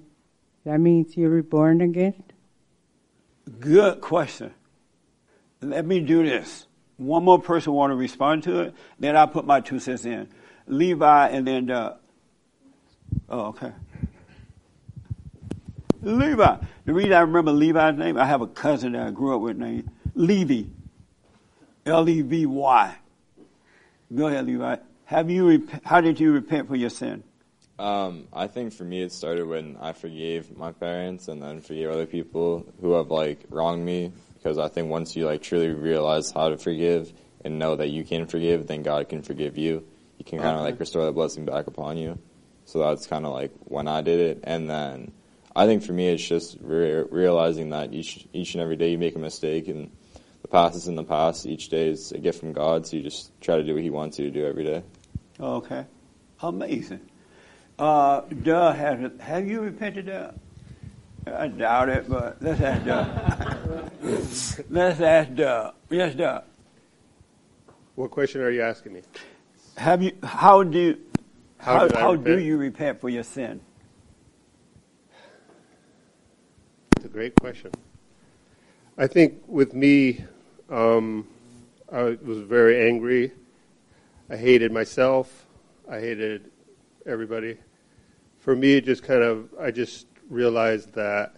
that 0.63 0.79
means 0.79 1.17
you're 1.17 1.29
reborn 1.29 1.81
again? 1.81 2.23
Good 3.59 3.99
question. 3.99 4.53
Let 5.61 5.85
me 5.85 5.99
do 5.99 6.23
this. 6.23 6.65
One 6.95 7.25
more 7.25 7.41
person 7.41 7.73
want 7.73 7.91
to 7.91 7.95
respond 7.95 8.43
to 8.43 8.61
it, 8.61 8.73
then 8.99 9.17
I'll 9.17 9.27
put 9.27 9.45
my 9.45 9.59
two 9.59 9.79
cents 9.79 10.05
in. 10.05 10.29
Levi 10.65 11.27
and 11.27 11.45
then 11.45 11.65
Doug. 11.65 11.97
Oh, 13.29 13.47
okay. 13.47 13.71
Levi. 16.01 16.57
The 16.85 16.93
reason 16.93 17.13
I 17.13 17.21
remember 17.21 17.51
Levi's 17.51 17.97
name, 17.97 18.17
I 18.17 18.25
have 18.25 18.41
a 18.41 18.47
cousin 18.47 18.91
that 18.93 19.07
I 19.07 19.11
grew 19.11 19.35
up 19.35 19.41
with 19.41 19.57
named 19.57 19.89
Levy. 20.15 20.69
L 21.85 22.07
E 22.07 22.21
V 22.21 22.45
Y. 22.45 22.95
Go 24.13 24.27
ahead, 24.27 24.45
Levi. 24.45 24.77
Have 25.05 25.29
you 25.29 25.67
how 25.83 26.01
did 26.01 26.19
you 26.19 26.31
repent 26.31 26.67
for 26.67 26.75
your 26.75 26.89
sin? 26.89 27.23
Um, 27.79 28.27
I 28.31 28.47
think 28.47 28.73
for 28.73 28.83
me, 28.83 29.01
it 29.01 29.11
started 29.11 29.47
when 29.47 29.77
I 29.81 29.93
forgave 29.93 30.55
my 30.55 30.71
parents 30.71 31.27
and 31.27 31.41
then 31.41 31.59
forgave 31.61 31.89
other 31.89 32.05
people 32.05 32.65
who 32.81 32.93
have 32.93 33.09
like 33.11 33.45
wronged 33.49 33.83
me. 33.85 34.11
Because 34.35 34.57
I 34.57 34.67
think 34.67 34.89
once 34.89 35.15
you 35.15 35.25
like 35.25 35.41
truly 35.41 35.69
realize 35.69 36.31
how 36.31 36.49
to 36.49 36.57
forgive 36.57 37.11
and 37.43 37.59
know 37.59 37.75
that 37.75 37.89
you 37.89 38.03
can 38.03 38.27
forgive, 38.27 38.67
then 38.67 38.83
God 38.83 39.09
can 39.09 39.21
forgive 39.21 39.57
you. 39.57 39.85
He 40.17 40.23
can 40.23 40.39
kind 40.39 40.51
of 40.55 40.57
Okay. 40.63 40.71
like 40.71 40.79
restore 40.79 41.05
the 41.05 41.11
blessing 41.11 41.45
back 41.45 41.67
upon 41.67 41.97
you. 41.97 42.19
So 42.65 42.79
that's 42.79 43.07
kind 43.07 43.25
of 43.25 43.33
like 43.33 43.51
when 43.65 43.87
I 43.87 44.01
did 44.01 44.19
it. 44.19 44.39
And 44.43 44.69
then 44.69 45.11
I 45.55 45.65
think 45.65 45.83
for 45.83 45.93
me, 45.93 46.07
it's 46.07 46.25
just 46.25 46.57
re- 46.61 47.03
realizing 47.03 47.69
that 47.69 47.93
each 47.93 48.27
each 48.33 48.55
and 48.55 48.61
every 48.61 48.75
day 48.75 48.91
you 48.91 48.97
make 48.97 49.15
a 49.15 49.19
mistake 49.19 49.67
and 49.67 49.91
the 50.41 50.47
past 50.47 50.75
is 50.75 50.87
in 50.87 50.95
the 50.95 51.03
past. 51.03 51.45
Each 51.45 51.69
day 51.69 51.89
is 51.89 52.11
a 52.11 52.17
gift 52.17 52.39
from 52.39 52.53
God, 52.53 52.87
so 52.87 52.97
you 52.97 53.03
just 53.03 53.31
try 53.41 53.57
to 53.57 53.63
do 53.63 53.73
what 53.73 53.83
He 53.83 53.89
wants 53.89 54.19
you 54.19 54.25
to 54.25 54.31
do 54.31 54.45
every 54.45 54.63
day. 54.63 54.83
Okay. 55.39 55.85
Amazing. 56.41 57.01
Uh, 57.79 58.21
Doug, 58.21 58.75
has, 58.75 59.11
have 59.19 59.47
you 59.47 59.61
repented, 59.61 60.07
Doug? 60.07 60.35
I 61.25 61.47
doubt 61.47 61.89
it, 61.89 62.09
but 62.09 62.41
let's 62.41 62.61
ask 62.61 62.85
Doug. 62.85 63.91
let's 64.69 65.01
ask 65.01 65.33
Doug. 65.33 65.73
Yes, 65.89 66.15
Doug. 66.15 66.43
What 67.95 68.11
question 68.11 68.41
are 68.41 68.49
you 68.49 68.61
asking 68.61 68.93
me? 68.93 69.01
Have 69.77 70.01
you? 70.03 70.11
How 70.23 70.63
do? 70.63 70.97
How 71.63 71.87
How, 71.87 71.97
how 71.97 72.15
do 72.17 72.39
you 72.39 72.57
repent 72.57 72.99
for 72.99 73.07
your 73.07 73.23
sin? 73.23 73.61
It's 76.97 77.05
a 77.05 77.07
great 77.07 77.35
question. 77.35 77.71
I 78.97 79.07
think 79.07 79.41
with 79.47 79.73
me, 79.73 80.25
um, 80.69 81.25
I 81.89 82.17
was 82.21 82.39
very 82.39 82.85
angry. 82.85 83.31
I 84.29 84.35
hated 84.35 84.73
myself. 84.73 85.45
I 85.89 86.01
hated 86.01 86.51
everybody. 87.05 87.57
For 88.39 88.57
me, 88.57 88.73
it 88.73 88.83
just 88.83 89.03
kind 89.03 89.23
of, 89.23 89.47
I 89.57 89.71
just 89.71 90.07
realized 90.29 90.91
that 90.95 91.37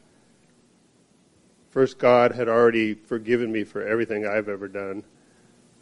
first, 1.70 2.00
God 2.00 2.32
had 2.32 2.50
already 2.50 2.96
forgiven 2.96 3.52
me 3.52 3.64
for 3.64 3.84
everything 3.84 4.26
I've 4.26 4.50
ever 4.50 4.68
done, 4.68 5.04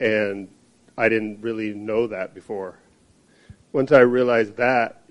and 0.02 0.49
I 0.98 1.07
didn't 1.07 1.40
really 1.40 1.74
know 1.74 2.07
that 2.07 2.34
before. 2.34 2.80
Once 3.74 3.91
I 3.91 4.00
realized 4.00 4.56
that, 4.58 5.04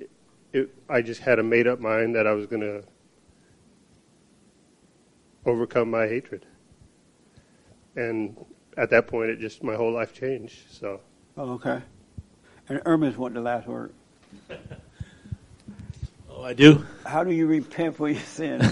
it, 0.52 0.74
I 0.88 1.02
just 1.02 1.20
had 1.20 1.38
a 1.38 1.42
made 1.42 1.66
up 1.66 1.80
mind 1.80 2.14
that 2.14 2.26
I 2.26 2.32
was 2.32 2.46
going 2.46 2.62
to 2.62 2.84
overcome 5.44 5.90
my 5.90 6.06
hatred. 6.06 6.46
And 7.96 8.36
at 8.76 8.88
that 8.90 9.08
point, 9.08 9.30
it 9.30 9.40
just 9.40 9.62
my 9.62 9.74
whole 9.74 9.92
life 9.92 10.14
changed. 10.14 10.70
So 10.70 11.00
Oh, 11.36 11.52
okay. 11.52 11.82
And 12.68 12.80
Irma's 12.84 13.16
want 13.16 13.34
the 13.34 13.40
last 13.40 13.66
word. 13.66 13.92
Oh, 16.34 16.44
I 16.44 16.54
do. 16.54 16.84
How 17.04 17.24
do 17.24 17.30
you 17.30 17.46
repent 17.46 17.94
for 17.94 18.08
your 18.08 18.18
sin? 18.22 18.62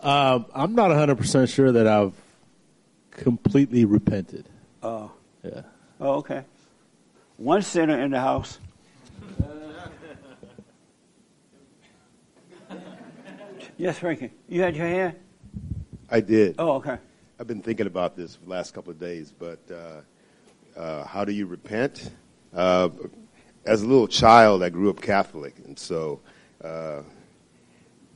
Um, 0.00 0.46
I'm 0.54 0.74
not 0.74 0.90
100% 0.92 1.52
sure 1.52 1.72
that 1.72 1.86
I've 1.88 2.14
completely 3.10 3.84
repented. 3.84 4.48
Oh. 4.84 5.10
Yeah. 5.42 5.62
Oh, 6.00 6.14
okay. 6.18 6.44
One 7.42 7.62
sinner 7.62 8.00
in 8.00 8.12
the 8.12 8.20
house. 8.20 8.60
yes, 13.76 13.98
Frankie. 13.98 14.30
You 14.48 14.62
had 14.62 14.76
your 14.76 14.86
hand? 14.86 15.16
I 16.08 16.20
did. 16.20 16.54
Oh, 16.60 16.74
okay. 16.74 16.98
I've 17.40 17.48
been 17.48 17.60
thinking 17.60 17.88
about 17.88 18.16
this 18.16 18.36
for 18.36 18.44
the 18.44 18.50
last 18.50 18.74
couple 18.74 18.92
of 18.92 19.00
days, 19.00 19.32
but 19.36 19.58
uh, 19.72 20.78
uh, 20.78 21.04
how 21.04 21.24
do 21.24 21.32
you 21.32 21.46
repent? 21.46 22.12
Uh, 22.54 22.90
as 23.66 23.82
a 23.82 23.86
little 23.88 24.06
child, 24.06 24.62
I 24.62 24.68
grew 24.68 24.88
up 24.88 25.02
Catholic, 25.02 25.56
and 25.64 25.76
so 25.76 26.20
uh, 26.62 27.02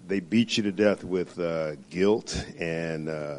they 0.06 0.20
beat 0.20 0.56
you 0.56 0.62
to 0.62 0.70
death 0.70 1.02
with 1.02 1.36
uh, 1.40 1.74
guilt, 1.90 2.46
and 2.60 3.08
uh, 3.08 3.38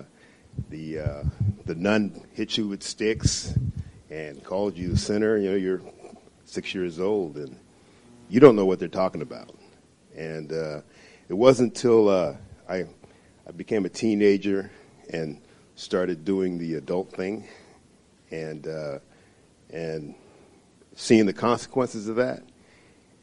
the 0.69 0.99
uh, 0.99 1.23
the 1.65 1.75
nun 1.75 2.23
hit 2.33 2.57
you 2.57 2.67
with 2.67 2.83
sticks 2.83 3.53
and 4.09 4.43
called 4.43 4.77
you 4.77 4.93
a 4.93 4.97
sinner. 4.97 5.37
You 5.37 5.51
know, 5.51 5.55
you're 5.55 5.81
six 6.45 6.73
years 6.73 6.99
old, 6.99 7.37
and 7.37 7.57
you 8.29 8.39
don't 8.39 8.55
know 8.55 8.65
what 8.65 8.79
they're 8.79 8.87
talking 8.87 9.21
about. 9.21 9.55
And 10.15 10.51
uh, 10.51 10.81
it 11.29 11.33
wasn't 11.33 11.75
until 11.75 12.09
uh, 12.09 12.35
I 12.69 12.85
I 13.47 13.51
became 13.55 13.85
a 13.85 13.89
teenager 13.89 14.71
and 15.09 15.39
started 15.75 16.25
doing 16.25 16.57
the 16.57 16.75
adult 16.75 17.11
thing, 17.11 17.47
and 18.31 18.67
uh, 18.67 18.99
and 19.69 20.15
seeing 20.95 21.25
the 21.25 21.33
consequences 21.33 22.07
of 22.07 22.15
that, 22.17 22.43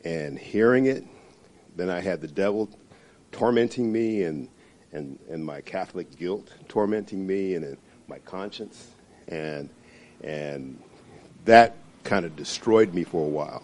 and 0.05 0.39
hearing 0.39 0.87
it. 0.87 1.05
Then 1.77 1.91
I 1.91 2.01
had 2.01 2.21
the 2.21 2.29
devil 2.29 2.71
tormenting 3.33 3.91
me, 3.91 4.23
and 4.23 4.49
and 4.93 5.19
and 5.29 5.45
my 5.45 5.61
Catholic 5.61 6.17
guilt 6.17 6.53
tormenting 6.69 7.27
me, 7.27 7.55
and, 7.55 7.65
and 7.65 7.77
my 8.07 8.19
conscience, 8.21 8.93
and 9.29 9.69
and 10.25 10.83
that 11.45 11.77
kind 12.03 12.25
of 12.25 12.35
destroyed 12.35 12.93
me 12.95 13.05
for 13.05 13.25
a 13.25 13.29
while. 13.29 13.63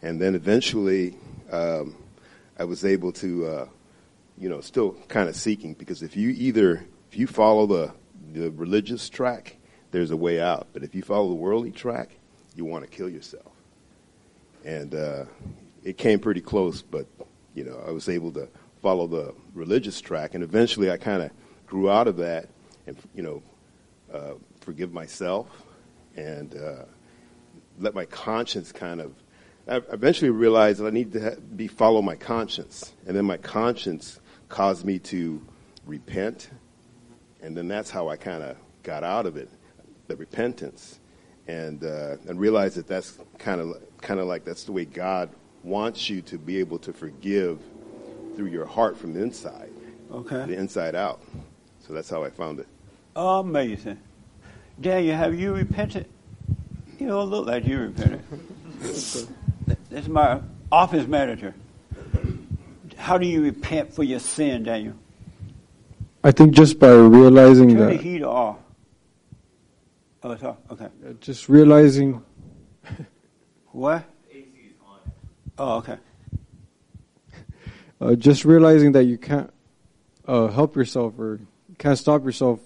And 0.00 0.20
then 0.20 0.34
eventually, 0.34 1.16
um, 1.50 1.96
I 2.58 2.64
was 2.64 2.84
able 2.84 3.12
to, 3.12 3.46
uh, 3.46 3.68
you 4.38 4.48
know, 4.48 4.60
still 4.60 4.92
kind 5.08 5.28
of 5.28 5.34
seeking 5.34 5.74
because 5.74 6.02
if 6.02 6.16
you 6.16 6.30
either 6.30 6.84
if 7.10 7.18
you 7.18 7.26
follow 7.26 7.66
the 7.66 7.92
the 8.32 8.50
religious 8.52 9.08
track, 9.08 9.56
there's 9.90 10.10
a 10.10 10.16
way 10.16 10.40
out. 10.40 10.68
But 10.72 10.84
if 10.84 10.94
you 10.94 11.02
follow 11.02 11.28
the 11.28 11.34
worldly 11.34 11.72
track, 11.72 12.10
you 12.54 12.64
want 12.64 12.84
to 12.84 12.90
kill 12.90 13.08
yourself. 13.08 13.52
And 14.64 14.94
uh, 14.94 15.24
it 15.82 15.98
came 15.98 16.20
pretty 16.20 16.40
close, 16.40 16.82
but 16.82 17.06
you 17.54 17.64
know, 17.64 17.82
I 17.86 17.90
was 17.90 18.08
able 18.08 18.30
to 18.32 18.48
follow 18.82 19.08
the 19.08 19.34
religious 19.54 20.00
track, 20.00 20.34
and 20.34 20.44
eventually, 20.44 20.90
I 20.92 20.96
kind 20.96 21.22
of 21.22 21.30
grew 21.66 21.90
out 21.90 22.06
of 22.06 22.18
that, 22.18 22.48
and 22.86 22.96
you 23.14 23.22
know, 23.22 23.42
uh, 24.12 24.34
forgive 24.60 24.92
myself, 24.92 25.48
and 26.18 26.54
uh, 26.56 26.84
let 27.78 27.94
my 27.94 28.04
conscience 28.06 28.72
kind 28.72 29.00
of. 29.00 29.14
I 29.68 29.76
eventually 29.92 30.30
realized 30.30 30.80
that 30.80 30.86
I 30.86 30.90
need 30.90 31.12
to 31.12 31.20
ha- 31.20 31.40
be 31.56 31.68
follow 31.68 32.02
my 32.02 32.16
conscience, 32.16 32.92
and 33.06 33.16
then 33.16 33.24
my 33.24 33.36
conscience 33.36 34.18
caused 34.48 34.84
me 34.84 34.98
to 35.00 35.40
repent, 35.86 36.50
and 37.42 37.56
then 37.56 37.68
that's 37.68 37.90
how 37.90 38.08
I 38.08 38.16
kind 38.16 38.42
of 38.42 38.56
got 38.82 39.04
out 39.04 39.26
of 39.26 39.36
it, 39.36 39.50
the 40.08 40.16
repentance, 40.16 40.98
and 41.46 41.84
uh, 41.84 42.16
and 42.26 42.40
realized 42.40 42.76
that 42.76 42.88
that's 42.88 43.18
kind 43.38 43.60
of 43.60 43.76
kind 44.00 44.18
of 44.20 44.26
like 44.26 44.44
that's 44.44 44.64
the 44.64 44.72
way 44.72 44.84
God 44.84 45.30
wants 45.62 46.08
you 46.08 46.22
to 46.22 46.38
be 46.38 46.58
able 46.58 46.78
to 46.80 46.92
forgive 46.92 47.60
through 48.36 48.46
your 48.46 48.64
heart 48.66 48.96
from 48.96 49.12
the 49.12 49.20
inside, 49.20 49.70
Okay. 50.10 50.46
the 50.46 50.56
inside 50.56 50.94
out. 50.94 51.20
So 51.86 51.92
that's 51.92 52.08
how 52.08 52.24
I 52.24 52.30
found 52.30 52.60
it. 52.60 52.68
Amazing. 53.16 53.98
Daniel, 54.80 55.16
have 55.16 55.38
you 55.38 55.52
repented? 55.54 56.06
You 56.98 57.08
don't 57.08 57.30
look 57.30 57.46
like 57.46 57.66
you 57.66 57.78
repented. 57.78 58.22
This 58.80 59.26
is 59.90 60.08
my 60.08 60.40
office 60.70 61.06
manager. 61.06 61.54
How 62.96 63.18
do 63.18 63.26
you 63.26 63.42
repent 63.42 63.92
for 63.92 64.04
your 64.04 64.20
sin, 64.20 64.64
Daniel? 64.64 64.94
I 66.22 66.30
think 66.30 66.52
just 66.52 66.78
by 66.78 66.92
realizing 66.92 67.70
Turn 67.70 67.78
the 67.78 67.86
that, 67.86 68.00
heat 68.00 68.22
off. 68.22 68.58
Oh, 70.22 70.30
it's 70.32 70.42
off. 70.42 70.56
Okay. 70.70 70.84
uh, 70.84 71.12
just 71.20 71.48
realizing, 71.48 72.22
What? 73.72 74.04
Oh, 75.56 75.76
okay. 75.78 75.96
uh, 78.00 78.14
just 78.14 78.44
realizing 78.44 78.92
that 78.92 79.04
you 79.04 79.18
can't 79.18 79.52
uh, 80.26 80.48
help 80.48 80.76
yourself 80.76 81.18
or 81.18 81.40
can't 81.78 81.98
stop 81.98 82.24
yourself, 82.24 82.60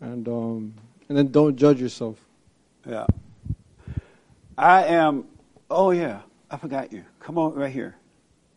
and 0.00 0.28
um, 0.28 0.74
and 1.08 1.18
then 1.18 1.30
don't 1.30 1.56
judge 1.56 1.80
yourself. 1.80 2.18
Yeah. 2.88 3.06
I 4.56 4.84
am. 4.84 5.26
Oh 5.70 5.90
yeah, 5.90 6.20
I 6.50 6.56
forgot 6.56 6.92
you. 6.92 7.04
Come 7.20 7.38
on, 7.38 7.54
right 7.54 7.72
here, 7.72 7.96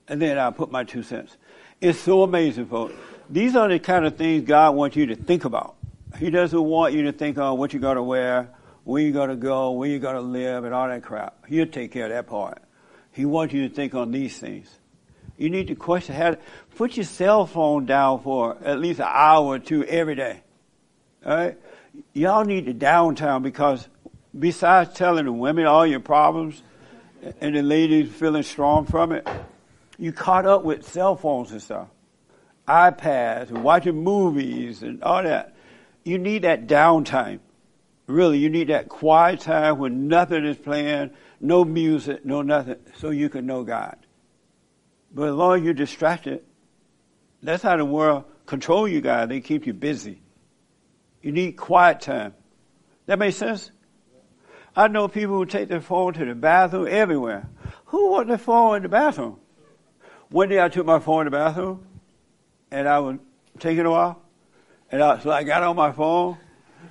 and 0.07 0.21
then 0.21 0.37
I'll 0.37 0.51
put 0.51 0.71
my 0.71 0.83
two 0.83 1.03
cents. 1.03 1.35
It's 1.81 1.99
so 1.99 2.23
amazing, 2.23 2.67
folks. 2.67 2.93
These 3.29 3.55
are 3.55 3.67
the 3.67 3.79
kind 3.79 4.05
of 4.05 4.17
things 4.17 4.47
God 4.47 4.75
wants 4.75 4.95
you 4.95 5.07
to 5.07 5.15
think 5.15 5.45
about. 5.45 5.75
He 6.17 6.29
doesn't 6.29 6.61
want 6.61 6.93
you 6.93 7.03
to 7.03 7.11
think 7.11 7.37
on 7.37 7.57
what 7.57 7.73
you're 7.73 7.81
going 7.81 7.97
to 7.97 8.03
wear, 8.03 8.49
where 8.83 9.01
you're 9.01 9.11
going 9.11 9.29
to 9.29 9.35
go, 9.35 9.71
where 9.71 9.89
you're 9.89 9.99
going 9.99 10.15
to 10.15 10.21
live, 10.21 10.63
and 10.63 10.73
all 10.73 10.87
that 10.87 11.03
crap. 11.03 11.45
He'll 11.47 11.67
take 11.67 11.91
care 11.91 12.05
of 12.05 12.11
that 12.11 12.27
part. 12.27 12.61
He 13.11 13.25
wants 13.25 13.53
you 13.53 13.67
to 13.67 13.73
think 13.73 13.95
on 13.95 14.11
these 14.11 14.37
things. 14.37 14.69
You 15.37 15.49
need 15.49 15.67
to 15.67 15.75
question 15.75 16.15
how. 16.15 16.31
To 16.31 16.37
put 16.75 16.97
your 16.97 17.05
cell 17.05 17.45
phone 17.45 17.85
down 17.85 18.21
for 18.21 18.57
at 18.63 18.79
least 18.79 18.99
an 18.99 19.07
hour 19.09 19.45
or 19.45 19.59
two 19.59 19.83
every 19.83 20.15
day. 20.15 20.41
All 21.25 21.35
right? 21.35 21.57
Y'all 22.13 22.45
need 22.45 22.65
the 22.65 22.73
downtime 22.73 23.41
because 23.41 23.87
besides 24.37 24.93
telling 24.93 25.25
the 25.25 25.31
women 25.31 25.65
all 25.65 25.85
your 25.85 25.99
problems 25.99 26.61
and 27.41 27.55
the 27.55 27.61
ladies 27.61 28.11
feeling 28.11 28.43
strong 28.43 28.85
from 28.85 29.11
it, 29.11 29.27
you 29.97 30.11
caught 30.11 30.45
up 30.45 30.63
with 30.63 30.87
cell 30.87 31.15
phones 31.15 31.51
and 31.51 31.61
stuff, 31.61 31.87
iPads 32.67 33.49
and 33.49 33.63
watching 33.63 34.03
movies 34.03 34.83
and 34.83 35.01
all 35.03 35.23
that. 35.23 35.55
You 36.03 36.17
need 36.17 36.43
that 36.43 36.67
downtime. 36.67 37.39
Really, 38.05 38.37
you 38.37 38.49
need 38.49 38.69
that 38.69 38.87
quiet 38.87 39.41
time 39.41 39.79
when 39.79 40.07
nothing 40.07 40.45
is 40.45 40.57
playing, 40.57 41.11
no 41.41 41.65
music, 41.65 42.25
no 42.25 42.41
nothing, 42.41 42.77
so 42.97 43.09
you 43.09 43.27
can 43.27 43.45
know 43.45 43.63
God. 43.63 43.97
But 45.13 45.29
as 45.29 45.35
long 45.35 45.57
as 45.57 45.63
you're 45.63 45.73
distracted, 45.73 46.43
that's 47.41 47.63
how 47.63 47.75
the 47.75 47.85
world 47.85 48.23
control 48.45 48.87
you 48.87 49.01
guys. 49.01 49.27
They 49.27 49.41
keep 49.41 49.67
you 49.67 49.73
busy. 49.73 50.21
You 51.27 51.33
need 51.33 51.57
quiet 51.57 51.99
time. 51.99 52.35
That 53.05 53.19
makes 53.19 53.35
sense? 53.35 53.71
I 54.73 54.87
know 54.87 55.09
people 55.09 55.35
who 55.35 55.45
take 55.45 55.67
their 55.67 55.81
phone 55.81 56.13
to 56.13 56.23
the 56.23 56.33
bathroom 56.33 56.87
everywhere. 56.89 57.49
Who 57.87 58.11
want 58.11 58.29
their 58.29 58.37
phone 58.37 58.77
in 58.77 58.83
the 58.83 58.87
bathroom? 58.87 59.37
One 60.29 60.47
day 60.47 60.63
I 60.63 60.69
took 60.69 60.85
my 60.85 60.99
phone 60.99 61.27
in 61.27 61.33
the 61.33 61.37
bathroom, 61.37 61.85
and 62.71 62.87
I 62.87 62.99
was 62.99 63.17
taking 63.59 63.85
a 63.85 63.91
while, 63.91 64.21
and 64.89 65.03
I, 65.03 65.19
so 65.19 65.29
I 65.29 65.43
got 65.43 65.63
on 65.63 65.75
my 65.75 65.91
phone, 65.91 66.37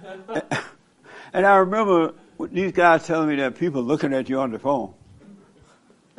and 1.32 1.46
I 1.46 1.56
remember 1.56 2.12
these 2.38 2.72
guys 2.72 3.06
telling 3.06 3.30
me 3.30 3.36
that 3.36 3.58
people 3.58 3.82
looking 3.82 4.12
at 4.12 4.28
you 4.28 4.38
on 4.40 4.50
the 4.50 4.58
phone. 4.58 4.92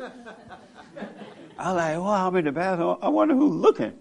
I 0.00 0.02
was 0.02 1.76
like, 1.76 1.96
well, 1.98 2.08
I'm 2.08 2.34
in 2.34 2.46
the 2.46 2.50
bathroom. 2.50 2.96
I 3.00 3.10
wonder 3.10 3.36
who's 3.36 3.54
looking. 3.54 3.92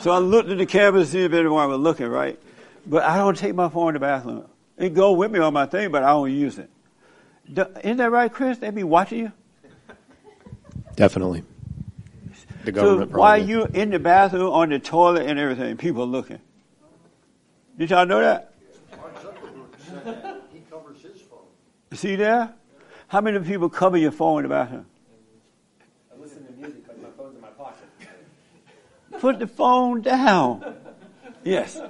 So 0.00 0.12
I 0.12 0.18
looked 0.18 0.48
at 0.48 0.56
the 0.56 0.64
camera 0.64 1.00
to 1.00 1.06
see 1.06 1.24
if 1.24 1.34
anyone 1.34 1.68
was 1.68 1.78
looking, 1.78 2.06
right? 2.06 2.40
But 2.86 3.02
I 3.04 3.16
don't 3.18 3.36
take 3.36 3.54
my 3.54 3.68
phone 3.68 3.88
in 3.88 3.94
the 3.94 4.00
bathroom. 4.00 4.46
It 4.76 4.94
go 4.94 5.12
with 5.12 5.30
me 5.30 5.38
on 5.38 5.52
my 5.52 5.66
thing, 5.66 5.90
but 5.90 6.02
I 6.02 6.08
don't 6.10 6.30
use 6.32 6.58
it. 6.58 6.70
Do- 7.52 7.66
Isn't 7.82 7.98
that 7.98 8.10
right, 8.10 8.32
Chris? 8.32 8.58
They 8.58 8.70
be 8.70 8.82
watching 8.84 9.18
you. 9.18 9.32
Definitely. 10.96 11.42
The 12.64 12.72
So 12.72 12.72
government 12.72 13.10
while 13.12 13.36
probably. 13.38 13.44
you 13.52 13.64
in 13.66 13.90
the 13.90 13.98
bathroom, 13.98 14.52
on 14.52 14.68
the 14.70 14.78
toilet, 14.78 15.26
and 15.26 15.38
everything, 15.38 15.76
people 15.76 16.06
looking. 16.06 16.40
Did 17.78 17.90
y'all 17.90 18.06
know 18.06 18.20
that? 18.20 18.52
He 20.52 20.60
covers 20.70 21.00
his 21.02 21.20
phone. 21.22 21.38
See 21.94 22.16
there? 22.16 22.52
How 23.08 23.20
many 23.20 23.38
people 23.40 23.68
cover 23.68 23.96
your 23.96 24.12
phone 24.12 24.38
in 24.38 24.42
the 24.44 24.48
bathroom? 24.54 24.86
I 26.14 26.20
listen 26.20 26.46
to 26.46 26.52
music 26.52 26.84
because 26.86 27.00
my 27.02 27.08
phone's 27.16 27.34
in 27.36 27.40
my 27.40 27.48
pocket. 27.48 27.88
Put 29.20 29.38
the 29.38 29.46
phone 29.46 30.02
down. 30.02 30.76
Yes. 31.44 31.80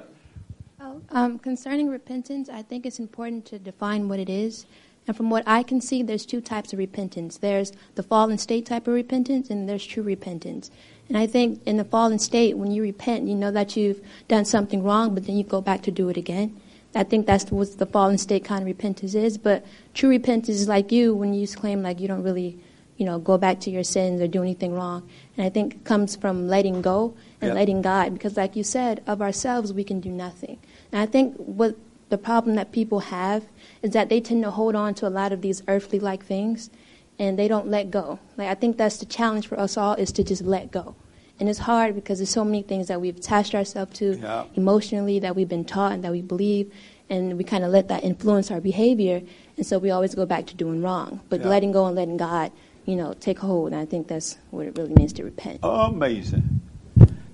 Um, 1.11 1.39
concerning 1.39 1.89
repentance, 1.89 2.49
I 2.49 2.63
think 2.63 2.87
it's 2.87 2.99
important 2.99 3.47
to 3.47 3.59
define 3.59 4.09
what 4.09 4.19
it 4.19 4.29
is. 4.29 4.67
And 5.07 5.17
from 5.17 5.31
what 5.31 5.43
I 5.47 5.63
can 5.63 5.81
see, 5.81 6.03
there's 6.03 6.27
two 6.27 6.41
types 6.41 6.73
of 6.73 6.79
repentance. 6.79 7.39
There's 7.39 7.73
the 7.95 8.03
fallen 8.03 8.39
state 8.39 8.67
type 8.67 8.87
of 8.87 8.95
repentance, 8.95 9.51
and 9.51 9.69
there's 9.69 9.85
true 9.85 10.03
repentance. 10.03 10.71
And 11.09 11.19
I 11.19 11.27
think 11.27 11.61
in 11.67 11.79
the 11.79 11.85
fallen 11.85 12.19
state, 12.19 12.57
when 12.57 12.71
you 12.71 12.83
repent, 12.83 13.27
you 13.27 13.35
know 13.35 13.51
that 13.51 13.77
you've 13.77 14.01
done 14.29 14.45
something 14.45 14.83
wrong, 14.85 15.15
but 15.15 15.27
then 15.27 15.37
you 15.37 15.43
go 15.43 15.61
back 15.61 15.83
to 15.83 15.91
do 15.91 16.09
it 16.11 16.17
again. 16.17 16.61
I 16.95 17.05
think 17.05 17.27
that's 17.27 17.51
what 17.51 17.79
the 17.79 17.87
fallen 17.87 18.19
state 18.19 18.45
kind 18.45 18.63
of 18.63 18.67
repentance 18.67 19.15
is. 19.15 19.39
But 19.39 19.65
true 19.95 20.11
repentance 20.11 20.61
is 20.61 20.69
like 20.69 20.93
you 20.93 21.15
when 21.15 21.35
you 21.35 21.47
claim 21.49 21.83
like 21.83 21.99
you 22.01 22.07
don't 22.09 22.23
really, 22.23 22.59
you 22.97 23.07
know, 23.07 23.19
go 23.19 23.39
back 23.39 23.61
to 23.61 23.71
your 23.71 23.85
sins 23.85 24.21
or 24.21 24.27
do 24.29 24.43
anything 24.43 24.75
wrong. 24.75 25.09
And 25.37 25.47
I 25.47 25.51
think 25.51 25.75
it 25.75 25.85
comes 25.85 26.15
from 26.15 26.49
letting 26.49 26.83
go 26.83 27.15
and 27.41 27.49
Yep. 27.49 27.55
letting 27.55 27.83
God, 27.83 28.13
because 28.13 28.37
like 28.37 28.55
you 28.55 28.63
said, 28.65 29.03
of 29.07 29.23
ourselves 29.23 29.73
we 29.73 29.83
can 29.83 30.01
do 30.01 30.11
nothing. 30.11 30.59
And 30.93 31.01
I 31.01 31.07
think 31.07 31.37
what 31.37 31.77
the 32.09 32.19
problem 32.19 32.57
that 32.57 32.73
people 32.73 33.01
have 33.01 33.45
is 33.83 33.91
that 33.93 34.09
they 34.09 34.21
tend 34.21 34.43
to 34.45 34.51
hold 34.51 34.75
on 34.75 34.95
to 34.95 35.07
a 35.07 35.11
lot 35.11 35.33
of 35.33 35.43
these 35.43 35.63
earthly 35.69 36.01
like 36.01 36.25
things 36.25 36.71
and 37.19 37.39
they 37.39 37.49
don't 37.49 37.69
let 37.69 37.91
go. 37.91 38.19
Like 38.37 38.49
I 38.49 38.55
think 38.55 38.77
that's 38.77 38.99
the 38.99 39.07
challenge 39.07 39.47
for 39.47 39.59
us 39.59 39.77
all 39.77 39.95
is 39.95 40.11
to 40.13 40.25
just 40.25 40.43
let 40.43 40.71
go. 40.73 40.97
And 41.39 41.49
it's 41.49 41.61
hard 41.61 41.95
because 41.95 42.19
there's 42.19 42.31
so 42.31 42.45
many 42.45 42.63
things 42.63 42.89
that 42.89 43.01
we've 43.01 43.17
attached 43.17 43.55
ourselves 43.55 43.97
to 43.99 44.19
Yeah. 44.21 44.45
emotionally 44.55 45.19
that 45.21 45.37
we've 45.37 45.49
been 45.49 45.65
taught 45.65 45.93
and 45.93 46.05
that 46.05 46.13
we 46.13 46.23
believe. 46.23 46.71
and 47.13 47.37
we 47.37 47.43
kind 47.43 47.65
of 47.65 47.73
let 47.73 47.89
that 47.89 48.05
influence 48.05 48.53
our 48.53 48.61
behavior, 48.61 49.21
and 49.57 49.67
so 49.67 49.81
we 49.81 49.91
always 49.91 50.15
go 50.15 50.25
back 50.25 50.47
to 50.47 50.55
doing 50.55 50.81
wrong. 50.81 51.19
But 51.29 51.41
Yeah. 51.41 51.49
letting 51.49 51.73
go 51.73 51.87
and 51.87 51.97
letting 51.97 52.17
God, 52.17 52.53
you 52.87 52.95
know, 52.95 53.15
take 53.19 53.41
hold, 53.41 53.73
and 53.73 53.81
I 53.81 53.85
think 53.85 54.07
that's 54.07 54.39
what 54.53 54.65
it 54.69 54.79
really 54.79 54.95
means 54.95 55.13
to 55.15 55.25
repent. 55.25 55.59
Amazing. 55.65 56.61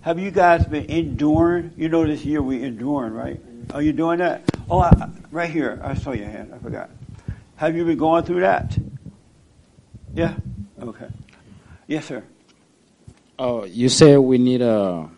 Have 0.07 0.21
you 0.21 0.31
guys 0.31 0.65
been 0.67 0.85
enduring? 0.85 1.73
You 1.77 1.89
know, 1.89 2.07
this 2.07 2.25
year 2.25 2.41
we're 2.41 2.65
enduring, 2.65 3.13
right? 3.13 3.41
Are 3.75 3.83
you 3.83 3.93
doing 3.93 4.19
that? 4.19 4.45
Oh, 4.71 4.79
I, 4.79 5.09
right 5.33 5.51
here. 5.51 5.81
I 5.83 5.95
saw 5.95 6.13
your 6.13 6.29
hand. 6.29 6.55
I 6.55 6.59
forgot. 6.59 6.91
Have 7.57 7.75
you 7.75 7.85
been 7.85 7.99
going 7.99 8.23
through 8.23 8.43
that? 8.43 8.79
Yeah. 10.15 10.37
Okay. 10.81 11.09
Yes, 11.89 12.05
sir. 12.05 12.23
Oh, 13.37 13.65
you 13.65 13.89
say 13.89 14.17
we 14.17 14.39
need 14.39 14.63
a 14.63 15.09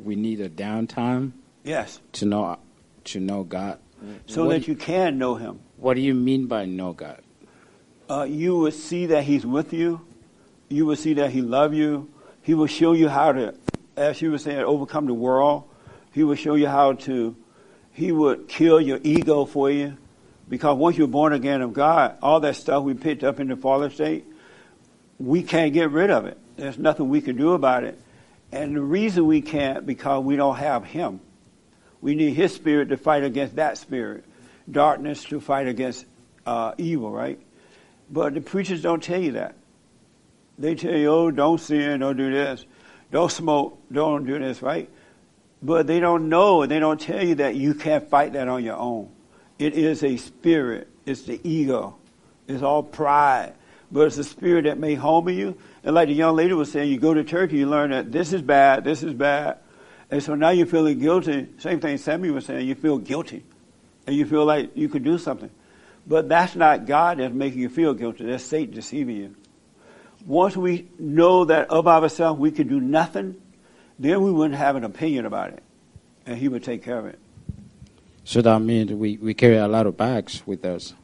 we 0.00 0.14
need 0.14 0.40
a 0.40 0.48
downtime 0.48 1.32
Yes. 1.64 1.98
to 2.12 2.24
know 2.24 2.60
to 3.06 3.18
know 3.18 3.42
God. 3.42 3.80
So 4.26 4.44
what 4.44 4.52
that 4.52 4.68
you 4.68 4.76
can 4.76 5.18
know 5.18 5.34
Him. 5.34 5.58
What 5.78 5.94
do 5.94 6.00
you 6.00 6.14
mean 6.14 6.46
by 6.46 6.64
know 6.66 6.92
God? 6.92 7.20
uh, 8.08 8.22
you 8.22 8.56
will 8.56 8.70
see 8.70 9.06
that 9.06 9.24
He's 9.24 9.44
with 9.44 9.72
you. 9.72 10.00
You 10.68 10.86
will 10.86 10.94
see 10.94 11.14
that 11.14 11.32
He 11.32 11.42
loves 11.42 11.76
you. 11.76 12.08
He 12.40 12.54
will 12.54 12.68
show 12.68 12.92
you 12.92 13.08
how 13.08 13.32
to, 13.32 13.54
as 13.96 14.20
you 14.22 14.30
were 14.30 14.38
saying, 14.38 14.58
overcome 14.60 15.06
the 15.06 15.14
world. 15.14 15.64
He 16.12 16.24
will 16.24 16.34
show 16.34 16.54
you 16.54 16.68
how 16.68 16.94
to. 16.94 17.36
He 17.92 18.12
would 18.12 18.48
kill 18.48 18.80
your 18.80 19.00
ego 19.02 19.44
for 19.44 19.70
you, 19.70 19.96
because 20.48 20.76
once 20.76 20.96
you're 20.96 21.08
born 21.08 21.32
again 21.32 21.60
of 21.62 21.72
God, 21.72 22.16
all 22.22 22.40
that 22.40 22.56
stuff 22.56 22.82
we 22.84 22.94
picked 22.94 23.24
up 23.24 23.40
in 23.40 23.48
the 23.48 23.56
fallen 23.56 23.90
state, 23.90 24.24
we 25.18 25.42
can't 25.42 25.72
get 25.72 25.90
rid 25.90 26.10
of 26.10 26.26
it. 26.26 26.38
There's 26.56 26.78
nothing 26.78 27.08
we 27.08 27.20
can 27.20 27.36
do 27.36 27.52
about 27.52 27.84
it, 27.84 27.98
and 28.50 28.76
the 28.76 28.80
reason 28.80 29.26
we 29.26 29.40
can't 29.40 29.86
because 29.86 30.24
we 30.24 30.36
don't 30.36 30.56
have 30.56 30.84
Him. 30.84 31.20
We 32.00 32.14
need 32.14 32.34
His 32.34 32.54
Spirit 32.54 32.88
to 32.88 32.96
fight 32.96 33.24
against 33.24 33.56
that 33.56 33.78
spirit, 33.78 34.24
darkness 34.70 35.24
to 35.24 35.40
fight 35.40 35.68
against 35.68 36.04
uh, 36.44 36.74
evil, 36.78 37.10
right? 37.10 37.40
But 38.10 38.34
the 38.34 38.40
preachers 38.40 38.82
don't 38.82 39.02
tell 39.02 39.20
you 39.20 39.32
that. 39.32 39.54
They 40.58 40.74
tell 40.74 40.94
you, 40.94 41.08
oh, 41.08 41.30
don't 41.30 41.58
sin, 41.58 42.00
don't 42.00 42.16
do 42.16 42.30
this, 42.30 42.64
don't 43.12 43.30
smoke, 43.30 43.78
don't 43.92 44.26
do 44.26 44.38
this, 44.38 44.62
right? 44.62 44.90
But 45.62 45.86
they 45.86 46.00
don't 46.00 46.28
know, 46.28 46.66
they 46.66 46.80
don't 46.80 47.00
tell 47.00 47.24
you 47.24 47.36
that 47.36 47.54
you 47.54 47.74
can't 47.74 48.08
fight 48.08 48.32
that 48.32 48.48
on 48.48 48.64
your 48.64 48.76
own. 48.76 49.10
It 49.58 49.74
is 49.74 50.02
a 50.02 50.16
spirit. 50.16 50.88
It's 51.06 51.22
the 51.22 51.40
ego. 51.48 51.96
It's 52.48 52.62
all 52.62 52.82
pride. 52.82 53.54
But 53.92 54.06
it's 54.06 54.16
the 54.16 54.24
spirit 54.24 54.64
that 54.64 54.78
may 54.78 54.94
humble 54.94 55.30
you. 55.30 55.56
And 55.84 55.94
like 55.94 56.08
the 56.08 56.14
young 56.14 56.34
lady 56.34 56.54
was 56.54 56.72
saying, 56.72 56.90
you 56.90 56.98
go 56.98 57.14
to 57.14 57.22
church 57.22 57.50
and 57.50 57.58
you 57.58 57.68
learn 57.68 57.90
that 57.90 58.10
this 58.10 58.32
is 58.32 58.42
bad, 58.42 58.82
this 58.82 59.02
is 59.02 59.12
bad. 59.12 59.58
And 60.10 60.22
so 60.22 60.34
now 60.34 60.50
you're 60.50 60.66
feeling 60.66 60.98
guilty. 60.98 61.48
Same 61.58 61.80
thing 61.80 61.98
Sammy 61.98 62.30
was 62.30 62.46
saying, 62.46 62.66
you 62.66 62.74
feel 62.74 62.98
guilty. 62.98 63.44
And 64.06 64.16
you 64.16 64.26
feel 64.26 64.44
like 64.44 64.76
you 64.76 64.88
could 64.88 65.04
do 65.04 65.18
something. 65.18 65.50
But 66.06 66.28
that's 66.28 66.56
not 66.56 66.86
God 66.86 67.18
that's 67.18 67.32
making 67.32 67.60
you 67.60 67.68
feel 67.68 67.94
guilty. 67.94 68.24
That's 68.24 68.42
Satan 68.42 68.74
deceiving 68.74 69.16
you. 69.16 69.36
Once 70.26 70.56
we 70.56 70.88
know 70.98 71.44
that 71.44 71.68
of 71.70 71.86
ourselves 71.88 72.38
we 72.38 72.50
can 72.50 72.68
do 72.68 72.80
nothing, 72.80 73.40
then 73.98 74.22
we 74.22 74.30
wouldn't 74.30 74.58
have 74.58 74.76
an 74.76 74.84
opinion 74.84 75.26
about 75.26 75.50
it. 75.50 75.62
And 76.26 76.36
he 76.36 76.48
would 76.48 76.62
take 76.62 76.82
care 76.82 76.98
of 76.98 77.06
it. 77.06 77.18
So 78.24 78.40
that 78.42 78.60
means 78.60 78.92
we, 78.92 79.16
we 79.16 79.34
carry 79.34 79.56
a 79.56 79.66
lot 79.66 79.86
of 79.86 79.96
bags 79.96 80.42
with 80.46 80.64
us. 80.64 80.94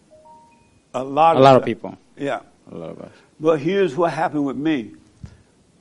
A 0.94 1.02
lot 1.02 1.36
a 1.36 1.38
of 1.38 1.44
lot 1.44 1.56
of 1.56 1.64
people. 1.64 1.98
Yeah. 2.16 2.40
A 2.70 2.74
lot 2.74 2.90
of 2.90 3.00
us. 3.00 3.12
But 3.40 3.60
here's 3.60 3.96
what 3.96 4.12
happened 4.12 4.46
with 4.46 4.56
me. 4.56 4.92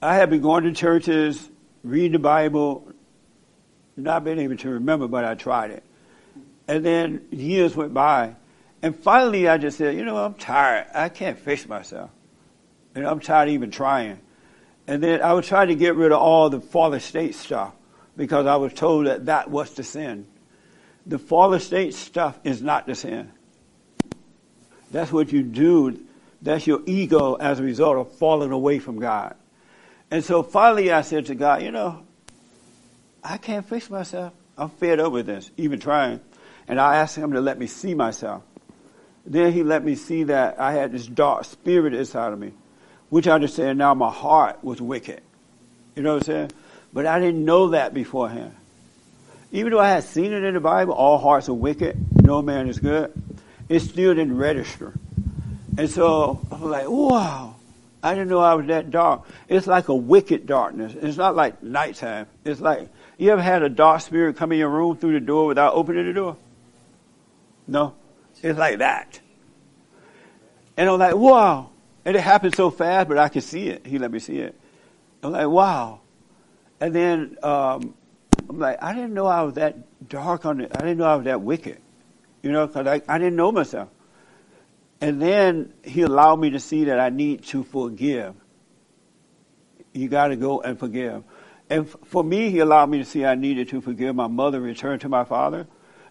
I 0.02 0.16
had 0.16 0.30
been 0.30 0.42
going 0.42 0.64
to 0.64 0.74
churches, 0.74 1.50
reading 1.84 2.14
the 2.14 2.20
Bible, 2.20 2.92
not 3.96 4.24
being 4.24 4.40
able 4.40 4.58
to 4.58 4.70
remember, 4.70 5.08
but 5.08 5.26
I 5.26 5.36
tried 5.36 5.72
it. 5.72 5.84
And 6.68 6.86
then 6.86 7.28
years 7.32 7.76
went 7.76 7.94
by. 7.94 8.36
And 8.82 8.96
finally 8.96 9.48
I 9.48 9.58
just 9.58 9.78
said, 9.78 9.96
you 9.96 10.06
know, 10.06 10.18
I'm 10.18 10.36
tired. 10.36 10.88
I 10.94 11.10
can't 11.10 11.38
fix 11.38 11.68
myself. 11.68 12.12
And 12.98 13.06
I'm 13.06 13.20
tired 13.20 13.48
of 13.48 13.54
even 13.54 13.70
trying. 13.70 14.20
And 14.88 15.04
then 15.04 15.22
I 15.22 15.34
was 15.34 15.46
trying 15.46 15.68
to 15.68 15.76
get 15.76 15.96
rid 15.96 16.12
of 16.12 16.20
all 16.20 16.50
the 16.50 16.60
fallen 16.60 17.00
state 17.00 17.36
stuff 17.36 17.76
because 18.16 18.48
I 18.48 18.56
was 18.56 18.74
told 18.74 19.06
that 19.06 19.28
that 19.28 19.52
was 19.52 19.72
the 19.76 19.84
sin. 19.84 20.26
The 21.06 21.20
fallen 21.20 21.60
state 21.60 21.94
stuff 21.94 22.40
is 22.44 22.64
not 22.64 22.88
the 22.88 22.96
sin. 22.96 23.32
That's 24.90 25.12
what 25.12 25.32
you 25.32 25.44
do. 25.44 26.04
That's 26.42 26.66
your 26.66 26.82
ego 26.88 27.36
as 27.36 27.60
a 27.60 27.64
result 27.64 27.98
of 27.98 28.14
falling 28.14 28.52
away 28.52 28.80
from 28.80 28.98
God. 28.98 29.36
And 30.10 30.24
so 30.24 30.42
finally 30.42 30.92
I 30.92 31.02
said 31.02 31.28
to 31.28 31.36
God, 31.36 31.62
you 31.62 31.70
know, 31.70 32.04
I 33.24 33.38
can't 33.38 33.64
fix 33.64 33.92
myself. 33.92 34.34
I'm 34.58 34.70
fed 34.70 35.00
up 35.00 35.12
with 35.12 35.28
this, 35.28 35.52
even 35.56 35.80
trying. 35.80 36.20
And 36.68 36.82
I 36.82 36.96
asked 36.96 37.16
him 37.16 37.34
to 37.34 37.42
let 37.42 37.60
me 37.60 37.68
see 37.68 37.94
myself. 37.94 38.42
Then 39.24 39.54
he 39.54 39.62
let 39.62 39.86
me 39.86 39.94
see 39.94 40.24
that 40.24 40.60
I 40.60 40.72
had 40.72 40.92
this 40.92 41.06
dark 41.06 41.46
spirit 41.46 41.94
inside 41.94 42.34
of 42.34 42.40
me, 42.40 42.54
which 43.10 43.28
I 43.28 43.34
understand 43.34 43.78
now 43.78 43.94
my 43.94 44.12
heart 44.12 44.64
was 44.64 44.82
wicked. 44.82 45.22
You 45.96 46.04
know 46.04 46.14
what 46.14 46.24
I'm 46.24 46.26
saying? 46.26 46.52
But 46.94 47.06
I 47.06 47.20
didn't 47.20 47.44
know 47.46 47.70
that 47.70 47.94
beforehand. 47.94 48.56
Even 49.52 49.72
though 49.72 49.80
I 49.80 49.90
had 49.90 50.04
seen 50.04 50.34
it 50.34 50.44
in 50.44 50.54
the 50.54 50.60
Bible, 50.60 50.94
all 50.94 51.18
hearts 51.18 51.48
are 51.48 51.54
wicked, 51.54 52.24
no 52.24 52.42
man 52.42 52.68
is 52.68 52.80
good, 52.80 53.14
it 53.70 53.80
still 53.80 54.14
didn't 54.14 54.38
register. 54.38 54.94
And 55.78 55.90
so 55.90 56.42
I 56.52 56.56
was 56.56 56.72
like, 56.72 56.90
wow, 56.90 57.56
I 58.04 58.14
didn't 58.14 58.30
know 58.30 58.40
I 58.40 58.56
was 58.56 58.68
that 58.68 58.92
dark. 58.92 59.28
It's 59.48 59.68
like 59.68 59.88
a 59.88 59.96
wicked 59.96 60.48
darkness. 60.48 60.94
It's 61.00 61.18
not 61.18 61.36
like 61.36 61.64
nighttime. 61.64 62.28
It's 62.44 62.60
like, 62.60 62.90
you 63.18 63.32
ever 63.32 63.42
had 63.42 63.64
a 63.64 63.70
dark 63.70 64.02
spirit 64.02 64.36
come 64.36 64.52
in 64.52 64.60
your 64.60 64.70
room 64.70 64.98
through 64.98 65.14
the 65.14 65.20
door 65.20 65.48
without 65.48 65.74
opening 65.74 66.06
the 66.06 66.14
door? 66.14 66.38
No. 67.68 67.96
It's 68.42 68.58
like 68.58 68.80
that. 68.80 69.20
And 70.76 70.90
I'm 70.90 71.00
like, 71.00 71.16
wow. 71.16 71.70
And 72.08 72.16
it 72.16 72.22
happened 72.22 72.56
so 72.56 72.70
fast, 72.70 73.10
but 73.10 73.18
I 73.18 73.28
could 73.28 73.44
see 73.44 73.68
it. 73.68 73.86
He 73.86 74.00
let 74.00 74.12
me 74.12 74.20
see 74.20 74.38
it. 74.38 74.58
I'm 75.22 75.34
like, 75.34 75.50
wow. 75.50 76.00
And 76.80 76.96
then 76.96 77.38
um, 77.44 77.96
I'm 78.48 78.58
like, 78.58 78.82
I 78.82 78.94
didn't 78.94 79.14
know 79.14 79.26
I 79.26 79.42
was 79.42 79.56
that 79.56 80.08
dark 80.08 80.46
on 80.46 80.62
it. 80.62 80.72
I 80.74 80.80
didn't 80.80 81.00
know 81.00 81.04
I 81.04 81.18
was 81.18 81.26
that 81.26 81.42
wicked. 81.42 81.82
You 82.42 82.54
know, 82.54 82.66
because 82.66 82.88
I, 82.88 83.02
I 83.14 83.18
didn't 83.18 83.36
know 83.36 83.52
myself. 83.52 83.90
And 85.02 85.22
then 85.22 85.74
he 85.84 86.04
allowed 86.04 86.38
me 86.38 86.52
to 86.52 86.62
see 86.62 86.86
that 86.86 86.98
I 86.98 87.10
need 87.10 87.44
to 87.48 87.64
forgive. 87.66 88.36
You 89.92 90.08
got 90.08 90.30
to 90.30 90.38
go 90.38 90.62
and 90.62 90.80
forgive. 90.80 91.26
And 91.70 91.88
f- 91.88 91.98
for 92.06 92.24
me, 92.24 92.52
he 92.52 92.60
allowed 92.60 92.90
me 92.90 93.00
to 93.00 93.06
see 93.06 93.26
I 93.26 93.36
needed 93.36 93.68
to 93.70 93.82
forgive 93.82 94.16
my 94.16 94.28
mother, 94.28 94.62
return 94.62 95.00
to 95.00 95.10
my 95.10 95.26
father. 95.26 95.68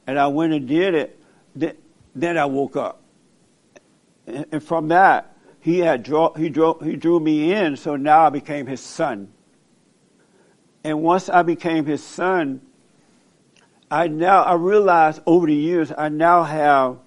And 0.06 0.18
I 0.18 0.26
went 0.26 0.52
and 0.52 0.68
did 0.68 0.94
it. 0.94 1.18
Th- 1.58 1.76
Then 2.14 2.36
I 2.36 2.44
woke 2.44 2.76
up. 2.76 3.00
And 4.26 4.44
and 4.52 4.62
from 4.62 4.88
that, 4.88 5.35
he 5.66 5.80
had 5.80 6.04
draw, 6.04 6.32
he 6.34 6.48
drew, 6.48 6.78
he 6.78 6.94
drew 6.94 7.18
me 7.18 7.52
in, 7.52 7.76
so 7.76 7.96
now 7.96 8.26
I 8.26 8.30
became 8.30 8.68
his 8.68 8.78
son. 8.78 9.32
And 10.84 11.02
once 11.02 11.28
I 11.28 11.42
became 11.42 11.86
his 11.86 12.04
son, 12.04 12.60
I 13.90 14.06
now 14.06 14.44
I 14.44 14.54
realized 14.54 15.22
over 15.26 15.48
the 15.48 15.56
years 15.56 15.90
I 15.98 16.08
now 16.08 16.44
have 16.44 16.98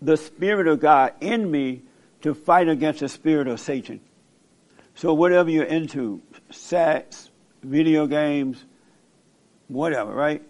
the 0.00 0.16
spirit 0.16 0.66
of 0.66 0.80
God 0.80 1.12
in 1.20 1.50
me 1.50 1.82
to 2.22 2.32
fight 2.32 2.70
against 2.70 3.00
the 3.00 3.08
spirit 3.10 3.48
of 3.48 3.60
Satan. 3.60 4.00
So 4.94 5.12
whatever 5.12 5.50
you're 5.50 5.64
into, 5.64 6.22
sex, 6.48 7.28
video 7.62 8.06
games, 8.06 8.64
whatever, 9.66 10.14
right? 10.14 10.42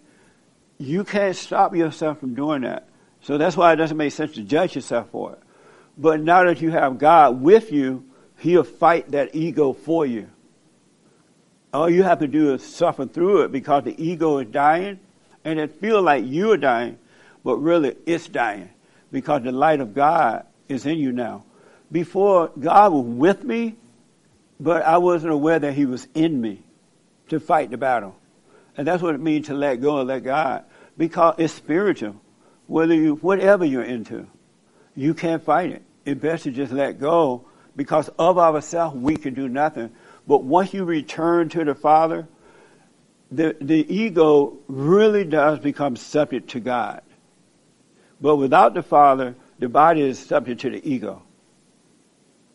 You 0.78 1.02
can't 1.02 1.34
stop 1.34 1.74
yourself 1.74 2.20
from 2.20 2.36
doing 2.36 2.62
that. 2.62 2.88
So 3.22 3.38
that's 3.38 3.56
why 3.56 3.72
it 3.72 3.76
doesn't 3.76 3.96
make 3.96 4.12
sense 4.12 4.34
to 4.34 4.44
judge 4.44 4.76
yourself 4.76 5.10
for 5.10 5.32
it. 5.32 5.42
But 5.98 6.20
now 6.20 6.44
that 6.44 6.62
you 6.62 6.70
have 6.70 6.98
God 6.98 7.42
with 7.42 7.72
you, 7.72 8.04
He'll 8.38 8.62
fight 8.62 9.10
that 9.10 9.34
ego 9.34 9.72
for 9.72 10.06
you. 10.06 10.30
All 11.74 11.90
you 11.90 12.04
have 12.04 12.20
to 12.20 12.28
do 12.28 12.54
is 12.54 12.64
suffer 12.64 13.04
through 13.04 13.42
it 13.42 13.52
because 13.52 13.84
the 13.84 14.00
ego 14.02 14.38
is 14.38 14.48
dying 14.48 15.00
and 15.44 15.58
it 15.58 15.80
feels 15.80 16.04
like 16.04 16.24
you're 16.26 16.56
dying, 16.56 16.98
but 17.44 17.56
really 17.56 17.96
it's 18.06 18.28
dying 18.28 18.70
because 19.10 19.42
the 19.42 19.52
light 19.52 19.80
of 19.80 19.92
God 19.92 20.46
is 20.68 20.86
in 20.86 20.98
you 20.98 21.10
now. 21.10 21.44
Before, 21.90 22.52
God 22.58 22.92
was 22.92 23.04
with 23.04 23.44
me, 23.44 23.76
but 24.60 24.82
I 24.82 24.98
wasn't 24.98 25.32
aware 25.32 25.58
that 25.58 25.72
He 25.72 25.84
was 25.84 26.06
in 26.14 26.40
me 26.40 26.62
to 27.28 27.40
fight 27.40 27.70
the 27.70 27.76
battle. 27.76 28.14
And 28.76 28.86
that's 28.86 29.02
what 29.02 29.14
it 29.14 29.20
means 29.20 29.48
to 29.48 29.54
let 29.54 29.80
go 29.80 29.98
and 29.98 30.08
let 30.08 30.22
God 30.22 30.64
because 30.96 31.34
it's 31.38 31.52
spiritual. 31.52 32.20
Whether 32.66 32.94
you, 32.94 33.16
whatever 33.16 33.64
you're 33.64 33.82
into, 33.82 34.26
you 34.94 35.14
can't 35.14 35.42
fight 35.42 35.70
it. 35.70 35.82
It's 36.08 36.18
best 36.18 36.44
to 36.44 36.50
just 36.50 36.72
let 36.72 36.98
go 36.98 37.44
because 37.76 38.08
of 38.18 38.38
ourselves 38.38 38.96
we 38.96 39.18
can 39.18 39.34
do 39.34 39.46
nothing. 39.46 39.90
But 40.26 40.42
once 40.42 40.72
you 40.72 40.84
return 40.84 41.50
to 41.50 41.64
the 41.64 41.74
Father, 41.74 42.26
the, 43.30 43.54
the 43.60 43.94
ego 43.94 44.56
really 44.68 45.24
does 45.24 45.58
become 45.58 45.96
subject 45.96 46.50
to 46.50 46.60
God. 46.60 47.02
But 48.22 48.36
without 48.36 48.72
the 48.72 48.82
Father, 48.82 49.36
the 49.58 49.68
body 49.68 50.00
is 50.00 50.18
subject 50.18 50.62
to 50.62 50.70
the 50.70 50.88
ego. 50.90 51.22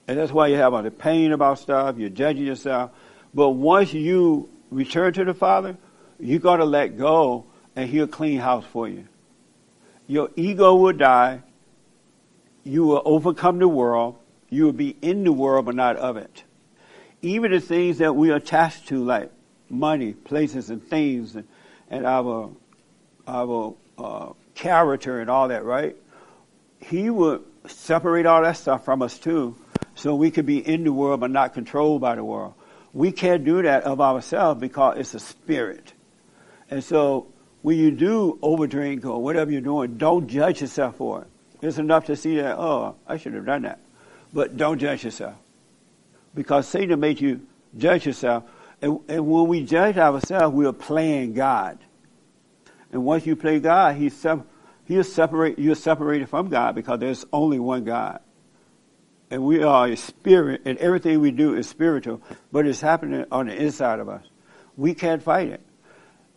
And 0.08 0.18
that's 0.18 0.32
why 0.32 0.48
you 0.48 0.56
have 0.56 0.74
all 0.74 0.82
the 0.82 0.90
pain 0.90 1.32
about 1.32 1.60
stuff, 1.60 2.00
you're 2.00 2.10
judging 2.10 2.48
yourself. 2.48 2.90
But 3.36 3.52
once 3.52 3.94
you 3.94 4.50
return 4.72 5.14
to 5.14 5.26
the 5.26 5.36
Father, 5.36 5.78
you 6.20 6.40
got 6.40 6.58
to 6.58 6.66
let 6.66 6.98
go 6.98 7.46
and 7.76 7.88
he'll 7.88 8.08
clean 8.08 8.40
house 8.40 8.66
for 8.66 8.90
you. 8.90 9.08
Your 10.08 10.32
ego 10.36 10.74
will 10.74 10.94
die. 10.94 11.44
You 12.64 12.86
will 12.86 13.02
overcome 13.04 13.60
the 13.60 13.68
world. 13.68 14.18
You 14.50 14.66
will 14.66 14.74
be 14.74 14.96
in 15.02 15.24
the 15.24 15.34
world, 15.34 15.66
but 15.66 15.76
not 15.76 15.98
of 15.98 16.18
it. 16.18 16.44
Even 17.22 17.52
the 17.52 17.60
things 17.60 18.00
that 18.00 18.16
we 18.16 18.32
attach 18.32 18.86
to, 18.88 19.04
like 19.04 19.32
money, 19.70 20.14
places, 20.14 20.70
and 20.70 20.84
things, 20.84 21.36
and, 21.36 21.48
and 21.90 22.06
our 22.06 22.52
our 23.28 23.76
uh, 23.98 24.34
character 24.56 25.20
and 25.20 25.30
all 25.30 25.48
that, 25.48 25.64
right? 25.64 25.96
He 26.80 27.10
would 27.10 27.44
separate 27.68 28.26
all 28.26 28.42
that 28.44 28.58
stuff 28.58 28.84
from 28.84 29.02
us 29.02 29.18
too, 29.18 29.56
so 29.96 30.16
we 30.16 30.32
could 30.32 30.46
be 30.46 30.58
in 30.58 30.84
the 30.84 30.92
world 30.92 31.22
but 31.22 31.32
not 31.32 31.54
controlled 31.54 32.02
by 32.02 32.16
the 32.16 32.24
world. 32.24 32.54
We 32.94 33.12
can't 33.12 33.44
do 33.44 33.62
that 33.62 33.84
of 33.84 34.02
ourselves 34.02 34.60
because 34.60 34.98
it's 35.00 35.14
a 35.14 35.20
spirit. 35.20 35.94
And 36.70 36.84
so 36.84 37.28
when 37.62 37.78
you 37.78 37.92
do 37.92 38.38
overdrink 38.42 39.06
or 39.06 39.22
whatever 39.22 39.52
you're 39.52 39.62
doing, 39.62 39.98
don't 39.98 40.28
judge 40.28 40.62
yourself 40.62 40.98
for 40.98 41.22
it. 41.22 41.28
It's 41.64 41.78
enough 41.78 42.06
to 42.06 42.16
see 42.16 42.36
that, 42.38 42.58
oh, 42.58 42.96
I 43.08 43.18
should 43.18 43.34
have 43.34 43.46
done 43.46 43.62
that. 43.62 43.80
But 44.34 44.58
don't 44.58 44.80
judge 44.80 45.04
yourself. 45.06 45.36
Because 46.36 46.68
Satan 46.68 47.00
made 47.00 47.22
you 47.22 47.48
judge 47.78 48.06
yourself. 48.06 48.44
And, 48.82 49.00
and 49.08 49.26
when 49.26 49.48
we 49.48 49.64
judge 49.64 49.98
ourselves, 49.98 50.54
we 50.54 50.66
are 50.66 50.74
playing 50.74 51.34
God. 51.34 51.80
And 52.92 53.06
once 53.06 53.26
you 53.26 53.36
play 53.36 53.60
God, 53.60 53.96
he's, 53.96 54.26
he'll 54.86 55.04
separate, 55.04 55.58
you're 55.58 55.76
separated 55.76 56.30
from 56.30 56.50
God 56.50 56.76
because 56.76 57.00
there's 57.00 57.26
only 57.32 57.60
one 57.60 57.86
God. 57.86 58.20
And 59.32 59.44
we 59.44 59.64
are 59.64 59.88
a 59.88 59.96
spirit, 59.96 60.62
and 60.66 60.78
everything 60.78 61.20
we 61.20 61.32
do 61.32 61.56
is 61.56 61.68
spiritual, 61.68 62.22
but 62.52 62.68
it's 62.68 62.82
happening 62.82 63.26
on 63.32 63.48
the 63.48 63.56
inside 63.56 64.00
of 64.00 64.10
us. 64.10 64.24
We 64.78 64.94
can't 64.94 65.24
fight 65.24 65.48
it. 65.48 65.62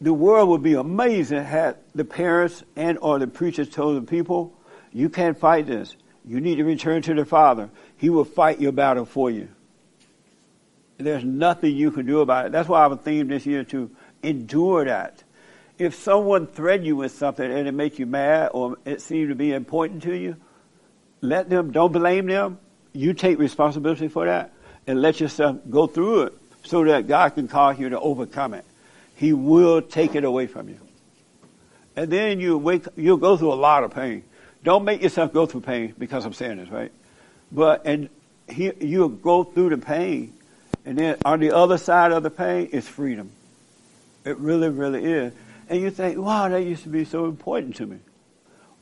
The 0.01 0.15
world 0.15 0.49
would 0.51 0.63
be 0.63 0.75
amazing 0.75 1.43
had 1.43 1.77
the 1.95 2.05
parents 2.05 2.63
and 2.75 2.97
or 3.03 3.19
the 3.19 3.27
preachers 3.27 3.69
told 3.69 3.97
the 3.97 4.07
people, 4.07 4.56
you 4.97 5.11
can't 5.11 5.39
fight 5.39 5.67
this. 5.67 5.95
You 6.25 6.41
need 6.41 6.55
to 6.55 6.65
return 6.65 7.03
to 7.03 7.13
the 7.13 7.27
Father. 7.27 7.69
He 7.99 8.09
will 8.09 8.25
fight 8.25 8.63
your 8.63 8.73
battle 8.73 9.05
for 9.05 9.31
you. 9.31 9.49
There's 10.97 11.23
nothing 11.23 11.77
you 11.77 11.91
can 11.91 12.07
do 12.07 12.21
about 12.21 12.47
it. 12.47 12.53
That's 12.53 12.67
why 12.67 12.79
I 12.79 12.85
have 12.85 12.93
a 12.93 12.97
theme 12.97 13.29
this 13.29 13.45
year 13.45 13.63
to 13.65 13.91
endure 14.23 14.87
that. 14.87 15.23
If 15.79 15.97
someone 15.97 16.47
threatens 16.47 16.87
you 16.87 16.97
with 16.97 17.13
something 17.13 17.45
and 17.45 17.69
it 17.69 17.73
makes 17.73 17.99
you 17.99 18.07
mad 18.07 18.53
or 18.55 18.79
it 18.87 19.03
seems 19.03 19.29
to 19.29 19.35
be 19.35 19.53
important 19.53 20.03
to 20.05 20.15
you, 20.15 20.37
let 21.21 21.51
them, 21.51 21.73
don't 21.73 21.93
blame 21.93 22.25
them. 22.25 22.59
You 22.95 23.13
take 23.13 23.39
responsibility 23.39 24.09
for 24.09 24.25
that 24.25 24.55
and 24.87 25.03
let 25.03 25.21
yourself 25.21 25.59
go 25.69 25.87
through 25.87 26.23
it 26.23 26.33
so 26.65 26.83
that 26.85 27.07
God 27.07 27.35
can 27.35 27.49
cause 27.49 27.79
you 27.79 27.91
to 27.91 28.01
overcome 28.01 28.55
it. 28.55 28.65
He 29.15 29.35
will 29.35 29.83
take 29.83 30.15
it 30.15 30.25
away 30.25 30.47
from 30.47 30.71
you. 30.71 30.81
And 31.97 32.11
then 32.11 32.41
you 32.41 32.57
wake, 32.57 32.87
you'll 32.97 33.19
go 33.19 33.37
through 33.37 33.53
a 33.53 33.61
lot 33.61 33.85
of 33.85 33.91
pain. 33.91 34.25
Don't 34.67 34.85
make 34.85 35.01
yourself 35.01 35.33
go 35.33 35.47
through 35.47 35.61
pain 35.61 35.95
because 35.97 36.25
I'm 36.25 36.33
saying 36.33 36.57
this, 36.57 36.69
right? 36.71 36.91
But, 37.53 37.87
and 37.87 38.09
he, 38.49 38.73
you'll 38.81 39.09
go 39.09 39.45
through 39.45 39.69
the 39.69 39.79
pain. 39.79 40.35
And 40.85 40.99
then 40.99 41.19
on 41.25 41.39
the 41.39 41.55
other 41.55 41.79
side 41.79 42.11
of 42.11 42.25
the 42.25 42.31
pain 42.31 42.67
is 42.73 42.89
freedom. 42.89 43.31
It 44.25 44.37
really, 44.39 44.69
really 44.69 45.05
is. 45.05 45.33
And 45.69 45.81
you 45.81 45.93
think, 45.93 46.19
wow, 46.19 46.49
that 46.49 46.65
used 46.65 46.83
to 46.83 46.89
be 46.89 47.05
so 47.05 47.27
important 47.27 47.77
to 47.77 47.87
me. 47.87 47.99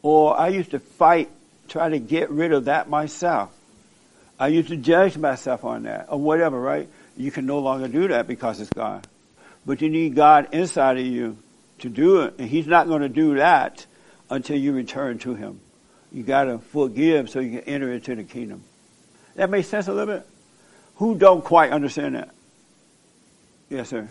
Or 0.00 0.40
I 0.40 0.48
used 0.48 0.70
to 0.70 0.78
fight, 0.78 1.28
try 1.68 1.90
to 1.90 1.98
get 1.98 2.30
rid 2.30 2.52
of 2.52 2.64
that 2.64 2.88
myself. 2.88 3.54
I 4.38 4.48
used 4.48 4.68
to 4.70 4.78
judge 4.78 5.18
myself 5.18 5.64
on 5.64 5.82
that, 5.82 6.06
or 6.08 6.18
whatever, 6.18 6.58
right? 6.58 6.88
You 7.14 7.30
can 7.30 7.44
no 7.44 7.58
longer 7.58 7.88
do 7.88 8.08
that 8.08 8.26
because 8.26 8.58
it's 8.58 8.70
gone. 8.70 9.02
But 9.66 9.82
you 9.82 9.90
need 9.90 10.14
God 10.14 10.48
inside 10.52 10.96
of 10.96 11.04
you 11.04 11.36
to 11.80 11.90
do 11.90 12.22
it, 12.22 12.36
and 12.38 12.48
He's 12.48 12.66
not 12.66 12.86
going 12.86 13.02
to 13.02 13.10
do 13.10 13.34
that 13.34 13.84
until 14.30 14.56
you 14.56 14.72
return 14.72 15.18
to 15.18 15.34
Him. 15.34 15.60
You 16.14 16.22
got 16.22 16.44
to 16.44 16.58
forgive 16.58 17.28
so 17.28 17.40
you 17.40 17.58
can 17.58 17.68
enter 17.68 17.92
into 17.92 18.14
the 18.14 18.22
kingdom. 18.22 18.62
That 19.34 19.50
makes 19.50 19.66
sense 19.66 19.88
a 19.88 19.92
little 19.92 20.14
bit. 20.14 20.26
Who 20.96 21.16
don't 21.16 21.44
quite 21.44 21.72
understand 21.72 22.14
that? 22.14 22.30
Yes, 23.68 23.88
sir. 23.88 24.08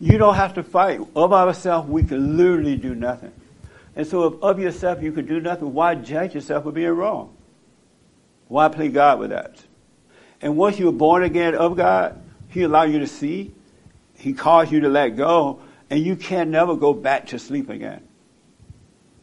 You 0.00 0.16
don't 0.16 0.34
have 0.34 0.54
to 0.54 0.62
fight. 0.62 1.00
Of 1.14 1.34
ourselves, 1.34 1.90
we 1.90 2.02
can 2.02 2.38
literally 2.38 2.76
do 2.76 2.94
nothing. 2.94 3.32
And 3.94 4.06
so 4.06 4.26
if 4.26 4.42
of 4.42 4.58
yourself 4.58 5.02
you 5.02 5.12
could 5.12 5.28
do 5.28 5.38
nothing, 5.38 5.74
why 5.74 5.94
judge 5.94 6.34
yourself 6.34 6.64
for 6.64 6.72
being 6.72 6.88
wrong? 6.88 7.36
Why 8.48 8.68
play 8.68 8.88
God 8.88 9.18
with 9.18 9.30
that? 9.30 9.62
And 10.40 10.56
once 10.56 10.78
you're 10.78 10.92
born 10.92 11.24
again 11.24 11.54
of 11.54 11.76
God, 11.76 12.18
He 12.48 12.62
allows 12.62 12.90
you 12.90 13.00
to 13.00 13.06
see. 13.06 13.52
He 14.14 14.32
calls 14.32 14.72
you 14.72 14.80
to 14.80 14.88
let 14.88 15.10
go. 15.10 15.60
And 15.90 16.00
you 16.00 16.16
can 16.16 16.50
never 16.50 16.74
go 16.74 16.94
back 16.94 17.26
to 17.28 17.38
sleep 17.38 17.68
again. 17.68 18.02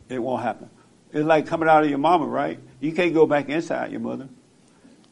It 0.08 0.20
won't 0.20 0.44
happen. 0.44 0.70
It's 1.14 1.26
like 1.26 1.46
coming 1.46 1.70
out 1.70 1.84
of 1.84 1.90
your 1.90 2.00
mama, 2.00 2.26
right? 2.26 2.60
You 2.80 2.92
can't 2.92 3.14
go 3.14 3.28
back 3.28 3.48
inside 3.48 3.92
your 3.92 4.02
mother. 4.02 4.28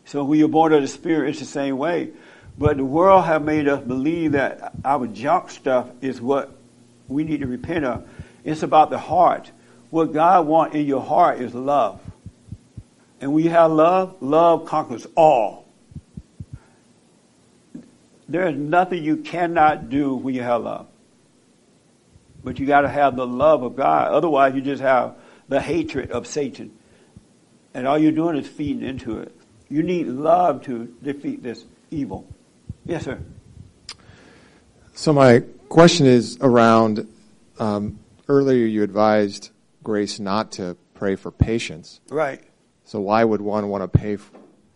So 0.06 0.24
when 0.24 0.40
you're 0.40 0.48
born 0.48 0.74
of 0.74 0.82
the 0.82 0.88
Spirit, 0.88 1.30
it's 1.30 1.40
the 1.40 1.46
same 1.46 1.78
way. 1.78 2.10
But 2.58 2.78
the 2.78 2.86
world 2.86 3.26
have 3.26 3.44
made 3.44 3.68
us 3.68 3.84
believe 3.84 4.34
that 4.34 4.74
our 4.84 5.08
junk 5.08 5.52
stuff 5.52 5.90
is 6.02 6.20
what 6.20 6.52
we 7.08 7.24
need 7.24 7.42
to 7.42 7.48
repent 7.48 7.86
of. 7.86 8.08
It's 8.44 8.64
about 8.64 8.90
the 8.90 8.98
heart. 8.98 9.52
What 9.92 10.12
God 10.12 10.48
wants 10.48 10.76
in 10.76 10.86
your 10.86 11.02
heart 11.02 11.40
is 11.40 11.54
love. 11.54 12.02
And 13.20 13.34
when 13.34 13.44
you 13.44 13.52
have 13.52 13.72
love, 13.72 14.16
love 14.22 14.66
conquers 14.66 15.06
all. 15.16 15.68
There 18.28 18.48
is 18.48 18.58
nothing 18.58 19.04
you 19.04 19.18
cannot 19.18 19.90
do 19.90 20.16
when 20.16 20.34
you 20.34 20.42
have 20.42 20.64
love. 20.64 20.88
But 22.44 22.58
you 22.58 22.66
got 22.66 22.82
to 22.82 22.90
have 22.90 23.16
the 23.16 23.28
love 23.28 23.62
of 23.62 23.76
God. 23.76 24.12
Otherwise, 24.12 24.56
you 24.56 24.62
just 24.62 24.82
have 24.82 25.16
the 25.52 25.60
hatred 25.60 26.12
of 26.12 26.26
Satan. 26.26 26.72
And 27.74 27.86
all 27.86 28.00
you're 28.00 28.14
doing 28.14 28.38
is 28.38 28.48
feeding 28.48 28.88
into 28.88 29.20
it. 29.20 29.36
You 29.68 29.84
need 29.84 30.08
love 30.08 30.64
to 30.64 30.96
defeat 31.04 31.44
this 31.44 31.66
evil. 31.92 32.26
Yes, 32.86 33.04
sir. 33.04 33.20
So 34.94 35.12
my 35.12 35.44
question 35.68 36.06
is 36.06 36.38
around 36.40 37.06
um, 37.60 38.00
earlier 38.30 38.66
you 38.66 38.82
advised 38.82 39.52
Grace 39.84 40.20
not 40.20 40.54
to 40.54 40.78
pray 40.94 41.18
for 41.18 41.32
patience. 41.32 42.00
Right. 42.10 42.42
So 42.86 43.02
why 43.02 43.24
would 43.24 43.42
one 43.42 43.68
want 43.68 43.84
to 43.84 44.00
pay, 44.00 44.18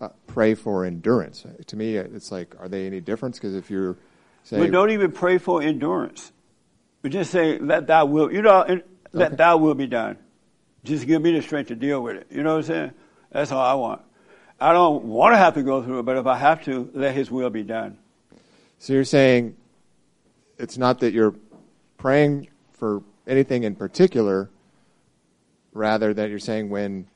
uh, 0.02 0.10
pray 0.28 0.56
for 0.56 0.84
endurance? 0.84 1.46
To 1.68 1.76
me, 1.78 1.96
it's 1.96 2.34
like, 2.34 2.54
are 2.60 2.68
they 2.68 2.86
any 2.86 3.00
difference? 3.00 3.38
Because 3.38 3.56
if 3.56 3.70
you're 3.70 3.96
saying, 4.44 4.62
we 4.62 4.70
don't 4.70 4.90
even 4.90 5.14
pray 5.14 5.38
for 5.38 5.62
endurance. 5.62 6.34
We 7.02 7.12
just 7.12 7.32
say, 7.32 7.60
"Let 7.60 7.88
Thy 7.88 8.04
will," 8.04 8.34
you 8.34 8.42
know, 8.42 8.66
let 9.14 9.28
Okay. 9.28 9.36
Thy 9.36 9.54
will 9.54 9.76
be 9.76 9.86
done. 9.86 10.18
Just 10.86 11.08
give 11.08 11.22
me 11.22 11.32
the 11.32 11.42
strength 11.42 11.68
to 11.70 11.76
deal 11.76 12.02
with 12.02 12.16
it. 12.18 12.28
You 12.30 12.44
know 12.44 12.54
what 12.54 12.60
I'm 12.60 12.64
saying? 12.64 12.92
That's 13.32 13.52
all 13.52 13.60
I 13.60 13.74
want. 13.74 14.02
I 14.62 14.72
don't 14.72 15.04
want 15.04 15.34
to 15.34 15.38
have 15.38 15.56
to 15.56 15.64
go 15.64 15.84
through 15.84 16.00
it, 16.00 16.04
but 16.04 16.16
if 16.16 16.28
I 16.28 16.38
have 16.38 16.64
to, 16.66 16.90
let 16.94 17.16
His 17.16 17.30
will 17.30 17.50
be 17.50 17.64
done. 17.64 17.98
so 18.80 18.94
you're 18.94 19.04
saying 19.04 19.58
it's 20.58 20.78
not 20.78 21.00
that 21.00 21.12
you're 21.12 21.36
praying 21.98 22.48
for 22.72 23.02
anything 23.28 23.64
in 23.64 23.76
particular, 23.76 24.50
rather 25.74 26.14
that 26.14 26.30
you're 26.30 26.40
saying 26.40 26.70
when 26.70 27.08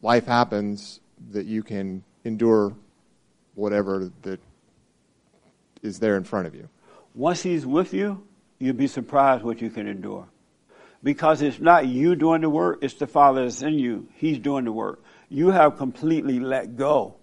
life 0.00 0.26
happens 0.26 1.00
that 1.32 1.46
you 1.46 1.62
can 1.62 2.02
endure 2.24 2.74
whatever 3.54 4.10
that 4.22 4.40
is 5.82 5.98
there 5.98 6.16
in 6.16 6.24
front 6.24 6.46
of 6.46 6.54
you. 6.54 6.68
Once 7.14 7.42
He's 7.42 7.66
with 7.66 7.92
you, 7.92 8.22
you'll 8.58 8.74
be 8.74 8.86
surprised 8.86 9.42
what 9.42 9.60
you 9.60 9.68
can 9.68 9.86
endure. 9.86 10.26
Because 11.02 11.42
it's 11.42 11.60
not 11.60 11.86
you 11.86 12.16
doing 12.16 12.40
the 12.40 12.50
work, 12.50 12.78
it's 12.82 12.94
the 12.94 13.06
Father 13.06 13.42
that's 13.42 13.62
in 13.62 13.74
you. 13.74 14.08
He's 14.14 14.38
doing 14.38 14.64
the 14.64 14.72
work. 14.72 15.02
You 15.28 15.50
have 15.50 15.76
completely 15.76 16.40
let 16.40 16.76
go. 16.76 17.16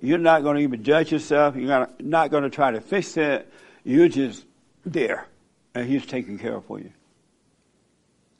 You're 0.00 0.18
not 0.18 0.42
going 0.42 0.56
to 0.56 0.62
even 0.62 0.82
judge 0.82 1.12
yourself. 1.12 1.56
You're 1.56 1.88
not- 2.00 2.30
going 2.30 2.42
to 2.42 2.50
try 2.50 2.70
to 2.70 2.80
fix 2.80 3.16
it. 3.16 3.50
You're 3.84 4.08
just 4.08 4.44
there. 4.84 5.26
And 5.74 5.86
He's 5.88 6.04
taking 6.04 6.38
care 6.38 6.56
of 6.56 6.64
you. 6.68 6.92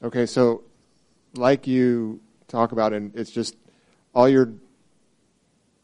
Okay, 0.03 0.27
so 0.27 0.63
like 1.35 1.67
you 1.67 2.21
talk 2.49 2.73
about, 2.73 2.93
and 2.93 3.15
it's 3.17 3.31
just 3.31 3.57
all 4.15 4.29
you're 4.29 4.53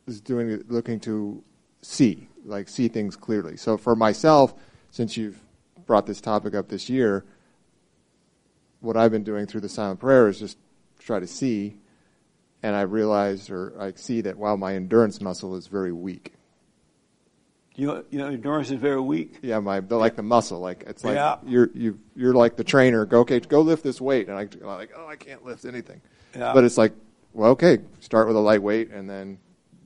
is 0.07 0.21
doing 0.21 0.63
looking 0.69 1.01
to 1.01 1.43
see, 1.83 2.29
like 2.45 2.69
see 2.69 2.89
things 2.89 3.17
clearly. 3.17 3.57
So 3.57 3.77
for 3.77 3.97
myself, 3.97 4.55
since 4.91 5.17
you've 5.17 5.41
brought 5.87 6.07
this 6.07 6.21
topic 6.21 6.55
up 6.55 6.69
this 6.69 6.89
year, 6.89 7.25
what 8.81 8.97
I've 8.97 9.11
been 9.11 9.25
doing 9.25 9.47
through 9.47 9.61
the 9.61 9.69
silent 9.69 10.01
prayer 10.01 10.29
is 10.29 10.39
just 10.39 10.59
try 10.99 11.21
to 11.21 11.27
see, 11.27 11.77
and 12.63 12.75
I 12.75 12.83
realize 12.83 13.51
or 13.51 13.75
I 13.79 13.93
see 13.95 14.21
that 14.23 14.37
wow, 14.37 14.57
my 14.57 14.75
endurance 14.75 15.21
muscle 15.21 15.57
is 15.57 15.67
very 15.67 15.93
weak. 15.93 16.35
Your, 17.77 18.05
your 18.11 18.29
endurance 18.29 18.71
is 18.71 18.79
very 18.79 19.01
weak. 19.01 19.39
Yeah, 19.43 19.61
my 19.61 19.81
the, 19.81 19.97
like 19.97 20.17
the 20.17 20.23
muscle, 20.23 20.61
like 20.61 20.85
it's 20.87 21.05
like 21.05 21.15
Yeah. 21.15 21.37
you're 21.47 21.71
you 21.75 21.99
you're 22.15 22.35
like 22.35 22.57
the 22.57 22.65
trainer. 22.65 23.07
Go 23.07 23.21
okay, 23.21 23.41
go 23.41 23.61
lift 23.61 23.83
this 23.83 24.01
weight, 24.01 24.29
and 24.29 24.37
I 24.37 24.43
I'm 24.43 24.67
like 24.67 24.91
oh 24.97 25.07
I 25.07 25.17
can't 25.17 25.45
lift 25.45 25.65
anything. 25.65 26.01
Yeah. 26.37 26.53
But 26.53 26.65
it's 26.65 26.77
like 26.77 26.93
well 27.33 27.51
okay, 27.53 27.79
start 28.01 28.27
with 28.27 28.37
a 28.37 28.41
light 28.41 28.63
weight 28.63 28.91
and 28.91 29.09
then 29.09 29.39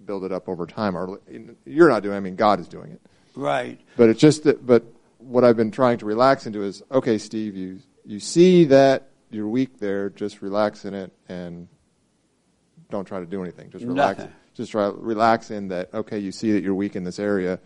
build 0.06 0.24
it 0.24 0.32
up 0.32 0.48
over 0.48 0.66
time. 0.66 0.96
Or 0.96 1.20
you're 1.64 1.88
not 1.88 2.02
doing. 2.02 2.16
I 2.16 2.20
mean 2.20 2.36
God 2.36 2.58
is 2.58 2.68
doing 2.68 2.90
it. 2.92 3.00
Right. 3.36 3.80
But 3.96 4.08
it's 4.08 4.20
just 4.20 4.44
that. 4.44 4.66
But 4.66 4.84
what 5.18 5.44
I've 5.44 5.56
been 5.56 5.70
trying 5.70 5.98
to 5.98 6.06
relax 6.06 6.46
into 6.46 6.62
is 6.62 6.82
okay, 6.90 7.18
Steve. 7.18 7.54
You 7.54 7.78
you 8.04 8.20
see 8.20 8.64
that 8.66 9.08
you're 9.30 9.48
weak 9.48 9.78
there, 9.78 10.10
just 10.10 10.42
relax 10.42 10.84
in 10.84 10.94
it 10.94 11.12
and 11.28 11.68
don't 12.90 13.04
try 13.04 13.20
to 13.20 13.26
do 13.26 13.42
anything. 13.42 13.70
Just 13.70 13.84
relax. 13.84 14.18
Nothing. 14.18 14.34
Just 14.54 14.70
try 14.70 14.90
relax 14.94 15.50
in 15.50 15.68
that. 15.68 15.92
Okay, 15.92 16.18
you 16.18 16.30
see 16.30 16.52
that 16.52 16.62
you're 16.62 16.74
weak 16.74 16.96
in 16.96 17.04
this 17.04 17.18
area. 17.18 17.58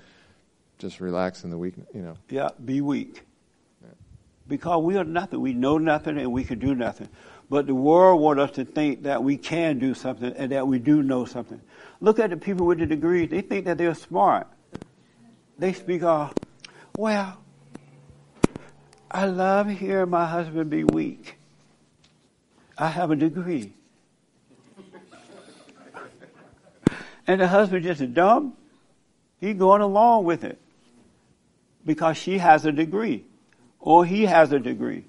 Just 0.78 1.00
relax 1.00 1.44
in 1.44 1.50
the 1.50 1.58
weak. 1.58 1.74
You 1.94 2.02
know. 2.02 2.16
Yeah, 2.30 2.48
be 2.64 2.80
weak. 2.80 3.24
Because 4.46 4.82
we 4.82 4.96
are 4.96 5.04
nothing. 5.04 5.42
We 5.42 5.52
know 5.52 5.76
nothing 5.76 6.16
and 6.16 6.32
we 6.32 6.42
can 6.42 6.58
do 6.58 6.74
nothing. 6.74 7.10
But 7.50 7.66
the 7.66 7.74
world 7.74 8.22
wants 8.22 8.42
us 8.42 8.50
to 8.52 8.64
think 8.64 9.02
that 9.02 9.22
we 9.22 9.36
can 9.36 9.78
do 9.78 9.92
something 9.92 10.32
and 10.34 10.52
that 10.52 10.66
we 10.66 10.78
do 10.78 11.02
know 11.02 11.26
something. 11.26 11.60
Look 12.00 12.18
at 12.18 12.30
the 12.30 12.38
people 12.38 12.66
with 12.66 12.78
the 12.78 12.86
degrees. 12.86 13.28
They 13.28 13.42
think 13.42 13.66
that 13.66 13.76
they're 13.76 13.94
smart. 13.94 14.46
They 15.58 15.74
speak 15.74 16.02
of, 16.02 16.32
well, 16.96 17.36
I 19.10 19.26
love 19.26 19.68
hearing 19.68 20.10
my 20.10 20.26
husband 20.26 20.70
be 20.70 20.84
weak. 20.84 21.36
I 22.76 22.88
have 22.88 23.10
a 23.10 23.16
degree. 23.16 23.72
And 27.26 27.40
the 27.40 27.48
husband 27.48 27.84
just 27.84 28.14
dumb. 28.14 28.54
He 29.40 29.54
going 29.54 29.82
along 29.82 30.24
with 30.24 30.44
it 30.44 30.58
because 31.84 32.16
she 32.16 32.38
has 32.38 32.64
a 32.64 32.72
degree 32.72 33.24
or 33.80 34.04
he 34.04 34.26
has 34.26 34.52
a 34.52 34.58
degree. 34.58 35.04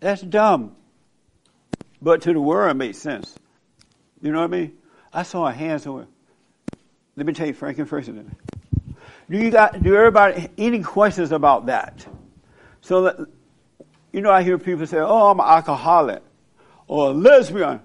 That's 0.00 0.20
dumb. 0.22 0.76
But 2.02 2.22
to 2.22 2.32
the 2.32 2.40
world, 2.40 2.70
it 2.70 2.74
makes 2.74 2.98
sense. 2.98 3.34
You 4.20 4.32
know 4.32 4.40
what 4.40 4.54
I 4.54 4.58
mean? 4.58 4.76
I 5.12 5.22
saw 5.22 5.46
a 5.46 5.52
hand 5.52 5.82
somewhere. 5.82 6.06
Let 7.16 7.26
me 7.26 7.32
tell 7.32 7.46
you, 7.46 7.54
Frank 7.54 7.78
and 7.78 7.88
first. 7.88 8.10
Do 8.10 9.38
you 9.38 9.50
got? 9.50 9.82
Do 9.82 9.96
everybody 9.96 10.48
any 10.58 10.82
questions 10.82 11.32
about 11.32 11.66
that? 11.66 12.06
So 12.86 13.02
that 13.02 13.16
you 14.12 14.20
know, 14.20 14.30
I 14.30 14.44
hear 14.44 14.58
people 14.58 14.86
say, 14.86 14.98
"Oh, 14.98 15.26
I'm 15.26 15.40
an 15.40 15.46
alcoholic, 15.46 16.22
or 16.86 17.08
a 17.08 17.10
lesbian, 17.10 17.80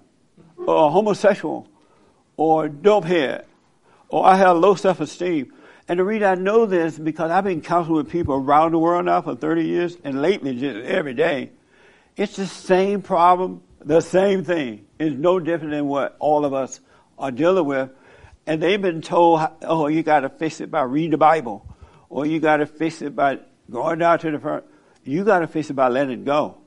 or 0.57 0.75
a 0.75 0.89
homosexual, 0.91 1.67
or 2.37 2.65
a 2.65 2.69
dopehead, 2.69 3.45
or 4.09 4.27
I 4.27 4.35
have 4.35 4.57
low 4.57 4.75
self-esteem." 4.75 5.51
And 5.87 5.99
the 5.99 6.03
reason 6.03 6.27
I 6.27 6.35
know 6.35 6.67
this 6.67 6.93
is 6.93 6.99
because 6.99 7.31
I've 7.31 7.45
been 7.45 7.61
counseling 7.61 7.97
with 7.97 8.09
people 8.11 8.35
around 8.35 8.73
the 8.73 8.77
world 8.77 9.05
now 9.05 9.23
for 9.23 9.33
30 9.33 9.65
years, 9.65 9.97
and 10.03 10.21
lately 10.21 10.55
just 10.55 10.85
every 10.85 11.15
day. 11.15 11.49
It's 12.15 12.35
the 12.35 12.45
same 12.45 13.01
problem, 13.01 13.63
the 13.83 14.01
same 14.01 14.43
thing. 14.43 14.85
It's 14.99 15.15
no 15.15 15.39
different 15.39 15.71
than 15.71 15.87
what 15.87 16.15
all 16.19 16.45
of 16.45 16.53
us 16.53 16.79
are 17.17 17.31
dealing 17.31 17.65
with. 17.65 17.89
And 18.45 18.61
they've 18.61 18.81
been 18.81 19.01
told, 19.01 19.41
oh, 19.63 19.87
you 19.87 20.03
got 20.03 20.19
to 20.19 20.29
fix 20.29 20.61
it 20.61 20.69
by 20.69 20.83
reading 20.83 21.11
the 21.11 21.17
Bible, 21.17 21.65
or 22.07 22.27
you 22.27 22.39
got 22.39 22.57
to 22.57 22.67
fix 22.67 23.01
it 23.01 23.15
by 23.15 23.39
going 23.71 23.97
down 23.97 24.19
to 24.19 24.29
the 24.29 24.37
front. 24.39 24.65
You 25.03 25.23
got 25.23 25.39
to 25.39 25.47
fix 25.47 25.69
it 25.69 25.73
by 25.73 25.87
letting 25.87 26.21
it 26.21 26.25
go. 26.25 26.57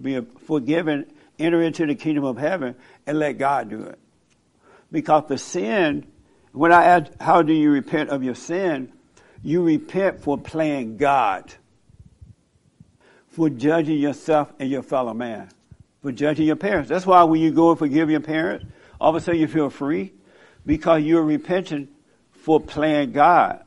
Be 0.00 0.20
forgiven, 0.46 1.06
enter 1.38 1.62
into 1.62 1.86
the 1.86 1.94
kingdom 1.94 2.24
of 2.24 2.36
heaven, 2.36 2.74
and 3.06 3.18
let 3.18 3.38
God 3.38 3.70
do 3.70 3.82
it. 3.82 3.98
Because 4.92 5.24
the 5.28 5.38
sin, 5.38 6.06
when 6.52 6.72
I 6.72 6.84
ask, 6.84 7.12
how 7.20 7.42
do 7.42 7.52
you 7.52 7.70
repent 7.70 8.10
of 8.10 8.22
your 8.22 8.34
sin? 8.34 8.92
You 9.42 9.62
repent 9.62 10.20
for 10.20 10.38
playing 10.38 10.96
God, 10.96 11.52
for 13.28 13.48
judging 13.48 13.98
yourself 13.98 14.52
and 14.58 14.70
your 14.70 14.82
fellow 14.82 15.14
man, 15.14 15.48
for 16.02 16.12
judging 16.12 16.46
your 16.46 16.56
parents. 16.56 16.88
That's 16.88 17.06
why 17.06 17.22
when 17.24 17.40
you 17.40 17.50
go 17.50 17.70
and 17.70 17.78
forgive 17.78 18.10
your 18.10 18.20
parents, 18.20 18.66
all 19.00 19.10
of 19.10 19.16
a 19.16 19.20
sudden 19.20 19.40
you 19.40 19.46
feel 19.46 19.70
free 19.70 20.12
because 20.66 21.02
you're 21.02 21.22
repenting 21.22 21.88
for 22.32 22.60
playing 22.60 23.12
God. 23.12 23.64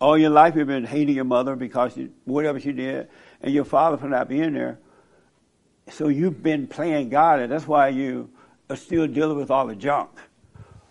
All 0.00 0.16
your 0.16 0.30
life 0.30 0.54
you've 0.54 0.68
been 0.68 0.84
hating 0.84 1.16
your 1.16 1.24
mother 1.24 1.56
because 1.56 1.96
you, 1.96 2.12
whatever 2.24 2.60
she 2.60 2.72
did, 2.72 3.08
and 3.42 3.52
your 3.52 3.64
father 3.64 3.96
for 3.96 4.08
not 4.08 4.28
being 4.28 4.52
there. 4.52 4.78
So 5.90 6.08
you've 6.08 6.42
been 6.42 6.66
playing 6.66 7.08
God, 7.08 7.40
and 7.40 7.50
that's 7.50 7.66
why 7.66 7.88
you 7.88 8.30
are 8.70 8.76
still 8.76 9.06
dealing 9.06 9.38
with 9.38 9.50
all 9.50 9.66
the 9.66 9.74
junk. 9.74 10.10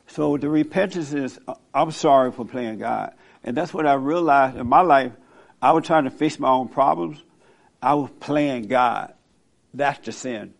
So 0.08 0.38
the 0.38 0.50
repentance 0.50 1.14
is, 1.14 1.40
I'm 1.74 1.92
sorry 1.92 2.32
for 2.32 2.46
playing 2.46 2.80
God. 2.80 3.14
And 3.44 3.56
that's 3.56 3.74
what 3.74 3.86
I 3.86 3.94
realized 3.94 4.58
in 4.58 4.68
my 4.68 4.82
life. 4.82 5.12
I 5.62 5.72
was 5.72 5.86
trying 5.86 6.06
to 6.06 6.12
fix 6.12 6.40
my 6.40 6.50
own 6.50 6.70
problems. 6.70 7.22
I 7.82 7.94
was 7.94 8.10
playing 8.20 8.68
God. 8.68 9.14
That's 9.74 10.06
the 10.06 10.12
sin. 10.12 10.54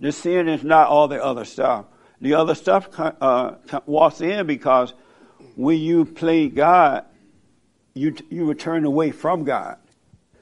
The 0.00 0.12
sin 0.12 0.48
is 0.48 0.62
not 0.64 0.88
all 0.88 1.08
the 1.08 1.22
other 1.22 1.44
stuff. 1.44 1.86
The 2.20 2.34
other 2.34 2.54
stuff 2.54 2.88
uh, 2.98 3.54
walks 3.86 4.20
in 4.20 4.46
because 4.46 4.92
when 5.56 5.78
you 5.78 6.04
play 6.04 6.48
God, 6.48 7.04
you 7.94 8.14
you 8.30 8.46
were 8.46 8.54
turned 8.54 8.86
away 8.86 9.10
from 9.10 9.44
God, 9.44 9.78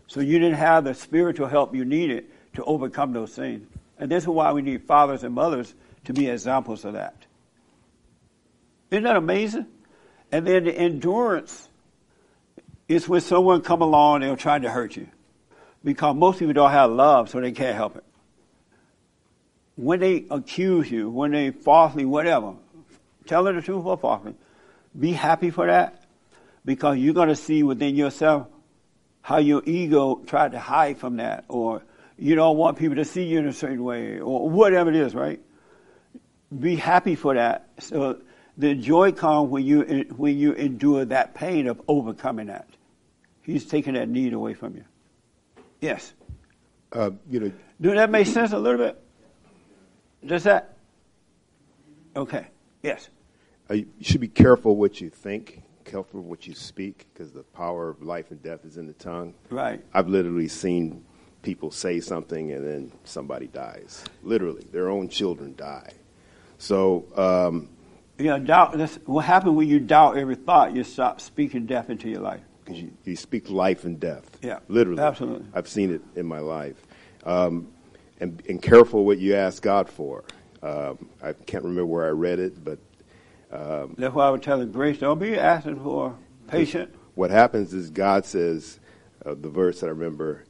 so 0.07 0.21
you 0.21 0.39
didn't 0.39 0.59
have 0.59 0.85
the 0.85 0.95
spiritual 0.95 1.47
help 1.47 1.75
you 1.75 1.85
needed 1.85 2.27
to 2.55 2.65
overcome 2.65 3.13
those 3.13 3.35
things. 3.35 3.67
And 3.99 4.11
this 4.11 4.25
is 4.25 4.29
why 4.29 4.53
we 4.53 4.63
need 4.63 4.83
fathers 4.85 5.25
and 5.25 5.35
mothers 5.35 5.75
to 6.05 6.13
be 6.13 6.29
examples 6.29 6.85
of 6.85 6.95
that. 6.95 7.17
Isn't 8.91 9.05
that 9.05 9.17
amazing? 9.17 9.67
And 10.31 10.47
then 10.47 10.65
the 10.65 10.77
endurance 10.77 11.69
is 12.89 13.09
when 13.09 13.21
someone 13.21 13.63
come 13.63 13.83
along 13.83 14.23
and 14.23 14.31
they're 14.31 14.37
trying 14.37 14.63
to 14.63 14.71
hurt 14.71 14.97
you, 14.97 15.09
because 15.83 16.15
most 16.15 16.39
people 16.39 16.55
don't 16.55 16.71
have 16.71 16.91
love, 16.91 17.31
so 17.31 17.41
they 17.41 17.53
can't 17.53 17.75
help 17.75 17.97
it 17.97 18.05
when 19.77 20.01
they 20.01 20.25
accuse 20.31 20.91
you, 20.91 21.11
when 21.11 21.31
they 21.31 21.51
falsely, 21.51 22.05
whatever, 22.05 22.55
tell 23.27 23.45
them 23.45 23.57
the 23.57 23.63
truth 23.63 23.85
or 23.85 23.97
falsely, 23.97 24.35
be 24.99 25.13
happy 25.13 25.51
for 25.51 25.67
that 25.67 26.03
because 26.67 26.99
you're 26.99 27.15
going 27.15 27.29
to 27.29 27.37
see 27.37 27.63
within 27.63 27.97
yourself 27.97 28.49
how 29.23 29.39
your 29.39 29.63
ego 29.65 30.17
tried 30.27 30.53
to 30.53 30.59
hide 30.59 30.99
from 30.99 31.17
that 31.17 31.45
or 31.49 31.83
you 32.19 32.35
don't 32.35 32.57
want 32.57 32.77
people 32.77 32.97
to 32.97 33.05
see 33.05 33.25
you 33.25 33.39
in 33.39 33.47
a 33.47 33.53
certain 33.53 33.83
way 33.83 34.21
or 34.21 34.51
whatever 34.51 34.91
it 34.91 34.97
is, 34.97 35.15
right? 35.15 35.41
Be 36.57 36.77
happy 36.77 37.15
for 37.15 37.35
that. 37.35 37.69
So 37.79 38.21
the 38.59 38.75
joy 38.75 39.13
comes 39.13 39.51
when 39.51 39.65
you, 39.65 40.07
when 40.17 40.37
you 40.37 40.53
endure 40.53 41.05
that 41.07 41.35
pain 41.35 41.69
of 41.69 41.81
overcoming 41.89 42.49
that. 42.49 42.69
He's 43.43 43.65
taking 43.65 43.95
that 43.95 44.09
need 44.09 44.33
away 44.33 44.55
from 44.55 44.75
you. 44.75 44.85
Yes. 45.81 46.13
Uh, 46.93 47.11
you 47.31 47.41
know, 47.41 47.53
do 47.81 47.95
that 47.95 48.11
make 48.11 48.27
sense 48.27 48.53
a 48.53 48.59
little 48.59 48.79
bit? 48.79 49.01
Does 50.25 50.45
that? 50.45 50.77
Okay. 52.17 52.47
Yes. 52.83 53.09
Uh, 53.71 53.75
you 53.75 53.87
should 54.01 54.21
be 54.21 54.29
careful 54.29 54.75
what 54.77 55.01
you 55.01 55.11
think, 55.11 55.63
careful 55.87 56.21
what 56.21 56.47
you 56.47 56.55
speak, 56.55 57.07
because 57.13 57.33
the 57.33 57.43
power 57.43 57.89
of 57.89 58.03
life 58.03 58.31
and 58.31 58.43
death 58.43 58.65
is 58.65 58.77
in 58.77 58.87
the 58.87 58.93
tongue. 58.93 59.35
Right. 59.51 59.83
I've 59.95 60.09
literally 60.09 60.49
seen 60.49 61.05
people 61.43 61.71
say 61.71 62.01
something 62.01 62.53
and 62.53 62.67
then 62.67 62.93
somebody 63.05 63.47
dies. 63.47 64.05
Literally, 64.23 64.67
their 64.73 64.91
own 64.91 65.09
children 65.09 65.55
die. 65.57 65.93
So. 66.59 67.07
Um, 67.17 67.69
yeah, 68.19 68.39
doubt. 68.39 68.77
That's 68.77 68.97
what 69.05 69.25
happens 69.25 69.55
when 69.55 69.69
you 69.69 69.79
doubt 69.79 70.17
every 70.17 70.37
thought. 70.37 70.75
You 70.75 70.85
stop 70.85 71.21
speaking 71.21 71.67
death 71.67 71.91
into 71.91 72.09
your 72.09 72.21
life. 72.21 72.41
Because 72.65 72.81
you, 72.81 72.93
you 73.05 73.15
speak 73.15 73.49
life 73.51 73.85
and 73.85 74.01
death. 74.01 74.39
Yeah. 74.43 74.59
Literally. 74.69 75.01
Absolutely. 75.01 75.47
I've 75.55 75.69
seen 75.69 75.93
it 75.93 76.03
in 76.17 76.27
my 76.27 76.41
life. 76.41 76.77
Um, 77.25 77.69
and, 78.19 78.43
and 78.49 78.61
careful 78.61 79.05
what 79.05 79.19
you 79.19 79.35
ask 79.35 79.63
God 79.63 79.89
for. 79.89 80.25
Um, 80.63 81.11
I 81.23 81.33
can't 81.35 81.63
remember 81.63 81.87
where 81.87 82.07
I 82.07 82.11
read 82.11 82.39
it, 82.41 82.65
but 82.65 82.79
um, 83.53 83.95
that's 83.97 84.15
why 84.15 84.27
I 84.27 84.31
would 84.31 84.43
tell 84.43 84.59
the 84.59 84.67
grace. 84.67 84.99
Don't 84.99 85.19
be 85.19 85.39
asking 85.39 85.83
for 85.83 86.17
patient. 86.49 86.95
What 87.15 87.31
happens 87.31 87.73
is 87.73 87.91
God 87.91 88.25
says, 88.25 88.79
uh, 89.25 89.35
the 89.35 89.49
verse 89.49 89.81
that 89.81 89.87
I 89.87 89.91
remember, 89.91 90.45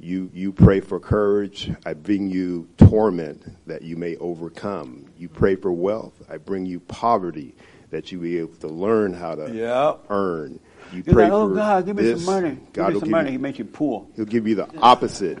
you 0.00 0.30
you 0.32 0.52
pray 0.52 0.80
for 0.80 1.00
courage. 1.00 1.72
I 1.84 1.94
bring 1.94 2.30
you 2.30 2.68
torment 2.76 3.42
that 3.66 3.82
you 3.82 3.96
may 3.96 4.16
overcome. 4.16 5.06
You 5.18 5.28
pray 5.28 5.56
for 5.56 5.72
wealth. 5.72 6.14
I 6.30 6.36
bring 6.36 6.66
you 6.66 6.80
poverty 6.80 7.54
that 7.90 8.12
you 8.12 8.18
be 8.18 8.38
able 8.38 8.54
to 8.56 8.68
learn 8.68 9.12
how 9.12 9.34
to 9.34 9.52
yep. 9.52 10.04
earn. 10.10 10.60
You 10.92 11.02
You're 11.04 11.14
pray 11.14 11.24
like, 11.24 11.32
oh 11.32 11.48
for 11.48 11.54
God, 11.54 11.86
give 11.86 11.96
me 11.96 12.02
this. 12.02 12.24
some 12.24 12.34
money. 12.34 12.58
God 12.72 12.86
give 12.86 12.94
me 12.94 13.00
some 13.00 13.10
money. 13.10 13.28
you, 13.30 13.32
he 13.32 13.38
makes 13.38 13.58
you 13.58 13.64
poor. 13.64 14.06
He'll 14.14 14.24
give 14.24 14.46
you 14.46 14.54
the 14.54 14.68
opposite. 14.78 15.38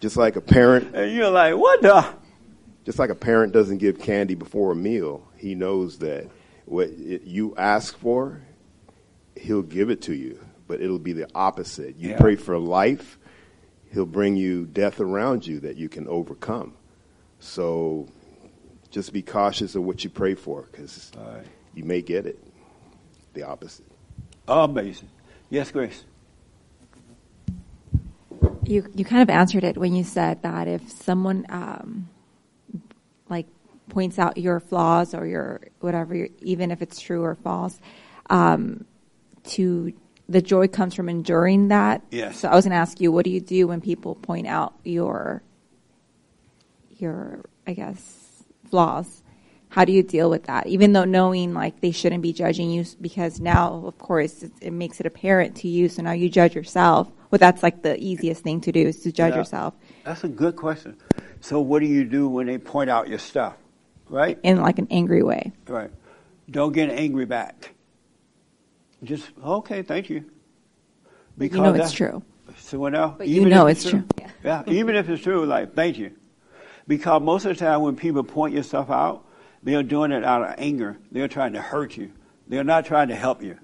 Just 0.00 0.16
like 0.16 0.36
a 0.36 0.40
parent. 0.40 0.94
And 0.94 1.14
you're 1.14 1.30
like, 1.30 1.56
what 1.56 1.80
the? 1.80 2.06
Just 2.84 2.98
like 2.98 3.10
a 3.10 3.14
parent 3.14 3.52
doesn't 3.52 3.78
give 3.78 3.98
candy 3.98 4.34
before 4.34 4.72
a 4.72 4.76
meal, 4.76 5.26
he 5.36 5.54
knows 5.54 5.98
that 5.98 6.28
what 6.66 6.88
it, 6.88 7.22
you 7.22 7.54
ask 7.56 7.96
for, 7.96 8.42
he'll 9.36 9.62
give 9.62 9.90
it 9.90 10.02
to 10.02 10.14
you, 10.14 10.38
but 10.68 10.80
it'll 10.80 10.98
be 10.98 11.12
the 11.12 11.28
opposite. 11.34 11.96
You 11.96 12.10
Yeah. 12.10 12.18
pray 12.20 12.36
for 12.36 12.58
life, 12.58 13.18
he'll 13.92 14.06
bring 14.06 14.36
you 14.36 14.66
death 14.66 15.00
around 15.00 15.46
you 15.46 15.60
that 15.60 15.76
you 15.76 15.88
can 15.88 16.06
overcome. 16.08 16.74
So 17.40 18.06
just 18.90 19.12
be 19.12 19.22
cautious 19.22 19.74
of 19.74 19.82
what 19.82 20.04
you 20.04 20.10
pray 20.10 20.34
for 20.34 20.68
because 20.70 21.10
you 21.74 21.84
may 21.84 22.02
get 22.02 22.26
it. 22.26 22.38
The 23.32 23.42
opposite. 23.42 23.86
Amazing. 24.46 25.08
Yes, 25.50 25.70
Grace. 25.70 26.04
You 28.64 28.86
you 28.94 29.04
kind 29.04 29.22
of 29.22 29.28
answered 29.30 29.64
it 29.64 29.76
when 29.76 29.94
you 29.94 30.04
said 30.04 30.42
that 30.42 30.68
if 30.68 30.90
someone 30.90 31.44
um, 31.48 32.08
like 32.08 32.13
points 33.94 34.18
out 34.18 34.36
your 34.36 34.60
flaws 34.60 35.14
or 35.14 35.26
your 35.26 35.62
whatever, 35.80 36.28
even 36.42 36.70
if 36.70 36.82
it's 36.82 37.00
true 37.00 37.22
or 37.22 37.34
false, 37.34 37.80
um, 38.28 38.84
to 39.44 39.92
the 40.28 40.42
joy 40.42 40.66
comes 40.68 40.94
from 40.94 41.08
enduring 41.08 41.68
that. 41.68 42.02
Yes. 42.10 42.40
So 42.40 42.48
I 42.48 42.54
was 42.54 42.64
going 42.64 42.72
to 42.72 42.78
ask 42.78 43.00
you, 43.00 43.12
what 43.12 43.24
do 43.24 43.30
you 43.30 43.40
do 43.40 43.66
when 43.68 43.80
people 43.80 44.14
point 44.14 44.46
out 44.46 44.74
your 44.84 45.42
your, 46.98 47.44
I 47.66 47.74
guess, 47.74 48.44
flaws. 48.70 49.22
How 49.68 49.84
do 49.84 49.92
you 49.92 50.02
deal 50.02 50.30
with 50.30 50.44
that? 50.44 50.66
Even 50.68 50.92
though 50.92 51.04
knowing 51.04 51.52
like 51.52 51.80
they 51.80 51.90
shouldn't 51.90 52.22
be 52.22 52.32
judging 52.32 52.70
you 52.70 52.84
because 53.00 53.40
now, 53.40 53.82
of 53.86 53.98
course, 53.98 54.42
it, 54.44 54.52
it 54.60 54.72
makes 54.72 55.00
it 55.00 55.06
apparent 55.06 55.56
to 55.56 55.68
you. 55.68 55.88
So 55.88 56.02
now 56.02 56.12
you 56.12 56.28
judge 56.28 56.54
yourself. 56.54 57.10
Well, 57.30 57.40
that's 57.40 57.62
like 57.62 57.82
the 57.82 57.98
easiest 57.98 58.42
thing 58.42 58.60
to 58.62 58.72
do 58.72 58.86
is 58.86 59.00
to 59.00 59.10
judge 59.10 59.32
Yeah. 59.32 59.38
yourself 59.38 59.74
That's 60.04 60.22
a 60.22 60.28
good 60.28 60.54
question. 60.54 60.96
So 61.40 61.60
what 61.60 61.80
do 61.80 61.86
you 61.86 62.04
do 62.04 62.28
when 62.28 62.46
they 62.46 62.58
point 62.58 62.88
out 62.88 63.08
your 63.08 63.18
stuff? 63.18 63.56
Right? 64.08 64.38
in 64.42 64.60
like 64.60 64.78
an 64.78 64.88
angry 64.90 65.22
way. 65.22 65.52
Right. 65.66 65.90
Don't 66.50 66.72
get 66.72 66.90
angry 66.90 67.24
back. 67.24 67.74
Just 69.02 69.30
okay, 69.42 69.82
thank 69.82 70.10
you. 70.10 70.24
Because 71.36 71.56
you 71.56 71.62
know 71.62 71.74
it's 71.74 71.92
true. 71.92 72.22
So 72.56 72.78
what 72.78 72.94
else? 72.94 73.16
But 73.18 73.28
you 73.28 73.46
know 73.46 73.66
it's 73.66 73.88
true. 73.88 74.04
Yeah. 74.44 74.62
even 74.66 74.94
if 74.94 75.08
it's 75.08 75.22
true, 75.22 75.44
like 75.44 75.74
thank 75.74 75.98
you. 75.98 76.12
Because 76.86 77.22
most 77.22 77.46
of 77.46 77.56
the 77.56 77.64
time 77.64 77.82
when 77.82 77.96
people 77.96 78.22
point 78.22 78.54
your 78.54 78.62
stuff 78.62 78.90
out, 78.90 79.24
they're 79.62 79.82
doing 79.82 80.12
it 80.12 80.22
out 80.22 80.42
of 80.42 80.54
anger. 80.58 80.98
They're 81.10 81.28
trying 81.28 81.54
to 81.54 81.60
hurt 81.60 81.96
you. 81.96 82.12
They're 82.46 82.64
not 82.64 82.84
trying 82.84 83.08
to 83.08 83.16
help 83.16 83.42
you 83.42 83.58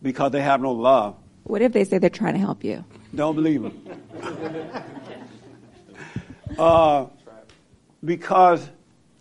because 0.00 0.30
they 0.30 0.42
have 0.42 0.60
no 0.60 0.72
love. 0.72 1.16
What 1.42 1.60
if 1.60 1.72
they 1.72 1.84
say 1.84 1.98
they're 1.98 2.10
trying 2.10 2.34
to 2.34 2.38
help 2.38 2.62
you? 2.62 2.84
Don't 3.14 3.34
believe 3.34 3.62
them. 3.62 3.82
uh, 6.58 7.06
because 8.04 8.68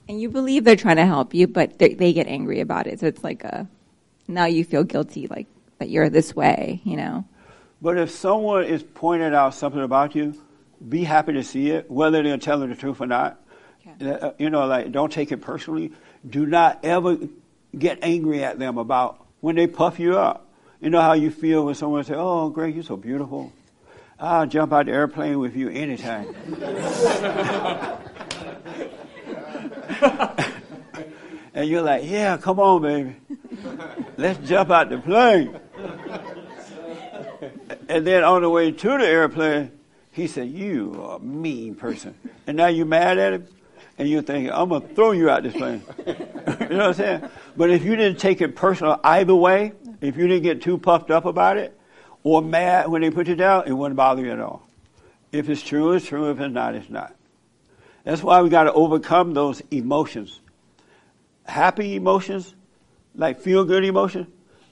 And 0.10 0.20
you 0.20 0.30
believe 0.30 0.64
they're 0.64 0.76
trying 0.76 0.98
to 0.98 1.06
help 1.06 1.34
you, 1.34 1.48
but 1.48 1.80
they, 1.80 1.94
they 1.94 2.12
get 2.14 2.28
angry 2.28 2.60
about 2.60 2.88
it. 2.88 3.00
So 3.00 3.08
it's 3.08 3.24
like 3.24 3.44
a, 3.44 3.68
now 4.28 4.46
you 4.46 4.64
feel 4.64 4.84
guilty, 4.84 5.28
like 5.28 5.48
that 5.78 5.90
you're 5.90 6.10
this 6.10 6.36
way, 6.36 6.82
you 6.84 6.98
know? 6.98 7.26
But 7.82 7.98
if 7.98 8.12
someone 8.12 8.66
is 8.66 8.84
pointing 8.84 9.34
out 9.34 9.54
something 9.56 9.82
about 9.82 10.16
you, 10.16 10.36
be 10.88 11.04
happy 11.04 11.34
to 11.34 11.44
see 11.44 11.72
it, 11.72 11.90
whether 11.90 12.22
they're 12.22 12.38
telling 12.38 12.70
the 12.70 12.76
truth 12.76 13.02
or 13.02 13.08
not. 13.08 13.40
Uh, 14.00 14.32
You 14.38 14.50
know, 14.50 14.66
like 14.68 14.92
don't 14.92 15.12
take 15.12 15.32
it 15.32 15.38
personally. 15.38 15.92
Do 16.28 16.46
not 16.46 16.80
ever 16.84 17.18
get 17.78 18.00
angry 18.02 18.44
at 18.44 18.60
them 18.60 18.78
about 18.78 19.26
when 19.40 19.56
they 19.56 19.66
puff 19.68 20.00
you 20.00 20.18
up. 20.18 20.48
You 20.80 20.90
know 20.90 21.02
how 21.02 21.14
you 21.14 21.32
feel 21.32 21.66
when 21.66 21.76
someone 21.76 22.04
says, 22.04 22.18
"Oh, 22.18 22.50
Greg, 22.50 22.76
you're 22.76 22.84
so 22.84 22.96
beautiful. 22.98 23.52
I'll 24.20 24.46
jump 24.46 24.72
out 24.74 24.86
the 24.86 24.92
airplane 24.92 25.40
with 25.40 25.56
you 25.56 25.70
anytime." 25.70 26.28
and 31.54 31.70
you're 31.70 31.82
like, 31.82 32.04
"Yeah, 32.06 32.38
come 32.38 32.60
on, 32.60 32.82
baby. 32.82 33.16
Let's 34.18 34.48
jump 34.48 34.72
out 34.72 34.90
the 34.90 34.98
plane." 34.98 35.60
And 37.92 38.08
then 38.08 38.24
on 38.24 38.42
the 38.42 38.50
way 38.50 38.72
to 38.72 38.88
the 38.88 39.06
airplane, 39.06 39.72
he 40.12 40.28
said, 40.28 40.50
You 40.50 40.98
are 41.04 41.18
a 41.18 41.20
mean 41.20 41.76
person. 41.76 42.16
And 42.48 42.58
now 42.58 42.68
you're 42.68 42.86
mad 42.86 43.18
at 43.18 43.34
him, 43.34 43.48
and 43.98 44.10
you're 44.10 44.22
thinking, 44.22 44.52
I'm 44.52 44.70
going 44.70 44.88
to 44.88 44.96
throw 44.96 45.12
you 45.12 45.30
out 45.30 45.44
this 45.44 45.54
plane. 45.54 45.84
you 46.08 46.14
know 46.16 46.58
what 46.58 46.72
I'm 46.72 46.94
saying? 46.94 47.30
But 47.58 47.70
if 47.70 47.84
you 47.84 47.96
didn't 47.96 48.20
take 48.20 48.42
it 48.42 48.56
personal 48.56 49.00
either 49.04 49.36
way, 49.36 49.74
if 50.00 50.16
you 50.16 50.28
didn't 50.28 50.44
get 50.44 50.62
too 50.62 50.78
puffed 50.78 51.12
up 51.12 51.26
about 51.26 51.58
it, 51.58 51.78
or 52.24 52.42
mad 52.42 52.88
when 52.88 53.02
they 53.02 53.10
put 53.10 53.28
you 53.28 53.36
down, 53.36 53.68
it 53.68 53.74
wouldn't 53.74 53.98
bother 53.98 54.24
you 54.24 54.32
at 54.32 54.40
all. 54.40 54.68
If 55.32 55.50
it's 55.50 55.62
true, 55.62 55.94
it's 55.94 56.06
true. 56.06 56.30
If 56.30 56.40
it's 56.40 56.54
not, 56.54 56.76
it's 56.76 56.90
not. 56.90 57.16
That's 58.04 58.24
why 58.24 58.42
we 58.42 58.50
got 58.50 58.64
to 58.64 58.74
overcome 58.74 59.34
those 59.34 59.62
emotions. 59.72 60.40
Happy 61.44 61.96
emotions, 61.96 62.56
like 63.16 63.42
feel 63.42 63.64
good 63.66 63.84
emotion, 63.84 64.28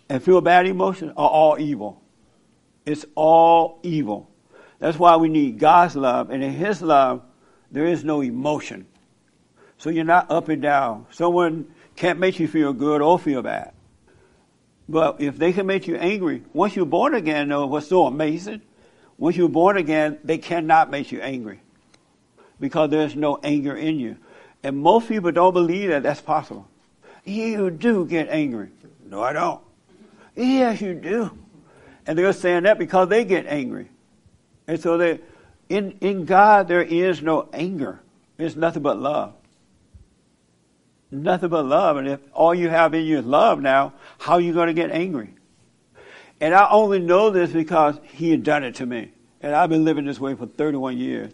and 0.08 0.24
feel 0.24 0.42
bad 0.42 0.66
emotion 0.66 1.10
are 1.12 1.30
all 1.30 1.60
evil. 1.60 2.02
It's 2.86 3.06
all 3.16 3.80
evil. 3.84 4.30
That's 4.80 4.98
why 4.98 5.18
we 5.18 5.30
need 5.30 5.60
God's 5.60 5.96
love, 5.96 6.30
and 6.30 6.44
in 6.44 6.54
His 6.54 6.82
love, 6.82 7.22
there 7.72 7.86
is 7.86 8.04
no 8.04 8.22
emotion. 8.22 8.88
So 9.78 9.90
you're 9.90 10.06
not 10.06 10.32
up 10.32 10.50
and 10.50 10.62
down. 10.62 11.06
Someone 11.12 11.68
can't 11.96 12.20
make 12.20 12.40
you 12.40 12.48
feel 12.48 12.74
good 12.74 13.02
or 13.02 13.20
feel 13.20 13.42
bad. 13.42 13.74
But 14.88 15.22
if 15.22 15.38
they 15.38 15.54
can 15.54 15.68
make 15.68 15.88
you 15.88 15.98
angry, 15.98 16.44
once 16.52 16.76
you're 16.76 16.86
born 16.86 17.14
again, 17.14 17.50
though, 17.50 17.68
what's 17.68 17.88
so 17.88 18.08
amazing, 18.08 18.62
once 19.18 19.38
you're 19.38 19.50
born 19.50 19.78
again, 19.78 20.18
they 20.24 20.40
cannot 20.40 20.90
make 20.90 21.12
you 21.12 21.22
angry 21.22 21.62
because 22.60 22.90
there's 22.90 23.15
no 23.15 23.40
anger 23.44 23.76
in 23.76 23.99
you. 23.99 24.18
And 24.64 24.77
most 24.77 25.07
people 25.07 25.31
don't 25.31 25.53
believe 25.53 25.90
that 25.90 26.03
that's 26.03 26.22
possible. 26.22 26.68
You 27.23 27.69
do 27.69 28.06
get 28.06 28.30
angry. 28.30 28.69
No, 29.06 29.22
I 29.22 29.34
don't. 29.34 29.61
Yes, 30.36 30.81
you 30.81 30.94
do. 30.94 31.38
And 32.06 32.18
they're 32.18 32.34
saying 32.34 32.64
that 32.64 32.77
because 32.77 33.10
they 33.10 33.23
get 33.23 33.45
angry. 33.45 33.90
And 34.68 34.80
so 34.80 34.98
they, 34.98 35.19
in, 35.69 35.91
in 36.02 36.26
God, 36.26 36.68
there 36.68 36.81
is 36.81 37.22
no 37.22 37.49
anger. 37.53 37.99
It's 38.38 38.56
nothing 38.56 38.81
but 38.81 38.98
love. 38.98 39.34
Nothing 41.11 41.49
but 41.49 41.65
love. 41.65 41.98
And 41.98 42.07
if 42.07 42.19
all 42.34 42.53
you 42.53 42.69
have 42.69 42.94
in 42.94 43.06
you 43.06 43.19
is 43.19 43.26
love 43.26 43.61
now, 43.61 43.94
how 44.18 44.34
are 44.34 44.41
you 44.41 44.53
going 44.53 44.68
to 44.68 44.73
get 44.73 44.91
angry? 44.91 45.34
And 46.40 46.53
I 46.53 46.69
only 46.69 46.99
know 46.99 47.30
this 47.30 47.52
because 47.52 47.99
he 48.03 48.31
had 48.31 48.44
done 48.44 48.64
it 48.64 48.76
to 48.76 48.86
me. 48.86 49.11
And 49.41 49.56
I've 49.56 49.69
been 49.69 49.86
living 49.86 50.06
this 50.06 50.19
way 50.19 50.36
for 50.36 50.45
31 50.45 50.98
years. 50.98 51.31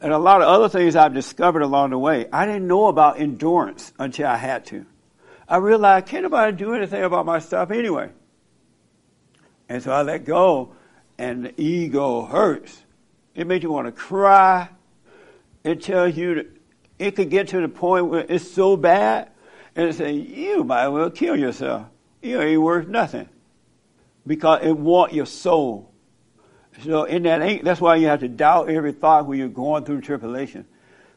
And 0.00 0.12
a 0.12 0.18
lot 0.18 0.42
of 0.42 0.48
other 0.48 0.68
things 0.68 0.94
I've 0.94 1.14
discovered 1.14 1.62
along 1.62 1.90
the 1.90 1.98
way. 1.98 2.26
I 2.32 2.46
didn't 2.46 2.68
know 2.68 2.86
about 2.86 3.18
endurance 3.18 3.92
until 3.98 4.28
I 4.28 4.36
had 4.36 4.64
to. 4.66 4.86
I 5.48 5.56
realized 5.56 6.06
can't 6.06 6.22
nobody 6.22 6.56
do 6.56 6.74
anything 6.74 7.02
about 7.02 7.26
my 7.26 7.38
stuff 7.38 7.70
anyway. 7.70 8.10
And 9.68 9.82
so 9.82 9.92
I 9.92 10.02
let 10.02 10.24
go, 10.24 10.74
and 11.18 11.46
the 11.46 11.60
ego 11.60 12.22
hurts. 12.26 12.82
It 13.34 13.46
makes 13.46 13.62
you 13.62 13.70
want 13.70 13.86
to 13.86 13.92
cry. 13.92 14.68
It 15.64 15.82
tells 15.82 16.16
you 16.16 16.50
it 16.98 17.16
could 17.16 17.30
get 17.30 17.48
to 17.48 17.60
the 17.60 17.68
point 17.68 18.06
where 18.06 18.24
it's 18.28 18.50
so 18.50 18.76
bad, 18.76 19.30
and 19.74 19.88
it 19.88 19.94
say 19.94 20.12
you 20.12 20.64
might 20.64 20.84
as 20.84 20.90
well 20.90 21.10
kill 21.10 21.36
yourself. 21.36 21.86
You 22.22 22.40
ain't 22.40 22.62
worth 22.62 22.88
nothing 22.88 23.28
because 24.26 24.60
it 24.62 24.76
wants 24.76 25.14
your 25.14 25.26
soul. 25.26 25.87
So 26.84 27.04
in 27.04 27.24
that 27.24 27.42
ain't 27.42 27.64
that's 27.64 27.80
why 27.80 27.96
you 27.96 28.06
have 28.06 28.20
to 28.20 28.28
doubt 28.28 28.70
every 28.70 28.92
thought 28.92 29.26
when 29.26 29.38
you're 29.38 29.48
going 29.48 29.84
through 29.84 30.02
tribulation, 30.02 30.66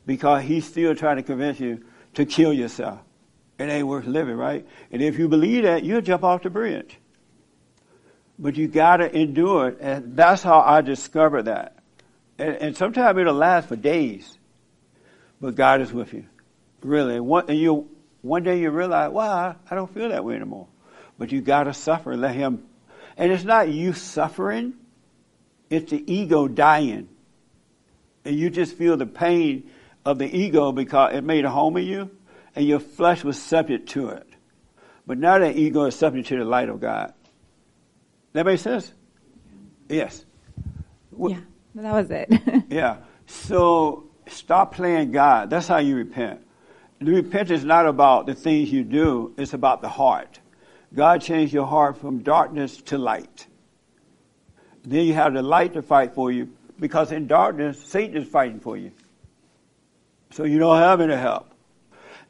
because 0.06 0.44
he's 0.44 0.66
still 0.66 0.96
trying 0.96 1.18
to 1.18 1.24
convince 1.24 1.60
you 1.60 1.84
to 2.16 2.26
kill 2.26 2.54
yourself. 2.54 3.00
It 3.60 3.66
ain't 3.66 3.88
worth 3.88 4.06
living, 4.06 4.36
right? 4.36 4.66
And 4.92 5.02
if 5.02 5.20
you 5.20 5.28
believe 5.28 5.64
that, 5.64 5.84
you'll 5.84 6.02
jump 6.02 6.24
off 6.24 6.42
the 6.42 6.50
bridge. 6.50 6.98
But 8.40 8.58
you 8.58 8.68
gotta 8.68 9.16
endure 9.16 9.70
it, 9.70 9.78
and 9.82 10.18
that's 10.18 10.42
how 10.42 10.62
I 10.62 10.82
discovered 10.82 11.44
that. 11.44 11.78
And, 12.40 12.56
and 12.56 12.78
sometimes 12.78 13.20
it'll 13.20 13.36
last 13.36 13.68
for 13.68 13.76
days, 13.76 14.38
but 15.40 15.54
God 15.54 15.82
is 15.82 15.94
with 15.94 16.12
you, 16.12 16.26
really. 16.82 17.20
One, 17.20 17.46
and 17.50 17.58
you 17.58 17.88
one 18.24 18.42
day 18.42 18.60
you 18.60 18.72
realize, 18.72 19.12
wow, 19.12 19.56
I 19.70 19.76
don't 19.76 19.94
feel 19.94 20.10
that 20.10 20.26
way 20.26 20.36
anymore. 20.36 20.68
But 21.20 21.32
you 21.32 21.42
gotta 21.42 21.74
suffer, 21.74 22.18
let 22.18 22.34
Him. 22.34 22.64
And 23.16 23.32
it's 23.32 23.44
not 23.44 23.70
you 23.70 23.94
suffering; 23.94 24.74
it's 25.72 25.90
the 25.90 26.14
ego 26.14 26.48
dying, 26.48 27.08
and 28.26 28.36
you 28.36 28.50
just 28.50 28.76
feel 28.76 28.98
the 28.98 29.06
pain 29.06 29.72
of 30.06 30.20
the 30.20 30.26
ego 30.26 30.72
because 30.72 31.16
it 31.16 31.24
made 31.24 31.46
a 31.46 31.50
home 31.50 31.78
in 31.78 31.86
you, 31.86 32.12
and 32.56 32.68
your 32.68 32.80
flesh 32.80 33.24
was 33.24 33.42
subject 33.42 33.90
to 33.90 34.10
it. 34.10 34.28
But 35.08 35.18
now 35.18 35.40
that 35.40 35.56
ego 35.56 35.86
is 35.86 35.96
subject 35.96 36.28
to 36.28 36.38
the 36.38 36.46
light 36.46 36.70
of 36.70 36.82
God. 36.82 37.14
That 38.34 38.46
makes 38.46 38.62
sense? 38.62 38.92
Yes. 39.90 40.26
Yeah, 41.18 41.40
that 41.76 41.94
was 41.94 42.12
it. 42.12 42.30
Yeah. 42.70 42.98
So 43.26 44.10
stop 44.28 44.76
playing 44.76 45.12
God. 45.12 45.50
That's 45.50 45.68
how 45.68 45.78
you 45.78 45.96
repent. 45.96 46.42
The 47.00 47.12
repentance 47.12 47.62
is 47.62 47.66
not 47.66 47.88
about 47.88 48.26
the 48.26 48.36
things 48.36 48.72
you 48.72 48.84
do, 48.84 49.34
it's 49.38 49.54
about 49.54 49.82
the 49.82 49.90
heart. 49.90 50.40
God 50.94 51.22
changed 51.22 51.54
your 51.54 51.66
heart 51.66 51.98
from 51.98 52.20
darkness 52.20 52.78
to 52.84 52.98
light. 52.98 53.48
Then 54.84 55.06
you 55.06 55.14
have 55.14 55.34
the 55.34 55.42
light 55.42 55.74
to 55.74 55.82
fight 55.82 56.16
for 56.16 56.32
you 56.32 56.50
because 56.80 57.12
in 57.12 57.28
darkness, 57.28 57.84
Satan 57.86 58.18
is 58.18 58.28
fighting 58.28 58.60
for 58.60 58.76
you. 58.76 58.92
So 60.32 60.44
you 60.44 60.60
don't 60.60 60.78
have 60.78 61.02
any 61.02 61.16
help. 61.16 61.52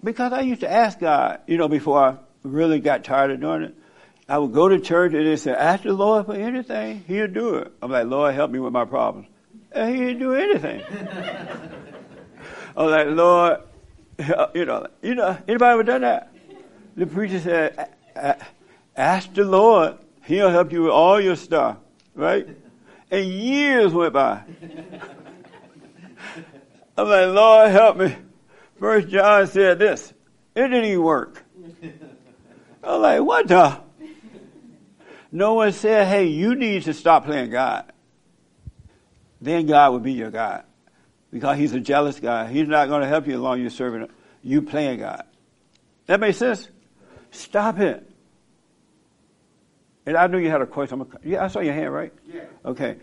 Because 0.03 0.33
I 0.33 0.41
used 0.41 0.61
to 0.61 0.71
ask 0.71 0.99
God, 0.99 1.41
you 1.47 1.57
know, 1.57 1.67
before 1.67 1.99
I 1.99 2.15
really 2.43 2.79
got 2.79 3.03
tired 3.03 3.31
of 3.31 3.39
doing 3.39 3.63
it, 3.63 3.75
I 4.27 4.37
would 4.37 4.53
go 4.53 4.67
to 4.67 4.79
church 4.79 5.13
and 5.13 5.25
they 5.25 5.35
say, 5.35 5.51
ask 5.51 5.83
the 5.83 5.93
Lord 5.93 6.25
for 6.25 6.33
anything, 6.33 7.03
He'll 7.07 7.27
do 7.27 7.55
it. 7.55 7.71
I'm 7.81 7.91
like, 7.91 8.07
Lord, 8.07 8.33
help 8.33 8.49
me 8.49 8.59
with 8.59 8.73
my 8.73 8.85
problems. 8.85 9.27
And 9.71 9.93
He 9.93 10.01
didn't 10.01 10.19
do 10.19 10.33
anything. 10.33 10.81
I'm 12.75 12.89
like, 12.89 13.07
Lord, 13.07 13.61
you 14.55 14.65
know, 14.65 14.87
you 15.01 15.15
know, 15.15 15.37
anybody 15.47 15.73
ever 15.73 15.83
done 15.83 16.01
that? 16.01 16.33
The 16.95 17.05
preacher 17.07 17.39
said, 17.39 17.89
"A- 18.15 18.29
a- 18.29 18.37
ask 18.95 19.33
the 19.33 19.43
Lord, 19.43 19.97
He'll 20.23 20.49
help 20.49 20.71
you 20.71 20.83
with 20.83 20.91
all 20.91 21.19
your 21.19 21.35
stuff, 21.35 21.77
right? 22.15 22.47
And 23.09 23.25
years 23.25 23.93
went 23.93 24.13
by. 24.13 24.43
I'm 26.97 27.07
like, 27.07 27.27
Lord, 27.27 27.71
help 27.71 27.97
me. 27.97 28.15
First 28.79 29.09
John 29.09 29.47
said 29.47 29.79
this. 29.79 30.13
It 30.55 30.61
didn't 30.61 30.85
even 30.85 31.03
work. 31.03 31.43
I'm 32.83 33.01
like, 33.01 33.21
what 33.21 33.47
the? 33.47 33.79
No 35.31 35.53
one 35.53 35.71
said, 35.71 36.07
hey, 36.07 36.25
you 36.27 36.55
need 36.55 36.83
to 36.83 36.93
stop 36.93 37.25
playing 37.25 37.51
God. 37.51 37.91
Then 39.39 39.65
God 39.65 39.93
would 39.93 40.03
be 40.03 40.13
your 40.13 40.29
God. 40.31 40.65
because 41.31 41.57
he's 41.57 41.73
a 41.73 41.79
jealous 41.79 42.19
God. 42.19 42.49
He's 42.49 42.67
not 42.67 42.89
going 42.89 43.01
to 43.01 43.07
help 43.07 43.27
you 43.27 43.33
as 43.33 43.39
long 43.39 43.55
as 43.55 43.61
you're 43.61 43.69
serving 43.69 44.09
you 44.43 44.61
playing 44.61 44.99
God. 44.99 45.23
That 46.07 46.19
makes 46.19 46.37
sense? 46.37 46.67
Stop 47.31 47.79
it. 47.79 48.10
And 50.05 50.17
I 50.17 50.27
knew 50.27 50.37
you 50.39 50.49
had 50.49 50.61
a 50.61 50.65
question. 50.65 51.05
Yeah, 51.23 51.43
I 51.43 51.47
saw 51.47 51.59
your 51.59 51.73
hand, 51.73 51.93
right? 51.93 52.13
Yeah. 52.25 52.41
Okay. 52.65 52.97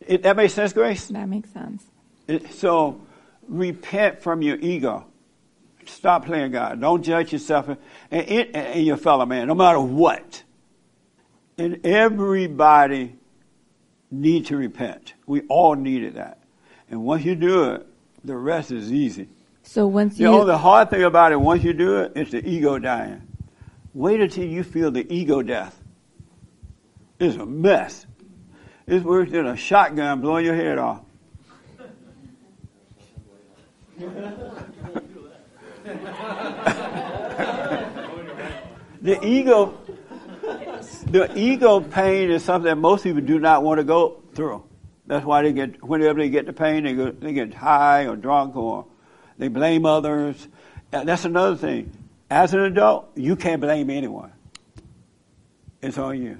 It, 0.00 0.22
that 0.22 0.36
makes 0.36 0.54
sense, 0.54 0.72
Grace? 0.72 1.06
That 1.08 1.28
makes 1.28 1.50
sense. 1.50 1.84
It, 2.26 2.52
so 2.52 3.00
repent 3.48 4.22
from 4.22 4.42
your 4.42 4.56
ego. 4.56 5.06
Stop 5.86 6.26
playing 6.26 6.52
God. 6.52 6.80
Don't 6.80 7.02
judge 7.02 7.32
yourself 7.32 7.68
and, 7.68 7.78
and, 8.10 8.56
and 8.56 8.86
your 8.86 8.96
fellow 8.96 9.26
man, 9.26 9.48
no 9.48 9.54
matter 9.54 9.80
what. 9.80 10.42
And 11.58 11.84
everybody 11.84 13.16
need 14.10 14.46
to 14.46 14.56
repent. 14.56 15.14
We 15.26 15.42
all 15.42 15.74
needed 15.74 16.14
that. 16.14 16.42
And 16.90 17.02
once 17.02 17.24
you 17.24 17.34
do 17.34 17.72
it, 17.72 17.86
the 18.24 18.36
rest 18.36 18.72
is 18.72 18.92
easy. 18.92 19.28
So 19.62 19.86
once 19.86 20.18
you, 20.18 20.26
you 20.26 20.32
know, 20.32 20.44
the 20.44 20.58
hard 20.58 20.90
thing 20.90 21.02
about 21.02 21.32
it, 21.32 21.40
once 21.40 21.62
you 21.62 21.72
do 21.72 21.98
it, 21.98 22.12
it's 22.16 22.30
the 22.30 22.46
ego 22.46 22.78
dying. 22.78 23.22
Wait 23.94 24.20
until 24.20 24.44
you 24.44 24.62
feel 24.62 24.90
the 24.90 25.06
ego 25.12 25.42
death. 25.42 25.79
It's 27.20 27.36
a 27.36 27.44
mess. 27.44 28.06
It's 28.86 29.04
worse 29.04 29.30
than 29.30 29.46
a 29.46 29.54
shotgun 29.54 30.22
blowing 30.22 30.46
your 30.46 30.56
head 30.56 30.78
off. 30.78 31.02
the 39.02 39.18
ego, 39.22 39.78
the 41.10 41.30
ego 41.36 41.80
pain 41.80 42.30
is 42.30 42.42
something 42.42 42.70
that 42.70 42.76
most 42.76 43.04
people 43.04 43.20
do 43.20 43.38
not 43.38 43.62
want 43.62 43.78
to 43.78 43.84
go 43.84 44.22
through. 44.34 44.64
That's 45.06 45.26
why 45.26 45.42
they 45.42 45.52
get, 45.52 45.84
whenever 45.84 46.20
they 46.20 46.30
get 46.30 46.46
the 46.46 46.54
pain, 46.54 46.84
they, 46.84 46.94
go, 46.94 47.10
they 47.10 47.34
get 47.34 47.52
high 47.52 48.06
or 48.06 48.16
drunk 48.16 48.56
or 48.56 48.86
they 49.36 49.48
blame 49.48 49.84
others. 49.84 50.48
That's 50.90 51.26
another 51.26 51.56
thing. 51.56 51.92
As 52.30 52.54
an 52.54 52.60
adult, 52.60 53.10
you 53.14 53.36
can't 53.36 53.60
blame 53.60 53.90
anyone. 53.90 54.32
It's 55.82 55.98
on 55.98 56.22
you. 56.22 56.38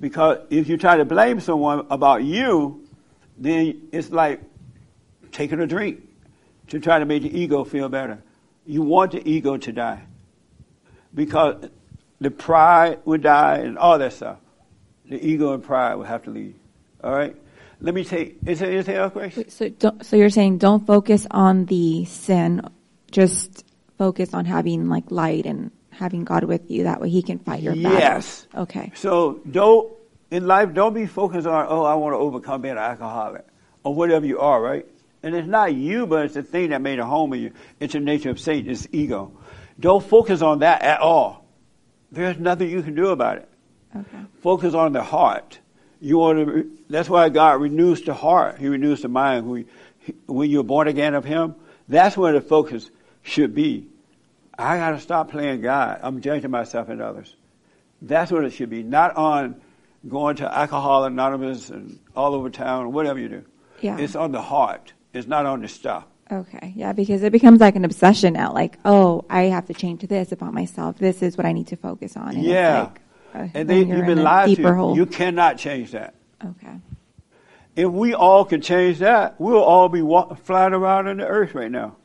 Because 0.00 0.38
if 0.50 0.68
you 0.68 0.76
try 0.76 0.96
to 0.96 1.04
blame 1.04 1.40
someone 1.40 1.86
about 1.90 2.24
you, 2.24 2.86
then 3.38 3.88
it's 3.92 4.10
like 4.10 4.40
taking 5.32 5.60
a 5.60 5.66
drink 5.66 6.02
to 6.68 6.80
try 6.80 6.98
to 6.98 7.04
make 7.04 7.22
the 7.22 7.38
ego 7.38 7.64
feel 7.64 7.88
better. 7.88 8.22
You 8.66 8.82
want 8.82 9.12
the 9.12 9.28
ego 9.28 9.56
to 9.56 9.72
die. 9.72 10.02
Because 11.14 11.68
the 12.20 12.30
pride 12.30 13.00
would 13.04 13.22
die 13.22 13.58
and 13.58 13.78
all 13.78 13.98
that 13.98 14.12
stuff. 14.12 14.38
The 15.08 15.24
ego 15.24 15.52
and 15.52 15.62
pride 15.62 15.94
would 15.96 16.06
have 16.06 16.22
to 16.24 16.30
leave. 16.30 16.54
All 17.02 17.12
right? 17.12 17.36
Let 17.80 17.94
me 17.94 18.04
take, 18.04 18.38
is 18.46 18.60
there 18.60 18.70
anything 18.70 18.96
else, 18.96 19.12
Grace? 19.12 19.38
So, 19.48 19.70
so 20.00 20.16
you're 20.16 20.30
saying 20.30 20.58
don't 20.58 20.86
focus 20.86 21.26
on 21.30 21.66
the 21.66 22.06
sin, 22.06 22.62
just 23.10 23.64
focus 23.98 24.32
on 24.32 24.46
having 24.46 24.88
like 24.88 25.10
light 25.10 25.44
and 25.44 25.70
having 25.94 26.24
God 26.24 26.44
with 26.44 26.70
you. 26.70 26.84
That 26.84 27.00
way 27.00 27.08
He 27.08 27.22
can 27.22 27.38
fight 27.38 27.62
your 27.62 27.74
battles. 27.74 27.94
Yes. 27.94 28.46
Okay. 28.54 28.92
So 28.94 29.40
don't 29.50 29.92
in 30.30 30.46
life, 30.46 30.74
don't 30.74 30.94
be 30.94 31.06
focused 31.06 31.46
on 31.46 31.66
oh, 31.68 31.84
I 31.84 31.94
want 31.94 32.14
to 32.14 32.18
overcome 32.18 32.62
being 32.62 32.72
an 32.72 32.78
alcoholic 32.78 33.44
or 33.84 33.94
whatever 33.94 34.26
you 34.26 34.40
are, 34.40 34.60
right? 34.60 34.86
And 35.22 35.34
it's 35.34 35.48
not 35.48 35.74
you, 35.74 36.06
but 36.06 36.26
it's 36.26 36.34
the 36.34 36.42
thing 36.42 36.70
that 36.70 36.82
made 36.82 36.98
a 36.98 37.06
home 37.06 37.32
of 37.32 37.38
you. 37.38 37.52
It's 37.80 37.94
the 37.94 38.00
nature 38.00 38.30
of 38.30 38.38
Satan. 38.38 38.70
It's 38.70 38.86
ego. 38.92 39.32
Don't 39.80 40.04
focus 40.04 40.42
on 40.42 40.58
that 40.58 40.82
at 40.82 41.00
all. 41.00 41.46
There's 42.12 42.38
nothing 42.38 42.68
you 42.68 42.82
can 42.82 42.94
do 42.94 43.08
about 43.08 43.38
it. 43.38 43.48
Okay. 43.96 44.24
Focus 44.42 44.74
on 44.74 44.92
the 44.92 45.02
heart. 45.02 45.58
You 46.00 46.18
want 46.18 46.38
to. 46.38 46.70
That's 46.90 47.08
why 47.08 47.28
God 47.28 47.60
renews 47.60 48.02
the 48.02 48.12
heart. 48.12 48.58
He 48.58 48.68
renews 48.68 49.02
the 49.02 49.08
mind. 49.08 49.48
When, 49.48 49.66
when 50.26 50.50
you're 50.50 50.64
born 50.64 50.88
again 50.88 51.14
of 51.14 51.24
Him, 51.24 51.54
that's 51.88 52.16
where 52.16 52.32
the 52.32 52.40
focus 52.40 52.90
should 53.22 53.54
be. 53.54 53.86
I 54.58 54.78
got 54.78 54.90
to 54.90 55.00
stop 55.00 55.30
playing 55.30 55.60
God. 55.62 56.00
I'm 56.02 56.20
judging 56.20 56.50
myself 56.50 56.88
and 56.88 57.00
others. 57.00 57.34
That's 58.02 58.30
what 58.30 58.44
it 58.44 58.50
should 58.50 58.70
be. 58.70 58.82
Not 58.82 59.16
on 59.16 59.60
going 60.08 60.36
to 60.36 60.56
Alcohol 60.56 61.04
Anonymous 61.04 61.70
and 61.70 61.98
all 62.14 62.34
over 62.34 62.50
town, 62.50 62.84
or 62.84 62.88
whatever 62.88 63.18
you 63.18 63.28
do. 63.28 63.44
Yeah. 63.80 63.98
It's 63.98 64.14
on 64.14 64.32
the 64.32 64.42
heart. 64.42 64.92
It's 65.12 65.26
not 65.26 65.46
on 65.46 65.62
the 65.62 65.68
stuff. 65.68 66.04
Okay, 66.30 66.72
yeah, 66.74 66.92
because 66.92 67.22
it 67.22 67.32
becomes 67.32 67.60
like 67.60 67.76
an 67.76 67.84
obsession 67.84 68.32
now. 68.32 68.52
Like, 68.52 68.78
oh, 68.84 69.24
I 69.28 69.44
have 69.44 69.66
to 69.66 69.74
change 69.74 70.02
this 70.02 70.32
about 70.32 70.54
myself. 70.54 70.98
This 70.98 71.22
is 71.22 71.36
what 71.36 71.46
I 71.46 71.52
need 71.52 71.66
to 71.68 71.76
focus 71.76 72.16
on. 72.16 72.34
And 72.34 72.44
yeah. 72.44 72.82
Like, 72.82 73.00
uh, 73.34 73.48
and 73.54 73.68
then 73.68 73.88
you've 73.88 74.06
been 74.06 74.22
lied 74.22 74.56
to. 74.56 74.74
hole. 74.74 74.96
You 74.96 75.06
cannot 75.06 75.58
change 75.58 75.90
that. 75.90 76.14
Okay. 76.42 76.78
If 77.76 77.90
we 77.90 78.14
all 78.14 78.44
could 78.44 78.62
change 78.62 79.00
that, 79.00 79.38
we'll 79.40 79.62
all 79.62 79.88
be 79.88 80.00
walk, 80.02 80.38
flying 80.44 80.72
around 80.72 81.08
on 81.08 81.16
the 81.16 81.26
earth 81.26 81.54
right 81.54 81.70
now, 81.70 81.96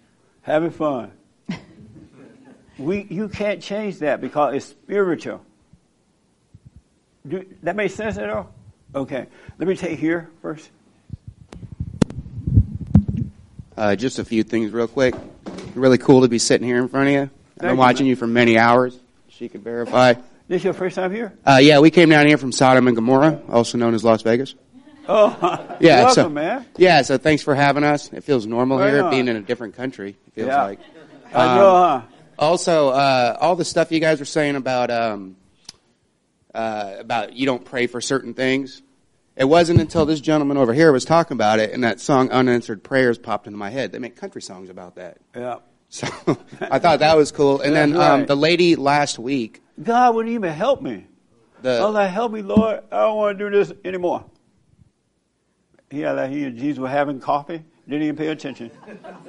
having 0.42 0.72
fun. 0.72 1.12
We, 2.80 3.06
you 3.10 3.28
can't 3.30 3.62
change 3.62 4.00
that 4.00 4.22
because 4.22 4.56
it's 4.56 4.66
spiritual. 4.66 5.42
Do, 7.28 7.46
that 7.64 7.76
make 7.76 7.92
sense 7.92 8.18
at 8.18 8.30
all? 8.30 8.50
Okay. 8.96 9.28
Let 9.58 9.68
me 9.68 9.76
take 9.76 10.00
here 10.00 10.30
first. 10.42 10.70
Uh, 13.78 13.96
just 13.96 14.20
a 14.20 14.26
few 14.26 14.44
things 14.44 14.72
real 14.72 14.88
quick. 14.88 15.16
Really 15.76 15.98
cool 15.98 16.22
to 16.22 16.28
be 16.28 16.40
sitting 16.40 16.68
here 16.68 16.78
in 16.80 16.88
front 16.88 17.08
of 17.08 17.14
you. 17.14 17.22
I've 17.60 17.70
been 17.70 17.78
watching 17.78 18.08
you 18.08 18.16
for 18.16 18.28
many 18.28 18.58
hours. 18.58 18.98
She 19.30 19.48
could 19.50 19.64
verify. 19.64 20.16
This 20.48 20.64
your 20.64 20.74
first 20.74 20.96
time 20.96 21.12
here? 21.14 21.34
Uh, 21.46 21.60
yeah, 21.62 21.80
we 21.80 21.92
came 21.92 22.10
down 22.10 22.26
here 22.26 22.38
from 22.38 22.52
Sodom 22.52 22.88
and 22.88 22.96
Gomorrah, 22.96 23.40
also 23.50 23.78
known 23.78 23.94
as 23.94 24.04
Las 24.04 24.22
Vegas. 24.22 24.56
Oh, 25.12 25.76
Yeah, 25.80 26.04
welcome, 26.04 26.14
so 26.14 26.30
man. 26.30 26.66
yeah, 26.78 27.02
so 27.02 27.18
thanks 27.18 27.42
for 27.42 27.56
having 27.56 27.84
us. 27.84 28.14
It 28.14 28.24
feels 28.24 28.46
normal 28.46 28.78
Right 28.78 28.94
here, 28.94 29.04
on. 29.04 29.10
being 29.10 29.28
in 29.28 29.38
a 29.38 29.42
different 29.42 29.76
country. 29.76 30.10
It 30.28 30.34
feels 30.36 30.48
Yeah. 30.50 30.62
like. 30.64 30.80
I 31.34 31.56
know, 31.58 31.72
huh? 31.76 32.02
Also, 32.40 32.90
uh, 32.90 33.38
all 33.42 33.58
the 33.58 33.66
stuff 33.66 33.92
you 33.92 34.00
guys 34.00 34.20
were 34.20 34.26
saying 34.26 34.56
about 34.56 34.90
um, 34.90 35.36
uh, 36.56 36.96
about 36.98 37.34
you 37.34 37.46
don't 37.46 37.66
pray 37.66 37.86
for 37.86 38.00
certain 38.00 38.34
things. 38.34 38.82
It 39.36 39.44
wasn't 39.44 39.82
until 39.82 40.06
this 40.06 40.22
gentleman 40.22 40.56
over 40.56 40.74
here 40.74 40.92
was 40.94 41.04
talking 41.04 41.36
about 41.36 41.60
it, 41.60 41.74
and 41.74 41.84
that 41.84 42.00
song 42.00 42.32
"Unanswered 42.32 42.82
Prayers" 42.82 43.18
popped 43.18 43.46
into 43.46 43.60
my 43.60 43.70
head. 43.70 43.92
They 43.92 44.00
make 44.00 44.16
country 44.16 44.42
songs 44.42 44.70
about 44.70 44.96
that. 44.96 45.18
Yeah. 45.36 45.58
So 45.90 46.08
I 46.62 46.80
thought 46.80 47.00
that 47.00 47.18
was 47.18 47.34
cool. 47.34 47.60
And 47.60 47.76
then 47.76 47.94
um, 47.94 48.20
right. 48.20 48.28
the 48.28 48.38
lady 48.38 48.78
last 48.78 49.20
week, 49.20 49.62
God 49.84 50.16
wouldn't 50.16 50.34
even 50.34 50.54
help 50.54 50.82
me. 50.82 51.08
the 51.62 51.78
I 51.78 51.86
was 51.86 51.94
like, 51.94 52.12
help 52.12 52.32
me, 52.32 52.42
Lord. 52.42 52.84
I 52.90 53.02
don't 53.02 53.18
want 53.18 53.38
to 53.38 53.50
do 53.50 53.58
this 53.58 53.74
anymore. 53.84 54.24
He 55.90 56.08
like 56.08 56.32
he 56.32 56.46
and 56.46 56.58
Jesus 56.58 56.80
were 56.80 56.88
having 56.88 57.20
coffee. 57.20 57.66
Didn't 57.86 58.04
even 58.04 58.16
pay 58.16 58.28
attention. 58.28 58.72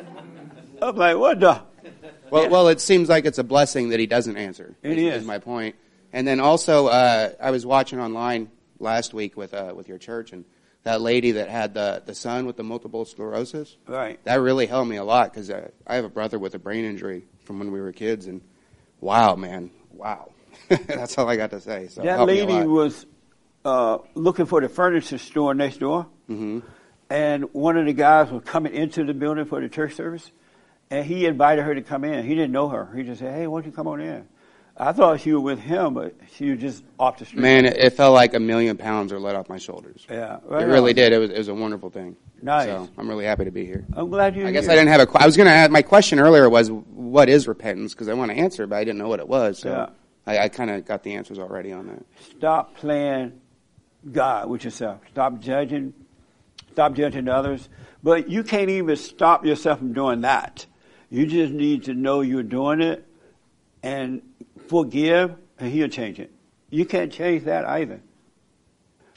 I'm 0.82 0.96
like, 0.96 1.16
what 1.16 1.40
the? 1.40 1.62
Well, 2.30 2.48
well, 2.48 2.68
it 2.68 2.80
seems 2.80 3.08
like 3.08 3.24
it's 3.24 3.38
a 3.38 3.42
blessing 3.44 3.88
that 3.88 3.98
he 3.98 4.06
doesn't 4.06 4.36
answer. 4.36 4.76
It 4.84 4.98
is, 4.98 5.22
is. 5.22 5.26
my 5.26 5.38
point. 5.40 5.74
And 6.12 6.24
then 6.28 6.38
also, 6.38 6.86
uh, 6.86 7.32
I 7.42 7.50
was 7.50 7.66
watching 7.66 7.98
online 7.98 8.52
last 8.78 9.12
week 9.12 9.36
with 9.36 9.52
uh, 9.52 9.72
with 9.74 9.88
your 9.88 9.98
church, 9.98 10.32
and 10.32 10.44
that 10.84 11.00
lady 11.00 11.32
that 11.32 11.48
had 11.48 11.74
the 11.74 12.02
the 12.06 12.14
son 12.14 12.46
with 12.46 12.56
the 12.56 12.62
multiple 12.62 13.04
sclerosis. 13.04 13.76
Right. 13.86 14.22
That 14.24 14.36
really 14.40 14.66
helped 14.66 14.88
me 14.88 14.96
a 14.96 15.02
lot 15.02 15.32
because 15.32 15.50
uh, 15.50 15.70
I 15.88 15.96
have 15.96 16.04
a 16.04 16.08
brother 16.08 16.38
with 16.38 16.54
a 16.54 16.60
brain 16.60 16.84
injury 16.84 17.24
from 17.44 17.58
when 17.58 17.72
we 17.72 17.80
were 17.80 17.90
kids, 17.90 18.26
and 18.28 18.42
wow, 19.00 19.34
man, 19.34 19.72
wow. 19.92 20.30
That's 20.68 21.18
all 21.18 21.28
I 21.28 21.34
got 21.34 21.50
to 21.50 21.60
say. 21.60 21.88
So 21.88 22.02
that 22.02 22.16
helped 22.16 22.32
me 22.32 22.38
a 22.40 22.46
lady 22.46 22.66
was 22.68 23.06
uh, 23.64 23.98
looking 24.14 24.46
for 24.46 24.60
the 24.60 24.68
furniture 24.68 25.18
store 25.18 25.52
next 25.54 25.78
door, 25.80 26.06
Mhm. 26.28 26.62
and 27.08 27.52
one 27.52 27.76
of 27.76 27.86
the 27.86 27.92
guys 27.92 28.30
was 28.30 28.44
coming 28.44 28.72
into 28.72 29.04
the 29.04 29.14
building 29.14 29.46
for 29.46 29.60
the 29.60 29.68
church 29.68 29.94
service, 29.94 30.30
and 30.90 31.04
he 31.06 31.26
invited 31.26 31.64
her 31.64 31.74
to 31.74 31.82
come 31.82 32.04
in. 32.04 32.24
He 32.24 32.34
didn't 32.34 32.52
know 32.52 32.68
her. 32.68 32.90
He 32.94 33.02
just 33.02 33.20
said, 33.20 33.34
"Hey, 33.34 33.46
why 33.46 33.60
don't 33.60 33.66
you 33.70 33.72
come 33.72 33.86
on 33.86 34.00
in?" 34.00 34.26
I 34.76 34.92
thought 34.92 35.20
she 35.20 35.32
was 35.34 35.42
with 35.42 35.58
him, 35.58 35.92
but 35.92 36.14
she 36.36 36.50
was 36.50 36.60
just 36.60 36.82
off 36.98 37.18
the 37.18 37.26
street. 37.26 37.42
Man, 37.42 37.66
it, 37.66 37.76
it 37.76 37.92
felt 37.92 38.14
like 38.14 38.32
a 38.32 38.40
million 38.40 38.78
pounds 38.78 39.12
were 39.12 39.20
let 39.20 39.36
off 39.36 39.48
my 39.48 39.58
shoulders. 39.58 40.06
Yeah, 40.08 40.36
it 40.36 40.42
right 40.46 40.66
really 40.66 40.94
did. 40.94 41.12
It 41.12 41.18
was, 41.18 41.30
it 41.30 41.36
was 41.36 41.48
a 41.48 41.54
wonderful 41.54 41.90
thing. 41.90 42.16
Nice. 42.40 42.66
So 42.66 42.88
I'm 42.96 43.06
really 43.06 43.26
happy 43.26 43.44
to 43.44 43.50
be 43.50 43.66
here. 43.66 43.84
I'm 43.92 44.08
glad 44.08 44.34
you're 44.36 44.46
I 44.46 44.52
guess 44.52 44.64
here. 44.64 44.72
I 44.72 44.76
didn't 44.76 44.88
have 44.88 45.00
a. 45.02 45.22
I 45.22 45.26
was 45.26 45.36
going 45.36 45.48
to 45.48 45.52
add 45.52 45.70
my 45.70 45.82
question 45.82 46.18
earlier 46.18 46.48
was 46.48 46.70
what 46.70 47.28
is 47.28 47.46
repentance 47.46 47.92
because 47.92 48.08
I 48.08 48.14
want 48.14 48.30
to 48.30 48.36
answer, 48.38 48.66
but 48.66 48.76
I 48.76 48.84
didn't 48.84 48.98
know 48.98 49.08
what 49.08 49.20
it 49.20 49.28
was. 49.28 49.58
So 49.58 49.70
Yeah. 49.70 49.88
I, 50.26 50.44
I 50.44 50.48
kind 50.48 50.70
of 50.70 50.86
got 50.86 51.02
the 51.02 51.14
answers 51.14 51.38
already 51.38 51.72
on 51.72 51.86
that. 51.88 52.04
Stop 52.38 52.76
playing 52.76 53.38
God 54.10 54.48
with 54.48 54.64
yourself. 54.64 55.00
Stop 55.10 55.40
judging. 55.40 55.92
Stop 56.72 56.94
judging 56.94 57.28
others. 57.28 57.68
But 58.02 58.30
you 58.30 58.42
can't 58.42 58.70
even 58.70 58.96
stop 58.96 59.44
yourself 59.44 59.78
from 59.78 59.92
doing 59.92 60.22
that. 60.22 60.64
You 61.10 61.26
just 61.26 61.52
need 61.52 61.84
to 61.84 61.94
know 61.94 62.20
you're 62.20 62.42
doing 62.42 62.80
it 62.80 63.04
and 63.82 64.22
forgive, 64.68 65.34
and 65.58 65.72
He'll 65.72 65.88
change 65.88 66.20
it. 66.20 66.30
You 66.70 66.84
can't 66.84 67.12
change 67.12 67.44
that 67.44 67.64
either. 67.64 68.00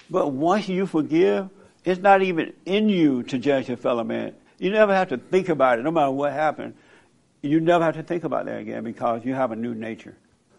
But 0.10 0.30
once 0.32 0.68
you 0.68 0.88
forgive, 0.88 1.50
it's 1.86 2.02
not 2.02 2.22
even 2.24 2.54
in 2.66 2.90
you 2.90 3.24
to 3.24 3.38
judge 3.38 3.68
your 3.68 3.78
fellow 3.78 4.04
man. 4.04 4.34
You 4.58 4.72
never 4.72 4.94
have 4.94 5.10
to 5.10 5.18
think 5.18 5.50
about 5.50 5.80
it, 5.80 5.84
no 5.84 5.92
matter 5.92 6.12
what 6.12 6.34
happened. 6.34 6.76
You 7.42 7.60
never 7.60 7.84
have 7.84 7.96
to 7.96 8.04
think 8.04 8.24
about 8.24 8.46
that 8.46 8.60
again 8.60 8.84
because 8.84 9.26
you 9.26 9.34
have 9.34 9.52
a 9.52 9.56
new 9.56 9.76
nature. 9.76 10.16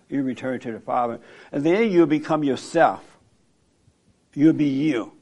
You 0.09 0.23
return 0.23 0.61
to 0.61 0.73
the 0.73 0.81
Father. 0.81 1.19
And 1.51 1.65
then 1.65 1.91
you'll 1.91 2.07
become 2.07 2.45
yourself. 2.45 3.03
You'll 4.35 4.53
be 4.53 4.67
you. 4.69 5.13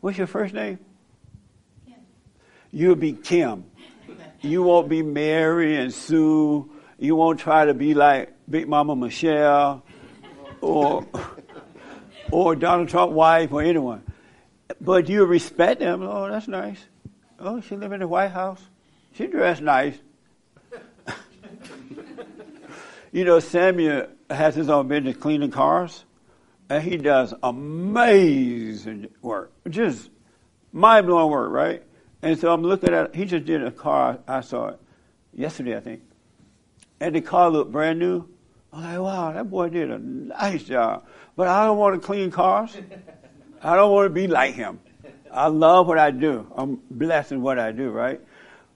What's 0.00 0.18
your 0.18 0.26
first 0.26 0.52
name? 0.52 0.78
Kim. 1.86 1.94
You'll 2.70 2.96
be 2.96 3.14
Kim. 3.14 3.64
You 4.44 4.62
won't 4.62 4.90
be 4.90 5.02
Mary 5.02 5.76
and 5.76 5.92
Sue. 5.92 6.70
You 6.98 7.16
won't 7.16 7.40
try 7.40 7.64
to 7.64 7.72
be 7.72 7.94
like 7.94 8.34
Big 8.48 8.68
Mama 8.68 8.94
Michelle 8.94 9.82
or 10.60 11.06
or 12.30 12.54
Donald 12.54 12.90
Trump's 12.90 13.14
wife 13.14 13.52
or 13.52 13.62
anyone. 13.62 14.02
But 14.82 15.08
you 15.08 15.24
respect 15.24 15.80
them. 15.80 16.02
Oh, 16.02 16.28
that's 16.28 16.46
nice. 16.46 16.78
Oh, 17.40 17.62
she 17.62 17.76
live 17.76 17.92
in 17.92 18.00
the 18.00 18.08
White 18.08 18.32
House. 18.32 18.60
She 19.14 19.28
dressed 19.28 19.62
nice. 19.62 19.96
you 23.12 23.24
know, 23.24 23.40
Samuel 23.40 24.08
has 24.28 24.54
his 24.54 24.68
own 24.68 24.88
business 24.88 25.16
cleaning 25.16 25.50
cars, 25.50 26.04
and 26.68 26.82
he 26.82 26.98
does 26.98 27.32
amazing 27.42 29.08
work. 29.22 29.52
Just 29.70 30.10
mind 30.70 31.06
blowing 31.06 31.30
work, 31.30 31.50
right? 31.50 31.82
And 32.24 32.38
so 32.38 32.54
I'm 32.54 32.62
looking 32.62 32.94
at. 32.94 33.14
He 33.14 33.26
just 33.26 33.44
did 33.44 33.62
a 33.62 33.70
car. 33.70 34.18
I 34.26 34.40
saw 34.40 34.68
it 34.68 34.80
yesterday, 35.34 35.76
I 35.76 35.80
think, 35.80 36.00
and 36.98 37.14
the 37.14 37.20
car 37.20 37.50
looked 37.50 37.70
brand 37.70 37.98
new. 37.98 38.26
I'm 38.72 38.82
like, 38.82 38.98
wow, 38.98 39.32
that 39.32 39.50
boy 39.50 39.68
did 39.68 39.90
a 39.90 39.98
nice 39.98 40.62
job. 40.62 41.04
But 41.36 41.48
I 41.48 41.66
don't 41.66 41.76
want 41.76 42.00
to 42.00 42.04
clean 42.04 42.30
cars. 42.30 42.76
I 43.62 43.76
don't 43.76 43.92
want 43.92 44.06
to 44.06 44.10
be 44.10 44.26
like 44.26 44.54
him. 44.54 44.80
I 45.30 45.48
love 45.48 45.86
what 45.86 45.98
I 45.98 46.10
do. 46.10 46.50
I'm 46.56 46.80
blessed 46.90 47.32
in 47.32 47.42
what 47.42 47.58
I 47.58 47.72
do, 47.72 47.90
right? 47.90 48.20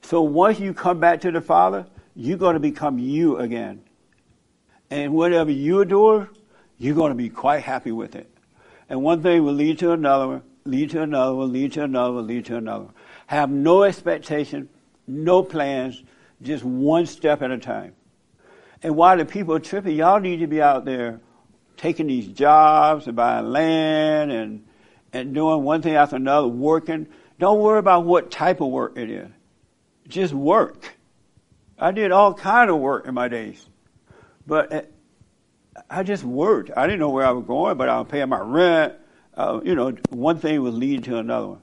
So 0.03 0.20
once 0.20 0.61
you 0.61 0.75
come 0.75 1.01
back 1.01 1.23
to 1.23 1.31
the 1.31 1.41
Father, 1.41 1.87
you're 2.15 2.37
going 2.37 2.55
to 2.55 2.61
become 2.61 2.99
you 2.99 3.39
again. 3.39 3.83
And 4.91 5.15
whatever 5.15 5.51
you 5.51 5.81
adore, 5.81 6.29
you're 6.77 6.95
going 6.95 7.12
to 7.12 7.16
be 7.16 7.31
quite 7.31 7.62
happy 7.62 7.93
with 7.93 8.15
it. 8.15 8.31
And 8.91 9.03
one 9.03 9.23
thing 9.23 9.43
will 9.43 9.55
lead 9.55 9.79
to 9.79 9.93
another 9.93 10.43
lead 10.69 10.91
to 10.91 11.03
another 11.03 11.33
lead 11.33 11.73
to 11.73 11.85
another 11.85 12.20
lead 12.20 12.45
to 12.47 12.57
another. 12.57 12.89
Have 13.29 13.51
no 13.51 13.83
expectation, 13.83 14.71
no 15.07 15.43
plans, 15.43 16.03
just 16.41 16.65
one 16.65 17.05
step 17.05 17.43
at 17.43 17.51
a 17.51 17.59
time. 17.59 17.93
And 18.83 18.97
while 18.97 19.19
the 19.19 19.27
people 19.27 19.55
are 19.55 19.61
tripping, 19.61 19.97
y'all 19.97 20.19
need 20.19 20.39
to 20.39 20.47
be 20.47 20.63
out 20.63 20.87
there 20.87 21.21
taking 21.77 22.07
these 22.07 22.27
jobs 22.27 23.07
and 23.07 23.15
buying 23.15 23.51
land 23.51 24.33
and 24.33 24.65
and 25.13 25.35
doing 25.35 25.63
one 25.63 25.83
thing 25.83 25.95
after 25.95 26.17
another, 26.17 26.49
working. 26.49 27.07
Don't 27.39 27.61
worry 27.61 27.79
about 27.79 28.07
what 28.07 28.31
type 28.31 28.63
of 28.63 28.69
work 28.69 28.97
it 28.97 29.11
is. 29.11 29.29
Just 30.09 30.33
work. 30.33 30.97
I 31.79 31.91
did 31.91 32.13
all 32.13 32.33
kind 32.33 32.71
of 32.71 32.79
work 32.79 33.07
in 33.07 33.13
my 33.13 33.29
days, 33.29 33.63
but 34.47 34.73
uh, 34.73 34.83
I 35.91 36.03
just 36.03 36.25
worked. 36.25 36.71
I 36.75 36.87
didn't 36.87 37.01
know 37.01 37.11
where 37.11 37.27
I 37.27 37.33
was 37.33 37.45
going, 37.45 37.77
but 37.77 37.91
I 37.91 37.99
was 38.01 38.09
paying 38.11 38.31
my 38.31 38.41
rent. 38.41 38.95
Uh, 39.37 39.61
you 39.63 39.75
know, 39.75 39.93
one 40.09 40.39
thing 40.39 40.63
was 40.63 40.75
leading 40.75 41.03
to 41.03 41.19
another 41.19 41.49
one. 41.49 41.63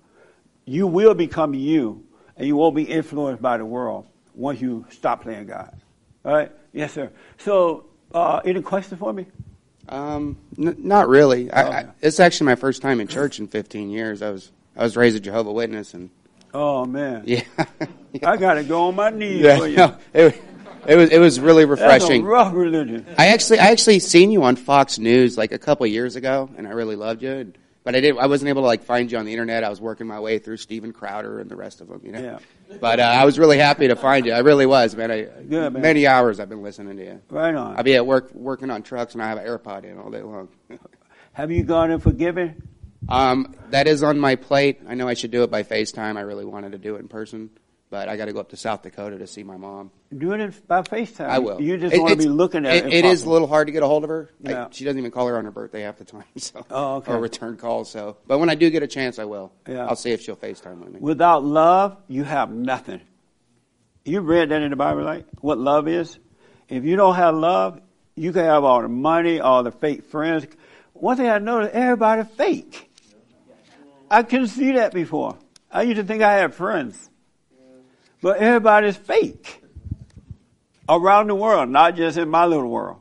You 0.66 0.88
will 0.88 1.14
become 1.14 1.54
you, 1.54 2.04
and 2.36 2.48
you 2.48 2.56
won't 2.56 2.76
be 2.76 2.84
influenced 2.84 3.42
by 3.42 3.58
the 3.58 3.66
world 3.66 4.08
once 4.34 4.60
you 4.62 4.86
stop 4.90 5.22
playing 5.24 5.48
God. 5.48 5.80
All 6.24 6.34
right? 6.34 6.52
Yes, 6.74 6.94
sir. 6.94 7.12
So, 7.38 7.86
uh, 8.14 8.42
any 8.44 8.62
questions 8.62 9.00
for 9.00 9.14
me? 9.14 9.28
Um, 9.88 10.38
n- 10.58 10.76
not 10.80 11.08
really. 11.08 11.52
I, 11.52 11.80
I, 11.80 11.86
it's 12.02 12.20
actually 12.20 12.46
my 12.46 12.56
first 12.56 12.82
time 12.82 13.00
in 13.00 13.08
church 13.08 13.40
in 13.40 13.48
15 13.48 13.90
years. 13.90 14.22
I 14.22 14.32
was 14.32 14.52
I 14.76 14.84
was 14.84 14.98
raised 14.98 15.16
a 15.16 15.20
Jehovah 15.20 15.54
Witness, 15.54 15.94
and 15.94 16.10
Oh 16.54 16.86
man. 16.86 17.24
Yeah. 17.26 17.44
I 18.24 18.38
got 18.38 18.56
to 18.56 18.64
go 18.64 18.88
on 18.88 18.96
my 18.96 19.10
knees 19.10 19.42
yeah, 19.42 19.58
for 19.58 19.68
you. 19.68 19.76
no, 19.78 19.98
it, 20.14 20.42
it 20.88 20.96
was 20.96 21.10
it 21.12 21.20
was 21.20 21.40
really 21.40 21.66
That's 21.66 21.82
a 21.82 21.84
refreshing. 21.84 22.24
rough 22.24 22.54
religion. 22.54 23.06
I 23.18 23.28
actually 23.28 23.60
I 23.60 23.68
actually 23.68 24.00
seen 24.00 24.32
you 24.32 24.44
on 24.44 24.56
Fox 24.56 24.98
News 24.98 25.38
like 25.38 25.52
a 25.52 25.60
couple 25.60 25.86
years 25.86 26.16
ago, 26.16 26.50
and 26.58 26.68
I 26.68 26.72
really 26.72 26.96
loved 26.96 27.22
you. 27.22 27.54
But 27.86 27.96
I 27.96 28.02
didn't. 28.02 28.20
I 28.20 28.26
wasn't 28.26 28.50
able 28.50 28.64
to 28.64 28.66
like 28.66 28.84
find 28.84 29.12
you 29.12 29.20
on 29.20 29.26
the 29.26 29.32
internet. 29.32 29.64
I 29.64 29.70
was 29.70 29.80
working 29.80 30.08
my 30.08 30.20
way 30.20 30.40
through 30.40 30.58
Steven 30.58 30.92
Crowder 30.92 31.40
and 31.40 31.50
the 31.50 31.56
rest 31.56 31.82
of 31.82 31.88
them, 31.88 32.02
you 32.04 32.12
know. 32.12 32.20
Yeah. 32.20 32.78
But 32.82 33.00
uh, 33.00 33.04
I 33.04 33.26
was 33.26 33.38
really 33.38 33.60
happy 33.60 33.88
to 33.88 33.96
find 33.96 34.26
you. 34.26 34.34
I 34.34 34.40
really 34.40 34.66
was, 34.66 34.96
man. 34.96 35.12
I, 35.12 35.22
Good, 35.22 35.72
man. 35.72 35.82
Many 35.84 36.08
hours 36.08 36.40
I've 36.40 36.50
been 36.50 36.64
listening 36.64 36.98
to 36.98 37.04
you. 37.04 37.22
Right 37.30 37.54
on. 37.54 37.78
I'll 37.78 37.84
be 37.84 37.96
at 37.96 38.06
work 38.06 38.34
working 38.34 38.72
on 38.72 38.82
trucks, 38.82 39.14
and 39.14 39.22
I 39.22 39.30
have 39.30 39.38
an 39.38 39.46
AirPod 39.46 39.84
in 39.84 40.00
all 40.00 40.10
day 40.10 40.24
long. 40.24 40.50
Have 41.34 41.52
you 41.52 41.64
gone 41.64 41.92
and 41.92 42.02
forgiven? 42.02 42.68
Um, 43.08 43.56
that 43.70 43.88
is 43.88 44.02
on 44.02 44.20
my 44.20 44.36
plate. 44.36 44.82
I 44.88 44.96
know 44.96 45.08
I 45.08 45.14
should 45.14 45.32
do 45.32 45.44
it 45.44 45.52
by 45.52 45.62
FaceTime. 45.62 46.18
I 46.18 46.22
really 46.22 46.46
wanted 46.46 46.72
to 46.72 46.80
do 46.80 46.96
it 46.96 47.02
in 47.02 47.08
person, 47.08 47.52
but 47.90 48.10
I 48.10 48.18
got 48.18 48.26
to 48.26 48.34
go 48.34 48.40
up 48.40 48.50
to 48.50 48.58
South 48.58 48.82
Dakota 48.82 49.18
to 49.20 49.28
see 49.28 49.44
my 49.44 49.58
mom. 49.58 49.92
Do 50.16 50.34
it 50.34 50.68
by 50.68 50.82
FaceTime. 50.82 51.28
I 51.30 51.40
will. 51.40 51.62
You 51.62 51.78
just 51.78 51.94
It- 51.94 52.00
want 52.00 52.12
to 52.12 52.18
be 52.18 52.26
looking 52.28 52.66
at 52.66 52.76
it. 52.76 52.86
it. 52.88 52.94
It 52.94 53.06
is 53.06 53.24
a 53.24 53.30
little 53.30 53.48
hard 53.48 53.68
to 53.68 53.72
get 53.72 53.84
a 53.84 53.88
hold 53.88 54.04
of 54.04 54.10
her. 54.10 54.30
I- 54.46 54.68
she 54.72 54.84
doesn't 54.86 54.98
even 54.98 55.12
call 55.12 55.28
her 55.28 55.38
on 55.38 55.46
her 55.46 55.52
birthday 55.52 55.82
half 55.82 55.98
the 55.98 56.06
time. 56.06 56.24
So, 56.38 56.66
Oh, 56.72 56.96
okay. 56.98 57.14
or 57.14 57.20
return 57.20 57.58
calls. 57.58 57.90
So, 57.92 58.18
but 58.28 58.40
when 58.40 58.50
I 58.50 58.56
do 58.56 58.70
get 58.70 58.84
a 58.84 58.88
chance, 58.88 59.20
I 59.20 59.26
will. 59.26 59.52
Yeah. 59.68 59.86
I'll 59.88 59.96
see 59.96 60.12
if 60.12 60.22
she'll 60.22 60.36
FaceTime 60.36 60.80
with 60.80 60.94
me. 60.94 61.00
Without 61.00 61.44
love, 61.44 61.98
you 62.08 62.24
have 62.24 62.52
nothing. 62.52 63.02
You 64.04 64.22
read 64.22 64.50
that 64.50 64.62
in 64.62 64.70
the 64.70 64.76
Bible, 64.76 65.04
right? 65.04 65.26
What 65.42 65.58
love 65.58 65.88
is? 65.88 66.20
If 66.70 66.84
you 66.86 66.96
don't 66.96 67.16
have 67.16 67.36
love, 67.36 67.82
you 68.16 68.32
can 68.32 68.44
have 68.46 68.64
all 68.64 68.82
the 68.82 68.88
money, 68.88 69.40
all 69.40 69.64
the 69.64 69.72
fake 69.72 70.06
friends. 70.06 70.46
One 70.94 71.18
thing 71.18 71.28
I 71.30 71.40
noticed, 71.40 71.74
everybody 71.74 72.24
fake. 72.24 72.92
I 74.10 74.24
couldn't 74.24 74.48
see 74.48 74.74
that 74.74 74.94
before. 74.94 75.38
I 75.72 75.82
used 75.84 75.98
to 75.98 76.04
think 76.04 76.22
I 76.24 76.34
had 76.34 76.54
friends. 76.54 77.10
But 78.26 78.38
everybody's 78.38 78.98
fake. 78.98 79.62
Around 80.90 81.28
the 81.28 81.36
world, 81.36 81.70
not 81.70 81.96
just 81.96 82.18
in 82.18 82.28
my 82.28 82.48
little 82.48 82.72
world. 82.72 82.98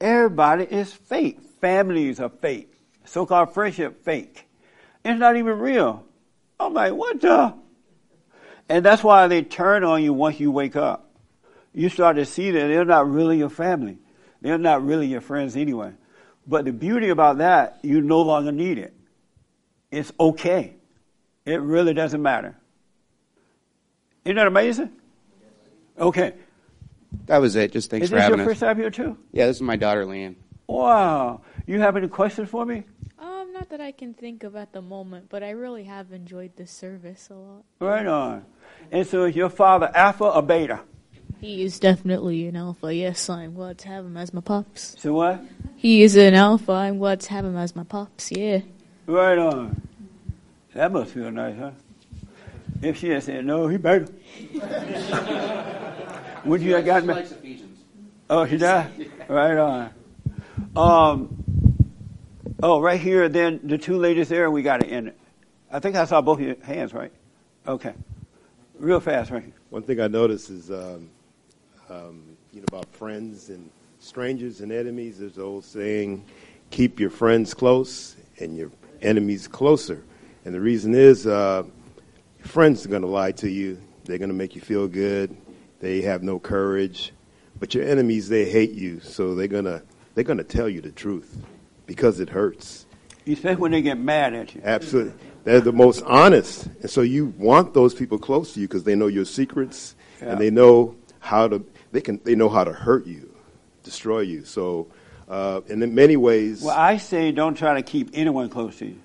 Everybody 0.00 0.64
is 0.64 0.90
fake. 0.90 1.42
Families 1.60 2.18
are 2.18 2.30
fake. 2.30 2.72
So-called 3.04 3.52
friendship 3.52 4.02
fake. 4.02 4.48
It's 5.04 5.20
not 5.20 5.36
even 5.36 5.58
real. 5.58 6.02
I'm 6.58 6.72
like, 6.72 6.94
what 6.94 7.20
the? 7.20 7.52
And 8.70 8.82
that's 8.82 9.04
why 9.04 9.26
they 9.26 9.42
turn 9.42 9.84
on 9.84 10.02
you 10.02 10.14
once 10.14 10.40
you 10.40 10.50
wake 10.50 10.76
up. 10.76 11.10
You 11.74 11.90
start 11.90 12.16
to 12.16 12.24
see 12.24 12.50
that 12.50 12.68
they're 12.68 12.86
not 12.86 13.06
really 13.06 13.36
your 13.36 13.50
family. 13.50 13.98
They're 14.40 14.56
not 14.56 14.82
really 14.82 15.08
your 15.08 15.20
friends 15.20 15.58
anyway. 15.58 15.92
But 16.46 16.64
the 16.64 16.72
beauty 16.72 17.10
about 17.10 17.36
that, 17.36 17.80
you 17.82 18.00
no 18.00 18.22
longer 18.22 18.52
need 18.52 18.78
it. 18.78 18.94
It's 19.90 20.10
okay. 20.18 20.76
It 21.44 21.60
really 21.60 21.92
doesn't 21.92 22.22
matter. 22.22 22.56
Isn't 24.28 24.36
that 24.36 24.46
amazing? 24.46 24.90
Okay. 25.98 26.34
That 27.24 27.38
was 27.38 27.56
it. 27.56 27.72
Just 27.72 27.88
thanks 27.88 28.04
Is 28.04 28.10
for 28.10 28.16
this 28.16 28.28
your 28.28 28.44
first 28.44 28.60
time 28.60 28.76
here 28.76 28.90
too? 28.90 29.16
Yeah, 29.32 29.46
this 29.46 29.56
is 29.56 29.62
my 29.62 29.76
daughter, 29.76 30.04
Leanne. 30.04 30.34
Wow. 30.66 31.40
You 31.66 31.80
have 31.80 31.96
any 31.96 32.08
questions 32.08 32.50
for 32.50 32.66
me? 32.66 32.84
Um, 33.18 33.54
not 33.54 33.70
that 33.70 33.80
I 33.80 33.90
can 33.90 34.12
think 34.12 34.44
of 34.44 34.54
at 34.54 34.74
the 34.74 34.82
moment, 34.82 35.30
but 35.30 35.42
I 35.42 35.52
really 35.52 35.84
have 35.84 36.12
enjoyed 36.12 36.54
this 36.56 36.70
service 36.70 37.30
a 37.30 37.36
lot. 37.36 37.64
Right 37.80 38.04
on. 38.04 38.44
And 38.92 39.06
so 39.06 39.24
is 39.24 39.34
your 39.34 39.48
father 39.48 39.90
alpha 39.94 40.24
or 40.24 40.42
beta? 40.42 40.80
He 41.40 41.62
is 41.62 41.80
definitely 41.80 42.48
an 42.48 42.56
alpha. 42.56 42.94
Yes, 42.94 43.30
I'm 43.30 43.54
glad 43.54 43.78
to 43.78 43.88
have 43.88 44.04
him 44.04 44.18
as 44.18 44.34
my 44.34 44.42
pops. 44.42 44.94
So 44.98 45.14
what? 45.14 45.42
He 45.76 46.02
is 46.02 46.16
an 46.16 46.34
alpha. 46.34 46.72
I'm 46.72 46.98
glad 46.98 47.20
to 47.20 47.30
have 47.30 47.46
him 47.46 47.56
as 47.56 47.74
my 47.74 47.84
pops. 47.84 48.30
Yeah. 48.30 48.60
Right 49.06 49.38
on. 49.38 49.88
That 50.74 50.92
must 50.92 51.14
feel 51.14 51.30
nice, 51.30 51.56
huh? 51.58 51.70
If 52.80 52.98
she 52.98 53.08
had 53.08 53.22
said 53.22 53.44
no, 53.44 53.66
he 53.66 53.76
better. 53.76 54.06
Would 56.44 56.62
you 56.62 56.74
have 56.74 56.84
gotten 56.84 57.08
me? 57.08 57.62
Oh, 58.30 58.46
she 58.46 58.56
died? 58.56 59.10
Right 59.28 59.56
on. 59.56 59.90
Um, 60.76 61.44
oh, 62.62 62.80
right 62.80 63.00
here, 63.00 63.28
then 63.28 63.60
the 63.64 63.78
two 63.78 63.98
ladies 63.98 64.28
there, 64.28 64.50
we 64.50 64.62
got 64.62 64.80
to 64.80 64.86
end 64.86 65.08
it. 65.08 65.18
I 65.70 65.80
think 65.80 65.96
I 65.96 66.04
saw 66.04 66.20
both 66.20 66.40
your 66.40 66.56
hands, 66.62 66.94
right? 66.94 67.12
Okay. 67.66 67.94
Real 68.78 69.00
fast, 69.00 69.30
right. 69.30 69.52
One 69.70 69.82
thing 69.82 70.00
I 70.00 70.06
noticed 70.06 70.50
is, 70.50 70.70
um, 70.70 71.10
um, 71.90 72.22
you 72.52 72.60
know, 72.60 72.66
about 72.68 72.86
friends 72.94 73.48
and 73.48 73.68
strangers 73.98 74.60
and 74.60 74.70
enemies. 74.70 75.18
There's 75.18 75.34
the 75.34 75.42
old 75.42 75.64
saying, 75.64 76.24
"Keep 76.70 77.00
your 77.00 77.10
friends 77.10 77.54
close 77.54 78.16
and 78.38 78.56
your 78.56 78.70
enemies 79.02 79.48
closer." 79.48 80.02
And 80.44 80.54
the 80.54 80.60
reason 80.60 80.94
is, 80.94 81.26
uh, 81.26 81.64
your 82.38 82.46
friends 82.46 82.84
are 82.84 82.88
going 82.88 83.02
to 83.02 83.08
lie 83.08 83.32
to 83.32 83.48
you. 83.50 83.78
They're 84.04 84.18
going 84.18 84.30
to 84.30 84.34
make 84.36 84.54
you 84.54 84.60
feel 84.60 84.88
good. 84.88 85.36
They 85.80 86.02
have 86.02 86.22
no 86.22 86.38
courage. 86.38 87.12
But 87.60 87.74
your 87.74 87.84
enemies, 87.84 88.28
they 88.28 88.48
hate 88.48 88.72
you, 88.72 89.00
so 89.00 89.34
they're 89.34 89.48
gonna 89.48 89.82
they're 90.14 90.22
gonna 90.22 90.44
tell 90.44 90.68
you 90.68 90.80
the 90.80 90.92
truth 90.92 91.44
because 91.86 92.20
it 92.20 92.28
hurts. 92.28 92.86
You 93.24 93.34
say 93.34 93.56
when 93.56 93.72
they 93.72 93.82
get 93.82 93.98
mad 93.98 94.32
at 94.32 94.54
you. 94.54 94.60
Absolutely. 94.64 95.12
They're 95.42 95.60
the 95.60 95.72
most 95.72 96.02
honest. 96.02 96.66
And 96.80 96.88
so 96.88 97.00
you 97.00 97.34
want 97.36 97.74
those 97.74 97.94
people 97.94 98.16
close 98.16 98.54
to 98.54 98.60
you 98.60 98.68
because 98.68 98.84
they 98.84 98.94
know 98.94 99.08
your 99.08 99.24
secrets 99.24 99.96
Yeah. 100.22 100.30
and 100.30 100.40
they 100.40 100.50
know 100.50 100.94
how 101.18 101.48
to 101.48 101.64
they 101.90 102.00
can 102.00 102.20
they 102.22 102.36
know 102.36 102.48
how 102.48 102.62
to 102.62 102.72
hurt 102.72 103.06
you, 103.08 103.28
destroy 103.82 104.20
you. 104.20 104.44
So 104.44 104.86
uh, 105.28 105.60
and 105.68 105.82
in 105.82 105.96
many 105.96 106.16
ways 106.16 106.62
Well, 106.62 106.76
I 106.78 106.96
say 106.98 107.32
don't 107.32 107.56
try 107.56 107.74
to 107.74 107.82
keep 107.82 108.10
anyone 108.14 108.48
close 108.50 108.76
to 108.78 108.86
you. 108.86 108.98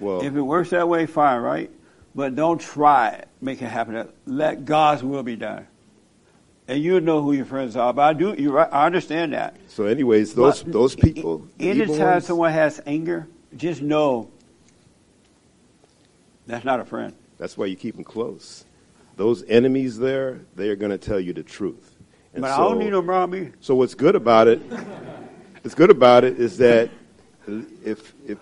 well 0.00 0.22
If 0.22 0.34
it 0.36 0.42
works 0.42 0.68
that 0.70 0.86
way, 0.86 1.06
fine, 1.06 1.40
right? 1.40 1.70
But 2.14 2.34
don't 2.34 2.60
try 2.60 3.10
it. 3.10 3.28
Make 3.40 3.62
it 3.62 3.66
happen. 3.66 4.08
Let 4.26 4.64
God's 4.64 5.02
will 5.02 5.22
be 5.22 5.36
done. 5.36 5.66
And 6.66 6.82
you 6.82 7.00
know 7.00 7.22
who 7.22 7.32
your 7.32 7.44
friends 7.44 7.76
are. 7.76 7.92
But 7.92 8.02
I 8.02 8.12
do. 8.12 8.34
You 8.34 8.52
right. 8.52 8.68
I 8.70 8.86
understand 8.86 9.32
that. 9.32 9.56
so 9.68 9.86
anyways 9.86 10.34
those 10.34 10.62
But 10.62 10.72
those 10.72 10.94
people 10.94 11.46
Anytime 11.58 12.20
someone 12.20 12.52
has 12.52 12.80
anger, 12.86 13.26
just 13.56 13.82
know 13.82 14.30
that's 16.46 16.64
not 16.64 16.80
a 16.80 16.84
friend. 16.84 17.14
that's 17.38 17.56
why 17.56 17.66
you 17.66 17.76
keep 17.76 17.94
them 17.96 18.04
close. 18.04 18.64
those 19.16 19.42
enemies 19.48 19.98
there, 19.98 20.40
they 20.56 20.68
are 20.68 20.76
going 20.76 20.90
to 20.90 20.98
tell 20.98 21.20
you 21.20 21.32
the 21.32 21.42
truth. 21.42 21.96
And 22.34 22.42
But 22.42 22.52
I 22.52 22.56
don't 22.58 22.78
need 22.78 22.92
them 22.92 23.08
around 23.10 23.30
me. 23.30 23.50
So 23.60 23.74
what's 23.74 23.94
good 23.94 24.14
about 24.14 24.46
it? 24.48 24.60
What's 25.62 25.74
good 25.74 25.90
about 25.90 26.24
it 26.24 26.38
is 26.38 26.58
that 26.58 26.90
if 27.84 28.14
if 28.26 28.38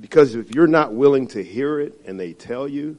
because 0.00 0.34
if 0.34 0.54
you're 0.54 0.66
not 0.66 0.92
willing 0.92 1.26
to 1.28 1.42
hear 1.42 1.80
it 1.80 2.00
and 2.06 2.18
they 2.20 2.32
tell 2.32 2.68
you, 2.68 2.98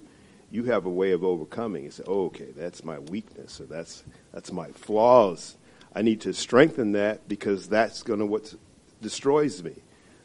you 0.52 0.66
have 0.66 0.86
a 0.86 0.90
way 0.90 1.12
of 1.12 1.24
overcoming. 1.24 1.86
You 1.86 1.92
say, 1.92 2.04
oh, 2.08 2.26
okay, 2.26 2.50
that's 2.56 2.84
my 2.84 3.00
weakness, 3.00 3.60
or 3.62 3.66
that's 3.66 4.04
that's 4.34 4.52
my 4.52 4.68
flaws. 4.70 5.56
I 5.96 6.02
need 6.02 6.22
to 6.22 6.34
strengthen 6.34 6.94
that 6.94 7.28
because 7.28 7.68
that's 7.68 8.04
going 8.04 8.20
to 8.20 8.26
what 8.26 8.54
destroys 9.02 9.64
me. 9.64 9.76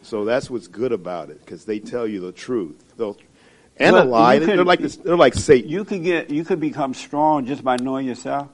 So 0.03 0.25
that's 0.25 0.49
what's 0.51 0.69
good 0.69 0.93
about 0.93 1.31
it 1.31 1.41
because 1.45 1.65
they 1.65 1.79
tell 1.81 2.07
you 2.07 2.21
the 2.21 2.33
truth. 2.33 2.95
They'll 2.97 3.17
and 3.79 3.95
Well, 3.95 4.05
a 4.05 4.09
lie. 4.09 4.35
you 4.35 4.47
They're 4.47 4.65
like 4.65 4.81
this, 4.81 4.97
they're 4.97 5.17
like 5.17 5.35
Satan. 5.35 5.71
You 5.71 5.85
could 5.85 6.03
get 6.03 6.31
you 6.31 6.45
could 6.45 6.61
become 6.61 6.95
strong 6.95 7.47
just 7.47 7.63
by 7.63 7.77
knowing 7.77 8.07
yourself, 8.07 8.49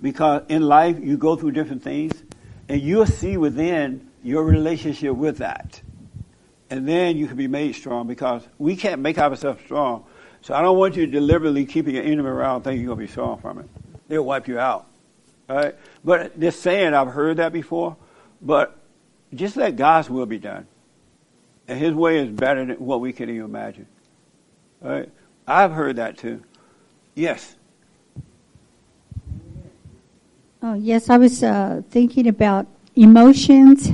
because 0.00 0.42
in 0.48 0.62
life 0.62 0.98
you 1.00 1.16
go 1.16 1.36
through 1.36 1.52
different 1.52 1.82
things, 1.82 2.22
and 2.68 2.80
you'll 2.80 3.06
see 3.06 3.36
within 3.36 4.08
your 4.22 4.44
relationship 4.44 5.14
with 5.14 5.38
that, 5.38 5.82
and 6.70 6.88
then 6.88 7.16
you 7.16 7.26
can 7.26 7.36
be 7.36 7.48
made 7.48 7.74
strong. 7.74 8.06
Because 8.06 8.46
we 8.58 8.76
can't 8.76 9.00
make 9.00 9.18
ourselves 9.18 9.60
strong, 9.64 10.04
so 10.42 10.54
I 10.54 10.60
don't 10.60 10.76
want 10.76 10.96
you 10.96 11.06
deliberately 11.06 11.64
keeping 11.64 11.94
your 11.94 12.04
enemy 12.04 12.28
around 12.28 12.62
thinking 12.62 12.82
you're 12.82 12.94
gonna 12.94 13.06
be 13.06 13.10
strong 13.10 13.38
from 13.38 13.58
it. 13.60 13.66
They'll 14.08 14.24
wipe 14.24 14.48
you 14.48 14.58
out, 14.58 14.86
all 15.48 15.56
right? 15.56 15.74
But 16.04 16.38
this 16.38 16.60
saying 16.60 16.94
I've 16.94 17.08
heard 17.08 17.38
that 17.38 17.52
before, 17.52 17.96
but 18.40 18.76
just 19.34 19.56
let 19.56 19.76
God's 19.76 20.10
will 20.10 20.26
be 20.26 20.38
done, 20.38 20.66
and 21.68 21.78
His 21.78 21.94
way 21.94 22.18
is 22.18 22.28
better 22.28 22.64
than 22.64 22.76
what 22.76 23.00
we 23.00 23.12
can 23.12 23.30
even 23.30 23.44
imagine. 23.44 23.86
All 24.84 24.90
right? 24.90 25.08
I've 25.46 25.72
heard 25.72 25.96
that 25.96 26.18
too. 26.18 26.42
Yes. 27.14 27.56
Oh, 30.62 30.74
yes, 30.74 31.10
I 31.10 31.18
was 31.18 31.42
uh, 31.42 31.82
thinking 31.90 32.28
about 32.28 32.66
emotions 32.94 33.90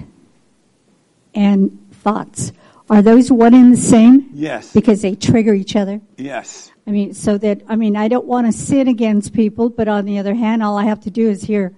and 1.34 1.78
thoughts. 1.92 2.52
Are 2.90 3.02
those 3.02 3.30
one 3.30 3.54
and 3.54 3.72
the 3.72 3.80
same? 3.80 4.30
Yes. 4.32 4.72
Because 4.72 5.02
they 5.02 5.14
trigger 5.14 5.52
each 5.52 5.76
other? 5.76 6.00
Yes. 6.16 6.72
I 6.86 6.90
mean, 6.90 7.12
so 7.12 7.36
that, 7.38 7.60
I 7.68 7.76
mean, 7.76 7.96
I 7.96 8.08
don't 8.08 8.24
want 8.24 8.46
to 8.46 8.52
sin 8.52 8.88
against 8.88 9.34
people, 9.34 9.68
but 9.68 9.88
on 9.88 10.06
the 10.06 10.18
other 10.18 10.34
hand, 10.34 10.62
all 10.62 10.78
I 10.78 10.84
have 10.84 11.00
to 11.00 11.10
do 11.10 11.28
is 11.28 11.42
hear 11.42 11.74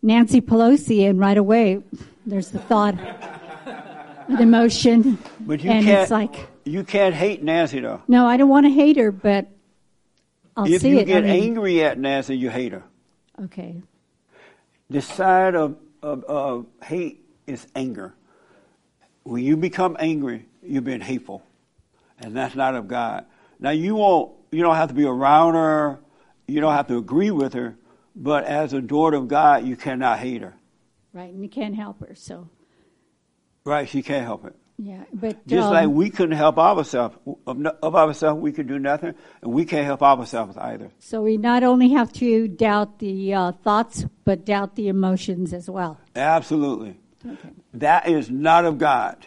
Nancy 0.00 0.40
Pelosi 0.40 1.08
and 1.08 1.18
right 1.18 1.36
away 1.36 1.82
there's 2.26 2.48
the 2.50 2.58
thought, 2.58 2.94
an 4.28 4.40
emotion. 4.40 5.18
But 5.40 5.62
you 5.62 5.70
and 5.70 5.84
can't. 5.84 6.02
it's 6.02 6.10
like, 6.10 6.48
you 6.64 6.84
can't 6.84 7.14
hate 7.14 7.42
Nancy 7.42 7.80
though. 7.80 8.02
no, 8.08 8.26
I 8.26 8.36
don't 8.36 8.48
want 8.48 8.66
to 8.66 8.70
hate 8.72 8.96
her, 8.96 9.10
but 9.10 9.48
I'll 10.56 10.72
if 10.72 10.82
see 10.82 10.90
you 10.90 10.98
it. 10.98 11.06
get 11.06 11.24
I 11.24 11.26
mean, 11.26 11.42
angry 11.42 11.82
at 11.82 11.98
Nancy, 11.98 12.36
you 12.36 12.48
hate 12.48 12.72
her. 12.72 12.82
Okay. 13.44 13.82
The 14.88 15.02
side 15.02 15.54
of, 15.54 15.76
of, 16.02 16.24
of 16.24 16.66
hate 16.82 17.24
is 17.46 17.66
anger. 17.74 18.14
When 19.24 19.42
you 19.42 19.56
become 19.56 19.96
angry, 19.98 20.46
you've 20.62 20.84
been 20.84 21.00
hateful, 21.00 21.42
and 22.18 22.36
that's 22.36 22.54
not 22.54 22.74
of 22.74 22.88
God. 22.88 23.26
Now 23.58 23.70
you 23.70 23.96
won't. 23.96 24.32
You 24.52 24.62
don't 24.62 24.76
have 24.76 24.88
to 24.88 24.94
be 24.94 25.04
around 25.04 25.54
her. 25.54 25.98
You 26.46 26.60
don't 26.60 26.74
have 26.74 26.86
to 26.88 26.98
agree 26.98 27.30
with 27.30 27.54
her. 27.54 27.76
But 28.14 28.44
as 28.44 28.72
a 28.72 28.80
daughter 28.80 29.16
of 29.16 29.26
God, 29.28 29.64
you 29.66 29.76
cannot 29.76 30.18
hate 30.20 30.42
her. 30.42 30.54
Right, 31.12 31.32
and 31.32 31.42
you 31.42 31.48
can't 31.48 31.74
help 31.74 32.00
her, 32.00 32.14
so, 32.14 32.48
Right? 33.64 33.88
She 33.88 34.02
can't 34.02 34.24
help 34.24 34.44
it. 34.44 34.54
yeah. 34.78 35.04
But, 35.12 35.46
Just 35.46 35.68
um, 35.68 35.72
like 35.72 35.88
we 35.88 36.10
couldn't 36.10 36.36
help 36.36 36.58
ourselves. 36.58 37.16
Of, 37.46 37.64
of 37.66 37.94
ourselves, 37.94 38.40
we 38.40 38.52
could 38.52 38.66
do 38.66 38.78
nothing, 38.78 39.14
and 39.42 39.52
we 39.52 39.64
can't 39.64 39.84
help 39.86 40.02
ourselves 40.02 40.56
either. 40.58 40.90
So 40.98 41.22
we 41.22 41.36
not 41.36 41.62
only 41.64 41.90
have 41.90 42.12
to 42.14 42.46
doubt 42.48 42.98
the 42.98 43.32
uh, 43.34 43.52
thoughts, 43.52 44.04
but 44.24 44.44
doubt 44.44 44.76
the 44.76 44.88
emotions 44.88 45.52
as 45.54 45.70
well. 45.70 45.98
Absolutely. 46.14 46.98
Okay. 47.26 47.50
That 47.74 48.08
is 48.08 48.30
not 48.30 48.64
of 48.64 48.78
God. 48.78 49.26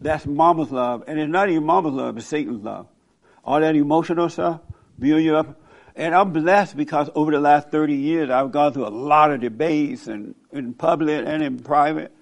That's 0.00 0.24
mama's 0.24 0.70
love. 0.70 1.04
And 1.06 1.18
it's 1.18 1.30
not 1.30 1.50
even 1.50 1.64
mama's 1.64 1.92
love, 1.92 2.16
it's 2.16 2.26
Satan's 2.26 2.64
love. 2.64 2.86
All 3.44 3.60
that 3.60 3.74
emotional 3.74 4.28
stuff, 4.28 4.60
build 4.98 5.22
you 5.22 5.36
up. 5.36 5.60
And 5.96 6.14
I'm 6.14 6.32
blessed 6.32 6.76
because 6.76 7.10
over 7.14 7.32
the 7.32 7.40
last 7.40 7.70
30 7.70 7.94
years, 7.94 8.30
I've 8.30 8.52
gone 8.52 8.72
through 8.72 8.86
a 8.86 8.88
lot 8.88 9.32
of 9.32 9.40
debates 9.40 10.06
and 10.06 10.34
in 10.52 10.72
public 10.72 11.26
and 11.26 11.42
in 11.42 11.58
private. 11.58 12.14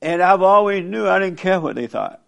And 0.00 0.22
I've 0.22 0.42
always 0.42 0.84
knew 0.84 1.08
I 1.08 1.18
didn't 1.18 1.38
care 1.38 1.60
what 1.60 1.74
they 1.74 1.86
thought. 1.86 2.22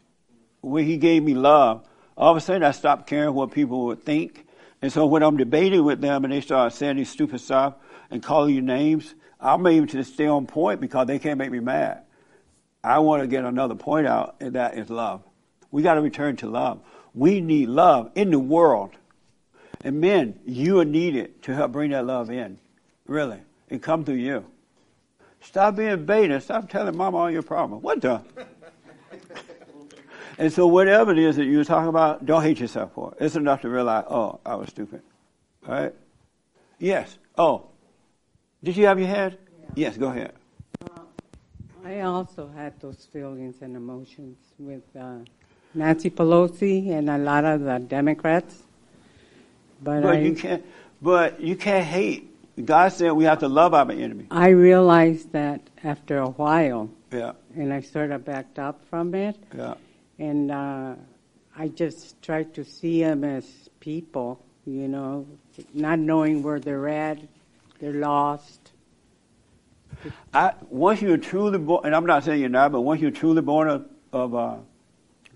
When 0.61 0.85
he 0.85 0.97
gave 0.97 1.23
me 1.23 1.35
love, 1.35 1.87
all 2.17 2.33
of 2.33 2.37
a 2.37 2.41
sudden 2.41 2.65
I 2.65 2.73
stopped 2.73 3.07
caring 3.07 3.33
what 3.33 3.53
people 3.53 3.87
would 3.87 4.03
think. 4.03 4.45
And 4.83 4.93
so 4.93 5.07
when 5.07 5.23
I'm 5.23 5.37
debating 5.37 5.85
with 5.85 6.01
them 6.01 6.25
and 6.25 6.33
they 6.33 6.41
start 6.41 6.73
saying 6.73 6.97
these 6.97 7.11
stupid 7.11 7.41
stuff 7.41 7.75
and 8.11 8.23
calling 8.23 8.55
you 8.55 8.63
names, 8.63 9.15
I'm 9.41 9.65
able 9.67 9.87
to 9.89 10.03
stay 10.03 10.27
on 10.27 10.47
point 10.47 10.81
because 10.81 11.07
they 11.07 11.19
can't 11.19 11.39
make 11.39 11.53
me 11.53 11.61
mad. 11.61 12.03
I 12.87 13.01
want 13.01 13.21
to 13.23 13.27
get 13.27 13.45
another 13.45 13.75
point 13.75 14.07
out, 14.07 14.37
and 14.39 14.53
that 14.53 14.79
is 14.79 14.89
love. 14.91 15.23
We 15.73 15.83
got 15.83 15.95
to 15.95 16.01
return 16.01 16.37
to 16.37 16.49
love. 16.49 16.81
We 17.15 17.41
need 17.41 17.69
love 17.69 18.13
in 18.15 18.31
the 18.31 18.39
world. 18.39 18.93
And 19.83 20.01
men, 20.01 20.39
you 20.47 20.79
are 20.79 20.85
needed 20.85 21.43
to 21.43 21.55
help 21.55 21.73
bring 21.73 21.91
that 21.91 22.07
love 22.07 22.31
in. 22.31 22.59
Really. 23.07 23.41
and 23.71 23.83
come 23.83 24.05
through 24.05 24.17
you. 24.17 24.45
Stop 25.41 25.77
being 25.77 26.07
beta. 26.07 26.41
Stop 26.41 26.69
telling 26.69 26.97
mama 26.97 27.17
all 27.17 27.31
your 27.31 27.43
problems. 27.43 27.83
What 27.83 28.01
the? 28.01 28.23
and 30.39 30.53
so 30.53 30.69
whatever 30.69 31.11
it 31.11 31.19
is 31.19 31.35
that 31.37 31.45
you 31.45 31.59
were 31.59 31.65
talking 31.65 31.89
about, 31.89 32.25
don't 32.25 32.43
hate 32.43 32.61
yourself 32.61 32.93
for 32.93 33.13
it. 33.13 33.25
It's 33.25 33.35
enough 33.35 33.63
to 33.63 33.69
realize, 33.69 34.05
oh, 34.09 34.39
I 34.47 34.55
was 34.55 34.69
stupid. 34.69 35.03
All 35.67 35.75
right? 35.75 35.95
Yes. 36.79 37.19
Oh. 37.37 37.67
Did 38.63 38.77
you 38.77 38.87
have 38.87 39.01
your 39.01 39.09
hand? 39.09 39.39
Yes, 39.75 39.97
go 39.97 40.07
ahead. 40.07 40.35
I 41.87 42.01
also 42.01 42.49
had 42.49 42.81
those 42.81 43.07
feelings 43.13 43.63
and 43.63 43.77
emotions 43.77 44.39
with 44.59 44.83
uh, 44.99 45.19
Nancy 45.73 46.11
Pelosi 46.11 46.91
and 46.91 47.09
a 47.09 47.17
lot 47.17 47.45
of 47.45 47.61
the 47.61 47.79
Democrats. 47.79 48.65
But, 49.81 50.03
But 50.03 50.17
I, 50.17 50.19
you 50.19 50.35
can't. 50.35 50.67
But 51.01 51.41
you 51.41 51.55
can't 51.55 51.85
hate. 51.85 52.29
God 52.65 52.89
said 52.89 53.13
we 53.13 53.23
have 53.25 53.39
to 53.41 53.49
love 53.49 53.73
our 53.73 53.89
enemy. 53.93 54.27
I 54.33 54.49
realized 54.49 55.31
that 55.31 55.61
after 55.85 56.19
a 56.19 56.31
while, 56.31 56.91
Yeah. 57.13 57.33
and 57.55 57.73
I 57.73 57.83
sort 57.83 58.11
of 58.11 58.25
backed 58.25 58.59
up 58.59 58.81
from 58.91 59.15
it. 59.15 59.37
Yeah. 59.57 59.75
And 60.19 60.51
uh, 60.51 60.95
I 61.57 61.69
just 61.69 62.21
tried 62.21 62.53
to 62.55 62.65
see 62.65 63.05
them 63.05 63.23
as 63.23 63.45
people, 63.79 64.43
you 64.67 64.89
know, 64.89 65.25
not 65.73 66.01
knowing 66.01 66.43
where 66.43 66.59
they're 66.59 66.89
at, 66.89 67.19
they're 67.79 67.93
lost. 67.93 68.66
I, 70.33 70.55
once 70.69 71.03
you're 71.03 71.17
truly 71.17 71.59
born, 71.59 71.87
and 71.87 71.95
I'm 71.95 72.07
not 72.07 72.25
saying 72.25 72.41
you're 72.41 72.49
not, 72.49 72.73
but 72.73 72.81
once 72.81 73.01
you're 73.01 73.11
truly 73.11 73.43
born 73.43 73.69
of, 73.69 73.87
of 74.13 74.35
uh, 74.35 74.57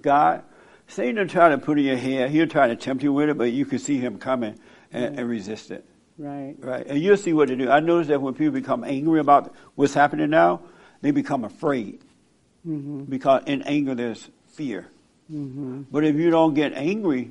God, 0.02 0.42
Satan 0.88 1.16
will 1.16 1.28
try 1.28 1.50
to 1.50 1.58
put 1.58 1.78
in 1.78 1.84
your 1.84 1.96
head. 1.96 2.30
He'll 2.30 2.46
try 2.46 2.68
to 2.68 2.76
tempt 2.76 3.02
you 3.02 3.12
with 3.12 3.28
it, 3.28 3.38
but 3.38 3.52
you 3.52 3.64
can 3.64 3.78
see 3.78 3.98
him 3.98 4.18
coming 4.18 4.58
and, 4.92 5.18
and 5.18 5.28
resist 5.28 5.70
it. 5.70 5.84
Right. 6.18 6.54
Right. 6.58 6.86
And 6.86 7.00
you'll 7.00 7.16
see 7.16 7.32
what 7.32 7.48
to 7.48 7.56
do. 7.56 7.70
I 7.70 7.80
notice 7.80 8.08
that 8.08 8.20
when 8.20 8.34
people 8.34 8.52
become 8.52 8.84
angry 8.84 9.20
about 9.20 9.54
what's 9.74 9.94
happening 9.94 10.30
now, 10.30 10.62
they 11.00 11.12
become 11.12 11.44
afraid 11.44 12.02
hmm 12.62 13.04
because 13.04 13.42
in 13.46 13.62
anger 13.62 13.94
there's 13.94 14.28
fear. 14.48 14.86
hmm 15.28 15.82
But 15.90 16.04
if 16.04 16.16
you 16.16 16.28
don't 16.30 16.52
get 16.52 16.74
angry, 16.74 17.30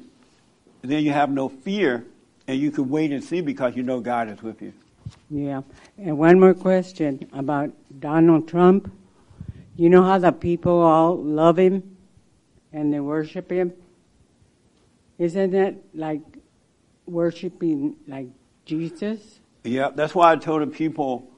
then 0.82 1.04
you 1.04 1.12
have 1.12 1.30
no 1.30 1.50
fear, 1.50 2.06
and 2.48 2.60
you 2.60 2.72
can 2.72 2.90
wait 2.90 3.12
and 3.12 3.24
see 3.24 3.42
because 3.42 3.76
you 3.76 3.84
know 3.84 4.00
God 4.00 4.30
is 4.30 4.42
with 4.42 4.62
you. 4.62 4.74
Yeah. 5.30 5.62
And 5.98 6.18
one 6.18 6.40
more 6.40 6.54
question 6.54 7.30
about 7.34 7.72
Donald 8.00 8.48
Trump. 8.48 8.92
You 9.76 9.90
know 9.90 10.04
how 10.04 10.18
the 10.18 10.32
people 10.32 10.80
all 10.80 11.16
love 11.18 11.58
him 11.58 11.98
and 12.74 12.94
they 12.94 13.00
worship 13.00 13.52
him? 13.52 13.74
Isn't 15.18 15.52
that 15.52 15.76
like 15.94 16.22
worshiping 17.06 17.96
like 18.08 18.28
Jesus? 18.66 19.40
Yeah, 19.64 19.90
that's 19.94 20.16
why 20.16 20.32
I 20.32 20.36
told 20.38 20.62
the 20.62 20.68
people 20.68 21.30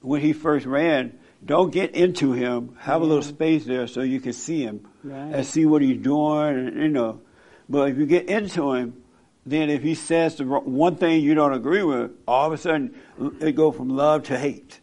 when 0.00 0.20
he 0.20 0.32
first 0.32 0.66
ran, 0.66 1.18
don't 1.44 1.70
get 1.72 1.94
into 1.94 2.32
him. 2.32 2.76
Have 2.80 3.00
a 3.00 3.04
little 3.04 3.22
space 3.22 3.64
there 3.64 3.86
so 3.86 4.02
you 4.02 4.20
can 4.20 4.32
see 4.32 4.62
him 4.62 4.86
Right. 5.02 5.34
and 5.34 5.46
see 5.46 5.64
what 5.66 5.82
he's 5.82 5.98
doing, 6.00 6.56
and, 6.68 6.76
you 6.76 6.88
know. 6.88 7.20
But 7.68 7.90
if 7.90 7.98
you 7.98 8.04
get 8.06 8.28
into 8.28 8.72
him, 8.74 9.02
then 9.46 9.68
if 9.68 9.82
he 9.82 9.94
says 9.94 10.36
the 10.36 10.44
one 10.44 10.96
thing 10.96 11.22
you 11.22 11.34
don't 11.34 11.52
agree 11.52 11.82
with, 11.82 12.12
all 12.26 12.46
of 12.46 12.52
a 12.52 12.58
sudden 12.58 12.94
it 13.40 13.52
go 13.52 13.70
from 13.70 13.90
love 13.90 14.24
to 14.24 14.38
hate. 14.38 14.80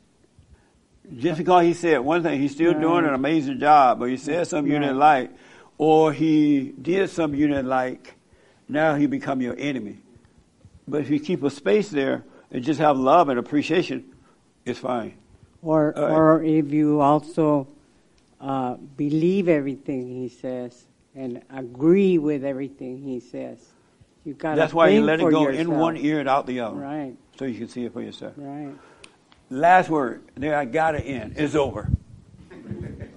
Just 1.17 1.39
because 1.39 1.65
he 1.65 1.73
said 1.73 1.99
one 1.99 2.23
thing, 2.23 2.39
he's 2.39 2.51
still 2.51 2.73
doing 2.73 3.05
an 3.05 3.13
amazing 3.13 3.59
job, 3.59 3.99
but 3.99 4.09
he 4.09 4.17
said 4.17 4.47
something 4.47 4.71
you 4.71 4.79
didn't 4.79 4.99
like, 4.99 5.31
or 5.77 6.13
he 6.13 6.73
did 6.81 7.09
something 7.09 7.39
you 7.39 7.47
didn't 7.47 7.67
like. 7.67 8.15
Now 8.69 8.95
he 8.95 9.07
become 9.07 9.41
your 9.41 9.55
enemy. 9.57 9.97
But 10.87 11.01
if 11.01 11.09
you 11.09 11.19
keep 11.19 11.43
a 11.43 11.49
space 11.49 11.89
there 11.89 12.23
and 12.51 12.63
just 12.63 12.79
have 12.79 12.97
love 12.97 13.29
and 13.29 13.39
appreciation, 13.39 14.05
it's 14.65 14.79
fine. 14.79 15.15
Or, 15.61 15.93
right. 15.95 16.11
or 16.11 16.43
if 16.43 16.71
you 16.71 17.01
also 17.01 17.67
uh, 18.39 18.75
believe 18.75 19.49
everything 19.49 20.07
he 20.07 20.29
says 20.29 20.85
and 21.15 21.41
agree 21.49 22.17
with 22.17 22.45
everything 22.45 22.97
he 22.97 23.19
says, 23.19 23.59
You 24.23 24.33
got 24.33 24.55
That's 24.55 24.73
why 24.73 24.89
you 24.89 25.01
let 25.01 25.19
it 25.19 25.23
for 25.23 25.31
go 25.31 25.47
in 25.47 25.71
one 25.71 25.97
ear 25.97 26.19
and 26.19 26.29
out 26.29 26.45
the 26.45 26.59
other. 26.59 26.77
Right. 26.77 27.15
So 27.39 27.45
you 27.45 27.57
can 27.57 27.67
see 27.67 27.85
it 27.85 27.93
for 27.93 28.01
yourself. 28.01 28.33
Right. 28.37 28.73
Last 29.49 29.89
word. 29.89 30.23
There, 30.35 30.55
I 30.55 30.65
got 30.65 30.91
to 30.91 31.01
end. 31.01 31.33
It's 31.37 31.55
over. 31.55 31.89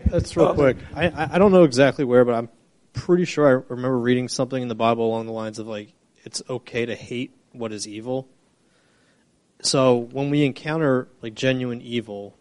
That's 0.06 0.36
real 0.36 0.54
quick. 0.54 0.78
I, 0.94 1.08
I 1.08 1.28
I 1.34 1.38
don't 1.38 1.52
know 1.52 1.64
exactly 1.64 2.04
where, 2.04 2.24
but 2.24 2.34
I'm 2.34 2.48
pretty 2.92 3.24
sure 3.24 3.46
I 3.46 3.64
remember 3.68 3.98
reading 3.98 4.28
something 4.28 4.62
in 4.62 4.68
the 4.68 4.74
Bible 4.74 5.06
along 5.06 5.26
the 5.26 5.32
lines 5.32 5.58
of 5.58 5.66
like 5.66 5.92
it's 6.24 6.42
okay 6.48 6.86
to 6.86 6.94
hate 6.94 7.36
what 7.52 7.72
is 7.72 7.86
evil. 7.86 8.28
So 9.62 9.96
when 9.96 10.30
we 10.30 10.44
encounter 10.44 11.08
like 11.20 11.34
genuine 11.34 11.82
evil, 11.82 12.36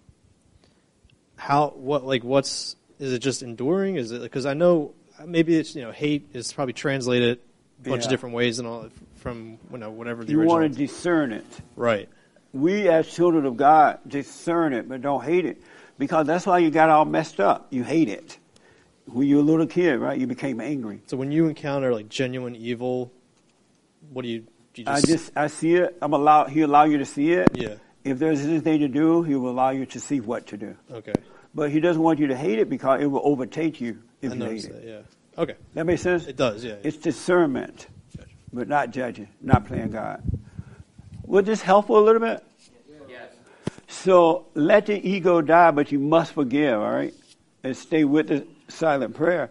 how 1.35 1.69
what 1.69 2.06
like 2.06 2.23
what's 2.23 2.76
is 2.99 3.11
it 3.14 3.19
just 3.19 3.44
enduring? 3.44 3.95
Is 3.95 4.11
it 4.11 4.22
because 4.22 4.45
I 4.45 4.53
know 4.53 4.94
maybe 5.26 5.56
it's 5.57 5.76
you 5.76 5.81
know 5.81 5.91
hate 5.91 6.30
is 6.34 6.53
probably 6.53 6.73
translated 6.73 7.38
a 7.38 7.41
bunch 7.82 8.02
Yeah. 8.02 8.06
of 8.06 8.10
different 8.10 8.36
ways 8.36 8.60
and 8.60 8.68
all 8.68 8.90
from 9.16 9.58
you 9.72 9.78
know 9.78 9.90
whatever 9.91 10.24
the 10.24 10.32
You 10.32 10.40
original. 10.41 10.60
want 10.60 10.74
to 10.74 10.78
discern 10.78 11.32
it. 11.32 11.45
Right. 11.76 12.10
We 12.54 12.88
as 12.90 13.08
children 13.08 13.45
of 13.45 13.58
God 13.58 14.00
discern 14.08 14.74
it, 14.74 14.88
but 14.88 15.02
don't 15.02 15.24
hate 15.24 15.45
it. 15.45 15.62
Because 15.98 16.28
that's 16.28 16.45
why 16.45 16.60
you 16.60 16.70
got 16.72 16.90
all 16.90 17.06
messed 17.06 17.40
up. 17.40 17.68
You 17.72 17.84
hate 17.84 18.10
it. 18.10 18.38
When 19.06 19.28
you 19.28 19.38
were 19.38 19.41
a 19.41 19.45
little 19.45 19.68
kid, 19.68 19.95
right, 20.00 20.18
you 20.20 20.28
became 20.28 20.60
angry. 20.62 21.02
So 21.08 21.18
when 21.18 21.32
you 21.32 21.48
encounter 21.48 21.94
like 21.94 22.10
genuine 22.10 22.56
evil, 22.56 23.12
what 24.12 24.24
do 24.24 24.30
you? 24.30 24.45
Do 24.74 24.82
you 24.82 24.88
I 24.88 24.95
just, 25.02 25.08
just 25.08 25.32
I 25.38 25.48
see 25.48 25.76
it. 25.76 25.98
I'm 26.02 26.14
allow 26.14 26.45
he 26.45 26.62
allow 26.62 26.86
you 26.86 26.98
to 27.00 27.06
see 27.06 27.32
it. 27.34 27.50
Yeah. 27.54 27.76
If 28.04 28.20
there's 28.20 28.41
anything 28.44 28.80
to 28.80 28.88
do, 28.88 29.24
he 29.24 29.36
will 29.36 29.50
allow 29.52 29.70
you 29.70 29.86
to 29.88 30.00
see 30.00 30.20
what 30.20 30.48
to 30.48 30.58
do. 30.58 30.76
Okay. 30.91 31.14
But 31.56 31.70
he 31.72 31.80
doesn't 31.80 32.02
want 32.02 32.20
you 32.20 32.28
to 32.28 32.36
hate 32.36 32.60
it 32.60 32.70
because 32.70 33.02
it 33.02 33.06
will 33.06 33.22
overtake 33.24 33.80
you 33.80 34.00
if 34.22 34.32
I 34.32 34.36
you 34.36 34.41
hate 34.41 34.48
noticed 34.50 34.70
it. 34.70 34.84
Yeah. 34.86 35.02
Okay. 35.38 35.55
That 35.73 35.85
makes 35.85 36.01
sense? 36.01 36.27
It 36.27 36.38
does. 36.38 36.64
Yeah. 36.64 36.76
It's 36.84 36.97
discernment, 36.97 37.88
but 38.51 38.68
not 38.68 38.91
judging, 38.91 39.30
not 39.41 39.65
playing 39.65 39.91
God. 39.91 40.22
Was 41.26 41.45
this 41.45 41.61
helpful 41.61 41.97
a 41.97 42.03
little 42.03 42.22
bit? 42.22 42.43
Yes. 43.10 43.31
So 43.88 44.47
let 44.53 44.85
the 44.85 45.07
ego 45.07 45.41
die, 45.41 45.72
but 45.72 45.91
you 45.91 45.99
must 45.99 46.34
forgive, 46.34 46.80
all 46.80 46.91
right? 46.91 47.14
And 47.64 47.76
stay 47.76 48.03
with 48.03 48.27
the 48.27 48.45
silent 48.68 49.15
prayer. 49.15 49.49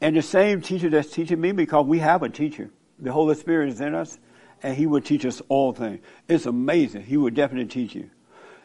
And 0.00 0.16
the 0.16 0.22
same 0.22 0.60
teacher 0.60 0.90
that's 0.90 1.10
teaching 1.10 1.40
me, 1.40 1.52
because 1.52 1.86
we 1.86 2.00
have 2.00 2.22
a 2.22 2.28
teacher. 2.28 2.70
The 2.98 3.12
Holy 3.12 3.34
Spirit 3.36 3.70
is 3.70 3.80
in 3.80 3.94
us, 3.94 4.18
and 4.62 4.76
He 4.76 4.86
will 4.86 5.00
teach 5.00 5.24
us 5.24 5.40
all 5.48 5.72
things. 5.72 6.00
It's 6.28 6.44
amazing. 6.44 7.04
He 7.04 7.16
will 7.16 7.30
definitely 7.30 7.68
teach 7.68 7.94
you. 7.94 8.10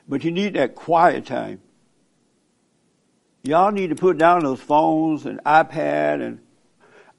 But 0.07 0.23
you 0.23 0.31
need 0.31 0.55
that 0.55 0.75
quiet 0.75 1.25
time. 1.25 1.61
Y'all 3.43 3.71
need 3.71 3.91
to 3.91 3.95
put 3.95 4.17
down 4.17 4.43
those 4.43 4.59
phones 4.59 5.25
and 5.25 5.41
iPad 5.43 6.25
and 6.25 6.39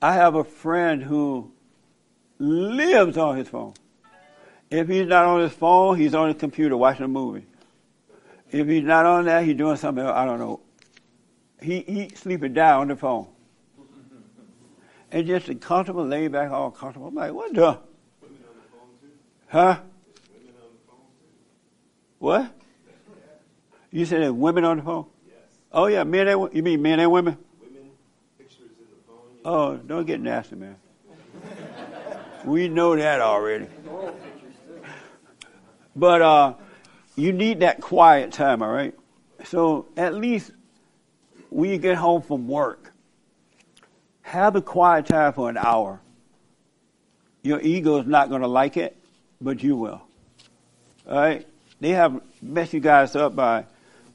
I 0.01 0.15
have 0.15 0.35
a 0.35 0.45
friend 0.45 1.03
who 1.03 1.51
lives 2.39 3.17
on 3.17 3.37
his 3.37 3.49
phone. 3.49 3.75
If 4.71 4.89
he's 4.89 5.07
not 5.07 5.25
on 5.25 5.41
his 5.41 5.53
phone, 5.53 5.99
he's 5.99 6.15
on 6.15 6.29
his 6.29 6.37
computer 6.37 6.77
watching 6.77 7.05
a 7.05 7.09
movie. 7.09 7.47
If 8.51 8.67
he's 8.69 8.85
not 8.85 9.07
on 9.07 9.25
that, 9.25 9.45
he's 9.45 9.57
doing 9.57 9.77
something 9.77 10.05
else. 10.05 10.15
I 10.17 10.25
don't 10.25 10.39
know. 10.39 10.61
He 11.61 11.81
he 11.81 12.09
sleeping 12.11 12.53
down 12.53 12.83
on 12.83 12.89
the 12.89 12.97
phone. 12.97 13.27
And 15.11 15.27
just 15.27 15.49
a 15.49 15.55
comfortable, 15.55 16.05
lay 16.05 16.29
back, 16.29 16.51
all 16.51 16.71
comfortable. 16.71 17.09
I'm 17.09 17.15
like, 17.15 17.33
what 17.33 17.55
the? 17.55 17.79
Huh? 19.49 19.81
What? 22.19 22.53
You 23.91 24.05
said 24.05 24.21
there's 24.21 24.33
women 24.33 24.65
on 24.65 24.77
the 24.77 24.83
phone? 24.83 25.07
Oh 25.73 25.87
yeah, 25.87 26.05
men 26.05 26.29
and 26.29 26.55
you 26.55 26.63
mean 26.63 26.83
men 26.83 27.01
and 27.01 27.11
women? 27.11 27.39
Oh, 29.51 29.79
don't 29.79 30.07
get 30.07 30.21
nasty, 30.21 30.57
man. 30.57 30.77
we 32.45 32.69
know 32.69 32.95
that 32.95 33.23
already. 33.23 33.67
But 35.97 36.21
uh, 36.21 36.55
you 37.17 37.33
need 37.33 37.61
that 37.61 37.81
quiet 37.81 38.31
time, 38.31 38.63
all 38.63 38.71
right? 38.71 38.95
So 39.45 39.87
at 39.97 40.13
least 40.13 40.51
when 41.49 41.71
you 41.71 41.79
get 41.79 41.97
home 41.97 42.21
from 42.21 42.47
work, 42.47 42.93
have 44.21 44.55
a 44.55 44.61
quiet 44.61 45.07
time 45.07 45.33
for 45.33 45.49
an 45.49 45.57
hour. 45.57 45.99
Your 47.43 47.63
ego 47.63 48.01
is 48.01 48.07
not 48.07 48.29
going 48.29 48.43
to 48.43 48.49
like 48.49 48.77
it, 48.77 48.99
but 49.41 49.63
you 49.63 49.77
will. 49.77 50.03
All 51.09 51.21
right? 51.21 51.47
They 51.81 51.93
have 51.93 52.21
messed 52.43 52.75
you 52.75 52.81
guys 52.81 53.17
up 53.17 53.35
by 53.35 53.65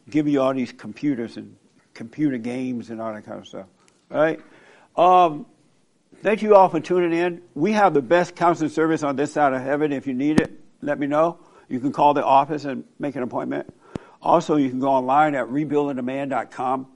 giving 0.07 0.31
you 0.31 0.41
all 0.41 0.53
these 0.53 0.71
computers 0.71 1.37
and 1.37 1.55
computer 1.95 2.37
games 2.37 2.91
and 2.91 3.01
all 3.01 3.11
that 3.11 3.25
kind 3.25 3.39
of 3.39 3.47
stuff. 3.47 3.65
All 4.11 4.21
right? 4.21 4.39
Um, 4.95 5.45
thank 6.21 6.41
you 6.41 6.55
all 6.55 6.69
for 6.69 6.79
tuning 6.79 7.17
in. 7.17 7.41
We 7.55 7.71
have 7.73 7.93
the 7.93 8.01
best 8.01 8.35
counseling 8.35 8.69
service 8.69 9.03
on 9.03 9.15
this 9.15 9.33
side 9.33 9.53
of 9.53 9.61
heaven. 9.61 9.91
If 9.91 10.07
you 10.07 10.13
need 10.13 10.39
it, 10.39 10.51
let 10.81 10.99
me 10.99 11.07
know. 11.07 11.39
You 11.69 11.79
can 11.79 11.91
call 11.91 12.13
the 12.13 12.23
office 12.23 12.65
and 12.65 12.83
make 12.99 13.15
an 13.15 13.23
appointment. 13.23 13.73
Also, 14.21 14.55
you 14.55 14.69
can 14.69 14.79
go 14.79 14.89
online 14.89 15.35
at 15.35 15.47
rebuildingtheman.com. 15.47 16.87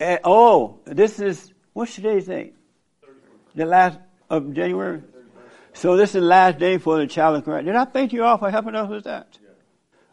And, 0.00 0.20
oh, 0.24 0.78
this 0.84 1.20
is, 1.20 1.52
what's 1.72 1.94
today's 1.94 2.26
date? 2.26 2.54
The 3.54 3.66
last 3.66 3.98
of 4.28 4.52
January? 4.52 5.02
So 5.72 5.96
this 5.96 6.10
is 6.10 6.14
the 6.14 6.20
last 6.22 6.58
day 6.58 6.78
for 6.78 6.98
the 6.98 7.06
challenge 7.06 7.44
grant. 7.44 7.66
Did 7.66 7.76
I 7.76 7.84
thank 7.84 8.12
you 8.12 8.24
all 8.24 8.38
for 8.38 8.50
helping 8.50 8.74
us 8.74 8.88
with 8.88 9.04
that? 9.04 9.38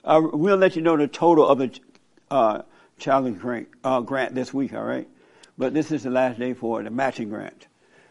Uh, 0.04 0.22
we'll 0.34 0.58
let 0.58 0.76
you 0.76 0.82
know 0.82 0.98
the 0.98 1.08
total 1.08 1.48
of 1.48 1.58
the 1.58 1.80
uh, 2.30 2.62
challenge 2.98 3.40
grant, 3.40 3.70
uh, 3.84 4.02
grant 4.02 4.36
this 4.36 4.54
week, 4.54 4.74
all 4.74 4.84
right? 4.84 5.08
But 5.58 5.74
this 5.74 5.92
is 5.92 6.04
the 6.04 6.10
last 6.10 6.40
day 6.40 6.54
for 6.54 6.82
the 6.82 6.90
matching 6.90 7.30
grant. 7.30 7.68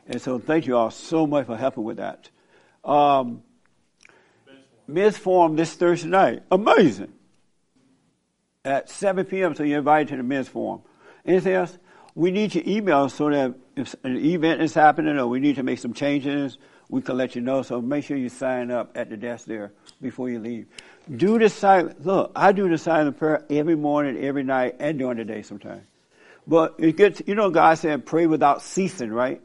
And 0.06 0.20
so 0.20 0.38
thank 0.38 0.66
you 0.66 0.76
all 0.76 0.90
so 0.90 1.26
much 1.26 1.46
for 1.46 1.56
helping 1.56 1.84
with 1.84 1.96
that. 1.98 2.30
Um, 2.84 3.42
Ms. 4.86 5.16
Forum 5.18 5.56
this 5.56 5.74
Thursday 5.74 6.08
night. 6.08 6.42
Amazing. 6.50 7.12
At 8.64 8.90
7 8.90 9.24
p.m., 9.24 9.54
so 9.54 9.62
you're 9.62 9.78
invited 9.78 10.08
to 10.08 10.16
the 10.16 10.22
Ms. 10.22 10.48
Forum. 10.48 10.82
Anything 11.24 11.54
else? 11.54 11.78
We 12.14 12.30
need 12.30 12.54
your 12.54 12.64
email 12.66 13.08
so 13.08 13.30
that 13.30 13.54
if 13.74 13.94
an 14.04 14.16
event 14.16 14.60
is 14.60 14.74
happening 14.74 15.16
or 15.18 15.26
we 15.26 15.40
need 15.40 15.56
to 15.56 15.62
make 15.62 15.78
some 15.78 15.94
changes, 15.94 16.58
we 16.88 17.00
can 17.00 17.16
let 17.16 17.34
you 17.34 17.40
know. 17.40 17.62
So 17.62 17.80
make 17.80 18.04
sure 18.04 18.16
you 18.16 18.28
sign 18.28 18.70
up 18.70 18.92
at 18.96 19.08
the 19.08 19.16
desk 19.16 19.46
there 19.46 19.72
before 20.00 20.28
you 20.28 20.38
leave. 20.38 20.66
Do 21.16 21.38
the 21.38 21.48
silent, 21.48 22.04
look, 22.04 22.32
I 22.36 22.52
do 22.52 22.68
the 22.68 22.76
silent 22.76 23.18
prayer 23.18 23.44
every 23.48 23.76
morning, 23.76 24.22
every 24.22 24.44
night, 24.44 24.76
and 24.78 24.98
during 24.98 25.16
the 25.16 25.24
day 25.24 25.42
sometimes. 25.42 25.82
But 26.46 26.74
it 26.78 26.96
gets, 26.96 27.22
you 27.26 27.34
know, 27.34 27.50
God 27.50 27.74
said 27.74 28.04
pray 28.04 28.26
without 28.26 28.62
ceasing, 28.62 29.12
right? 29.12 29.40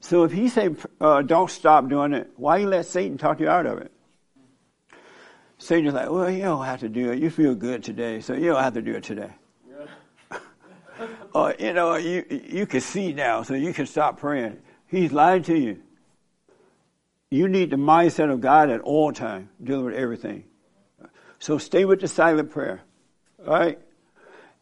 So 0.00 0.24
if 0.24 0.32
he 0.32 0.48
say 0.48 0.70
uh, 1.00 1.22
don't 1.22 1.50
stop 1.50 1.88
doing 1.88 2.12
it, 2.12 2.30
why 2.36 2.58
you 2.58 2.68
let 2.68 2.86
Satan 2.86 3.18
talk 3.18 3.40
you 3.40 3.48
out 3.48 3.66
of 3.66 3.78
it? 3.78 3.92
Satan's 5.58 5.94
like, 5.94 6.10
well, 6.10 6.30
you 6.30 6.42
don't 6.42 6.64
have 6.64 6.80
to 6.80 6.88
do 6.88 7.12
it. 7.12 7.18
You 7.18 7.30
feel 7.30 7.54
good 7.54 7.82
today, 7.82 8.20
so 8.20 8.34
you 8.34 8.52
don't 8.52 8.62
have 8.62 8.74
to 8.74 8.82
do 8.82 8.94
it 8.94 9.04
today. 9.04 9.30
or 11.32 11.54
you 11.58 11.72
know, 11.72 11.96
you 11.96 12.24
you 12.30 12.66
can 12.66 12.80
see 12.80 13.12
now, 13.12 13.42
so 13.42 13.54
you 13.54 13.72
can 13.72 13.86
stop 13.86 14.18
praying. 14.18 14.58
He's 14.86 15.12
lying 15.12 15.42
to 15.44 15.58
you. 15.58 15.82
You 17.30 17.48
need 17.48 17.70
the 17.70 17.76
mindset 17.76 18.30
of 18.30 18.40
God 18.40 18.70
at 18.70 18.80
all 18.82 19.12
times, 19.12 19.48
dealing 19.62 19.86
with 19.86 19.94
everything. 19.94 20.44
So 21.38 21.58
stay 21.58 21.84
with 21.84 22.00
the 22.00 22.08
silent 22.08 22.50
prayer, 22.50 22.82
all 23.46 23.52
right? 23.52 23.78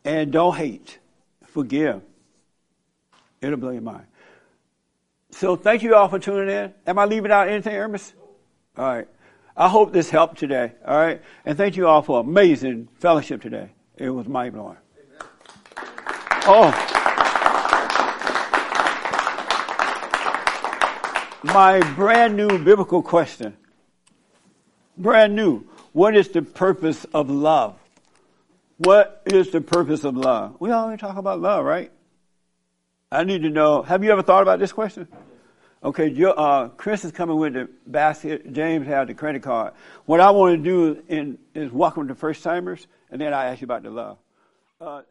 And 0.04 0.32
don't 0.32 0.56
hate. 0.56 0.98
Forgive. 1.54 2.02
It'll 3.40 3.56
blow 3.56 3.70
your 3.70 3.80
mind. 3.80 4.06
So 5.30 5.54
thank 5.54 5.84
you 5.84 5.94
all 5.94 6.08
for 6.08 6.18
tuning 6.18 6.52
in. 6.52 6.74
Am 6.84 6.98
I 6.98 7.04
leaving 7.04 7.30
out 7.30 7.46
anything, 7.46 7.74
Hermes? 7.76 8.12
All 8.76 8.84
right. 8.84 9.06
I 9.56 9.68
hope 9.68 9.92
this 9.92 10.10
helped 10.10 10.36
today. 10.36 10.72
All 10.84 10.96
right. 10.96 11.22
And 11.44 11.56
thank 11.56 11.76
you 11.76 11.86
all 11.86 12.02
for 12.02 12.18
amazing 12.18 12.88
fellowship 12.98 13.40
today. 13.40 13.70
It 13.96 14.10
was 14.10 14.26
mind 14.26 14.54
blowing. 14.54 14.78
Oh. 16.46 16.72
My 21.44 21.78
brand 21.94 22.36
new 22.36 22.58
biblical 22.58 23.00
question. 23.00 23.56
Brand 24.98 25.36
new. 25.36 25.64
What 25.92 26.16
is 26.16 26.30
the 26.30 26.42
purpose 26.42 27.06
of 27.14 27.30
love? 27.30 27.78
What 28.76 29.22
is 29.26 29.50
the 29.50 29.60
purpose 29.60 30.02
of 30.02 30.16
love? 30.16 30.56
We 30.58 30.70
always 30.72 30.98
talk 30.98 31.16
about 31.16 31.40
love, 31.40 31.64
right? 31.64 31.92
I 33.10 33.22
need 33.22 33.42
to 33.42 33.50
know. 33.50 33.82
Have 33.82 34.02
you 34.02 34.10
ever 34.10 34.22
thought 34.22 34.42
about 34.42 34.58
this 34.58 34.72
question? 34.72 35.06
Okay, 35.84 36.12
uh, 36.24 36.68
Chris 36.68 37.04
is 37.04 37.12
coming 37.12 37.36
with 37.36 37.52
the 37.52 37.68
basket. 37.86 38.52
James 38.52 38.86
had 38.86 39.06
the 39.06 39.14
credit 39.14 39.42
card. 39.42 39.74
What 40.06 40.18
I 40.18 40.30
want 40.30 40.56
to 40.56 40.62
do 40.62 41.02
in, 41.08 41.38
is 41.54 41.70
welcome 41.70 42.08
the 42.08 42.14
first 42.14 42.42
timers, 42.42 42.86
and 43.10 43.20
then 43.20 43.32
I 43.32 43.46
ask 43.46 43.60
you 43.60 43.66
about 43.66 43.82
the 43.84 43.90
love. 43.90 44.18
Uh, 44.80 45.02